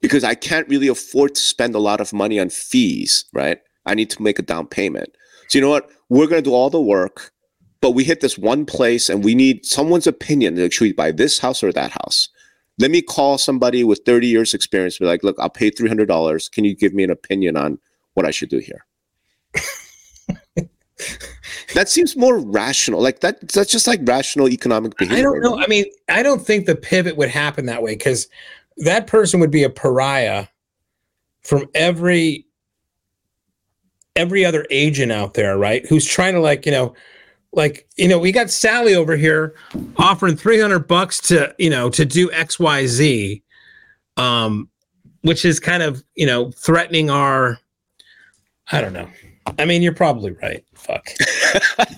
Because 0.00 0.24
I 0.24 0.34
can't 0.34 0.68
really 0.68 0.88
afford 0.88 1.34
to 1.34 1.40
spend 1.40 1.74
a 1.74 1.80
lot 1.80 2.00
of 2.00 2.12
money 2.12 2.38
on 2.40 2.50
fees, 2.50 3.24
right? 3.32 3.58
I 3.86 3.94
need 3.94 4.10
to 4.10 4.22
make 4.22 4.38
a 4.38 4.42
down 4.42 4.66
payment. 4.66 5.10
So, 5.48 5.58
you 5.58 5.62
know 5.64 5.70
what? 5.70 5.88
We're 6.08 6.26
going 6.26 6.42
to 6.42 6.50
do 6.50 6.54
all 6.54 6.70
the 6.70 6.80
work, 6.80 7.32
but 7.80 7.92
we 7.92 8.04
hit 8.04 8.20
this 8.20 8.38
one 8.38 8.64
place 8.64 9.08
and 9.08 9.22
we 9.24 9.34
need 9.34 9.64
someone's 9.66 10.06
opinion. 10.06 10.56
Like, 10.56 10.72
should 10.72 10.84
we 10.84 10.92
buy 10.92 11.10
this 11.12 11.38
house 11.38 11.62
or 11.62 11.72
that 11.72 11.90
house? 11.92 12.28
Let 12.78 12.90
me 12.90 13.02
call 13.02 13.38
somebody 13.38 13.82
with 13.84 14.00
30 14.04 14.26
years 14.26 14.54
experience. 14.54 14.98
Be 14.98 15.04
like, 15.06 15.24
look, 15.24 15.36
I'll 15.38 15.50
pay 15.50 15.70
$300. 15.70 16.50
Can 16.52 16.64
you 16.64 16.74
give 16.74 16.94
me 16.94 17.04
an 17.04 17.10
opinion 17.10 17.56
on 17.56 17.78
what 18.14 18.24
I 18.24 18.30
should 18.30 18.48
do 18.48 18.58
here? 18.58 18.86
that 21.74 21.88
seems 21.88 22.16
more 22.16 22.38
rational. 22.38 23.02
Like 23.02 23.20
that, 23.20 23.48
that's 23.48 23.70
just 23.70 23.86
like 23.86 24.00
rational 24.04 24.48
economic 24.48 24.96
behavior. 24.96 25.18
I 25.18 25.22
don't 25.22 25.40
know. 25.40 25.58
I 25.58 25.66
mean, 25.66 25.86
I 26.08 26.22
don't 26.22 26.40
think 26.40 26.66
the 26.66 26.76
pivot 26.76 27.16
would 27.16 27.30
happen 27.30 27.66
that 27.66 27.82
way 27.82 27.94
because 27.94 28.28
that 28.78 29.06
person 29.06 29.40
would 29.40 29.50
be 29.50 29.64
a 29.64 29.70
pariah 29.70 30.46
from 31.42 31.66
every 31.74 32.46
every 34.16 34.44
other 34.44 34.66
agent 34.70 35.12
out 35.12 35.34
there, 35.34 35.56
right? 35.56 35.86
Who's 35.86 36.04
trying 36.04 36.34
to 36.34 36.40
like, 36.40 36.66
you 36.66 36.72
know, 36.72 36.94
like, 37.52 37.88
you 37.96 38.08
know, 38.08 38.18
we 38.18 38.32
got 38.32 38.50
Sally 38.50 38.94
over 38.94 39.16
here 39.16 39.54
offering 39.96 40.36
300 40.36 40.80
bucks 40.80 41.20
to, 41.22 41.54
you 41.58 41.70
know, 41.70 41.88
to 41.90 42.04
do 42.04 42.28
XYZ, 42.28 43.42
um, 44.16 44.68
which 45.22 45.44
is 45.44 45.58
kind 45.58 45.82
of, 45.82 46.04
you 46.14 46.26
know, 46.26 46.50
threatening 46.52 47.10
our, 47.10 47.58
I 48.70 48.80
don't 48.80 48.92
know. 48.92 49.08
I 49.58 49.64
mean, 49.64 49.82
you're 49.82 49.94
probably 49.94 50.32
right. 50.32 50.64
Fuck. 50.74 51.08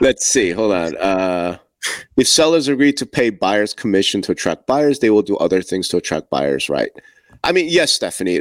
Let's 0.00 0.26
see. 0.26 0.50
Hold 0.50 0.72
on. 0.72 0.96
Uh, 0.96 1.58
if 2.16 2.26
sellers 2.26 2.68
agree 2.68 2.92
to 2.94 3.04
pay 3.04 3.28
buyers 3.30 3.74
commission 3.74 4.22
to 4.22 4.32
attract 4.32 4.66
buyers, 4.66 5.00
they 5.00 5.10
will 5.10 5.22
do 5.22 5.36
other 5.36 5.60
things 5.60 5.88
to 5.88 5.98
attract 5.98 6.30
buyers, 6.30 6.70
right? 6.70 6.90
I 7.44 7.52
mean, 7.52 7.66
yes, 7.68 7.92
Stephanie. 7.92 8.40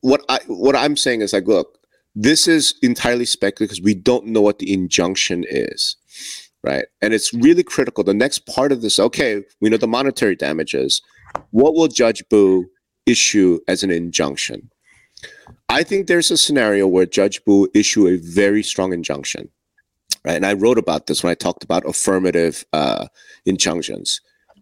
What 0.00 0.22
I 0.28 0.40
what 0.46 0.76
I'm 0.76 0.96
saying 0.96 1.22
is 1.22 1.32
like, 1.32 1.46
look, 1.46 1.77
this 2.14 2.48
is 2.48 2.74
entirely 2.82 3.24
speculative 3.24 3.70
because 3.70 3.84
we 3.84 3.94
don't 3.94 4.26
know 4.26 4.40
what 4.40 4.58
the 4.58 4.72
injunction 4.72 5.44
is, 5.48 5.96
right? 6.64 6.86
And 7.00 7.14
it's 7.14 7.32
really 7.32 7.62
critical. 7.62 8.04
The 8.04 8.14
next 8.14 8.46
part 8.46 8.72
of 8.72 8.82
this, 8.82 8.98
okay, 8.98 9.42
we 9.60 9.70
know 9.70 9.76
the 9.76 9.86
monetary 9.86 10.36
damages. 10.36 11.00
What 11.50 11.74
will 11.74 11.88
Judge 11.88 12.22
Bough 12.28 12.64
issue 13.06 13.60
as 13.68 13.82
an 13.82 13.90
injunction? 13.90 14.70
I 15.68 15.82
think 15.82 16.06
there's 16.06 16.30
a 16.30 16.36
scenario 16.36 16.86
where 16.86 17.06
Judge 17.06 17.44
Bough 17.44 17.68
issue 17.74 18.06
a 18.06 18.16
very 18.16 18.62
strong 18.62 18.92
injunction 18.92 19.50
right? 20.24 20.36
And 20.36 20.46
I 20.46 20.52
wrote 20.52 20.78
about 20.78 21.06
this 21.06 21.22
when 21.22 21.30
I 21.30 21.34
talked 21.34 21.64
about 21.64 21.86
affirmative 21.86 22.64
uh, 22.72 23.06
injunctions. 23.46 24.20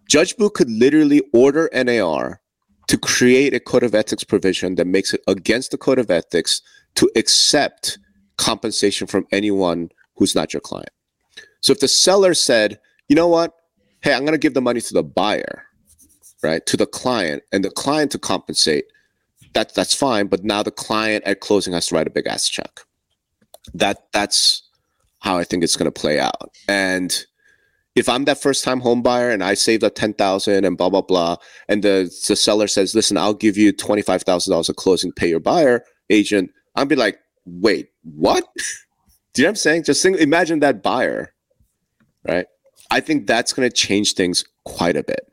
Judge 0.08 0.36
Bough 0.36 0.50
could 0.50 0.70
literally 0.70 1.22
order 1.32 1.68
NAR 1.72 2.40
to 2.88 2.98
create 2.98 3.52
a 3.52 3.60
code 3.60 3.82
of 3.82 3.94
ethics 3.94 4.22
provision 4.22 4.76
that 4.76 4.86
makes 4.86 5.12
it 5.12 5.22
against 5.26 5.72
the 5.72 5.78
code 5.78 5.98
of 5.98 6.10
ethics 6.10 6.62
to 6.96 7.10
accept 7.16 7.98
compensation 8.36 9.06
from 9.06 9.26
anyone 9.32 9.90
who's 10.16 10.34
not 10.34 10.52
your 10.52 10.60
client. 10.60 10.90
So 11.60 11.72
if 11.72 11.80
the 11.80 11.88
seller 11.88 12.34
said, 12.34 12.78
you 13.08 13.16
know 13.16 13.28
what, 13.28 13.54
hey, 14.02 14.12
I'm 14.12 14.20
going 14.20 14.32
to 14.32 14.38
give 14.38 14.54
the 14.54 14.60
money 14.60 14.80
to 14.80 14.94
the 14.94 15.02
buyer, 15.02 15.64
right, 16.42 16.64
to 16.66 16.76
the 16.76 16.86
client, 16.86 17.42
and 17.52 17.64
the 17.64 17.70
client 17.70 18.12
to 18.12 18.18
compensate, 18.18 18.84
that 19.54 19.74
that's 19.74 19.94
fine. 19.94 20.26
But 20.26 20.44
now 20.44 20.62
the 20.62 20.70
client 20.70 21.24
at 21.24 21.40
closing 21.40 21.72
has 21.72 21.88
to 21.88 21.94
write 21.94 22.06
a 22.06 22.10
big 22.10 22.26
ass 22.26 22.48
check. 22.48 22.80
That 23.74 24.06
that's 24.12 24.62
how 25.20 25.38
I 25.38 25.44
think 25.44 25.64
it's 25.64 25.76
going 25.76 25.90
to 25.90 26.00
play 26.00 26.20
out. 26.20 26.52
And 26.68 27.24
if 27.96 28.08
I'm 28.08 28.26
that 28.26 28.40
first 28.40 28.62
time 28.62 28.80
home 28.80 29.02
buyer 29.02 29.30
and 29.30 29.42
I 29.42 29.54
saved 29.54 29.82
up 29.82 29.94
10,000 29.94 30.64
and 30.64 30.76
blah, 30.76 30.90
blah, 30.90 31.00
blah, 31.00 31.36
and 31.68 31.82
the, 31.82 32.10
the 32.28 32.36
seller 32.36 32.68
says, 32.68 32.94
listen, 32.94 33.16
I'll 33.16 33.34
give 33.34 33.56
you 33.56 33.72
$25,000 33.72 34.70
at 34.70 34.76
closing, 34.76 35.12
pay 35.12 35.30
your 35.30 35.40
buyer 35.40 35.82
agent, 36.10 36.50
I'll 36.76 36.84
be 36.84 36.96
like, 36.96 37.18
wait, 37.44 37.90
what? 38.02 38.44
Do 39.32 39.42
you 39.42 39.44
know 39.44 39.48
what 39.48 39.52
I'm 39.52 39.56
saying? 39.56 39.84
Just 39.84 40.02
think, 40.02 40.18
imagine 40.18 40.60
that 40.60 40.82
buyer, 40.82 41.34
right? 42.26 42.46
I 42.90 43.00
think 43.00 43.26
that's 43.26 43.52
going 43.52 43.68
to 43.68 43.74
change 43.74 44.14
things 44.14 44.44
quite 44.64 44.96
a 44.96 45.02
bit. 45.02 45.30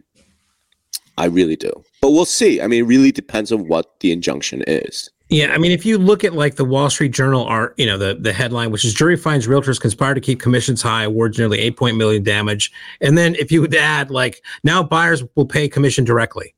I 1.18 1.26
really 1.26 1.56
do. 1.56 1.72
But 2.02 2.12
we'll 2.12 2.26
see. 2.26 2.60
I 2.60 2.68
mean, 2.68 2.84
it 2.84 2.88
really 2.88 3.12
depends 3.12 3.52
on 3.52 3.68
what 3.68 4.00
the 4.00 4.12
injunction 4.12 4.64
is. 4.68 5.10
Yeah, 5.30 5.54
I 5.54 5.58
mean, 5.58 5.72
if 5.72 5.86
you 5.86 5.98
look 5.98 6.24
at 6.24 6.34
like 6.34 6.56
the 6.56 6.66
Wall 6.66 6.90
Street 6.90 7.12
Journal 7.12 7.46
art, 7.46 7.74
you 7.78 7.86
know, 7.86 7.98
the 7.98 8.16
the 8.16 8.34
headline, 8.34 8.72
which 8.72 8.86
is 8.86 8.94
jury 8.94 9.16
finds 9.16 9.48
realtors 9.48 9.80
conspire 9.80 10.14
to 10.14 10.22
keep 10.22 10.40
commissions 10.40 10.82
high, 10.82 11.04
awards 11.04 11.40
nearly 11.40 11.60
eight 11.60 11.78
point 11.78 11.98
million 11.98 12.24
damage, 12.24 12.72
and 13.02 13.18
then 13.18 13.36
if 13.36 13.52
you 13.52 13.62
would 13.62 13.74
add 13.74 14.12
like 14.12 14.44
now 14.64 14.84
buyers 14.84 15.24
will 15.36 15.46
pay 15.46 15.68
commission 15.68 16.04
directly. 16.04 16.54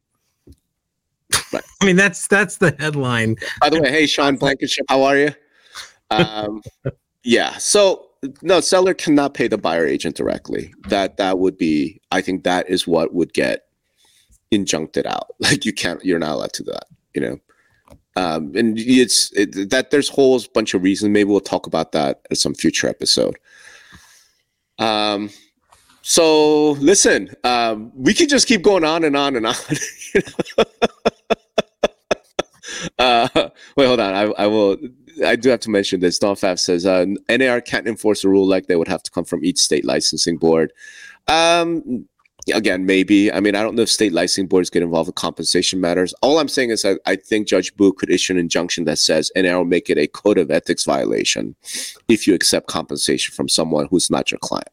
Right. 1.52 1.64
I 1.82 1.86
mean, 1.86 1.96
that's 1.96 2.28
that's 2.28 2.58
the 2.58 2.76
headline. 2.80 3.36
By 3.62 3.70
the 3.70 3.82
way, 3.82 3.90
hey 3.90 4.08
Sean 4.08 4.36
Blankenship, 4.36 4.86
how 4.90 5.04
are 5.04 5.18
you? 5.18 5.34
Um, 6.12 6.62
yeah. 7.24 7.58
So 7.58 8.10
no, 8.42 8.60
seller 8.62 8.94
cannot 8.94 9.34
pay 9.34 9.48
the 9.48 9.58
buyer 9.58 9.86
agent 9.86 10.16
directly. 10.16 10.74
That 10.88 11.18
that 11.18 11.40
would 11.40 11.58
be. 11.58 12.02
I 12.12 12.22
think 12.22 12.44
that 12.44 12.70
is 12.70 12.88
what 12.88 13.14
would 13.14 13.34
get 13.34 13.66
injuncted 14.52 15.06
out. 15.06 15.28
Like 15.40 15.66
you 15.66 15.74
can't. 15.74 16.04
You're 16.04 16.20
not 16.20 16.32
allowed 16.32 16.54
to 16.54 16.64
do 16.64 16.72
that. 16.72 16.86
You 17.14 17.22
know. 17.22 17.40
Um, 18.18 18.56
and 18.56 18.80
it's 18.80 19.32
it, 19.34 19.70
that 19.72 19.92
there's 19.92 20.08
whole 20.08 20.42
bunch 20.54 20.74
of 20.74 20.84
reasons. 20.84 21.12
Maybe 21.12 21.30
we'll 21.30 21.42
talk 21.42 21.68
about 21.68 21.92
that 21.92 22.26
at 22.32 22.38
some 22.38 22.54
future 22.54 22.88
episode. 22.88 23.38
Um, 24.80 25.30
so 26.02 26.72
listen, 26.74 27.32
um, 27.44 27.92
we 27.96 28.14
can 28.14 28.30
just 28.30 28.48
keep 28.48 28.62
going 28.62 28.84
on 28.86 29.04
and 29.04 29.18
on 29.18 29.36
and 29.36 29.48
on. 29.48 29.56
uh, 33.00 33.28
wait, 33.78 33.86
hold 33.86 34.00
on. 34.00 34.14
I, 34.14 34.44
I 34.44 34.48
will. 34.48 34.78
I 35.26 35.36
do 35.36 35.50
have 35.50 35.62
to 35.62 35.70
mention 35.70 36.02
this. 36.02 36.20
Don 36.20 36.36
Faf 36.36 36.60
says 36.60 36.86
uh, 36.86 37.06
NAR 37.30 37.62
can't 37.62 37.88
enforce 37.88 38.24
a 38.24 38.30
rule 38.30 38.48
like 38.48 38.68
they 38.68 38.76
would 38.76 38.88
have 38.88 39.04
to 39.04 39.12
come 39.12 39.24
from 39.24 39.46
each 39.46 39.60
state 39.60 39.86
licensing 39.86 40.38
board. 40.38 40.74
Um, 41.30 42.06
again, 42.54 42.86
maybe. 42.86 43.32
I 43.32 43.40
mean, 43.40 43.56
I 43.56 43.64
don't 43.64 43.76
know 43.76 43.84
if 43.84 43.90
state 43.90 44.12
licensing 44.12 44.48
boards 44.48 44.70
get 44.70 44.84
involved 44.84 45.08
with 45.08 45.16
compensation 45.16 45.80
matters. 45.80 46.14
All 46.22 46.38
I'm 46.38 46.50
saying 46.50 46.72
is 46.72 46.84
I, 46.84 46.96
I 47.06 47.16
think 47.16 47.48
Judge 47.48 47.76
Bough 47.76 47.94
could 47.94 48.10
issue 48.10 48.34
an 48.34 48.40
injunction 48.40 48.84
that 48.86 49.00
says 49.00 49.32
NAR 49.36 49.58
will 49.58 49.66
make 49.66 49.90
it 49.90 49.98
a 49.98 50.08
code 50.08 50.38
of 50.38 50.52
ethics 50.52 50.84
violation 50.84 51.56
if 52.10 52.28
you 52.28 52.34
accept 52.34 52.68
compensation 52.68 53.34
from 53.34 53.48
someone 53.48 53.88
who's 53.90 54.10
not 54.10 54.32
your 54.32 54.40
client. 54.40 54.70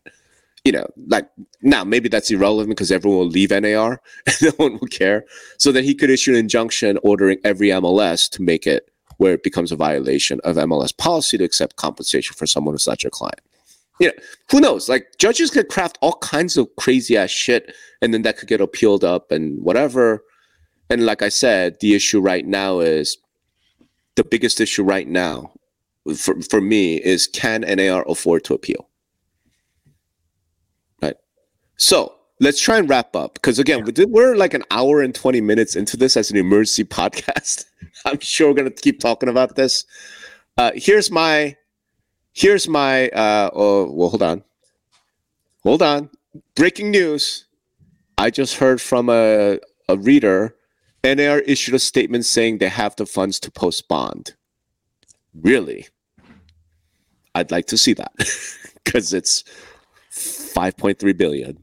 You 0.64 0.72
know, 0.72 0.86
like 1.08 1.28
now 1.62 1.82
maybe 1.82 2.08
that's 2.08 2.30
irrelevant 2.30 2.70
because 2.70 2.92
everyone 2.92 3.18
will 3.18 3.26
leave 3.26 3.50
NAR 3.50 4.00
and 4.26 4.36
no 4.42 4.50
one 4.56 4.78
will 4.80 4.88
care. 4.88 5.24
So 5.58 5.72
then 5.72 5.84
he 5.84 5.94
could 5.94 6.10
issue 6.10 6.32
an 6.32 6.38
injunction 6.38 6.98
ordering 7.02 7.38
every 7.44 7.68
MLS 7.68 8.30
to 8.30 8.42
make 8.42 8.66
it 8.66 8.88
where 9.16 9.32
it 9.34 9.42
becomes 9.42 9.72
a 9.72 9.76
violation 9.76 10.40
of 10.44 10.56
MLS 10.56 10.96
policy 10.96 11.36
to 11.38 11.44
accept 11.44 11.76
compensation 11.76 12.34
for 12.34 12.46
someone 12.46 12.74
who's 12.74 12.86
not 12.86 13.02
your 13.02 13.10
client 13.10 13.40
you 14.02 14.08
know, 14.08 14.14
who 14.50 14.60
knows? 14.60 14.88
Like 14.88 15.16
judges 15.18 15.50
could 15.50 15.68
craft 15.68 15.96
all 16.00 16.14
kinds 16.14 16.56
of 16.56 16.68
crazy 16.76 17.16
ass 17.16 17.30
shit, 17.30 17.74
and 18.00 18.12
then 18.12 18.22
that 18.22 18.36
could 18.36 18.48
get 18.48 18.60
appealed 18.60 19.04
up 19.04 19.30
and 19.30 19.62
whatever. 19.62 20.24
And 20.90 21.06
like 21.06 21.22
I 21.22 21.28
said, 21.28 21.78
the 21.80 21.94
issue 21.94 22.20
right 22.20 22.44
now 22.44 22.80
is 22.80 23.16
the 24.16 24.24
biggest 24.24 24.60
issue 24.60 24.82
right 24.82 25.06
now 25.06 25.52
for, 26.16 26.40
for 26.42 26.60
me 26.60 26.96
is 26.96 27.28
can 27.28 27.60
NAR 27.60 28.04
afford 28.08 28.42
to 28.44 28.54
appeal? 28.54 28.88
So 31.82 32.14
let's 32.38 32.60
try 32.60 32.78
and 32.78 32.88
wrap 32.88 33.16
up 33.16 33.34
because 33.34 33.58
again, 33.58 33.82
did, 33.82 34.08
we're 34.08 34.36
like 34.36 34.54
an 34.54 34.62
hour 34.70 35.02
and 35.02 35.12
20 35.12 35.40
minutes 35.40 35.74
into 35.74 35.96
this 35.96 36.16
as 36.16 36.30
an 36.30 36.36
emergency 36.36 36.84
podcast. 37.00 37.64
I'm 38.04 38.20
sure 38.20 38.48
we're 38.48 38.54
going 38.54 38.72
to 38.72 38.82
keep 38.82 39.00
talking 39.00 39.28
about 39.28 39.56
this. 39.56 39.84
Uh, 40.56 40.70
here's 40.76 41.10
my 41.10 41.56
here's 42.34 42.68
my 42.68 43.08
uh 43.08 43.50
oh 43.52 43.90
well 43.90 44.10
hold 44.10 44.22
on. 44.22 44.44
Hold 45.64 45.82
on. 45.82 46.08
Breaking 46.54 46.92
news. 46.92 47.46
I 48.16 48.30
just 48.30 48.58
heard 48.58 48.80
from 48.80 49.08
a, 49.08 49.58
a 49.88 49.96
reader 49.96 50.54
nar 51.02 51.40
issued 51.40 51.74
a 51.74 51.80
statement 51.80 52.26
saying 52.26 52.58
they 52.58 52.68
have 52.68 52.94
the 52.94 53.06
funds 53.06 53.40
to 53.40 53.50
post 53.50 53.88
bond. 53.88 54.36
Really? 55.34 55.88
I'd 57.34 57.50
like 57.50 57.66
to 57.66 57.76
see 57.76 57.94
that 57.94 58.12
because 58.84 59.12
it's 59.12 59.42
5.3 60.12 61.16
billion 61.16 61.58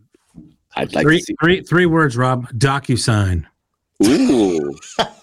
i'd 0.79 0.93
like 0.93 1.05
three, 1.05 1.19
to 1.19 1.25
see 1.25 1.35
three, 1.41 1.61
three 1.61 1.85
words, 1.85 2.17
Rob. 2.17 2.49
DocuSign. 2.53 3.45
ooh, 4.03 4.75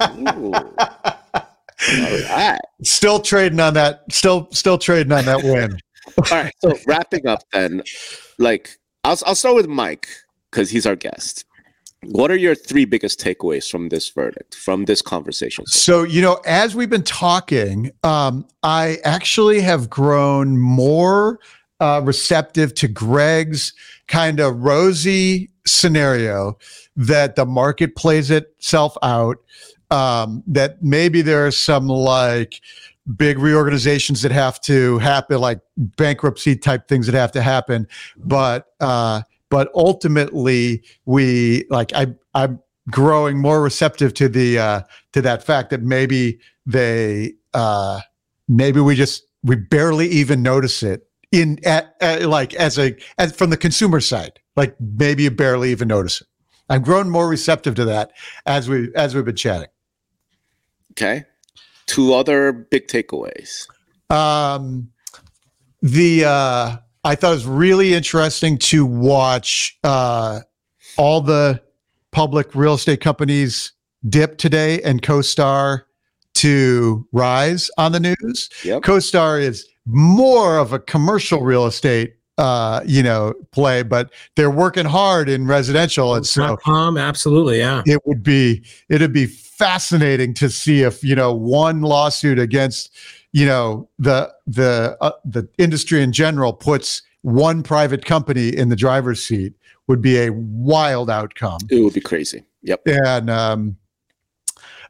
ooh. 0.02 0.52
all 0.54 0.72
right 2.28 2.60
Still 2.82 3.20
trading 3.20 3.60
on 3.60 3.74
that. 3.74 4.04
Still 4.12 4.48
still 4.52 4.78
trading 4.78 5.12
on 5.12 5.24
that 5.24 5.42
win. 5.42 5.78
All 6.18 6.24
right. 6.30 6.52
So 6.60 6.76
wrapping 6.86 7.26
up 7.26 7.42
then, 7.52 7.82
like 8.38 8.78
I'll 9.04 9.18
I'll 9.26 9.34
start 9.34 9.56
with 9.56 9.66
Mike 9.66 10.08
because 10.50 10.70
he's 10.70 10.86
our 10.86 10.96
guest. 10.96 11.44
What 12.02 12.30
are 12.30 12.36
your 12.36 12.54
three 12.54 12.84
biggest 12.84 13.18
takeaways 13.18 13.68
from 13.70 13.88
this 13.88 14.10
verdict, 14.10 14.54
from 14.54 14.84
this 14.84 15.02
conversation? 15.02 15.66
So, 15.66 16.04
you 16.04 16.20
know, 16.22 16.40
as 16.46 16.76
we've 16.76 16.90
been 16.90 17.02
talking, 17.02 17.90
um, 18.04 18.46
I 18.62 18.98
actually 19.02 19.60
have 19.62 19.90
grown 19.90 20.58
more 20.58 21.40
uh, 21.80 22.00
receptive 22.04 22.74
to 22.74 22.88
Greg's 22.88 23.72
kind 24.08 24.40
of 24.40 24.56
rosy 24.58 25.50
scenario 25.66 26.56
that 26.96 27.36
the 27.36 27.46
market 27.46 27.96
plays 27.96 28.30
itself 28.30 28.96
out. 29.02 29.38
Um, 29.90 30.42
that 30.48 30.82
maybe 30.82 31.22
there 31.22 31.46
are 31.46 31.52
some 31.52 31.86
like 31.86 32.60
big 33.16 33.38
reorganizations 33.38 34.22
that 34.22 34.32
have 34.32 34.60
to 34.62 34.98
happen, 34.98 35.40
like 35.40 35.60
bankruptcy 35.76 36.56
type 36.56 36.88
things 36.88 37.06
that 37.06 37.14
have 37.14 37.30
to 37.32 37.42
happen. 37.42 37.86
But 38.16 38.66
uh, 38.80 39.22
but 39.48 39.70
ultimately, 39.74 40.82
we 41.04 41.66
like 41.70 41.92
I 41.94 42.08
I'm 42.34 42.60
growing 42.90 43.38
more 43.38 43.62
receptive 43.62 44.14
to 44.14 44.28
the 44.28 44.58
uh, 44.58 44.80
to 45.12 45.22
that 45.22 45.44
fact 45.44 45.70
that 45.70 45.82
maybe 45.82 46.40
they 46.64 47.34
uh, 47.54 48.00
maybe 48.48 48.80
we 48.80 48.96
just 48.96 49.24
we 49.44 49.56
barely 49.56 50.08
even 50.08 50.42
notice 50.42 50.82
it 50.82 51.06
in 51.36 51.58
at, 51.64 51.94
at, 52.00 52.22
like 52.26 52.54
as 52.54 52.78
a 52.78 52.96
as 53.18 53.34
from 53.34 53.50
the 53.50 53.56
consumer 53.56 54.00
side 54.00 54.38
like 54.56 54.74
maybe 54.80 55.22
you 55.24 55.30
barely 55.30 55.70
even 55.70 55.88
notice 55.88 56.20
it 56.20 56.26
i've 56.70 56.82
grown 56.82 57.08
more 57.10 57.28
receptive 57.28 57.74
to 57.74 57.84
that 57.84 58.10
as 58.46 58.68
we 58.68 58.88
as 58.94 59.14
we've 59.14 59.24
been 59.24 59.36
chatting 59.36 59.68
Okay. 60.92 61.24
Two 61.84 62.14
other 62.14 62.52
big 62.52 62.88
takeaways. 62.88 63.66
um 64.10 64.90
the 65.82 66.24
uh 66.24 66.76
i 67.04 67.14
thought 67.14 67.28
it 67.32 67.34
was 67.34 67.46
really 67.46 67.92
interesting 67.92 68.56
to 68.58 68.86
watch 68.86 69.78
uh 69.84 70.40
all 70.96 71.20
the 71.20 71.60
public 72.12 72.54
real 72.54 72.74
estate 72.74 73.00
companies 73.02 73.72
dip 74.08 74.38
today 74.38 74.80
and 74.82 75.02
CoStar 75.02 75.82
to 76.34 77.06
rise 77.12 77.70
on 77.76 77.92
the 77.92 78.00
news 78.00 78.48
Yep. 78.64 78.82
CoStar 78.82 79.40
is 79.40 79.66
more 79.86 80.58
of 80.58 80.72
a 80.72 80.78
commercial 80.78 81.42
real 81.42 81.66
estate, 81.66 82.16
uh, 82.38 82.80
you 82.84 83.02
know, 83.02 83.32
play, 83.52 83.82
but 83.82 84.12
they're 84.34 84.50
working 84.50 84.84
hard 84.84 85.28
in 85.28 85.46
residential, 85.46 86.14
and 86.14 86.26
so 86.26 86.56
.com, 86.58 86.98
absolutely, 86.98 87.58
yeah. 87.58 87.82
it 87.86 88.04
would 88.04 88.22
be 88.22 88.62
it'd 88.88 89.12
be 89.12 89.26
fascinating 89.26 90.34
to 90.34 90.50
see 90.50 90.82
if 90.82 91.02
you 91.02 91.14
know 91.14 91.32
one 91.32 91.80
lawsuit 91.80 92.38
against 92.38 92.90
you 93.32 93.46
know 93.46 93.88
the 93.98 94.30
the 94.46 94.96
uh, 95.00 95.12
the 95.24 95.48
industry 95.58 96.02
in 96.02 96.12
general 96.12 96.52
puts 96.52 97.02
one 97.22 97.62
private 97.62 98.04
company 98.04 98.48
in 98.54 98.68
the 98.68 98.76
driver's 98.76 99.22
seat 99.22 99.54
would 99.88 100.02
be 100.02 100.18
a 100.18 100.30
wild 100.32 101.08
outcome 101.10 101.58
It 101.70 101.80
would 101.80 101.94
be 101.94 102.00
crazy. 102.00 102.44
Yep. 102.62 102.82
and 102.86 103.30
um 103.30 103.76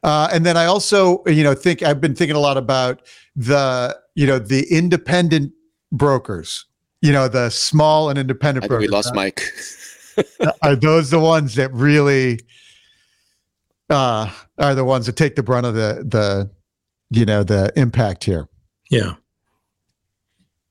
uh 0.03 0.29
and 0.31 0.45
then 0.45 0.57
i 0.57 0.65
also 0.65 1.23
you 1.27 1.43
know 1.43 1.53
think 1.53 1.83
i've 1.83 2.01
been 2.01 2.15
thinking 2.15 2.35
a 2.35 2.39
lot 2.39 2.57
about 2.57 3.01
the 3.35 3.95
you 4.17 4.25
know 4.25 4.39
the 4.39 4.65
independent 4.69 5.53
brokers 5.91 6.65
you 7.01 7.13
know 7.13 7.27
the 7.27 7.49
small 7.49 8.09
and 8.09 8.17
independent 8.19 8.65
I 8.65 8.67
think 8.67 8.79
we 8.81 8.87
brokers 8.87 9.05
lost 9.05 9.15
Mike. 9.15 9.43
are 10.63 10.75
those 10.75 11.11
the 11.11 11.19
ones 11.19 11.55
that 11.55 11.71
really 11.71 12.39
uh 13.89 14.29
are 14.57 14.75
the 14.75 14.83
ones 14.83 15.05
that 15.05 15.15
take 15.15 15.35
the 15.35 15.43
brunt 15.43 15.67
of 15.67 15.75
the 15.75 16.03
the 16.05 16.49
you 17.11 17.23
know 17.23 17.43
the 17.43 17.71
impact 17.77 18.23
here 18.25 18.49
Yeah. 18.89 19.13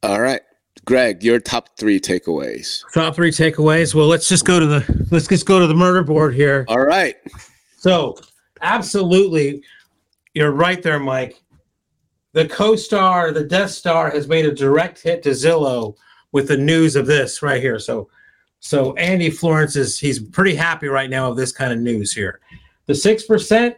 All 0.03 0.21
right. 0.21 0.41
Greg, 0.85 1.23
your 1.25 1.41
top 1.41 1.77
three 1.79 1.99
takeaways. 1.99 2.83
Top 2.93 3.15
three 3.15 3.31
takeaways. 3.31 3.95
Well, 3.95 4.07
let's 4.07 4.29
just 4.29 4.45
go 4.45 4.61
to 4.61 4.67
the 4.67 5.07
let's 5.11 5.27
just 5.27 5.47
go 5.47 5.59
to 5.59 5.67
the 5.67 5.75
murder 5.75 6.05
board 6.05 6.35
here. 6.35 6.65
All 6.69 6.85
right. 6.85 7.17
So, 7.79 8.17
absolutely, 8.63 9.63
you're 10.35 10.53
right 10.53 10.81
there, 10.83 11.01
Mike. 11.01 11.41
The 12.37 12.45
CoStar, 12.45 13.33
the 13.33 13.45
Death 13.45 13.71
Star, 13.71 14.11
has 14.11 14.29
made 14.29 14.45
a 14.45 14.53
direct 14.53 15.03
hit 15.03 15.23
to 15.23 15.31
Zillow 15.31 15.97
with 16.33 16.49
the 16.49 16.57
news 16.59 16.95
of 16.95 17.07
this 17.07 17.41
right 17.41 17.63
here. 17.63 17.79
So, 17.79 18.11
so 18.61 18.95
Andy 18.97 19.31
Florance 19.31 19.75
is 19.75 19.99
he's 19.99 20.19
pretty 20.19 20.55
happy 20.55 20.89
right 20.89 21.09
now 21.09 21.31
of 21.31 21.39
this 21.39 21.51
kind 21.51 21.73
of 21.73 21.79
news 21.79 22.13
here. 22.13 22.41
The 22.85 22.95
six 22.95 23.23
percent. 23.23 23.77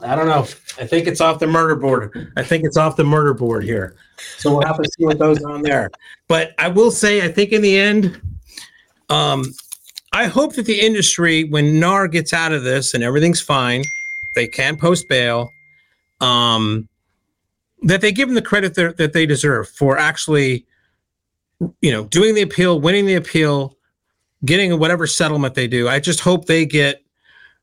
I 0.00 0.14
don't 0.14 0.28
know. 0.28 0.46
I 0.78 0.86
think 0.86 1.08
it's 1.08 1.20
off 1.20 1.40
the 1.40 1.48
murder 1.48 1.74
board. 1.74 2.32
I 2.36 2.44
think 2.44 2.62
it's 2.62 2.76
off 2.76 2.94
the 2.94 3.02
murder 3.02 3.34
board 3.34 3.64
here. 3.64 3.96
So 4.38 4.52
we'll 4.52 4.64
have 4.68 4.80
to 4.80 4.88
see 4.88 5.04
what 5.04 5.18
goes 5.18 5.42
on 5.42 5.62
there. 5.62 5.90
But 6.28 6.52
I 6.58 6.68
will 6.68 6.92
say, 6.92 7.24
I 7.24 7.28
think 7.32 7.50
in 7.50 7.60
the 7.60 7.76
end, 7.76 8.22
um, 9.10 9.52
I 10.12 10.26
hope 10.26 10.54
that 10.54 10.66
the 10.66 10.78
industry, 10.78 11.42
when 11.42 11.80
NAR 11.80 12.06
gets 12.06 12.32
out 12.32 12.52
of 12.52 12.62
this 12.62 12.94
and 12.94 13.02
everything's 13.02 13.40
fine, 13.40 13.82
they 14.34 14.46
can 14.46 14.76
post 14.76 15.08
bail, 15.08 15.50
um, 16.20 16.88
that 17.82 18.00
they 18.00 18.12
give 18.12 18.28
them 18.28 18.34
the 18.34 18.42
credit 18.42 18.74
that, 18.74 19.12
they 19.12 19.26
deserve 19.26 19.68
for 19.68 19.98
actually, 19.98 20.66
you 21.80 21.92
know, 21.92 22.04
doing 22.04 22.34
the 22.34 22.42
appeal, 22.42 22.80
winning 22.80 23.06
the 23.06 23.14
appeal, 23.14 23.76
getting 24.44 24.78
whatever 24.78 25.06
settlement 25.06 25.54
they 25.54 25.68
do. 25.68 25.88
I 25.88 26.00
just 26.00 26.20
hope 26.20 26.46
they 26.46 26.64
get 26.66 27.04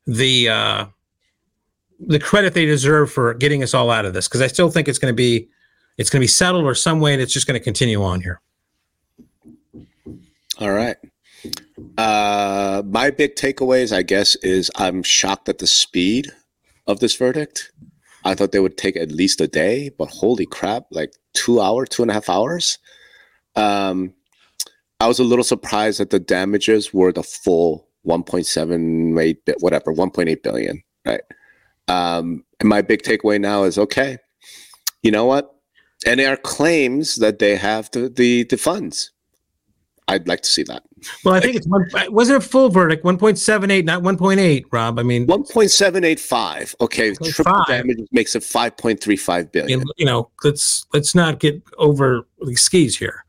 the 0.06 0.50
uh, 0.50 0.86
the 2.00 2.20
credit 2.20 2.54
they 2.54 2.66
deserve 2.66 3.12
for 3.12 3.34
getting 3.34 3.64
us 3.64 3.74
all 3.74 3.92
out 3.92 4.06
of 4.06 4.14
this 4.14 4.28
because 4.28 4.42
I 4.42 4.48
still 4.48 4.70
think 4.70 4.88
it's 4.88 5.00
going 5.00 5.12
to 5.12 5.16
be 5.16 5.50
it's 5.98 6.10
going 6.10 6.20
to 6.20 6.24
be 6.24 6.28
settled 6.28 6.66
or 6.66 6.76
some 6.76 7.00
way 7.00 7.14
and 7.14 7.22
it's 7.22 7.34
just 7.34 7.48
going 7.48 7.60
to 7.60 7.64
continue 7.64 8.04
on 8.04 8.22
here. 8.22 8.42
All 10.60 10.72
right. 10.72 10.98
Uh, 11.98 12.84
my 12.86 13.10
big 13.10 13.36
takeaways, 13.36 13.96
I 13.96 14.04
guess, 14.04 14.36
is 14.38 14.70
I'm 14.76 15.02
shocked 15.04 15.50
at 15.50 15.58
the 15.58 15.68
speed 15.68 16.32
of 16.88 17.00
this 17.00 17.16
verdict. 17.16 17.72
I 18.24 18.36
thought 18.36 18.52
they 18.52 18.60
would 18.60 18.78
take 18.78 18.96
at 18.96 19.12
least 19.12 19.42
a 19.42 19.48
day, 19.48 19.90
but 19.98 20.10
holy 20.10 20.46
crap, 20.46 20.86
like 20.92 21.14
two 21.34 21.60
hour, 21.60 21.86
two 21.86 22.04
and 22.04 22.12
a 22.12 22.14
half 22.14 22.30
hours. 22.30 22.78
Um, 23.56 24.14
I 25.00 25.08
was 25.08 25.20
a 25.20 25.24
little 25.24 25.44
surprised 25.44 26.00
that 26.00 26.12
the 26.12 26.20
damages 26.20 26.94
were 26.94 27.12
the 27.12 27.24
full 27.24 27.88
1.78 28.06 29.38
bit, 29.46 29.58
whatever, 29.60 29.94
1.8 29.94 30.44
billion, 30.44 30.84
right? 31.06 31.22
Um, 31.88 32.44
and 32.60 32.70
my 32.70 32.82
big 32.82 33.02
takeaway 33.02 33.42
now 33.42 33.64
is 33.64 33.78
okay, 33.78 34.18
you 35.02 35.12
know 35.12 35.26
what? 35.26 35.56
NAR 36.06 36.38
claims 36.38 37.16
that 37.16 37.40
they 37.40 37.56
have 37.56 37.90
the, 37.92 38.10
the, 38.10 38.44
the 38.44 38.58
funds. 38.58 39.12
I'd 40.08 40.28
like 40.28 40.42
to 40.42 40.50
see 40.50 40.64
that. 40.64 40.84
Well, 41.24 41.34
I 41.34 41.40
think 41.40 41.56
it's 41.56 41.68
one. 41.68 41.90
Wasn't 42.10 42.38
a 42.38 42.46
full 42.46 42.70
verdict? 42.70 43.04
One 43.04 43.18
point 43.18 43.40
seven 43.40 43.72
eight, 43.72 43.86
not 43.86 44.04
one 44.04 44.18
point 44.18 44.40
eight. 44.40 44.66
Rob, 44.72 45.00
I 45.00 45.04
mean, 45.04 45.26
one 45.26 45.44
point 45.44 45.72
seven 45.72 46.04
eight 46.04 46.20
five. 46.20 46.76
Okay, 46.82 47.12
1.5. 47.12 47.34
triple 47.34 47.64
damage 47.68 48.00
makes 48.12 48.36
it 48.36 48.44
five 48.44 48.76
point 48.78 49.02
three 49.02 49.16
five 49.16 49.52
billion. 49.52 49.84
you 49.98 50.06
know, 50.06 50.30
let's 50.44 50.86
let's 50.94 51.16
not 51.16 51.40
get 51.40 51.62
over 51.78 52.28
the 52.40 52.56
skis 52.56 52.98
here. 52.98 53.26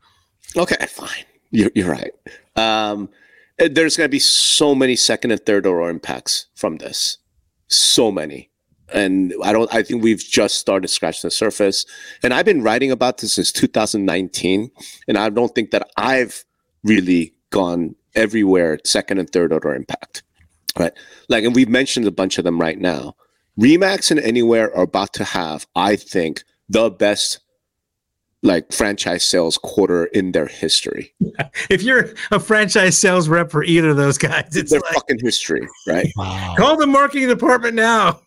Okay, 0.55 0.85
fine. 0.87 1.25
You're, 1.51 1.71
you're 1.75 1.89
right. 1.89 2.11
Um, 2.55 3.09
uh, 3.61 3.69
there's 3.71 3.95
going 3.95 4.07
to 4.07 4.11
be 4.11 4.19
so 4.19 4.75
many 4.75 4.95
second 4.95 5.31
and 5.31 5.43
third 5.45 5.65
order 5.65 5.89
impacts 5.89 6.47
from 6.55 6.77
this. 6.77 7.19
So 7.67 8.11
many. 8.11 8.49
And 8.93 9.33
I 9.43 9.53
don't, 9.53 9.73
I 9.73 9.81
think 9.81 10.03
we've 10.03 10.19
just 10.19 10.57
started 10.57 10.87
scratching 10.87 11.27
the 11.27 11.31
surface. 11.31 11.85
And 12.21 12.33
I've 12.33 12.45
been 12.45 12.61
writing 12.61 12.91
about 12.91 13.19
this 13.19 13.33
since 13.33 13.51
2019. 13.51 14.69
And 15.07 15.17
I 15.17 15.29
don't 15.29 15.53
think 15.55 15.71
that 15.71 15.87
I've 15.97 16.43
really 16.83 17.33
gone 17.49 17.95
everywhere 18.15 18.79
second 18.85 19.19
and 19.19 19.29
third 19.29 19.53
order 19.53 19.73
impact. 19.73 20.23
Right. 20.77 20.93
Like, 21.29 21.43
and 21.43 21.55
we've 21.55 21.69
mentioned 21.69 22.07
a 22.07 22.11
bunch 22.11 22.37
of 22.37 22.43
them 22.43 22.59
right 22.59 22.79
now. 22.79 23.15
Remax 23.59 24.09
and 24.09 24.19
Anywhere 24.19 24.75
are 24.75 24.83
about 24.83 25.13
to 25.13 25.23
have, 25.23 25.67
I 25.75 25.95
think, 25.95 26.43
the 26.69 26.89
best 26.89 27.39
like 28.41 28.73
franchise 28.73 29.23
sales 29.23 29.57
quarter 29.57 30.05
in 30.05 30.31
their 30.31 30.47
history. 30.47 31.13
If 31.69 31.81
you're 31.81 32.13
a 32.31 32.39
franchise 32.39 32.97
sales 32.97 33.29
rep 33.29 33.51
for 33.51 33.63
either 33.63 33.89
of 33.89 33.97
those 33.97 34.17
guys, 34.17 34.55
it's 34.55 34.71
their 34.71 34.81
like 34.81 34.93
fucking 34.95 35.19
history, 35.19 35.67
right? 35.87 36.11
Wow. 36.17 36.55
call 36.57 36.75
the 36.75 36.87
marketing 36.87 37.27
department 37.27 37.75
now. 37.75 38.19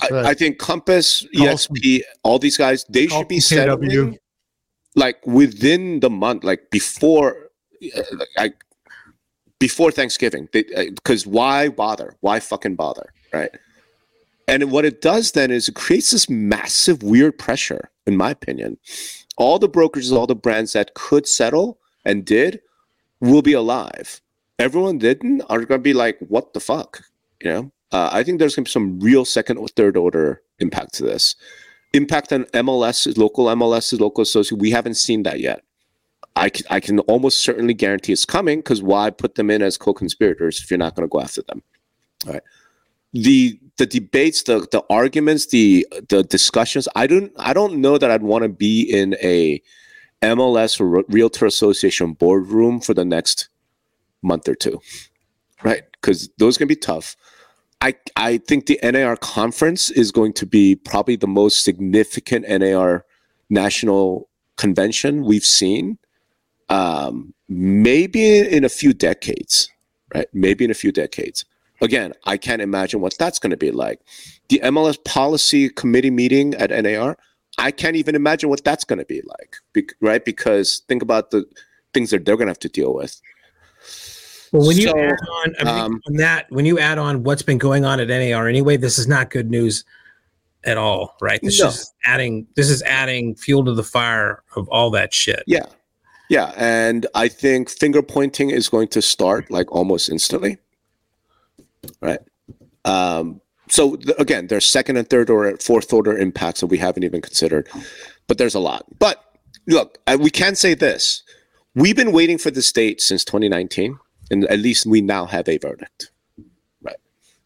I, 0.00 0.08
Right. 0.10 0.26
I 0.26 0.34
think 0.34 0.58
Compass, 0.58 1.26
Call 1.36 1.46
EXP, 1.46 2.02
all 2.22 2.38
these 2.38 2.56
guys, 2.56 2.84
they 2.88 3.06
should 3.06 3.28
be 3.28 3.40
some 3.40 3.58
KW. 3.58 3.88
settling 3.88 4.18
like 4.94 5.24
within 5.26 6.00
the 6.00 6.10
month, 6.10 6.44
like 6.44 6.70
before, 6.70 7.43
uh, 7.92 8.02
like 8.36 8.64
before 9.58 9.90
Thanksgiving. 9.90 10.48
Because 10.52 11.26
why 11.26 11.68
bother? 11.68 12.16
Why 12.20 12.40
fucking 12.40 12.76
bother, 12.76 13.12
right? 13.32 13.50
And 14.46 14.70
what 14.70 14.84
it 14.84 15.00
does 15.00 15.32
then 15.32 15.50
is 15.50 15.68
it 15.68 15.74
creates 15.74 16.10
this 16.10 16.28
massive 16.28 17.02
weird 17.02 17.38
pressure, 17.38 17.90
in 18.06 18.16
my 18.16 18.30
opinion. 18.30 18.76
All 19.36 19.58
the 19.58 19.68
brokerages, 19.68 20.12
all 20.12 20.26
the 20.26 20.36
brands 20.36 20.74
that 20.74 20.94
could 20.94 21.26
settle 21.26 21.78
and 22.04 22.24
did 22.24 22.60
will 23.20 23.42
be 23.42 23.54
alive. 23.54 24.20
Everyone 24.58 24.98
didn't 24.98 25.42
are 25.48 25.58
going 25.58 25.80
to 25.80 25.90
be 25.90 25.94
like, 25.94 26.18
what 26.28 26.52
the 26.52 26.60
fuck? 26.60 27.02
You 27.42 27.50
know, 27.50 27.72
uh, 27.90 28.10
I 28.12 28.22
think 28.22 28.38
there's 28.38 28.54
going 28.54 28.64
to 28.64 28.68
be 28.68 28.72
some 28.72 29.00
real 29.00 29.24
second 29.24 29.56
or 29.58 29.68
third 29.68 29.96
order 29.96 30.42
impact 30.58 30.94
to 30.94 31.04
this. 31.04 31.36
Impact 31.92 32.32
on 32.32 32.44
MLS, 32.44 33.16
local 33.16 33.46
MLS, 33.46 33.98
local 33.98 34.22
associate. 34.22 34.60
We 34.60 34.70
haven't 34.70 34.94
seen 34.94 35.22
that 35.24 35.40
yet. 35.40 35.62
I 36.36 36.48
can, 36.50 36.66
I 36.68 36.80
can 36.80 36.98
almost 37.00 37.40
certainly 37.40 37.74
guarantee 37.74 38.12
it's 38.12 38.24
coming 38.24 38.58
because 38.58 38.82
why 38.82 39.10
put 39.10 39.36
them 39.36 39.50
in 39.50 39.62
as 39.62 39.76
co-conspirators 39.76 40.60
if 40.62 40.70
you're 40.70 40.78
not 40.78 40.94
going 40.94 41.08
to 41.08 41.12
go 41.12 41.20
after 41.20 41.42
them? 41.42 41.62
All 42.26 42.32
right. 42.32 42.42
The 43.12 43.58
the 43.76 43.86
debates, 43.86 44.42
the 44.42 44.66
the 44.72 44.82
arguments, 44.90 45.46
the 45.46 45.86
the 46.08 46.24
discussions. 46.24 46.88
I 46.96 47.06
don't 47.06 47.32
I 47.36 47.52
don't 47.52 47.76
know 47.76 47.98
that 47.98 48.10
I'd 48.10 48.22
want 48.22 48.42
to 48.42 48.48
be 48.48 48.82
in 48.82 49.14
a 49.22 49.62
MLS 50.22 50.80
or 50.80 50.86
Re- 50.86 51.04
Realtor 51.08 51.46
Association 51.46 52.14
boardroom 52.14 52.80
for 52.80 52.94
the 52.94 53.04
next 53.04 53.48
month 54.22 54.48
or 54.48 54.54
two, 54.54 54.80
right? 55.62 55.82
Because 55.92 56.28
those 56.38 56.58
can 56.58 56.66
be 56.66 56.74
tough. 56.74 57.14
I 57.80 57.94
I 58.16 58.38
think 58.38 58.66
the 58.66 58.80
NAR 58.82 59.16
conference 59.16 59.90
is 59.90 60.10
going 60.10 60.32
to 60.34 60.46
be 60.46 60.74
probably 60.74 61.16
the 61.16 61.28
most 61.28 61.62
significant 61.62 62.48
NAR 62.48 63.04
national 63.50 64.28
convention 64.56 65.24
we've 65.24 65.44
seen, 65.44 65.98
um, 66.68 67.34
maybe 67.48 68.38
in 68.38 68.64
a 68.64 68.68
few 68.68 68.92
decades, 68.92 69.70
right? 70.14 70.26
Maybe 70.32 70.64
in 70.64 70.70
a 70.70 70.74
few 70.74 70.92
decades. 70.92 71.44
Again, 71.80 72.14
I 72.24 72.36
can't 72.36 72.62
imagine 72.62 73.00
what 73.00 73.16
that's 73.18 73.38
going 73.38 73.50
to 73.50 73.56
be 73.56 73.70
like. 73.70 74.00
The 74.48 74.60
MLS 74.64 75.02
policy 75.04 75.68
committee 75.68 76.10
meeting 76.10 76.54
at 76.54 76.70
NAR, 76.70 77.16
I 77.58 77.70
can't 77.70 77.96
even 77.96 78.14
imagine 78.14 78.48
what 78.48 78.64
that's 78.64 78.84
going 78.84 78.98
to 79.00 79.04
be 79.04 79.22
like, 79.26 79.56
be- 79.72 79.88
right? 80.00 80.24
Because 80.24 80.82
think 80.88 81.02
about 81.02 81.30
the 81.30 81.44
things 81.92 82.10
that 82.10 82.24
they're 82.24 82.36
going 82.36 82.46
to 82.46 82.50
have 82.50 82.58
to 82.60 82.68
deal 82.68 82.94
with. 82.94 83.20
Well, 84.52 84.66
when 84.68 84.76
you 84.76 84.88
add 84.88 85.16
on, 85.44 85.54
I 85.58 85.64
mean, 85.64 85.84
um, 85.84 86.00
on 86.06 86.14
that, 86.16 86.46
when 86.50 86.64
you 86.64 86.78
add 86.78 86.96
on 86.98 87.24
what's 87.24 87.42
been 87.42 87.58
going 87.58 87.84
on 87.84 87.98
at 87.98 88.06
NAR 88.08 88.48
anyway, 88.48 88.76
this 88.76 88.98
is 88.98 89.08
not 89.08 89.30
good 89.30 89.50
news 89.50 89.84
at 90.62 90.78
all, 90.78 91.16
right? 91.20 91.40
This 91.42 91.60
No. 91.60 91.68
is 91.68 91.92
adding 92.04 92.46
this 92.54 92.70
is 92.70 92.80
adding 92.82 93.34
fuel 93.34 93.64
to 93.64 93.74
the 93.74 93.82
fire 93.82 94.42
of 94.56 94.68
all 94.68 94.90
that 94.90 95.12
shit. 95.12 95.42
Yeah. 95.46 95.66
Yeah. 96.28 96.52
And 96.56 97.06
I 97.14 97.28
think 97.28 97.70
finger 97.70 98.02
pointing 98.02 98.50
is 98.50 98.68
going 98.68 98.88
to 98.88 99.02
start 99.02 99.50
like 99.50 99.70
almost 99.72 100.08
instantly. 100.08 100.58
Right. 102.00 102.20
Um, 102.84 103.40
so 103.68 103.96
th- 103.96 104.16
again, 104.18 104.48
there's 104.48 104.66
second 104.66 104.96
and 104.96 105.08
third 105.08 105.30
or 105.30 105.56
fourth 105.58 105.92
order 105.92 106.16
impacts 106.16 106.60
that 106.60 106.66
we 106.66 106.78
haven't 106.78 107.04
even 107.04 107.20
considered, 107.20 107.68
but 108.26 108.38
there's 108.38 108.54
a 108.54 108.60
lot. 108.60 108.84
But 108.98 109.22
look, 109.66 109.98
I, 110.06 110.16
we 110.16 110.30
can 110.30 110.54
say 110.54 110.74
this: 110.74 111.22
we've 111.74 111.96
been 111.96 112.12
waiting 112.12 112.38
for 112.38 112.50
this 112.50 112.70
date 112.72 113.00
since 113.00 113.24
2019, 113.24 113.98
and 114.30 114.44
at 114.44 114.58
least 114.58 114.86
we 114.86 115.00
now 115.00 115.26
have 115.26 115.48
a 115.48 115.58
verdict. 115.58 116.10
Right? 116.82 116.96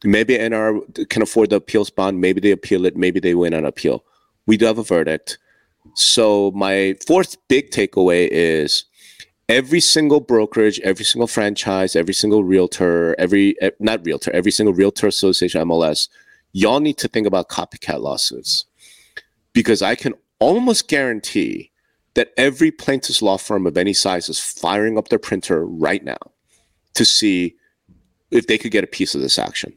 Maybe 0.04 0.36
NR 0.36 1.08
can 1.08 1.22
afford 1.22 1.50
the 1.50 1.56
appeals 1.56 1.90
bond. 1.90 2.20
Maybe 2.20 2.40
they 2.40 2.50
appeal 2.50 2.84
it. 2.84 2.96
Maybe 2.96 3.20
they 3.20 3.34
win 3.34 3.54
on 3.54 3.64
appeal. 3.64 4.04
We 4.46 4.56
do 4.56 4.66
have 4.66 4.78
a 4.78 4.84
verdict. 4.84 5.38
So 5.94 6.52
my 6.52 6.96
fourth 7.06 7.36
big 7.48 7.70
takeaway 7.70 8.28
is 8.30 8.84
every 9.48 9.80
single 9.80 10.20
brokerage, 10.20 10.78
every 10.80 11.04
single 11.04 11.26
franchise, 11.26 11.96
every 11.96 12.14
single 12.14 12.44
realtor, 12.44 13.14
every 13.18 13.60
eh, 13.60 13.70
not 13.80 14.04
realtor, 14.04 14.30
every 14.32 14.52
single 14.52 14.74
realtor 14.74 15.06
association 15.06 15.66
MLS, 15.68 16.08
y'all 16.52 16.80
need 16.80 16.98
to 16.98 17.08
think 17.08 17.26
about 17.26 17.48
copycat 17.48 18.00
lawsuits. 18.00 18.64
Because 19.52 19.82
I 19.82 19.94
can 19.94 20.14
almost 20.38 20.88
guarantee 20.88 21.72
that 22.14 22.32
every 22.36 22.70
plaintiff's 22.70 23.22
law 23.22 23.36
firm 23.36 23.66
of 23.66 23.76
any 23.76 23.92
size 23.92 24.28
is 24.28 24.40
firing 24.40 24.98
up 24.98 25.08
their 25.08 25.18
printer 25.18 25.64
right 25.64 26.04
now 26.04 26.18
to 26.94 27.04
see 27.04 27.54
if 28.30 28.46
they 28.46 28.58
could 28.58 28.72
get 28.72 28.84
a 28.84 28.88
piece 28.88 29.14
of 29.14 29.20
this 29.20 29.38
action. 29.38 29.72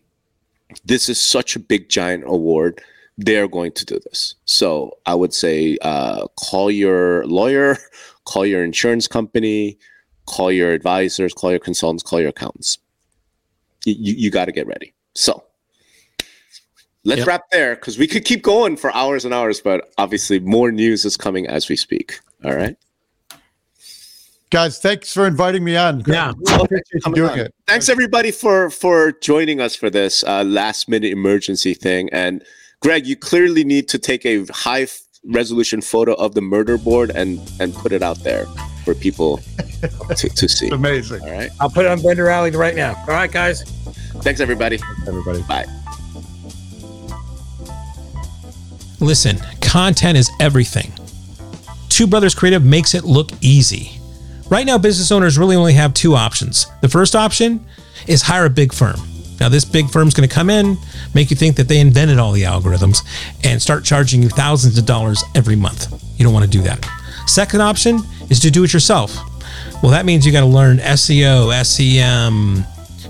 This 0.86 1.10
is 1.10 1.20
such 1.20 1.56
a 1.56 1.60
big 1.60 1.90
giant 1.90 2.24
award 2.26 2.82
they're 3.26 3.48
going 3.48 3.72
to 3.74 3.86
do 3.86 4.00
this. 4.00 4.36
So 4.46 4.98
I 5.06 5.16
would 5.16 5.34
say 5.34 5.78
uh, 5.82 6.28
call 6.40 6.72
your 6.72 7.26
lawyer, 7.26 7.78
call 8.26 8.46
your 8.46 8.64
insurance 8.64 9.08
company, 9.08 9.78
call 10.26 10.52
your 10.52 10.72
advisors, 10.72 11.34
call 11.34 11.52
your 11.52 11.60
consultants, 11.60 12.04
call 12.04 12.20
your 12.20 12.30
accountants. 12.30 12.78
You, 13.86 13.96
you, 13.98 14.14
you 14.14 14.32
got 14.32 14.46
to 14.46 14.52
get 14.52 14.68
ready. 14.68 14.94
So 15.16 15.44
let's 17.04 17.20
Yep. 17.20 17.28
wrap 17.28 17.42
there 17.52 17.76
because 17.76 17.98
we 17.98 18.08
could 18.08 18.26
keep 18.26 18.44
going 18.44 18.78
for 18.78 18.94
hours 18.96 19.26
and 19.26 19.34
hours, 19.34 19.62
but 19.62 19.92
obviously 19.98 20.40
more 20.40 20.72
news 20.72 21.06
is 21.06 21.18
coming 21.18 21.48
as 21.48 21.68
we 21.70 21.76
speak. 21.76 22.20
All 22.44 22.56
right. 22.56 22.78
Guys, 24.52 24.80
thanks 24.80 25.14
for 25.14 25.26
inviting 25.26 25.64
me 25.64 25.78
on. 25.78 26.04
Yeah. 26.06 26.34
Really 26.38 26.64
appreciate 26.64 27.16
doing 27.16 27.30
on. 27.30 27.40
it. 27.40 27.56
Thanks 27.68 27.88
everybody 27.88 28.32
for 28.32 28.70
for 28.70 29.14
joining 29.14 29.62
us 29.62 29.76
for 29.76 29.90
this 29.90 30.26
uh, 30.26 30.44
last 30.44 30.90
minute 30.90 31.12
emergency 31.14 31.74
thing. 31.74 32.10
And 32.12 32.44
Greg, 32.82 33.06
you 33.06 33.16
clearly 33.16 33.64
need 33.64 33.88
to 33.90 34.00
take 34.00 34.26
a 34.26 34.44
high 34.52 34.82
f- 34.82 35.00
resolution 35.26 35.82
photo 35.82 36.14
of 36.14 36.34
the 36.34 36.42
murder 36.42 36.78
board 36.80 37.12
and 37.14 37.40
and 37.60 37.74
put 37.76 37.92
it 37.92 38.02
out 38.02 38.18
there 38.24 38.48
for 38.84 38.96
people 38.96 39.38
to, 40.18 40.30
to 40.30 40.50
see. 40.50 40.68
Amazing. 40.70 41.22
All 41.22 41.32
right. 41.32 41.52
I'll 41.60 41.70
put 41.70 41.86
it 41.86 41.92
on 41.92 42.02
Bender 42.02 42.28
Alley 42.30 42.50
right 42.52 42.76
now. 42.76 42.96
All 43.02 43.14
right, 43.14 43.32
guys. 43.32 43.62
Thanks, 44.24 44.40
everybody. 44.40 44.80
Everybody. 45.08 45.44
Bye. 45.44 45.66
Listen, 49.00 49.38
content 49.62 50.18
is 50.18 50.32
everything. 50.40 50.92
Two 51.90 52.08
Brothers 52.08 52.34
Creative 52.34 52.64
makes 52.64 52.96
it 52.96 53.04
look 53.04 53.30
easy. 53.42 54.00
Right 54.50 54.66
now, 54.66 54.78
business 54.78 55.12
owners 55.12 55.38
really 55.38 55.56
only 55.56 55.74
have 55.74 55.94
two 55.94 56.16
options. 56.16 56.66
The 56.82 56.90
first 56.90 57.16
option 57.16 57.66
is 58.08 58.24
hire 58.24 58.46
a 58.46 58.50
big 58.50 58.74
firm. 58.74 59.00
Now, 59.40 59.50
this 59.50 59.66
big 59.66 59.90
firm's 59.90 60.14
going 60.14 60.28
to 60.28 60.34
come 60.34 60.50
in, 60.50 60.78
make 61.14 61.30
you 61.30 61.36
think 61.36 61.56
that 61.58 61.68
they 61.68 61.80
invented 61.80 62.20
all 62.20 62.32
the 62.32 62.44
algorithms, 62.44 63.00
and 63.44 63.62
start 63.62 63.84
charging 63.84 64.22
you 64.24 64.30
thousands 64.30 64.78
of 64.78 64.86
dollars 64.86 65.24
every 65.36 65.56
month. 65.56 65.92
You 66.18 66.24
don't 66.24 66.34
want 66.34 66.46
to 66.46 66.52
do 66.52 66.62
that. 66.62 66.88
Second 67.28 67.62
option 67.62 68.00
is 68.30 68.40
to 68.42 68.52
do 68.52 68.64
it 68.64 68.74
yourself. 68.74 69.16
Well, 69.82 69.92
that 69.92 70.06
means 70.06 70.26
you 70.26 70.32
got 70.32 70.42
to 70.42 70.46
learn 70.46 70.78
SEO, 70.78 71.52
SEM, 71.66 72.64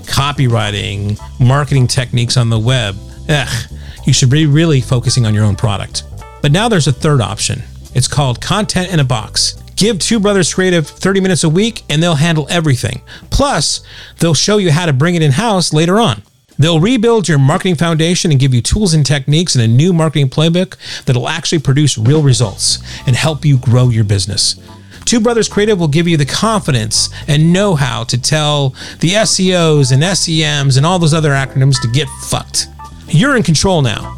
copywriting, 0.06 1.18
marketing 1.38 1.86
techniques 1.86 2.36
on 2.36 2.50
the 2.50 2.58
web. 2.58 2.96
Ugh, 3.28 3.72
you 4.06 4.12
should 4.12 4.30
be 4.30 4.46
really 4.46 4.80
focusing 4.80 5.26
on 5.26 5.34
your 5.34 5.44
own 5.44 5.56
product. 5.56 6.04
But 6.40 6.52
now 6.52 6.68
there's 6.68 6.88
a 6.88 6.92
third 6.92 7.20
option. 7.20 7.62
It's 7.94 8.08
called 8.08 8.40
Content 8.40 8.92
in 8.92 9.00
a 9.00 9.04
Box. 9.04 9.54
Give 9.76 9.98
Two 9.98 10.20
Brothers 10.20 10.52
Creative 10.52 10.86
30 10.86 11.20
minutes 11.20 11.44
a 11.44 11.48
week 11.48 11.82
and 11.88 12.02
they'll 12.02 12.14
handle 12.14 12.46
everything. 12.50 13.02
Plus, 13.30 13.82
they'll 14.18 14.34
show 14.34 14.58
you 14.58 14.70
how 14.70 14.86
to 14.86 14.92
bring 14.92 15.14
it 15.14 15.22
in 15.22 15.32
house 15.32 15.72
later 15.72 15.98
on. 15.98 16.22
They'll 16.58 16.80
rebuild 16.80 17.28
your 17.28 17.38
marketing 17.38 17.76
foundation 17.76 18.30
and 18.30 18.40
give 18.40 18.54
you 18.54 18.60
tools 18.60 18.94
and 18.94 19.04
techniques 19.04 19.54
and 19.54 19.64
a 19.64 19.68
new 19.68 19.92
marketing 19.92 20.28
playbook 20.28 20.76
that'll 21.04 21.28
actually 21.28 21.60
produce 21.60 21.98
real 21.98 22.22
results 22.22 22.78
and 23.06 23.16
help 23.16 23.44
you 23.44 23.58
grow 23.58 23.88
your 23.88 24.04
business. 24.04 24.56
Two 25.04 25.20
Brothers 25.20 25.48
Creative 25.48 25.78
will 25.78 25.88
give 25.88 26.06
you 26.06 26.16
the 26.16 26.26
confidence 26.26 27.08
and 27.26 27.52
know 27.52 27.74
how 27.74 28.04
to 28.04 28.20
tell 28.20 28.70
the 29.00 29.10
SEOs 29.10 29.92
and 29.92 30.02
SEMs 30.02 30.76
and 30.76 30.86
all 30.86 30.98
those 30.98 31.14
other 31.14 31.30
acronyms 31.30 31.80
to 31.82 31.88
get 31.88 32.08
fucked. 32.24 32.68
You're 33.08 33.36
in 33.36 33.42
control 33.42 33.82
now. 33.82 34.16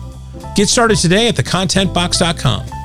Get 0.54 0.68
started 0.68 0.98
today 0.98 1.28
at 1.28 1.36
thecontentbox.com. 1.36 2.83